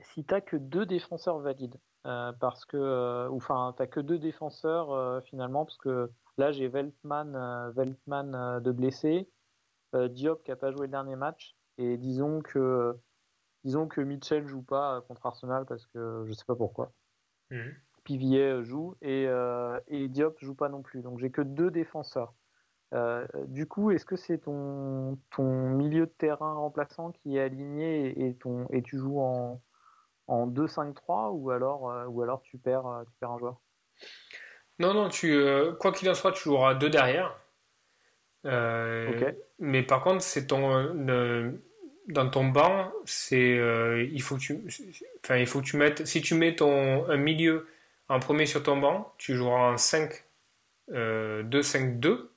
si 0.00 0.24
que 0.24 0.56
deux 0.56 0.84
défenseurs 0.84 1.38
valides, 1.38 1.78
euh, 2.06 2.32
parce 2.32 2.64
que, 2.64 3.28
enfin, 3.30 3.74
tu 3.78 3.86
que 3.86 4.00
deux 4.00 4.18
défenseurs 4.18 5.22
finalement, 5.22 5.64
parce 5.64 5.78
que 5.78 6.10
là, 6.38 6.50
j'ai 6.50 6.66
Veltman, 6.68 7.70
Veltman 7.70 8.60
de 8.60 8.72
blessé, 8.72 9.30
Diop 9.94 10.42
qui 10.42 10.50
n'a 10.50 10.56
pas 10.56 10.72
joué 10.72 10.82
le 10.82 10.92
dernier 10.92 11.16
match, 11.16 11.56
et 11.78 11.96
disons 11.96 12.42
que, 12.42 12.98
disons 13.64 13.86
que 13.86 14.00
Mitchell 14.00 14.46
joue 14.46 14.62
pas 14.62 15.02
contre 15.08 15.26
Arsenal 15.26 15.64
parce 15.66 15.86
que 15.86 16.24
je 16.26 16.32
sais 16.32 16.44
pas 16.44 16.56
pourquoi. 16.56 16.92
Mmh. 17.50 17.70
Pivier 18.04 18.42
euh, 18.42 18.64
joue 18.64 18.96
et, 19.00 19.26
euh, 19.28 19.78
et, 19.88 20.08
Diop 20.08 20.36
joue 20.40 20.54
pas 20.54 20.68
non 20.68 20.82
plus. 20.82 21.02
Donc 21.02 21.18
j'ai 21.20 21.30
que 21.30 21.42
deux 21.42 21.70
défenseurs. 21.70 22.34
Euh, 22.94 23.26
du 23.46 23.66
coup, 23.66 23.90
est-ce 23.90 24.04
que 24.04 24.16
c'est 24.16 24.38
ton, 24.38 25.18
ton 25.30 25.70
milieu 25.70 26.06
de 26.06 26.12
terrain 26.18 26.54
remplaçant 26.54 27.12
qui 27.12 27.36
est 27.36 27.40
aligné 27.40 28.26
et, 28.26 28.34
ton, 28.34 28.66
et 28.70 28.82
tu 28.82 28.98
joues 28.98 29.20
en, 29.20 29.62
en 30.26 30.46
2-5-3 30.46 31.30
ou 31.32 31.50
alors, 31.50 31.90
ou 32.08 32.22
alors 32.22 32.42
tu, 32.42 32.58
perds, 32.58 33.04
tu 33.06 33.16
perds 33.18 33.30
un 33.30 33.38
joueur? 33.38 33.60
Non, 34.78 34.92
non, 34.92 35.08
tu, 35.08 35.42
quoi 35.80 35.92
qu'il 35.92 36.10
en 36.10 36.14
soit, 36.14 36.32
tu 36.32 36.44
joueras 36.44 36.74
deux 36.74 36.90
derrière. 36.90 37.34
Mais 38.44 39.82
par 39.84 40.02
contre, 40.02 40.20
c'est 40.20 40.48
ton, 40.48 40.92
dans 42.08 42.28
ton 42.28 42.46
banc, 42.46 42.92
c'est 43.04 43.58
il 44.10 44.22
faut 44.22 44.36
que 44.36 44.40
tu, 44.40 44.60
enfin, 45.24 45.36
il 45.36 45.46
faut 45.46 45.60
que 45.60 45.66
tu 45.66 45.76
mettes, 45.76 46.06
si 46.06 46.20
tu 46.22 46.34
mets 46.34 46.56
ton 46.56 47.08
un 47.08 47.16
milieu 47.16 47.68
en 48.08 48.20
premier 48.20 48.46
sur 48.46 48.62
ton 48.62 48.76
banc, 48.76 49.14
tu 49.18 49.34
joueras 49.34 49.72
en 49.72 49.76
5, 49.78 50.24
2-5-2. 50.90 52.28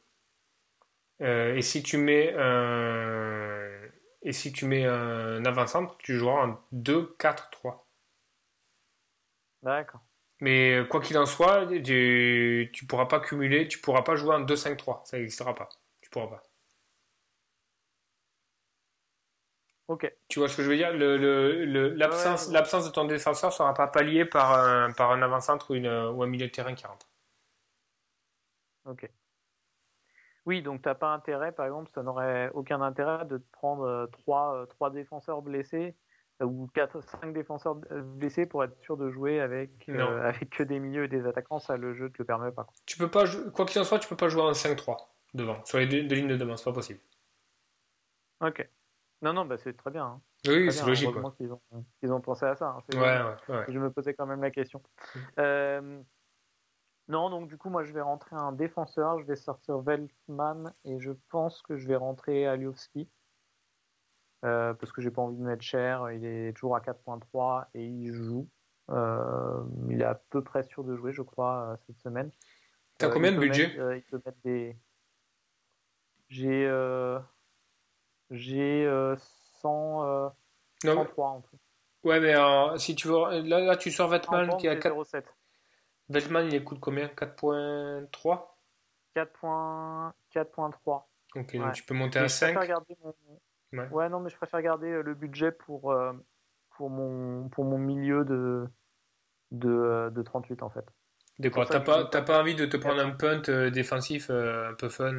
Euh, 1.21 1.55
et 1.55 1.61
si 1.61 1.81
tu 1.83 1.97
mets 1.97 2.33
un, 2.37 3.69
et 4.21 4.33
si 4.33 4.51
tu 4.51 4.65
mets 4.65 4.85
un 4.85 5.43
avant-centre, 5.45 5.97
tu 5.99 6.17
joueras 6.17 6.47
en 6.47 6.59
2-4-3. 6.73 7.85
D'accord. 9.63 10.01
Mais 10.41 10.85
quoi 10.89 11.01
qu'il 11.01 11.17
en 11.17 11.25
soit, 11.25 11.65
tu, 11.67 12.69
ne 12.81 12.87
pourras 12.87 13.05
pas 13.05 13.19
cumuler, 13.19 13.67
tu 13.67 13.79
pourras 13.79 14.01
pas 14.01 14.15
jouer 14.15 14.35
en 14.35 14.41
2-5-3. 14.41 15.05
Ça 15.05 15.17
n'existera 15.17 15.55
pas. 15.55 15.69
Tu 16.01 16.09
pourras 16.09 16.27
pas. 16.27 16.43
Ok. 19.87 20.11
Tu 20.27 20.39
vois 20.39 20.47
ce 20.47 20.57
que 20.57 20.63
je 20.63 20.69
veux 20.69 20.77
dire? 20.77 20.91
L'absence 20.93 22.51
le, 22.51 22.87
de 22.87 22.91
ton 22.91 23.05
défenseur 23.05 23.51
ne 23.51 23.55
sera 23.55 23.73
pas 23.73 23.87
palliée 23.87 24.25
par 24.25 24.53
un, 24.53 24.91
par 24.91 25.11
un 25.11 25.21
avant-centre 25.21 25.75
ou, 25.75 25.77
ou, 25.77 26.23
un 26.23 26.27
milieu 26.27 26.47
de 26.47 26.51
terrain 26.51 26.73
qui 26.73 26.87
rentre. 26.87 27.07
Ok. 28.85 29.09
Oui, 30.45 30.61
donc 30.61 30.81
tu 30.81 30.89
n'as 30.89 30.95
pas 30.95 31.13
intérêt, 31.13 31.51
par 31.51 31.65
exemple, 31.65 31.89
ça 31.93 32.03
n'aurait 32.03 32.51
aucun 32.53 32.81
intérêt 32.81 33.25
de 33.25 33.41
prendre 33.51 33.83
euh, 33.83 34.07
trois, 34.07 34.55
euh, 34.55 34.65
trois 34.67 34.91
défenseurs 34.91 35.41
blessés 35.41 35.95
euh, 36.41 36.45
ou 36.45 36.67
quatre, 36.73 37.01
cinq 37.01 37.33
défenseurs 37.33 37.75
blessés 37.75 38.45
pour 38.45 38.63
être 38.63 38.79
sûr 38.81 38.95
de 38.95 39.09
jouer 39.09 39.39
avec, 39.39 39.89
avec 39.89 40.49
que 40.51 40.63
des 40.63 40.79
milieux 40.79 41.05
et 41.05 41.07
des 41.07 41.25
attaquants. 41.25 41.59
Ça, 41.59 41.77
le 41.77 41.95
jeu 41.95 42.05
ne 42.05 42.09
te 42.09 42.17
le 42.19 42.25
permet 42.25 42.51
pas. 42.51 42.67
Tu 42.85 42.97
peux 42.97 43.09
pas, 43.09 43.25
quoi 43.53 43.65
qu'il 43.65 43.81
en 43.81 43.83
soit, 43.83 43.99
tu 43.99 44.07
peux 44.07 44.15
pas 44.15 44.29
jouer 44.29 44.43
en 44.43 44.51
5-3 44.51 44.97
devant, 45.33 45.63
sur 45.65 45.79
les 45.79 45.87
deux, 45.87 46.03
deux 46.03 46.15
lignes 46.15 46.27
de 46.27 46.37
devant, 46.37 46.57
c'est 46.57 46.65
pas 46.65 46.73
possible. 46.73 46.99
Ok. 48.41 48.67
Non, 49.21 49.33
non, 49.33 49.45
bah, 49.45 49.57
c'est 49.57 49.75
très 49.75 49.91
bien. 49.91 50.05
Hein. 50.05 50.21
Oui, 50.47 50.71
c'est 50.71 50.85
logique. 50.85 51.09
qu'ils 51.37 51.51
ont, 51.51 52.15
ont, 52.15 52.21
pensé 52.21 52.45
à 52.45 52.55
ça. 52.55 52.77
Hein. 52.93 53.37
Ouais, 53.49 53.65
Je 53.69 53.79
me 53.79 53.89
posais 53.89 54.13
quand 54.13 54.25
même 54.25 54.41
la 54.41 54.51
question. 54.51 54.81
Mm. 55.15 55.19
Euh, 55.39 56.01
non, 57.07 57.29
donc 57.29 57.47
du 57.47 57.57
coup, 57.57 57.69
moi, 57.69 57.83
je 57.83 57.93
vais 57.93 58.01
rentrer 58.01 58.35
un 58.35 58.51
défenseur. 58.51 59.19
Je 59.19 59.25
vais 59.25 59.35
sortir 59.35 59.79
Veltman 59.79 60.73
et 60.83 60.99
je 60.99 61.11
pense 61.29 61.61
que 61.61 61.77
je 61.77 61.87
vais 61.87 61.95
rentrer 61.95 62.47
Aliovski. 62.47 63.09
Euh, 64.43 64.73
parce 64.75 64.91
que 64.91 65.01
j'ai 65.01 65.09
pas 65.09 65.21
envie 65.21 65.37
de 65.37 65.43
mettre 65.43 65.63
cher. 65.63 66.11
Il 66.11 66.25
est 66.25 66.53
toujours 66.53 66.75
à 66.75 66.81
4.3 66.81 67.65
et 67.73 67.85
il 67.85 68.13
joue. 68.13 68.47
Euh, 68.91 69.63
il 69.89 70.01
est 70.01 70.05
à 70.05 70.15
peu 70.29 70.43
près 70.43 70.63
sûr 70.63 70.83
de 70.83 70.95
jouer, 70.95 71.13
je 71.13 71.23
crois, 71.23 71.79
cette 71.87 71.99
semaine. 71.99 72.29
T'as 72.97 73.09
combien 73.09 73.31
de 73.31 73.39
budget? 73.39 73.75
Il 73.95 74.03
peut 74.03 74.21
mettre 74.23 74.37
des. 74.43 74.77
J'ai. 76.29 76.67
J'ai 78.31 78.85
100, 79.61 80.03
euh, 80.05 80.29
103 80.83 81.25
euh, 81.25 81.29
en 81.29 81.41
tout. 81.41 81.57
Ouais, 82.03 82.19
mais 82.19 82.35
euh, 82.35 82.77
si 82.77 82.95
tu 82.95 83.07
veux, 83.07 83.41
là, 83.41 83.59
là 83.61 83.75
tu 83.77 83.91
sors 83.91 84.09
Vetman 84.09 84.57
qui 84.57 84.67
a 84.67 84.75
4. 84.75 84.95
Vetman, 86.09 86.51
il 86.51 86.63
coûte 86.63 86.79
combien? 86.79 87.07
4.3 87.07 88.47
4.3. 89.15 91.03
Ok, 91.35 91.57
donc 91.57 91.73
tu 91.73 91.83
peux 91.83 91.95
monter 91.95 92.19
à 92.19 92.29
5. 92.29 92.57
ouais. 93.71 94.09
non, 94.09 94.19
mais 94.19 94.29
je 94.29 94.37
préfère 94.37 94.61
garder 94.61 95.01
le 95.01 95.13
budget 95.15 95.51
pour, 95.51 95.95
pour, 96.71 96.89
mon, 96.89 97.49
pour 97.49 97.65
mon 97.65 97.77
milieu 97.77 98.23
de, 98.23 98.67
de, 99.51 100.11
de 100.13 100.21
38 100.21 100.61
en 100.63 100.69
fait. 100.69 100.85
D'accord, 101.39 101.67
t'as 101.67 101.79
pas, 101.79 102.05
pas 102.05 102.39
envie 102.39 102.55
de 102.55 102.65
te 102.65 102.77
prendre 102.77 103.01
un 103.01 103.11
punt 103.11 103.41
défensif 103.69 104.29
un 104.29 104.73
peu 104.77 104.89
fun 104.89 105.17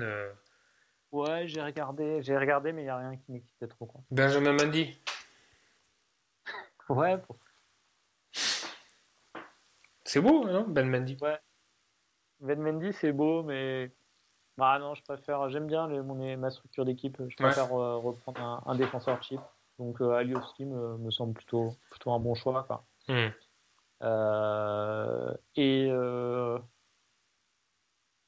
Ouais, 1.16 1.48
j'ai 1.48 1.62
regardé, 1.62 2.22
j'ai 2.22 2.36
regardé, 2.36 2.72
mais 2.72 2.82
il 2.82 2.84
n'y 2.84 2.90
a 2.90 2.98
rien 2.98 3.16
qui 3.16 3.32
m'excitait 3.32 3.68
trop. 3.68 3.86
Quoi. 3.86 4.02
Benjamin 4.10 4.52
Mendy. 4.52 5.00
ouais. 6.90 7.16
C'est 10.04 10.20
beau, 10.20 10.44
non 10.44 10.66
Ben 10.68 10.86
Mendy? 10.86 11.16
Ouais. 11.22 11.38
Ben 12.40 12.60
Mendy, 12.60 12.92
c'est 12.92 13.12
beau, 13.12 13.42
mais 13.42 13.90
bah 14.58 14.78
non, 14.78 14.94
je 14.94 15.02
préfère. 15.02 15.48
J'aime 15.48 15.66
bien 15.66 15.88
mon, 15.88 16.36
ma 16.36 16.50
structure 16.50 16.84
d'équipe. 16.84 17.16
Je 17.26 17.36
préfère 17.36 17.72
euh, 17.72 17.96
reprendre 17.96 18.62
un, 18.66 18.74
défenseur 18.74 19.22
cheap. 19.22 19.40
Donc 19.78 20.02
euh, 20.02 20.12
Aliovski 20.12 20.66
me, 20.66 20.98
me, 20.98 21.10
semble 21.10 21.32
plutôt 21.32 21.76
plutôt 21.90 22.12
un 22.12 22.18
bon 22.18 22.34
choix. 22.34 22.64
Quoi. 22.64 22.84
Hmm. 23.08 23.30
Euh, 24.02 25.34
et 25.54 25.88
euh, 25.90 26.58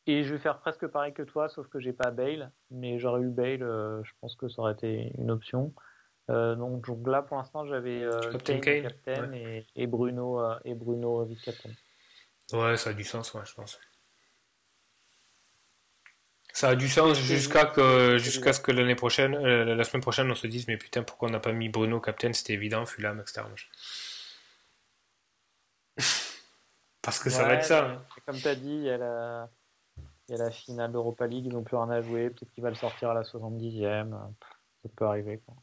et 0.07 0.25
je 0.25 0.28
vais 0.39 0.43
faire 0.43 0.59
presque 0.59 0.87
pareil 0.87 1.13
que 1.13 1.23
toi, 1.23 1.49
sauf 1.49 1.69
que 1.69 1.81
j'ai 1.81 1.93
pas 1.93 2.11
Bale, 2.11 2.51
mais 2.71 2.99
j'aurais 2.99 3.23
eu 3.23 3.29
Bale, 3.29 3.63
euh, 3.63 4.03
je 4.05 4.13
pense 4.21 4.37
que 4.37 4.49
ça 4.49 4.63
aurait 4.63 4.73
été 4.73 5.13
une 5.19 5.31
option. 5.31 5.75
Euh, 6.31 6.55
donc, 6.55 6.87
là, 7.07 7.23
pour 7.23 7.37
l'instant, 7.37 7.67
j'avais 7.67 8.03
euh, 8.03 8.39
Kane, 8.45 8.61
captain 8.61 9.33
et, 9.33 9.87
Bruno 9.87 10.41
et 10.65 10.75
Bruno 10.75 11.25
vice-captain. 11.25 11.71
Ouais, 12.53 12.77
ça 12.77 12.91
a 12.91 12.93
du 12.93 13.05
sens, 13.05 13.33
ouais, 13.35 13.43
je 13.45 13.55
pense. 13.55 13.79
Ça 16.53 16.71
a 16.71 16.75
du 16.75 16.89
sens 16.89 17.19
jusqu'à 17.21 17.67
que 17.67 18.19
jusqu'à 18.19 18.53
ce 18.53 18.61
que 18.61 18.73
l'année 18.73 18.97
prochaine, 18.97 19.39
la 19.39 19.85
semaine 19.85 20.03
prochaine, 20.03 20.29
on 20.29 20.35
se 20.35 20.49
dise 20.49 20.67
mais 20.67 20.77
putain 20.77 21.05
pourquoi 21.05 21.29
on 21.29 21.31
n'a 21.31 21.39
pas 21.39 21.53
mis 21.53 21.69
Bruno 21.69 22.01
captain, 22.01 22.33
c'était 22.33 22.55
évident, 22.55 22.85
Fulham, 22.85 23.21
etc. 23.21 23.43
Parce 27.03 27.21
que 27.21 27.31
ça 27.31 27.45
va 27.45 27.55
être 27.55 27.65
ça. 27.65 28.05
Comme 28.27 28.39
tu 28.39 28.49
as 28.49 28.57
dit, 28.57 28.75
il 28.75 28.83
y 28.83 28.91
a 28.91 28.99
la 28.99 29.49
il 30.29 30.37
y 30.37 30.41
a 30.41 30.45
la 30.45 30.51
finale 30.51 30.93
d'Europa 30.93 31.27
League, 31.27 31.47
ils 31.47 31.53
n'ont 31.53 31.63
plus 31.63 31.77
rien 31.77 31.91
à 31.91 32.03
jouer. 32.03 32.29
Peut-être 32.31 32.53
qu'il 32.53 32.63
va 32.63 32.69
le 32.69 32.75
sortir 32.75 33.11
à 33.11 33.15
la 33.15 33.23
70e. 33.23 34.11
Ça 34.83 34.89
peut 34.95 35.07
arriver. 35.07 35.39
Quoi. 35.39 35.55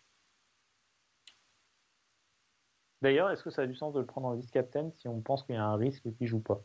D'ailleurs, 3.01 3.30
est-ce 3.30 3.43
que 3.43 3.51
ça 3.51 3.61
a 3.61 3.68
du 3.68 3.76
sens 3.76 3.93
de 3.93 3.99
le 3.99 4.05
prendre 4.05 4.28
en 4.28 4.34
vice-captain 4.34 4.89
si 4.97 5.07
on 5.07 5.22
pense 5.22 5.43
qu'il 5.43 5.55
y 5.55 5.57
a 5.57 5.63
un 5.63 5.76
risque 5.76 6.03
qu'il 6.18 6.28
joue 6.28 6.39
pas? 6.39 6.59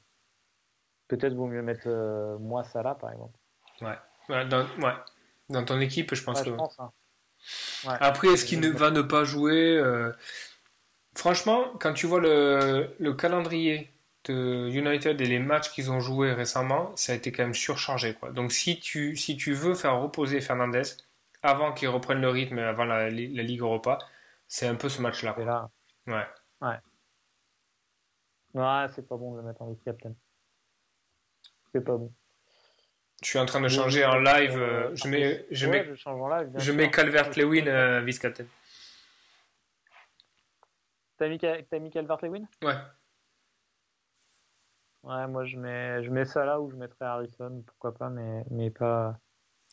Peut-être 1.08 1.34
vaut 1.34 1.46
mieux 1.46 1.62
mettre 1.62 1.86
euh, 1.86 2.38
moi 2.38 2.64
Salah 2.64 2.94
par 2.94 3.12
exemple. 3.12 3.38
Ouais. 3.82 4.46
dans, 4.46 4.64
ouais. 4.78 4.94
dans 5.50 5.64
ton 5.64 5.80
équipe, 5.80 6.14
je 6.14 6.24
pense 6.24 6.40
que. 6.40 6.50
Hein. 6.50 6.92
Après, 7.84 8.28
est-ce 8.28 8.44
qu'il 8.46 8.60
ne 8.60 8.70
va 8.70 8.90
ne 8.90 9.02
pas 9.02 9.24
jouer 9.24 9.76
euh, 9.76 10.12
Franchement, 11.14 11.64
quand 11.80 11.92
tu 11.92 12.06
vois 12.06 12.20
le, 12.20 12.94
le, 12.98 13.14
calendrier 13.14 13.92
de 14.24 14.68
United 14.68 15.20
et 15.20 15.26
les 15.26 15.38
matchs 15.38 15.70
qu'ils 15.70 15.90
ont 15.90 16.00
joués 16.00 16.32
récemment, 16.32 16.94
ça 16.96 17.12
a 17.12 17.16
été 17.16 17.32
quand 17.32 17.42
même 17.42 17.54
surchargé. 17.54 18.14
Quoi. 18.14 18.30
Donc 18.30 18.52
si 18.52 18.78
tu, 18.78 19.16
si 19.16 19.36
tu 19.36 19.52
veux 19.52 19.74
faire 19.74 19.98
reposer 20.00 20.40
Fernandez 20.40 20.82
avant 21.42 21.72
qu'il 21.72 21.88
reprenne 21.88 22.20
le 22.20 22.28
rythme 22.28 22.58
avant 22.58 22.84
la, 22.84 23.04
la 23.04 23.42
Ligue 23.42 23.60
Europa, 23.60 23.98
c'est 24.46 24.66
un 24.66 24.74
peu 24.74 24.88
ce 24.88 25.00
match-là. 25.00 25.34
Là. 25.38 25.70
Ouais. 26.06 26.26
Ouais. 26.60 26.76
Ouais, 28.52 28.86
c'est 28.94 29.08
pas 29.08 29.16
bon 29.16 29.32
de 29.34 29.40
le 29.40 29.46
mettre 29.46 29.62
en 29.62 29.70
vice-captain. 29.70 30.12
C'est 31.72 31.84
pas 31.84 31.96
bon. 31.96 32.12
Je 33.22 33.28
suis 33.28 33.38
en 33.38 33.46
train 33.46 33.60
de 33.60 33.68
changer 33.68 34.04
en 34.04 34.16
live. 34.16 34.58
Euh, 34.58 34.94
je 34.96 35.06
mets, 35.06 35.46
je 35.50 35.66
mets, 35.66 35.84
je 35.84 35.94
change 35.94 36.20
en 36.20 36.28
live. 36.28 36.50
Je 36.56 36.72
mets 36.72 36.90
Calvert-Lewin 36.90 37.66
euh, 37.66 38.00
vice-captain. 38.00 38.46
T'as 41.16 41.28
mis, 41.28 41.38
mis 41.80 41.90
Calvert-Lewin? 41.90 42.48
Ouais. 42.62 42.74
Ouais, 45.02 45.26
moi 45.26 45.44
je 45.44 45.56
mets, 45.56 46.02
je 46.04 46.10
mets 46.10 46.26
ça 46.26 46.44
là 46.44 46.60
où 46.60 46.70
je 46.70 46.76
mettrais 46.76 47.06
Harrison, 47.06 47.62
pourquoi 47.66 47.94
pas, 47.94 48.10
mais, 48.10 48.44
mais 48.50 48.70
pas. 48.70 49.18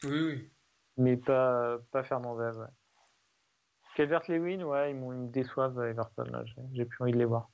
Oui, 0.04 0.22
oui. 0.22 0.50
Mais 0.98 1.18
pas, 1.18 1.78
pas 1.92 2.04
Fernandez, 2.04 2.58
ouais. 2.58 2.68
Calvert-Lewin, 3.96 4.62
ouais, 4.64 4.92
ils, 4.92 4.96
me 4.96 5.28
déçoivent 5.28 5.84
Everton, 5.84 6.26
là, 6.26 6.44
j'ai 6.74 6.86
plus 6.86 7.02
envie 7.02 7.12
de 7.12 7.18
les 7.18 7.26
voir. 7.26 7.50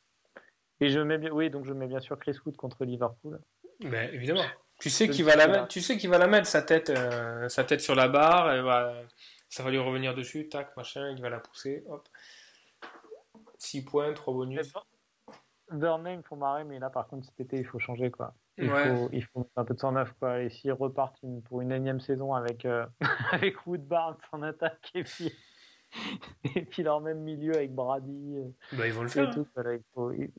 Et 0.81 0.89
je 0.89 0.99
mets 0.99 1.17
bien, 1.17 1.31
oui, 1.31 1.49
donc 1.49 1.65
je 1.65 1.73
mets 1.73 1.87
bien 1.87 1.99
sûr 1.99 2.19
Chris 2.19 2.37
Wood 2.45 2.57
contre 2.57 2.83
Liverpool. 2.85 3.39
Ben, 3.79 4.13
évidemment. 4.13 4.45
Tu 4.79 4.89
sais 4.89 5.07
qu'il 5.09 5.23
va 5.23 5.35
la 5.35 5.47
mettre, 5.47 5.67
tu 5.67 5.81
sais 5.81 5.97
qu'il 5.97 6.09
va 6.09 6.17
la 6.17 6.27
mettre 6.27 6.47
sa 6.47 6.61
tête, 6.61 6.89
euh, 6.89 7.47
sa 7.47 7.63
tête 7.63 7.81
sur 7.81 7.95
la 7.95 8.07
barre, 8.07 8.61
va, 8.63 8.93
ça 9.49 9.63
va 9.63 9.71
lui 9.71 9.77
revenir 9.77 10.13
dessus, 10.13 10.49
tac, 10.49 10.75
machin, 10.75 11.09
il 11.11 11.21
va 11.21 11.29
la 11.29 11.39
pousser, 11.39 11.83
hop. 11.87 12.07
6 13.59 13.85
points, 13.85 14.13
3 14.13 14.33
bonus. 14.33 14.73
Burnley, 15.73 16.17
me 16.17 16.21
font 16.23 16.35
marrer, 16.35 16.63
mais 16.63 16.79
là, 16.79 16.89
par 16.89 17.07
contre, 17.07 17.25
cet 17.25 17.39
été, 17.39 17.57
il 17.57 17.65
faut 17.65 17.79
changer, 17.79 18.11
quoi. 18.11 18.33
Il, 18.57 18.69
faut, 18.69 19.09
il 19.11 19.23
faut 19.23 19.49
un 19.55 19.65
peu 19.65 19.73
de 19.73 19.79
109, 19.79 20.13
quoi. 20.19 20.41
Et 20.41 20.49
s'ils 20.49 20.71
repartent 20.71 21.19
pour 21.45 21.61
une 21.61 21.71
énième 21.71 21.99
saison 21.99 22.33
avec, 22.33 22.65
euh, 22.65 22.85
avec 23.31 23.65
Wood 23.65 23.85
Barnes 23.87 24.17
en 24.31 24.41
attaque, 24.43 24.91
et 24.95 25.03
puis, 25.03 25.31
et 26.55 26.61
puis 26.65 26.83
leur 26.83 27.01
même 27.01 27.19
milieu 27.19 27.55
avec 27.55 27.73
Brady. 27.73 28.37
Euh, 28.37 28.77
bah, 28.77 28.87
ils 28.87 28.93
vont 28.93 29.03
le 29.03 29.09
faire. 29.09 29.33
Tout, 29.33 29.45
il 29.57 29.81
faut, 29.93 30.11
il... 30.11 30.31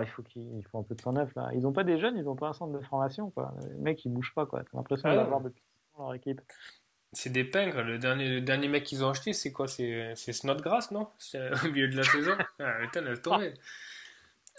il 0.00 0.06
faut 0.06 0.22
qu'ils 0.22 0.64
font 0.70 0.80
un 0.80 0.84
peu 0.84 0.94
de 0.94 1.00
109, 1.00 1.34
là. 1.36 1.50
Ils 1.52 1.60
n'ont 1.60 1.72
pas 1.72 1.84
des 1.84 1.98
jeunes, 1.98 2.16
ils 2.16 2.24
n'ont 2.24 2.36
pas 2.36 2.48
un 2.48 2.52
centre 2.52 2.76
de 2.76 2.84
formation, 2.84 3.30
quoi. 3.30 3.54
Les 3.70 3.78
mecs, 3.78 4.04
ils 4.04 4.10
bougent 4.10 4.34
pas, 4.34 4.46
quoi. 4.46 4.62
T'as 4.64 4.76
l'impression 4.76 5.08
ah, 5.08 5.16
d'avoir 5.16 5.40
depuis 5.40 5.62
leur 5.98 6.14
équipe. 6.14 6.40
C'est 7.12 7.30
des 7.30 7.44
pingres. 7.44 7.82
Le 7.82 7.98
dernier, 7.98 8.28
le 8.28 8.40
dernier 8.40 8.68
mec 8.68 8.84
qu'ils 8.84 9.04
ont 9.04 9.10
acheté, 9.10 9.32
c'est 9.32 9.50
quoi? 9.52 9.66
C'est 9.66 10.14
Snodgrass, 10.14 10.90
non? 10.92 11.08
Au 11.34 11.68
milieu 11.68 11.88
de 11.88 11.96
la 11.96 12.04
saison? 12.04 12.32
Ah, 12.60 12.74
putain, 12.82 13.00
laisse 13.02 13.22
tomber. 13.22 13.54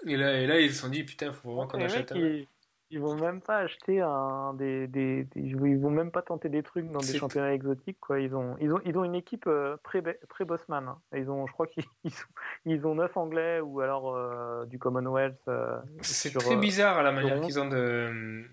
Et 0.06 0.18
là, 0.18 0.40
et 0.40 0.48
là, 0.48 0.60
ils 0.60 0.74
se 0.74 0.82
sont 0.82 0.90
dit, 0.90 1.04
putain, 1.04 1.32
faut 1.32 1.50
vraiment 1.50 1.68
qu'on 1.68 1.82
achète 1.82 2.12
un. 2.12 2.16
Ils, 2.16 2.48
ils, 2.90 3.00
vont 3.00 3.16
même 3.16 3.42
pas 3.42 3.60
acheter 3.60 4.02
un, 4.02 4.54
des, 4.56 4.88
des, 4.88 5.28
Ils 5.36 5.56
vont 5.56 5.90
même 5.90 6.12
pas 6.12 6.22
tenter 6.22 6.50
des 6.50 6.64
trucs 6.64 6.90
dans 6.92 7.00
des 7.00 7.18
championnats 7.18 7.54
exotiques, 7.54 8.00
quoi. 8.00 8.20
Ils 8.20 8.36
ont, 8.36 8.56
ils 8.60 8.74
ont, 8.74 8.82
ils 8.86 8.98
ont 8.98 9.04
une 9.04 9.16
équipe 9.16 9.48
euh, 9.48 9.78
pré-Bossman. 9.84 10.88
Hein. 10.88 11.00
Ils 11.16 11.30
ont, 11.30 11.48
je 11.48 11.54
crois 11.54 11.68
qu'ils 11.68 11.86
ils 12.66 12.86
ont 12.88 12.96
9 12.96 13.16
Anglais 13.16 13.60
ou 13.60 13.82
alors 13.82 14.16
euh, 14.16 14.66
du 14.66 14.80
Commonwealth. 14.80 15.40
Euh, 15.48 15.80
c'est 16.02 16.34
très 16.34 16.58
bizarre 16.58 16.98
à 16.98 17.04
la 17.04 17.12
manière 17.12 17.40
qu'ils 17.42 17.60
ont 17.60 17.70
de 17.70 18.46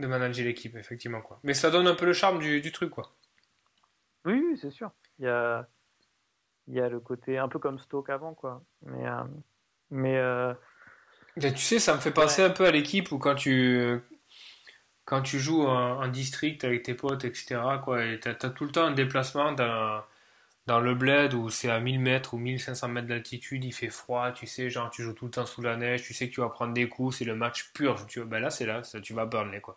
de 0.00 0.06
manager 0.06 0.44
l'équipe, 0.44 0.76
effectivement. 0.76 1.20
Quoi. 1.20 1.40
Mais 1.42 1.54
ça 1.54 1.70
donne 1.70 1.86
un 1.86 1.94
peu 1.94 2.06
le 2.06 2.12
charme 2.12 2.38
du, 2.38 2.60
du 2.60 2.72
truc. 2.72 2.90
quoi. 2.90 3.12
Oui, 4.24 4.58
c'est 4.60 4.70
sûr. 4.70 4.90
Il 5.18 5.24
y 5.24 5.28
a, 5.28 5.66
il 6.68 6.74
y 6.74 6.80
a 6.80 6.88
le 6.88 7.00
côté 7.00 7.38
un 7.38 7.48
peu 7.48 7.58
comme 7.58 7.78
Stoke 7.78 8.10
avant. 8.10 8.34
quoi. 8.34 8.62
Mais, 8.82 9.06
euh, 9.06 9.24
mais 9.90 10.16
euh, 10.16 10.52
tu 11.40 11.56
sais, 11.56 11.78
ça 11.78 11.94
me 11.94 12.00
fait 12.00 12.10
penser 12.10 12.42
un 12.42 12.50
peu 12.50 12.66
à 12.66 12.70
l'équipe 12.70 13.12
où 13.12 13.18
quand 13.18 13.34
tu, 13.34 14.00
quand 15.04 15.22
tu 15.22 15.38
joues 15.38 15.66
en, 15.66 16.08
district 16.08 16.64
avec 16.64 16.82
tes 16.82 16.94
potes, 16.94 17.24
etc., 17.24 17.60
quoi, 17.84 18.04
et 18.04 18.20
tu 18.20 18.28
as, 18.28 18.34
tout 18.34 18.64
le 18.64 18.72
temps 18.72 18.86
un 18.86 18.92
déplacement 18.92 19.52
d'un 19.52 20.04
dans 20.68 20.80
le 20.80 20.94
bled 20.94 21.32
où 21.32 21.48
c'est 21.48 21.70
à 21.70 21.80
1000 21.80 21.98
mètres 21.98 22.34
ou 22.34 22.38
1500 22.38 22.88
mètres 22.88 23.08
d'altitude, 23.08 23.64
il 23.64 23.72
fait 23.72 23.88
froid, 23.88 24.32
tu 24.32 24.46
sais, 24.46 24.68
genre 24.68 24.90
tu 24.90 25.02
joues 25.02 25.14
tout 25.14 25.24
le 25.24 25.30
temps 25.30 25.46
sous 25.46 25.62
la 25.62 25.76
neige, 25.76 26.02
tu 26.02 26.12
sais 26.12 26.28
que 26.28 26.34
tu 26.34 26.42
vas 26.42 26.50
prendre 26.50 26.74
des 26.74 26.90
coups, 26.90 27.16
c'est 27.16 27.24
le 27.24 27.34
match 27.34 27.72
pur. 27.72 28.06
Tu, 28.06 28.22
ben 28.24 28.38
là, 28.38 28.50
c'est 28.50 28.66
là, 28.66 28.84
ça, 28.84 29.00
tu 29.00 29.14
vas 29.14 29.24
burner 29.24 29.62
quoi. 29.62 29.74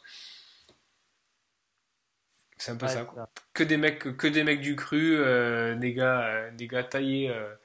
C'est 2.58 2.74
un 2.74 2.76
peu 2.76 2.88
ça, 2.88 3.06
quoi. 3.06 3.30
Que 3.54 3.64
des 3.64 3.78
mecs, 3.78 4.18
que 4.18 4.28
des 4.28 4.44
mecs 4.44 4.60
du 4.60 4.76
cru, 4.76 5.16
euh, 5.18 5.76
des 5.76 5.94
gars, 5.94 6.26
euh, 6.26 6.52
des 6.52 6.68
gars 6.68 6.84
taillés 6.84 7.30
euh, 7.30 7.56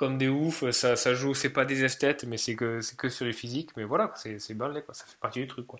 comme 0.00 0.16
des 0.16 0.28
oufs. 0.28 0.70
Ça, 0.70 0.96
ça 0.96 1.12
joue, 1.12 1.34
c'est 1.34 1.52
pas 1.52 1.66
des 1.66 1.84
esthètes, 1.84 2.24
mais 2.24 2.38
c'est 2.38 2.56
que 2.56 2.80
c'est 2.80 2.96
que 2.96 3.10
sur 3.10 3.26
les 3.26 3.34
physiques. 3.34 3.76
Mais 3.76 3.84
voilà, 3.84 4.10
c'est 4.16 4.38
c'est 4.38 4.56
quoi. 4.56 4.94
Ça 4.94 5.04
fait 5.04 5.18
partie 5.20 5.40
du 5.40 5.46
truc, 5.46 5.66
quoi. 5.66 5.78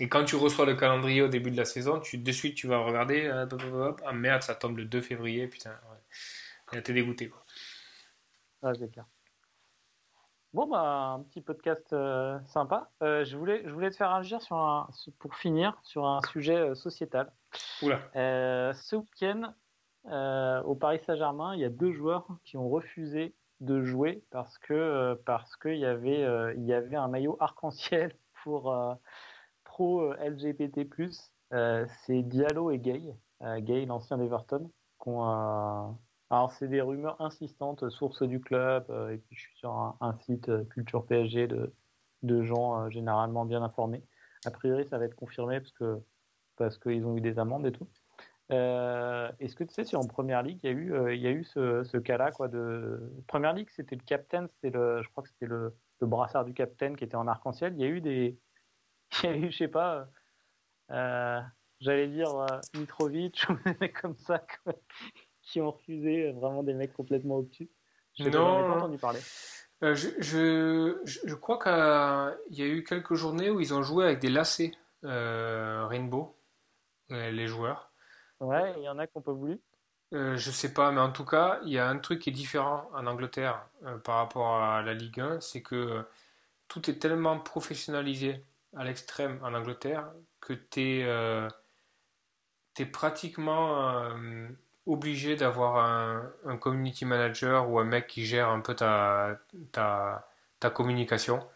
Et 0.00 0.08
quand 0.08 0.24
tu 0.24 0.34
reçois 0.34 0.66
le 0.66 0.74
calendrier 0.74 1.22
au 1.22 1.28
début 1.28 1.52
de 1.52 1.56
la 1.56 1.64
saison, 1.64 2.00
tu 2.00 2.18
de 2.18 2.32
suite 2.32 2.56
tu 2.56 2.66
vas 2.66 2.78
regarder, 2.78 3.30
ah 4.04 4.12
merde, 4.12 4.42
ça 4.42 4.56
tombe 4.56 4.76
le 4.76 4.84
2 4.84 5.00
février, 5.00 5.46
putain. 5.46 5.70
Ouais. 6.72 6.82
T'es 6.82 6.92
dégoûté, 6.92 7.28
quoi. 7.28 7.44
Ah, 8.60 8.72
c'est 8.74 8.90
clair. 8.90 9.06
Bon, 10.52 10.66
bah, 10.66 11.14
un 11.18 11.22
petit 11.22 11.40
podcast 11.40 11.92
euh, 11.92 12.40
sympa. 12.46 12.90
Euh, 13.04 13.24
je, 13.24 13.36
voulais, 13.36 13.62
je 13.64 13.70
voulais 13.70 13.90
te 13.90 13.96
faire 13.96 14.10
agir 14.10 14.42
sur 14.42 14.56
un, 14.56 14.88
pour 15.20 15.36
finir 15.36 15.78
sur 15.84 16.06
un 16.06 16.20
sujet 16.32 16.56
euh, 16.56 16.74
sociétal. 16.74 17.30
Oula. 17.82 18.00
ce 18.14 18.96
week-end, 18.96 19.54
au 20.64 20.74
Paris 20.74 21.00
Saint-Germain, 21.06 21.54
il 21.54 21.60
y 21.60 21.64
a 21.64 21.70
deux 21.70 21.92
joueurs 21.92 22.26
qui 22.44 22.56
ont 22.56 22.68
refusé 22.68 23.32
de 23.60 23.82
jouer 23.84 24.24
parce 24.30 24.58
que 24.58 25.14
parce 25.26 25.56
qu'il 25.56 25.78
y 25.78 25.86
avait 25.86 26.54
il 26.56 26.64
y 26.64 26.72
avait 26.72 26.96
un 26.96 27.08
maillot 27.08 27.36
arc-en-ciel 27.40 28.14
pour 28.42 28.74
pro 29.64 30.12
LGBT+. 30.14 30.86
C'est 31.50 32.22
Diallo 32.22 32.70
et 32.70 32.78
Gay, 32.78 33.14
Gay 33.58 33.86
l'ancien 33.86 34.18
d'Everton, 34.18 34.70
qu'on 34.98 35.96
alors, 36.34 36.50
c'est 36.52 36.68
des 36.68 36.80
rumeurs 36.80 37.20
insistantes, 37.20 37.88
source 37.90 38.22
du 38.22 38.40
club, 38.40 38.86
euh, 38.90 39.10
et 39.10 39.18
puis 39.18 39.36
je 39.36 39.42
suis 39.42 39.56
sur 39.56 39.70
un, 40.00 40.18
site 40.26 40.48
euh, 40.48 40.64
Culture 40.64 41.06
PSG 41.06 41.46
de, 41.46 41.72
de 42.22 42.42
gens 42.42 42.80
euh, 42.80 42.90
généralement 42.90 43.44
bien 43.44 43.62
informés. 43.62 44.02
A 44.44 44.50
priori, 44.50 44.86
ça 44.88 44.98
va 44.98 45.04
être 45.04 45.14
confirmé 45.14 45.60
parce 45.60 45.72
que 45.72 46.00
parce 46.56 46.78
qu'ils 46.78 47.04
ont 47.04 47.16
eu 47.16 47.20
des 47.20 47.38
amendes 47.38 47.66
et 47.66 47.72
tout. 47.72 47.88
Est-ce 48.50 49.56
que 49.56 49.64
tu 49.64 49.72
sais 49.72 49.84
si 49.84 49.96
en 49.96 50.06
première 50.06 50.42
ligue 50.42 50.60
il 50.62 50.70
y 50.70 50.72
a 50.72 50.76
eu 50.76 51.14
il 51.14 51.20
y 51.20 51.26
a 51.26 51.30
eu 51.30 51.44
ce, 51.44 51.82
ce 51.84 51.96
cas-là 51.96 52.30
quoi 52.30 52.48
de 52.48 53.00
première 53.26 53.54
ligue 53.54 53.68
c'était 53.70 53.96
le 53.96 54.04
captain 54.04 54.46
c'était 54.48 54.70
le 54.70 55.02
je 55.02 55.08
crois 55.08 55.22
que 55.22 55.30
c'était 55.30 55.46
le, 55.46 55.74
le, 56.00 56.06
brassard 56.06 56.44
du 56.44 56.52
captain 56.52 56.94
qui 56.94 57.04
était 57.04 57.16
en 57.16 57.26
arc-en-ciel 57.26 57.72
il 57.74 57.80
y 57.80 57.84
a 57.84 57.88
eu 57.88 58.02
des 58.02 58.38
il 59.22 59.30
y 59.30 59.32
a 59.32 59.36
eu 59.36 59.50
je 59.50 59.56
sais 59.56 59.68
pas 59.68 60.08
j'allais 61.80 62.08
dire 62.08 62.46
Mitrovic 62.74 63.46
ou 63.48 63.54
des 63.64 63.76
mecs 63.80 64.00
comme 64.00 64.16
ça 64.18 64.44
quoi, 64.62 64.74
qui 65.44 65.60
ont 65.60 65.70
refusé, 65.70 66.28
euh, 66.28 66.32
vraiment 66.32 66.62
des 66.62 66.74
mecs 66.74 66.92
complètement 66.92 67.36
obtus. 67.36 67.70
Je 68.18 68.24
non, 68.24 68.30
pas 68.30 68.76
entendu 68.76 68.98
parler. 68.98 69.20
Euh, 69.82 69.94
je, 69.94 70.08
je, 70.18 70.98
je, 71.04 71.34
crois 71.34 71.58
qu'il 71.58 72.56
y 72.58 72.62
a 72.62 72.66
eu 72.66 72.84
quelques 72.84 73.14
journées 73.14 73.50
où 73.50 73.60
ils 73.60 73.74
ont 73.74 73.82
joué 73.82 74.04
avec 74.04 74.20
des 74.20 74.30
lacets 74.30 74.72
euh, 75.04 75.86
Rainbow, 75.86 76.36
les 77.10 77.46
joueurs. 77.46 77.92
Ouais, 78.44 78.74
il 78.76 78.82
y 78.82 78.88
en 78.88 78.98
a 78.98 79.06
n'ont 79.14 79.22
pas 79.22 79.32
voulu. 79.32 79.60
Euh, 80.12 80.36
je 80.36 80.50
sais 80.50 80.72
pas, 80.72 80.92
mais 80.92 81.00
en 81.00 81.10
tout 81.10 81.24
cas, 81.24 81.60
il 81.64 81.70
y 81.72 81.78
a 81.78 81.88
un 81.88 81.98
truc 81.98 82.20
qui 82.20 82.30
est 82.30 82.32
différent 82.32 82.88
en 82.94 83.06
Angleterre 83.06 83.66
par 84.04 84.16
rapport 84.16 84.56
à 84.62 84.82
la 84.82 84.94
Ligue 84.94 85.20
1, 85.20 85.40
c'est 85.40 85.62
que 85.62 86.04
tout 86.68 86.88
est 86.90 86.98
tellement 86.98 87.38
professionnalisé 87.40 88.44
à 88.76 88.84
l'extrême 88.84 89.40
en 89.42 89.54
Angleterre 89.54 90.06
que 90.40 90.52
tu 90.52 90.80
es, 90.80 91.50
es, 92.78 92.86
pratiquement 92.86 94.12
obligé 94.86 95.36
d'avoir 95.36 95.76
un, 96.44 96.56
community 96.58 97.04
manager 97.04 97.70
ou 97.70 97.78
un 97.78 97.84
mec 97.84 98.06
qui 98.06 98.24
gère 98.24 98.48
un 98.50 98.60
peu 98.60 98.74
ta, 98.74 99.38
ta, 99.72 100.28
ta 100.60 100.70
communication 100.70 101.46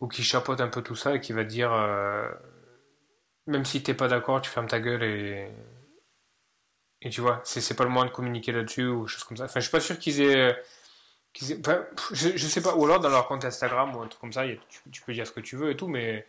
ou 0.00 0.08
qui 0.08 0.22
chapeaute 0.22 0.60
un 0.60 0.68
peu 0.68 0.82
tout 0.82 0.94
ça 0.94 1.14
et 1.14 1.20
qui 1.20 1.32
va 1.32 1.44
dire 1.44 1.72
euh, 1.72 2.30
même 3.46 3.64
si 3.64 3.82
t'es 3.82 3.94
pas 3.94 4.08
d'accord 4.08 4.40
tu 4.40 4.50
fermes 4.50 4.68
ta 4.68 4.80
gueule 4.80 5.02
et 5.02 5.50
et 7.02 7.10
tu 7.10 7.20
vois 7.20 7.40
c'est 7.44 7.76
pas 7.76 7.84
le 7.84 7.90
moment 7.90 8.04
de 8.04 8.10
communiquer 8.10 8.52
là-dessus 8.52 8.86
ou 8.86 9.06
choses 9.06 9.24
comme 9.24 9.36
ça 9.36 9.44
enfin 9.44 9.60
je 9.60 9.64
suis 9.64 9.72
pas 9.72 9.80
sûr 9.80 9.98
qu'ils 9.98 10.20
aient, 10.20 10.56
je, 11.34 11.54
je, 12.12 12.46
sais 12.46 12.62
pas 12.62 12.74
ou 12.74 12.84
alors 12.84 13.00
dans 13.00 13.08
leur 13.08 13.26
compte 13.26 13.44
Instagram 13.44 13.94
ou 13.96 14.02
un 14.02 14.08
truc 14.08 14.20
comme 14.20 14.32
ça 14.32 14.44
tu, 14.90 15.02
peux 15.02 15.12
dire 15.12 15.26
ce 15.26 15.32
que 15.32 15.40
tu 15.40 15.56
veux 15.56 15.70
et 15.70 15.76
tout 15.76 15.88
mais 15.88 16.26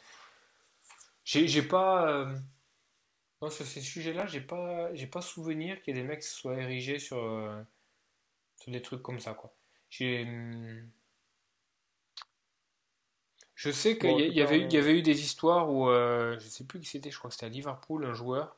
j'ai 1.23 1.61
pas 1.61 2.09
euh, 2.09 2.35
sur 3.49 3.65
ces 3.65 3.81
sujets-là, 3.81 4.27
j'ai 4.27 4.41
pas, 4.41 4.93
j'ai 4.93 5.07
pas 5.07 5.21
souvenir 5.21 5.81
qu'il 5.81 5.95
y 5.95 5.99
ait 5.99 6.01
des 6.01 6.07
mecs 6.07 6.21
qui 6.21 6.27
soient 6.27 6.57
érigés 6.57 6.99
sur, 6.99 7.17
euh, 7.17 7.61
sur 8.57 8.71
des 8.71 8.81
trucs 8.81 9.01
comme 9.01 9.19
ça, 9.19 9.33
quoi. 9.33 9.53
j'ai. 9.89 10.27
Je 13.55 13.69
sais 13.69 13.97
qu'il 13.99 14.19
y, 14.19 14.37
y, 14.37 14.41
avait, 14.41 14.61
y 14.61 14.77
avait 14.77 14.97
eu 14.97 15.03
des 15.03 15.21
histoires 15.21 15.69
où, 15.71 15.87
euh, 15.87 16.35
je 16.39 16.47
sais 16.47 16.65
plus 16.65 16.79
qui 16.79 16.87
c'était, 16.87 17.11
je 17.11 17.17
crois 17.19 17.29
que 17.29 17.35
c'était 17.35 17.45
à 17.45 17.49
Liverpool, 17.49 18.05
un 18.05 18.13
joueur, 18.13 18.57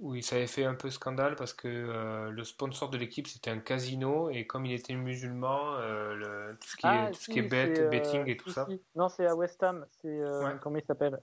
où 0.00 0.14
il 0.14 0.22
s'avait 0.22 0.46
fait 0.46 0.64
un 0.64 0.74
peu 0.74 0.90
scandale 0.90 1.36
parce 1.36 1.54
que 1.54 1.68
euh, 1.68 2.30
le 2.30 2.44
sponsor 2.44 2.90
de 2.90 2.98
l'équipe 2.98 3.26
c'était 3.26 3.50
un 3.50 3.58
casino 3.58 4.28
et 4.30 4.46
comme 4.46 4.66
il 4.66 4.72
était 4.72 4.94
musulman, 4.94 5.76
euh, 5.76 6.14
le, 6.14 6.56
tout 6.58 6.68
ce 6.68 6.76
qui 6.76 6.86
est, 6.86 6.90
ah, 6.90 7.10
tout 7.12 7.20
ce 7.20 7.30
qui 7.30 7.38
est 7.38 7.42
bet, 7.42 7.88
betting 7.88 8.28
et 8.28 8.36
tout 8.36 8.50
ça. 8.50 8.66
Non, 8.94 9.08
c'est 9.08 9.26
à 9.26 9.34
West 9.34 9.62
Ham, 9.62 9.86
c'est 10.00 10.20
comment 10.60 10.78
il 10.78 10.84
s'appelle 10.84 11.18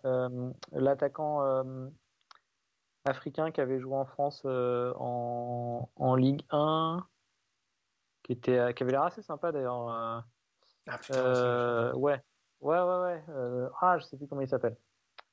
L'attaquant 0.72 1.42
africain 3.06 3.52
qui 3.52 3.62
avait 3.62 3.80
joué 3.80 3.96
en 3.96 4.06
France 4.06 4.46
en, 4.46 5.90
en, 5.96 6.16
Ligue 6.16 6.44
1, 6.52 7.06
qui, 8.24 8.34
était, 8.34 8.74
qui 8.74 8.84
avait 8.84 8.92
l'air 8.92 9.04
assez 9.04 9.22
sympa 9.22 9.52
d'ailleurs. 9.52 10.24
Ah 10.88 10.98
putain, 10.98 11.94
ouais. 11.96 12.22
Ouais, 12.62 12.78
ouais, 12.80 13.00
ouais. 13.02 13.24
Euh, 13.30 13.70
ah, 13.82 13.98
je 13.98 14.06
sais 14.06 14.18
plus 14.18 14.28
comment 14.28 14.42
il 14.42 14.48
s'appelle. 14.48 14.78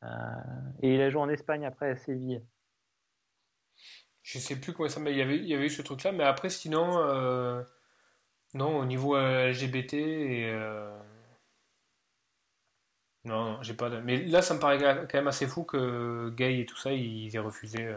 Euh, 0.03 0.09
et 0.81 0.95
il 0.95 1.01
a 1.01 1.11
joué 1.11 1.21
en 1.21 1.29
Espagne 1.29 1.67
après 1.67 1.91
à 1.91 1.97
Séville. 1.97 2.43
Je 4.29 4.39
sais 4.39 4.57
plus 4.57 4.75
comment 4.75 4.89
ça 4.91 4.97
s'appelle. 4.97 5.15
Il 5.15 5.19
y 5.19 5.23
avait, 5.23 5.37
il 5.39 5.47
y 5.47 5.55
avait 5.55 5.67
eu 5.67 5.71
ce 5.71 5.81
truc-là, 5.81 6.13
mais 6.13 6.25
après, 6.25 6.51
sinon, 6.51 6.99
euh, 6.99 7.63
non, 8.53 8.79
au 8.79 8.85
niveau 8.85 9.17
LGBT 9.17 9.95
et. 9.95 10.53
Non, 13.25 13.53
non 13.53 13.63
j'ai 13.63 13.75
pas 13.75 13.89
de... 13.89 14.01
Mais 14.01 14.19
là, 14.19 14.43
ça 14.43 14.53
me 14.53 14.61
paraît 14.61 14.79
quand 14.79 15.15
même 15.15 15.29
assez 15.29 15.47
fou 15.47 15.65
que 15.65 16.31
Gay 16.37 16.61
et 16.61 16.67
tout 16.67 16.77
ça, 16.77 16.93
ils 16.93 17.35
aient 17.35 17.39
refusé. 17.39 17.91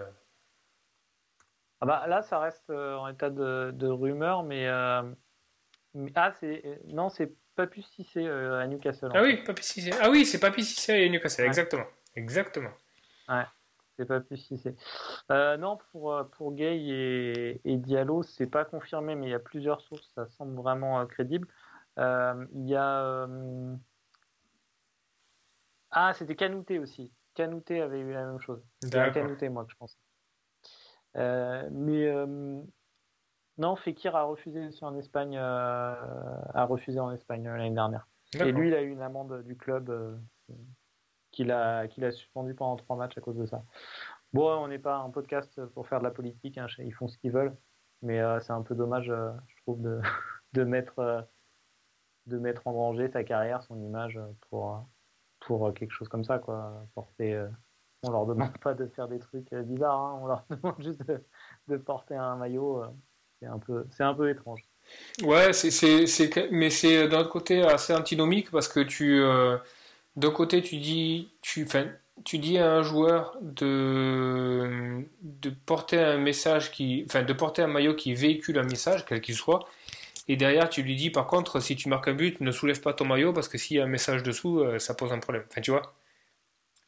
Ah 1.81 1.85
bah, 1.85 2.07
là, 2.07 2.21
ça 2.21 2.39
reste 2.39 2.69
en 2.69 3.09
état 3.09 3.29
de, 3.29 3.71
de 3.73 3.87
rumeur, 3.87 4.43
mais. 4.43 4.67
Ah, 6.15 6.31
c'est. 6.39 6.79
Non, 6.85 7.09
c'est 7.09 7.33
Papus 7.55 7.85
Cissé 7.91 8.25
euh, 8.25 8.59
à 8.59 8.67
Newcastle. 8.67 9.11
Ah 9.13 9.21
oui, 9.21 9.43
Papus 9.43 9.65
Cissé. 9.65 9.91
Ah 10.01 10.09
oui, 10.09 10.25
c'est 10.25 10.39
Papus 10.39 10.67
Cissé 10.67 11.05
à 11.05 11.09
Newcastle, 11.09 11.45
exactement. 11.45 11.85
Exactement. 12.15 12.71
Ouais, 13.27 13.43
c'est 14.01 14.07
Papus 14.07 14.45
Cissé. 14.47 14.75
Euh, 15.31 15.57
non, 15.57 15.77
pour, 15.91 16.13
euh, 16.13 16.23
pour 16.23 16.53
Gay 16.53 16.77
et, 16.77 17.61
et 17.63 17.77
Diallo, 17.77 18.23
c'est 18.23 18.47
pas 18.47 18.65
confirmé, 18.65 19.15
mais 19.15 19.27
il 19.27 19.31
y 19.31 19.35
a 19.35 19.39
plusieurs 19.39 19.81
sources, 19.81 20.11
ça 20.15 20.27
semble 20.27 20.55
vraiment 20.55 21.05
crédible. 21.05 21.47
il 21.97 22.67
y 22.67 22.75
a. 22.75 23.27
Ah, 25.91 26.13
c'était 26.13 26.35
Canouté 26.35 26.79
aussi. 26.79 27.11
Canouté 27.33 27.81
avait 27.81 27.99
eu 27.99 28.13
la 28.13 28.25
même 28.25 28.39
chose. 28.39 28.63
C'était 28.81 29.11
Canouté, 29.11 29.49
moi, 29.49 29.65
que 29.65 29.71
je 29.71 29.77
pense. 29.77 29.97
mais 31.15 32.09
non, 33.61 33.75
Fekir 33.75 34.15
a 34.15 34.23
refusé 34.23 34.67
aussi 34.67 34.83
en 34.83 34.97
Espagne, 34.97 35.37
euh, 35.37 35.93
a 36.53 36.65
refusé 36.65 36.99
en 36.99 37.11
Espagne 37.11 37.47
euh, 37.47 37.57
l'année 37.57 37.75
dernière. 37.75 38.07
Et 38.39 38.51
lui, 38.51 38.69
il 38.69 38.73
a 38.73 38.81
eu 38.81 38.89
une 38.89 39.01
amende 39.01 39.43
du 39.43 39.55
club 39.57 39.89
euh, 39.89 40.17
qu'il 41.31 41.51
a, 41.51 41.87
qu'il 41.87 42.03
a 42.05 42.11
suspendu 42.11 42.53
pendant 42.53 42.75
trois 42.75 42.95
matchs 42.95 43.17
à 43.17 43.21
cause 43.21 43.37
de 43.37 43.45
ça. 43.45 43.63
Bon, 44.33 44.49
on 44.49 44.67
n'est 44.67 44.79
pas 44.79 44.97
un 44.97 45.09
podcast 45.09 45.65
pour 45.73 45.87
faire 45.87 45.99
de 45.99 46.05
la 46.05 46.11
politique, 46.11 46.57
hein, 46.57 46.67
ils 46.79 46.93
font 46.93 47.07
ce 47.07 47.17
qu'ils 47.17 47.31
veulent, 47.31 47.55
mais 48.01 48.21
c'est 48.41 48.53
un 48.53 48.61
peu 48.61 48.75
dommage, 48.75 49.07
je 49.07 49.61
trouve, 49.63 49.81
de, 49.81 49.99
de 50.53 50.63
mettre, 50.63 51.27
de 52.27 52.37
mettre 52.37 52.65
en 52.67 52.73
danger 52.73 53.09
sa 53.09 53.23
carrière, 53.23 53.63
son 53.63 53.81
image 53.81 54.19
pour, 54.49 54.87
pour 55.41 55.73
quelque 55.73 55.91
chose 55.91 56.07
comme 56.07 56.23
ça, 56.23 56.39
quoi. 56.39 56.85
Porter, 56.95 57.45
on 58.03 58.11
leur 58.11 58.25
demande 58.25 58.57
pas 58.59 58.73
de 58.73 58.87
faire 58.87 59.09
des 59.09 59.19
trucs 59.19 59.53
bizarres, 59.53 59.99
hein. 59.99 60.19
on 60.21 60.27
leur 60.27 60.45
demande 60.49 60.81
juste 60.81 61.03
de, 61.67 61.77
porter 61.77 62.15
un 62.15 62.37
maillot 62.37 62.83
c'est 63.41 63.47
un 63.47 63.59
peu, 63.59 63.85
un 63.99 64.13
peu 64.13 64.29
étrange. 64.29 64.63
Ouais, 65.23 65.51
c'est, 65.53 66.05
mais 66.51 66.69
c'est 66.69 67.07
d'un 67.07 67.23
côté 67.23 67.63
assez 67.63 67.93
antinomique 67.93 68.51
parce 68.51 68.67
que 68.67 68.81
tu, 68.81 69.19
euh, 69.21 69.57
d'un 70.15 70.31
côté 70.31 70.61
tu 70.61 70.77
dis, 70.77 71.29
tu, 71.41 71.67
tu 72.23 72.37
dis 72.37 72.57
à 72.57 72.71
un 72.71 72.83
joueur 72.83 73.37
de, 73.41 75.03
de 75.21 75.49
porter 75.49 75.99
un 75.99 76.17
message 76.17 76.71
qui, 76.71 77.03
enfin, 77.07 77.23
de 77.23 77.33
porter 77.33 77.61
un 77.61 77.67
maillot 77.67 77.95
qui 77.95 78.13
véhicule 78.13 78.59
un 78.59 78.63
message, 78.63 79.05
quel 79.05 79.21
qu'il 79.21 79.35
soit, 79.35 79.67
et 80.27 80.35
derrière 80.35 80.69
tu 80.69 80.83
lui 80.83 80.95
dis 80.95 81.09
par 81.09 81.27
contre, 81.27 81.59
si 81.59 81.75
tu 81.75 81.89
marques 81.89 82.07
un 82.07 82.13
but, 82.13 82.41
ne 82.41 82.51
soulève 82.51 82.81
pas 82.81 82.93
ton 82.93 83.05
maillot 83.05 83.33
parce 83.33 83.47
que 83.47 83.57
s'il 83.57 83.77
y 83.77 83.79
a 83.79 83.83
un 83.83 83.87
message 83.87 84.23
dessous, 84.23 84.59
euh, 84.59 84.79
ça 84.79 84.93
pose 84.93 85.11
un 85.13 85.19
problème. 85.19 85.43
Enfin, 85.49 85.61
tu 85.61 85.71
vois 85.71 85.93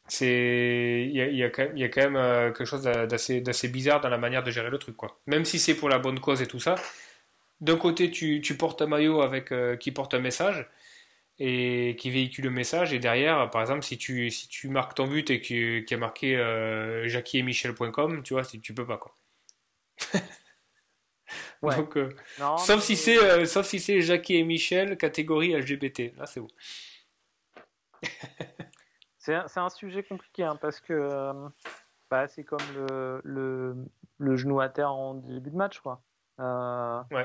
c'est 0.08 1.06
il 1.10 1.16
y 1.16 1.22
a, 1.22 1.28
y, 1.28 1.42
a 1.42 1.48
quand 1.48 2.02
même 2.02 2.16
euh, 2.16 2.52
quelque 2.52 2.66
chose 2.66 2.82
d'assez, 2.82 3.40
d'assez 3.40 3.68
bizarre 3.68 4.00
dans 4.00 4.10
la 4.10 4.18
manière 4.18 4.42
de 4.42 4.50
gérer 4.50 4.68
le 4.68 4.78
truc 4.78 4.96
quoi 4.96 5.18
même 5.26 5.44
si 5.44 5.58
c'est 5.58 5.74
pour 5.74 5.88
la 5.88 5.98
bonne 5.98 6.20
cause 6.20 6.42
et 6.42 6.46
tout 6.46 6.60
ça 6.60 6.74
d'un 7.60 7.76
côté 7.76 8.10
tu, 8.10 8.40
tu 8.42 8.56
portes 8.56 8.82
un 8.82 8.86
maillot 8.86 9.22
avec 9.22 9.50
euh, 9.52 9.76
qui 9.76 9.92
porte 9.92 10.12
un 10.14 10.18
message 10.18 10.66
et 11.38 11.96
qui 11.98 12.10
véhicule 12.10 12.44
le 12.44 12.50
message 12.50 12.92
et 12.92 13.00
derrière 13.00 13.50
par 13.50 13.60
exemple 13.60 13.82
si 13.82 13.98
tu 13.98 14.30
si 14.30 14.48
tu 14.48 14.68
marques 14.68 14.94
ton 14.94 15.08
but 15.08 15.30
et 15.30 15.40
qui, 15.40 15.84
qui 15.84 15.94
a 15.94 15.96
marqué 15.96 16.36
euh, 16.36 17.08
et 17.08 17.42
michel.com 17.42 18.22
tu 18.22 18.34
vois 18.34 18.44
si 18.44 18.60
tu 18.60 18.72
peux 18.72 18.86
pas 18.86 18.98
quoi 18.98 19.16
ouais. 21.62 21.74
Donc, 21.76 21.96
euh, 21.96 22.14
sauf 22.58 22.80
si 22.80 22.94
c'est 22.94 23.46
sauf 23.46 23.66
si 23.66 23.80
c'est 23.80 24.00
Jackie 24.00 24.36
et 24.36 24.44
Michel 24.44 24.96
catégorie 24.96 25.54
LGBT 25.54 26.16
là 26.16 26.26
c'est 26.26 26.40
bon 26.40 26.48
C'est 29.24 29.56
un, 29.56 29.70
sujet 29.70 30.02
compliqué 30.02 30.44
hein, 30.44 30.56
parce 30.60 30.80
que 30.80 30.92
euh, 30.92 31.48
bah, 32.10 32.28
c'est 32.28 32.44
comme 32.44 32.60
le, 32.74 33.22
le, 33.24 33.74
le, 34.18 34.36
genou 34.36 34.60
à 34.60 34.68
terre 34.68 34.92
en 34.92 35.14
début 35.14 35.48
de 35.48 35.56
match. 35.56 35.80
Quoi. 35.80 36.02
Euh, 36.40 37.02
ouais. 37.10 37.22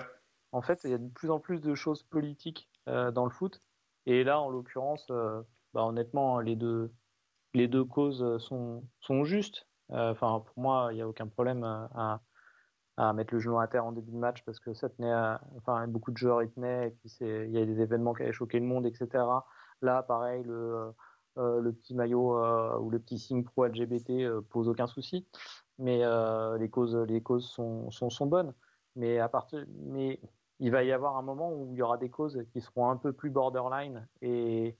En 0.54 0.62
fait, 0.62 0.80
il 0.86 0.92
y 0.92 0.94
a 0.94 0.98
de 0.98 1.10
plus 1.10 1.30
en 1.30 1.42
plus 1.42 1.60
de 1.60 1.76
choses 1.76 2.04
politiques 2.04 2.70
euh, 2.88 3.12
dans 3.12 3.26
le 3.26 3.32
foot. 3.32 3.62
Et 4.06 4.24
là, 4.24 4.40
en 4.40 4.50
l'occurrence, 4.50 5.06
bah, 5.08 5.84
honnêtement, 5.86 6.40
les 6.40 6.56
deux, 6.56 6.92
les 7.54 7.68
deux 7.68 7.86
causes 7.86 8.38
sont, 8.40 8.84
sont 9.02 9.24
justes. 9.24 9.68
Enfin, 9.90 10.44
pour 10.46 10.60
moi, 10.60 10.90
il 10.92 10.96
n'y 10.96 11.02
a 11.02 11.08
aucun 11.08 11.28
problème 11.28 11.64
à, 11.64 12.22
à, 12.98 13.14
mettre 13.14 13.34
le 13.34 13.40
genou 13.40 13.60
à 13.60 13.68
terre 13.68 13.86
en 13.86 13.92
début 13.92 14.12
de 14.12 14.18
match 14.18 14.44
parce 14.46 14.60
que 14.60 14.74
ça 14.74 14.90
tenait 14.90 15.14
enfin, 15.58 15.88
beaucoup 15.88 16.12
de 16.12 16.18
joueurs 16.18 16.44
y 16.44 16.50
tenaient 16.50 16.88
et 16.88 16.92
puis 16.92 17.12
il 17.22 17.52
y 17.52 17.58
a 17.58 17.66
des 17.66 17.82
événements 17.82 18.14
qui 18.14 18.24
avaient 18.24 18.34
choqué 18.34 18.60
le 18.60 18.66
monde, 18.66 18.86
etc. 18.86 19.24
Là, 19.82 20.04
pareil, 20.04 20.44
le, 20.44 20.94
euh, 21.40 21.62
le 21.62 21.72
petit 21.72 21.96
maillot 21.96 22.38
euh, 22.38 22.78
ou 22.80 22.90
le 22.90 23.00
petit 23.00 23.18
signe 23.18 23.44
pro 23.44 23.66
LGBT 23.66 24.10
euh, 24.10 24.42
pose 24.50 24.68
aucun 24.68 24.88
souci, 24.88 25.26
mais 25.78 26.02
les 26.60 26.70
causes, 26.70 26.96
les 26.96 27.22
causes 27.22 27.50
sont, 27.50 27.90
sont, 27.92 28.10
sont, 28.10 28.26
bonnes. 28.26 28.54
Mais 28.96 29.20
à 29.20 29.30
partir, 29.30 29.66
mais 29.86 30.20
il 30.60 30.72
va 30.72 30.84
y 30.84 30.92
avoir 30.92 31.18
un 31.18 31.22
moment 31.22 31.52
où 31.52 31.70
il 31.74 31.78
y 31.78 31.82
aura 31.82 31.98
des 31.98 32.10
causes 32.10 32.44
qui 32.52 32.62
seront 32.62 32.90
un 32.90 32.98
peu 32.98 33.14
plus 33.14 33.30
borderline 33.30 34.08
et, 34.22 34.76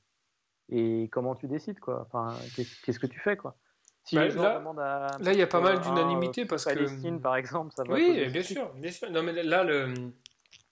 et 0.70 1.10
comment 1.12 1.36
tu 1.36 1.48
décides 1.48 1.80
quoi. 1.80 2.06
Enfin, 2.06 2.36
qu'est-ce 2.56 3.00
que 3.00 3.08
tu 3.08 3.20
fais 3.20 3.38
quoi 3.38 3.56
si 4.04 4.16
bah, 4.16 4.28
là, 4.28 5.18
là, 5.20 5.34
il 5.34 5.38
y 5.38 5.42
a 5.42 5.48
pas 5.48 5.60
mal 5.60 5.82
d'unanimité 5.82 6.46
parce 6.46 6.66
que 6.66 6.74
Palestine, 6.74 7.22
par 7.22 7.36
exemple, 7.36 7.74
ça 7.76 7.84
va. 7.84 7.94
Oui, 7.94 8.28
bien 8.30 8.42
sûr, 8.42 8.74
bien 8.74 8.92
sûr. 8.92 9.12
Non, 9.12 9.22
mais 9.22 9.44
là, 9.44 9.64
le... 9.64 9.94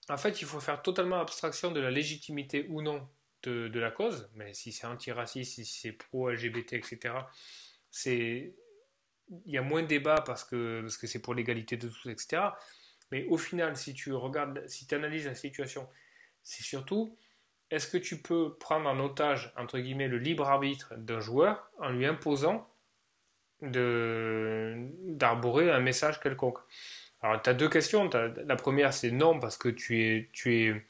en 0.09 0.17
fait, 0.17 0.41
il 0.41 0.45
faut 0.45 0.59
faire 0.59 0.81
totalement 0.81 1.19
abstraction 1.19 1.71
de 1.71 1.79
la 1.79 1.91
légitimité 1.91 2.65
ou 2.69 2.81
non 2.81 3.07
de, 3.43 3.79
la 3.79 3.91
cause, 3.91 4.29
mais 4.33 4.53
si 4.53 4.71
c'est 4.71 4.87
antiraciste, 4.87 5.53
si 5.53 5.65
c'est 5.65 5.91
pro-LGBT, 5.93 6.73
etc., 6.73 7.13
c'est 7.91 8.55
il 9.45 9.51
y 9.51 9.57
a 9.57 9.61
moins 9.61 9.83
de 9.83 9.87
débat 9.87 10.21
parce 10.25 10.43
que 10.43 10.81
parce 10.81 10.97
que 10.97 11.05
c'est 11.05 11.21
pour 11.21 11.33
l'égalité 11.33 11.77
de 11.77 11.89
tous, 11.89 12.09
etc. 12.09 12.43
Mais 13.11 13.25
au 13.25 13.37
final, 13.37 13.75
si 13.77 13.93
tu 13.93 14.13
regardes, 14.13 14.67
si 14.67 14.87
tu 14.87 14.95
analyses 14.95 15.25
la 15.25 15.35
situation, 15.35 15.87
c'est 16.43 16.63
surtout 16.63 17.15
est-ce 17.71 17.87
que 17.87 17.97
tu 17.97 18.17
peux 18.17 18.55
prendre 18.59 18.89
en 18.89 18.99
otage 18.99 19.51
entre 19.57 19.79
guillemets 19.79 20.07
le 20.07 20.17
libre 20.17 20.47
arbitre 20.47 20.93
d'un 20.97 21.19
joueur 21.19 21.69
en 21.79 21.89
lui 21.89 22.05
imposant 22.05 22.69
de 23.61 24.75
d'arborer 25.03 25.71
un 25.71 25.79
message 25.79 26.19
quelconque? 26.19 26.59
Alors, 27.21 27.41
tu 27.41 27.49
as 27.49 27.53
deux 27.53 27.69
questions. 27.69 28.09
la 28.11 28.55
première, 28.55 28.93
c'est 28.93 29.11
non, 29.11 29.39
parce 29.39 29.57
que 29.57 29.69
tu 29.69 29.99
es, 30.01 30.83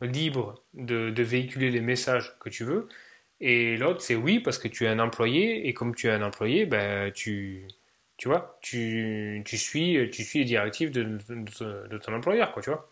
libre 0.00 0.62
de, 0.74 1.22
véhiculer 1.22 1.70
les 1.70 1.80
messages 1.80 2.38
que 2.40 2.48
tu 2.48 2.64
veux. 2.64 2.88
Et 3.40 3.76
l'autre, 3.76 4.00
c'est 4.00 4.14
oui, 4.14 4.40
parce 4.40 4.58
que 4.58 4.68
tu 4.68 4.84
es 4.84 4.88
un 4.88 4.98
employé, 4.98 5.68
et 5.68 5.74
comme 5.74 5.94
tu 5.94 6.08
es 6.08 6.10
un 6.10 6.22
employé, 6.22 6.66
ben, 6.66 7.12
tu, 7.12 7.66
tu 8.24 8.30
vois, 8.30 8.56
tu, 8.62 9.42
tu, 9.44 9.58
suis, 9.58 10.08
tu 10.10 10.24
suis 10.24 10.38
les 10.38 10.44
directives 10.46 10.90
de, 10.90 11.02
de, 11.28 11.98
ton 11.98 12.14
employeur, 12.14 12.54
quoi, 12.54 12.62
tu 12.62 12.70
vois. 12.70 12.88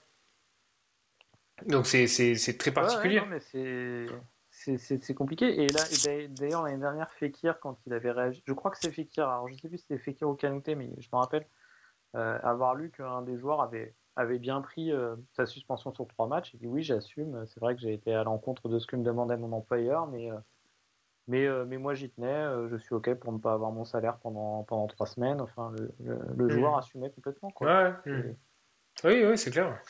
Donc 1.64 1.86
c'est 1.86 2.58
très 2.58 2.70
particulier. 2.70 3.22
c'est 4.50 5.14
compliqué. 5.14 5.62
Et 5.62 5.68
là, 5.68 5.84
d'ailleurs, 6.28 6.64
l'année 6.64 6.76
dernière, 6.76 7.10
Fekir, 7.12 7.60
quand 7.60 7.78
il 7.86 7.94
avait 7.94 8.10
réagi, 8.10 8.42
je 8.46 8.52
crois 8.52 8.70
que 8.72 8.76
c'est 8.78 8.92
Fekir, 8.92 9.26
alors 9.26 9.48
je 9.48 9.54
sais 9.54 9.68
plus 9.68 9.78
si 9.78 9.86
c'était 9.88 10.02
Fekir 10.02 10.28
ou 10.28 10.34
Kanouté, 10.34 10.74
mais 10.74 10.90
je 10.98 11.08
me 11.10 11.18
rappelle 11.18 11.46
euh, 12.14 12.38
avoir 12.42 12.74
lu 12.74 12.90
qu'un 12.90 13.22
des 13.22 13.38
joueurs 13.38 13.62
avait 13.62 13.94
avait 14.16 14.38
bien 14.38 14.60
pris 14.60 14.92
euh, 14.92 15.16
sa 15.32 15.46
suspension 15.46 15.94
sur 15.94 16.06
trois 16.08 16.26
matchs. 16.26 16.52
Il 16.52 16.60
dit 16.60 16.66
oui, 16.66 16.82
j'assume. 16.82 17.46
C'est 17.46 17.60
vrai 17.60 17.74
que 17.74 17.80
j'ai 17.80 17.94
été 17.94 18.12
à 18.12 18.22
l'encontre 18.22 18.68
de 18.68 18.78
ce 18.78 18.86
que 18.86 18.96
me 18.96 19.02
demandait 19.02 19.38
mon 19.38 19.52
employeur, 19.52 20.08
mais, 20.08 20.30
euh, 20.30 20.36
mais, 21.28 21.46
euh, 21.46 21.64
mais 21.66 21.78
moi 21.78 21.94
j'y 21.94 22.10
tenais. 22.10 22.68
je 22.70 22.76
suis 22.76 22.94
OK 22.94 23.12
pour 23.14 23.32
ne 23.32 23.38
pas 23.38 23.52
avoir 23.52 23.70
mon 23.70 23.84
salaire 23.84 24.18
pendant, 24.18 24.64
pendant 24.64 24.86
trois 24.86 25.06
semaines. 25.06 25.40
Enfin, 25.40 25.72
le, 25.78 26.18
le, 26.36 26.46
mmh. 26.46 26.50
joueur 26.50 26.78
assumait 26.78 27.10
complètement. 27.10 27.50
Quoi. 27.50 27.66
Ouais, 27.66 28.12
mmh. 28.12 28.34
Oui, 29.04 29.24
oui, 29.24 29.38
c'est 29.38 29.50
clair. 29.50 29.80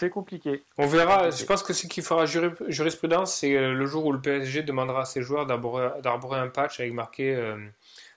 C'est 0.00 0.10
compliqué. 0.10 0.64
On 0.78 0.86
verra. 0.86 1.30
Je 1.30 1.44
pense 1.44 1.62
que 1.62 1.72
ce 1.72 1.86
qui 1.86 2.00
fera 2.00 2.24
jurisprudence, 2.24 3.34
c'est 3.34 3.54
euh, 3.54 3.74
le 3.74 3.86
jour 3.86 4.06
où 4.06 4.12
le 4.12 4.20
PSG 4.20 4.62
demandera 4.62 5.02
à 5.02 5.04
ses 5.04 5.20
joueurs 5.22 5.46
d'arborer 5.46 6.38
un 6.38 6.48
patch 6.48 6.80
avec 6.80 6.92
marqué 6.94 7.34
euh, 7.34 7.58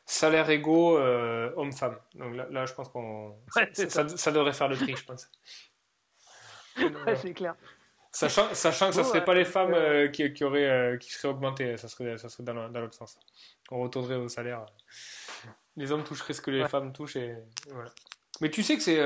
salaire 0.06 0.50
égaux 0.50 0.98
euh, 0.98 1.52
homme-femme. 1.58 1.98
Donc 2.16 2.36
là, 2.50 2.66
je 2.66 2.74
pense 2.74 2.88
qu'on 2.90 3.36
ça, 3.74 4.32
devrait 4.32 4.54
faire 4.54 4.70
le 4.70 4.78
tri, 4.78 4.96
je 4.96 5.04
pense. 5.04 5.30
c'est 7.22 7.34
clair. 7.34 7.56
Sachant, 8.16 8.54
sachant 8.54 8.90
que 8.90 8.94
ce 8.96 9.00
ne 9.00 9.06
serait 9.06 9.26
pas 9.26 9.34
les 9.34 9.44
femmes 9.44 9.76
qui, 10.12 10.32
qui, 10.34 10.44
auraient, 10.44 10.98
qui 11.02 11.12
seraient 11.12 11.34
augmentées, 11.34 11.78
ça 11.78 11.88
serait, 11.88 12.18
ça 12.18 12.30
serait 12.30 12.44
dans, 12.44 12.54
l'autre 12.54 12.94
sens. 12.94 13.18
On 13.72 13.82
retournerait 13.82 14.16
au 14.16 14.30
salaire. 14.30 14.66
Les 15.76 15.92
hommes 15.92 16.04
toucheraient 16.04 16.34
ce 16.34 16.42
que 16.42 16.52
les 16.52 16.68
femmes 16.68 16.94
touchent 16.94 17.16
et 17.16 17.36
voilà. 17.72 17.90
Mais 18.40 18.52
tu 18.52 18.62
sais 18.62 18.78
que 18.78 18.84
c'est 18.84 19.00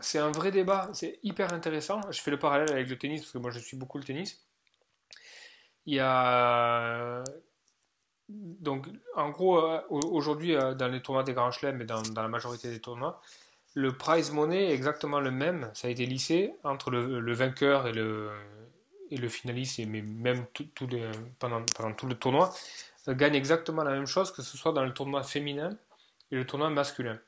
c'est 0.00 0.18
un 0.18 0.30
vrai 0.30 0.50
débat, 0.50 0.88
c'est 0.92 1.18
hyper 1.22 1.52
intéressant. 1.52 2.00
Je 2.10 2.20
fais 2.20 2.30
le 2.30 2.38
parallèle 2.38 2.70
avec 2.72 2.88
le 2.88 2.96
tennis 2.96 3.20
parce 3.20 3.32
que 3.32 3.38
moi 3.38 3.50
je 3.50 3.58
suis 3.58 3.76
beaucoup 3.76 3.98
le 3.98 4.04
tennis. 4.04 4.46
Il 5.86 5.94
y 5.94 6.00
a 6.00 7.22
donc 8.28 8.86
en 9.16 9.30
gros 9.30 9.58
euh, 9.58 9.80
aujourd'hui 9.90 10.54
euh, 10.54 10.74
dans 10.74 10.88
les 10.88 11.02
tournois 11.02 11.24
des 11.24 11.32
grands 11.32 11.50
chelems 11.50 11.80
et 11.82 11.84
dans, 11.84 12.02
dans, 12.02 12.22
la 12.22 12.28
majorité 12.28 12.70
des 12.70 12.80
tournois, 12.80 13.20
le 13.74 13.92
prize 13.92 14.32
money 14.32 14.70
est 14.70 14.74
exactement 14.74 15.20
le 15.20 15.30
même. 15.30 15.70
Ça 15.74 15.88
a 15.88 15.90
été 15.90 16.06
lissé 16.06 16.54
entre 16.64 16.90
le, 16.90 17.32
vainqueur 17.32 17.86
et 17.86 17.92
le 17.92 18.30
et 19.10 19.28
finaliste, 19.28 19.80
mais 19.86 20.02
même 20.02 20.46
pendant, 21.38 21.64
tout 21.94 22.06
le 22.06 22.14
tournoi, 22.14 22.54
euh, 23.08 23.14
gagne 23.14 23.34
exactement 23.34 23.82
la 23.82 23.92
même 23.92 24.06
chose 24.06 24.32
que 24.32 24.42
ce 24.42 24.56
soit 24.56 24.72
dans 24.72 24.84
le 24.84 24.92
tournoi 24.92 25.22
féminin 25.22 25.76
et 26.30 26.36
le 26.36 26.46
tournoi 26.46 26.70
masculin. 26.70 27.18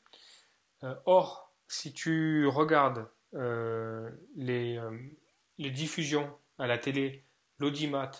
or, 1.06 1.52
si 1.68 1.92
tu 1.92 2.46
regardes 2.46 3.08
euh, 3.34 4.10
les, 4.36 4.78
euh, 4.78 4.90
diffusions 5.58 6.30
à 6.58 6.66
la 6.66 6.78
télé, 6.78 7.24
l'audimat, 7.58 8.10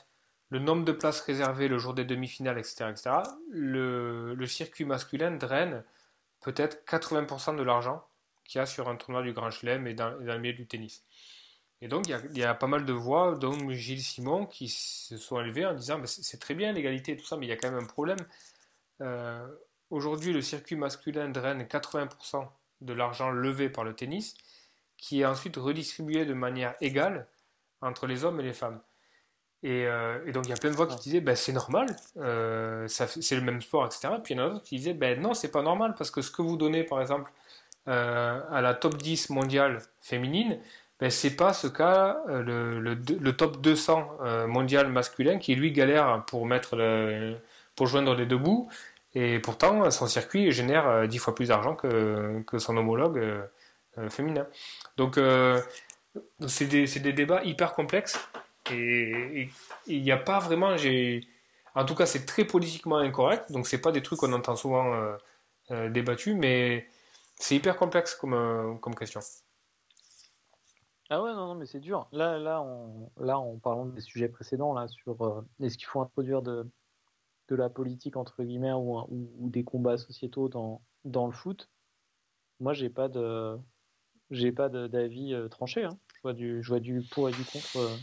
le 0.51 0.59
nombre 0.59 0.85
de 0.85 0.93
places 0.93 1.21
réservées 1.21 1.69
le 1.69 1.79
jour 1.79 1.95
des 1.95 2.05
demi-finales, 2.05 2.59
etc., 2.59 2.91
etc., 2.91 3.11
le 3.51 4.47
circuit 4.47 4.85
masculin 4.85 5.33
draine 5.33 5.85
peut-être 6.43 6.85
80% 6.87 7.57
de 7.57 7.63
l'argent 7.63 8.05
qu'il 8.53 8.59
y 8.59 8.63
a 8.63 8.67
sur 8.67 8.89
un 8.89 8.97
tournoi 8.97 9.23
du 9.23 9.33
Grand 9.33 9.51
Chelem 9.51 9.87
et 9.87 9.95
dans, 9.95 10.11
le 10.11 10.39
milieu 10.39 10.53
du 10.53 10.67
tennis. 10.67 11.03
Et 11.81 11.89
donc, 11.89 12.07
il 12.07 12.39
y, 12.39 12.45
a, 12.45 12.55
pas 12.55 12.69
mal 12.69 12.85
de 12.85 12.93
voix, 12.93 13.35
dont 13.35 13.71
Gilles 13.71 14.03
Simon, 14.03 14.47
qui 14.47 14.69
se 14.69 15.17
sont 15.17 15.41
élevées 15.41 15.67
en 15.67 15.75
disant 15.75 16.01
c'est 16.05 16.39
très 16.39 16.55
bien 16.55 16.73
l'égalité 16.73 17.13
et 17.13 17.17
tout 17.17 17.25
ça, 17.25 17.37
mais 17.37 17.47
il 17.47 17.49
y 17.49 17.53
a 17.53 17.57
quand 17.57 17.71
même 17.71 17.83
un 17.83 17.87
problème. 17.87 18.19
Euh, 19.01 19.45
aujourd'hui, 19.91 20.33
le 20.33 20.43
circuit 20.43 20.77
masculin 20.77 21.29
draine 21.31 21.63
80% 21.63 22.47
de 22.83 22.93
l'argent 22.93 23.31
levé 23.31 23.69
par 23.69 23.83
le 23.83 23.95
tennis, 23.95 24.35
qui 24.97 25.23
est 25.23 25.25
ensuite 25.25 25.57
redistribué 25.57 26.25
de 26.25 26.35
manière 26.35 26.75
égale 26.81 27.27
entre 27.81 28.07
les 28.07 28.25
hommes 28.25 28.39
et 28.39 28.45
les 28.45 28.53
femmes. 28.53 28.81
Et, 29.65 29.87
euh, 29.87 30.31
donc 30.31 30.47
il 30.47 30.51
y 30.51 30.53
a 30.53 30.57
plein 30.57 30.71
de 30.71 30.77
voix 30.77 30.87
qui 30.87 30.99
disaient 30.99 31.21
ben, 31.21 31.35
c'est 31.35 31.53
normal, 31.53 31.87
euh, 32.17 32.87
c'est 32.87 33.35
le 33.35 33.41
même 33.41 33.63
sport, 33.63 33.87
etc. 33.87 34.09
Puis 34.23 34.35
il 34.35 34.37
y 34.37 34.41
en 34.41 34.47
a 34.47 34.51
d'autres 34.51 34.65
qui 34.65 34.77
disaient 34.77 34.95
ben, 34.95 35.21
non, 35.21 35.35
c'est 35.35 35.51
pas 35.51 35.63
normal 35.63 35.95
parce 35.97 36.11
que 36.11 36.21
ce 36.21 36.31
que 36.31 36.43
vous 36.43 36.57
donnez 36.57 36.85
par 36.85 37.01
exemple 37.01 37.33
euh, 37.89 38.41
à 38.51 38.61
la 38.61 38.75
top 38.75 38.97
10 38.97 39.31
mondiale 39.31 39.81
féminine, 40.01 40.59
ben, 41.01 41.11
c'est 41.11 41.37
pas 41.37 41.53
ce 41.53 41.67
cas, 41.67 42.19
le, 42.29 42.79
le, 42.81 43.33
top 43.33 43.61
200 43.61 44.19
mondial 44.47 44.89
masculin 44.89 45.39
qui 45.39 45.57
lui 45.57 45.73
galère 45.73 46.25
pour, 46.27 46.47
mettre 46.47 46.77
le, 46.77 47.39
pour 47.75 47.89
joindre 47.89 48.15
les 48.15 48.25
deux 48.25 48.37
bouts 48.37 48.69
et 49.15 49.39
pourtant, 49.41 49.91
son 49.91 50.07
circuit 50.07 50.53
génère 50.53 50.89
euh, 50.89 51.07
dix 51.07 51.19
fois 51.19 51.35
plus 51.35 51.49
d'argent 51.49 51.75
que, 51.75 52.43
que, 52.47 52.59
son 52.59 52.77
homologue 52.77 53.19
euh, 53.19 53.43
euh, 53.99 54.09
féminin. 54.09 54.47
Donc, 54.97 55.19
c'est 56.47 56.67
des, 56.67 56.87
des, 56.87 57.13
débats 57.13 57.43
hyper 57.45 57.75
complexes. 57.75 58.19
Et 58.71 59.49
il 59.87 60.03
n'y 60.03 60.13
a 60.13 60.17
pas 60.17 60.39
vraiment. 60.39 60.75
En 61.75 61.85
tout 61.85 61.95
cas, 61.95 62.07
c'est 62.07 62.25
très 62.27 62.45
politiquement 62.45 62.99
incorrect. 62.99 63.51
Donc, 63.51 63.67
c'est 63.67 63.81
pas 63.81 63.93
des 63.93 64.03
trucs 64.03 64.21
qu'on 64.21 64.33
entend 64.33 64.57
souvent 64.57 65.17
débattus, 65.89 66.35
mais 66.37 66.87
c'est 67.43 67.57
hyper 67.57 67.77
complexe 67.77 68.15
comme, 68.15 68.79
comme 68.81 68.95
question. 68.95 69.21
Ah 71.11 71.23
ouais, 71.23 71.33
non, 71.33 71.49
non, 71.49 71.55
mais 71.55 71.67
c'est 71.67 71.81
dur. 71.81 72.09
Là, 72.13 72.39
là, 72.39 72.63
on, 72.63 73.11
là, 73.19 73.39
en 73.39 73.59
parlant 73.59 73.87
des 73.87 74.01
sujets 74.01 74.29
précédents, 74.29 74.73
là, 74.73 74.89
sur 74.89 75.45
est-ce 75.61 75.77
qu'il 75.77 75.87
faut 75.87 76.01
introduire 76.01 76.41
de, 76.41 76.67
de 77.49 77.57
la 77.57 77.69
politique 77.69 78.17
entre 78.17 78.43
guillemets 78.43 78.73
ou, 78.73 78.99
ou, 79.09 79.51
des 79.51 79.65
combats 79.65 79.99
sociétaux 79.99 80.49
dans, 80.49 80.83
dans 81.05 81.27
le 81.27 81.33
foot, 81.33 81.69
moi 82.61 82.73
j'ai 82.73 82.91
pas 82.91 83.09
de 83.09 83.59
j'ai 84.31 84.53
pas 84.53 84.69
d'avis 84.69 85.35
euh, 85.35 85.49
tranché. 85.49 85.85
Hein. 85.85 85.99
Je, 86.17 86.23
vois 86.23 86.33
du, 86.33 86.63
je 86.63 86.69
vois 86.69 86.81
du 86.81 87.03
pour 87.11 87.29
et 87.29 87.33
du 87.33 87.45
contre 87.45 87.77
euh, 87.77 87.97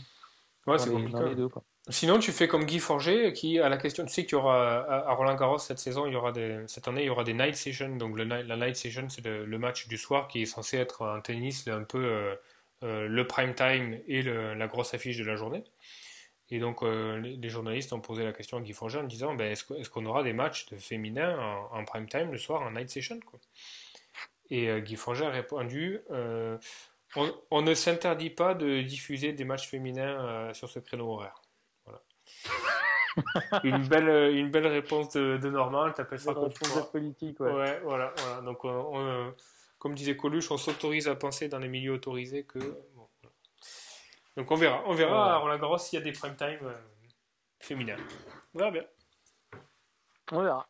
ouais, 0.68 0.78
c'est 0.78 0.94
les, 0.94 1.34
deux. 1.34 1.48
Quoi. 1.48 1.64
Sinon, 1.88 2.18
tu 2.18 2.30
fais 2.30 2.46
comme 2.46 2.64
Guy 2.66 2.78
Forger, 2.78 3.32
qui 3.32 3.58
à 3.58 3.68
la 3.68 3.78
question, 3.78 4.04
tu 4.04 4.12
sais 4.12 4.24
qu'il 4.24 4.32
y 4.32 4.34
aura 4.36 4.84
à 5.08 5.12
Roland 5.14 5.34
Garros 5.34 5.58
cette 5.58 5.78
saison, 5.78 6.04
cette 6.66 6.86
année, 6.88 7.02
il 7.02 7.06
y 7.06 7.10
aura 7.10 7.24
des 7.24 7.34
night 7.34 7.56
sessions. 7.56 7.96
Donc 7.96 8.18
la 8.18 8.56
night 8.56 8.76
session, 8.76 9.08
c'est 9.08 9.24
le, 9.24 9.58
match 9.58 9.88
du 9.88 9.96
soir 9.96 10.28
qui 10.28 10.42
est 10.42 10.46
censé 10.46 10.76
être 10.76 11.02
un 11.02 11.20
tennis 11.20 11.66
un 11.68 11.82
peu 11.82 12.36
euh, 12.84 13.08
le 13.08 13.26
prime 13.26 13.54
time 13.54 13.98
et 14.06 14.22
la 14.22 14.66
grosse 14.68 14.94
affiche 14.94 15.16
de 15.16 15.24
la 15.24 15.36
journée. 15.36 15.64
Et 16.50 16.58
donc, 16.58 16.82
euh, 16.82 17.18
les, 17.20 17.48
journalistes 17.48 17.92
ont 17.92 18.00
posé 18.00 18.24
la 18.24 18.32
question 18.32 18.58
à 18.58 18.60
Guy 18.60 18.72
Forger 18.72 18.98
en 18.98 19.04
disant 19.04 19.34
ben, 19.34 19.52
est-ce, 19.52 19.88
qu'on 19.88 20.04
aura 20.06 20.22
des 20.24 20.32
matchs 20.32 20.66
de 20.66 20.76
féminins 20.76 21.38
en, 21.70 21.84
prime 21.84 22.08
time 22.08 22.32
le 22.32 22.38
soir, 22.38 22.62
en 22.62 22.72
night 22.72 22.90
session 22.90 23.20
Et 24.50 24.68
euh, 24.68 24.80
Guy 24.80 24.96
Forger 24.96 25.26
a 25.26 25.30
répondu 25.30 26.00
euh, 26.10 26.58
on, 27.50 27.62
ne 27.62 27.74
s'interdit 27.74 28.30
pas 28.30 28.54
de 28.54 28.82
diffuser 28.82 29.32
des 29.32 29.44
matchs 29.44 29.68
féminins 29.68 30.52
sur 30.52 30.68
ce 30.68 30.78
créneau 30.78 31.12
horaire. 31.12 31.39
Voilà. 32.44 33.60
une, 33.64 33.88
belle, 33.88 34.34
une 34.34 34.50
belle 34.50 34.66
réponse 34.66 35.10
de, 35.10 35.36
de 35.36 35.50
Normand, 35.50 35.90
tu 35.90 36.02
ça 36.18 36.32
réponse 36.32 36.90
politique. 36.92 37.40
Ouais. 37.40 37.52
ouais, 37.52 37.80
voilà. 37.82 38.12
voilà. 38.16 38.40
Donc, 38.42 38.60
comme 39.78 39.94
disait 39.94 40.16
Coluche, 40.16 40.50
on 40.50 40.56
s'autorise 40.56 41.08
à 41.08 41.16
penser 41.16 41.48
dans 41.48 41.58
les 41.58 41.68
milieux 41.68 41.92
autorisés 41.92 42.44
que 42.44 42.58
donc 44.36 44.50
on 44.50 44.54
verra. 44.54 44.82
On 44.86 44.94
verra 44.94 45.34
à 45.34 45.36
Roland 45.38 45.58
Garros 45.58 45.78
s'il 45.78 45.98
y 45.98 46.02
a 46.02 46.04
des 46.04 46.12
prime 46.12 46.36
time 46.36 46.60
euh, 46.62 46.74
féminins. 47.58 47.96
On 48.54 48.58
verra 48.58 48.70
bien. 48.70 48.84
On 50.32 50.42
verra. 50.42 50.68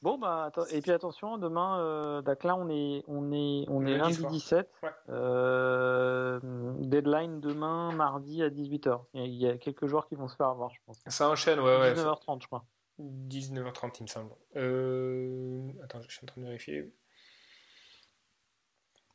Bon 0.00 0.16
bah 0.16 0.52
et 0.70 0.80
puis 0.80 0.92
attention 0.92 1.38
demain 1.38 1.80
euh, 1.80 2.22
donc 2.22 2.44
là 2.44 2.54
on 2.54 2.68
est 2.70 3.02
on 3.08 3.32
est 3.32 3.64
on 3.68 3.84
est 3.84 3.96
lundi 3.96 4.24
17 4.24 4.70
euh, 5.08 6.38
deadline 6.78 7.40
demain 7.40 7.90
mardi 7.90 8.44
à 8.44 8.48
18h 8.48 9.00
il 9.14 9.34
y 9.34 9.48
a 9.48 9.58
quelques 9.58 9.86
joueurs 9.86 10.06
qui 10.06 10.14
vont 10.14 10.28
se 10.28 10.36
faire 10.36 10.46
avoir 10.46 10.70
je 10.72 10.78
pense. 10.86 10.98
Ça 11.08 11.28
enchaîne 11.28 11.58
ouais 11.58 11.80
ouais. 11.80 11.94
19h30 11.94 12.42
je 12.42 12.46
crois. 12.46 12.64
19h30 13.00 13.96
il 13.98 14.02
me 14.04 14.06
semble. 14.06 14.30
Euh... 14.54 15.68
attends 15.82 16.00
je 16.06 16.14
suis 16.14 16.24
en 16.24 16.26
train 16.26 16.40
de 16.42 16.46
vérifier. 16.46 16.92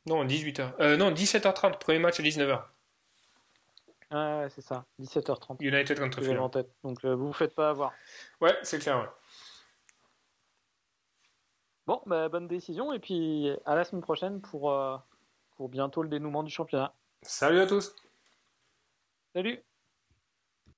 Non 0.04 0.22
18h 0.26 0.74
euh, 0.80 0.98
non 0.98 1.12
17h30 1.12 1.78
premier 1.78 1.98
match 1.98 2.20
à 2.20 2.22
19h 2.22 2.62
Ouais, 4.10 4.48
c'est 4.54 4.60
ça, 4.60 4.84
17h30. 5.00 5.56
United 5.58 5.98
contre 5.98 6.22
Fulham. 6.22 6.48
Donc 6.84 7.04
euh, 7.04 7.14
vous 7.16 7.28
vous 7.28 7.32
faites 7.32 7.54
pas 7.54 7.70
avoir. 7.70 7.92
Ouais, 8.40 8.54
c'est 8.62 8.78
clair. 8.78 9.00
Ouais. 9.00 9.08
Bon, 11.86 12.00
bah, 12.06 12.28
bonne 12.28 12.48
décision 12.48 12.92
et 12.92 12.98
puis 12.98 13.50
à 13.66 13.74
la 13.74 13.84
semaine 13.84 14.02
prochaine 14.02 14.40
pour, 14.40 14.70
euh, 14.70 14.96
pour 15.56 15.68
bientôt 15.68 16.02
le 16.02 16.08
dénouement 16.08 16.42
du 16.42 16.50
championnat. 16.50 16.94
Salut 17.22 17.60
à 17.60 17.66
tous. 17.66 17.94
Salut. 19.34 19.62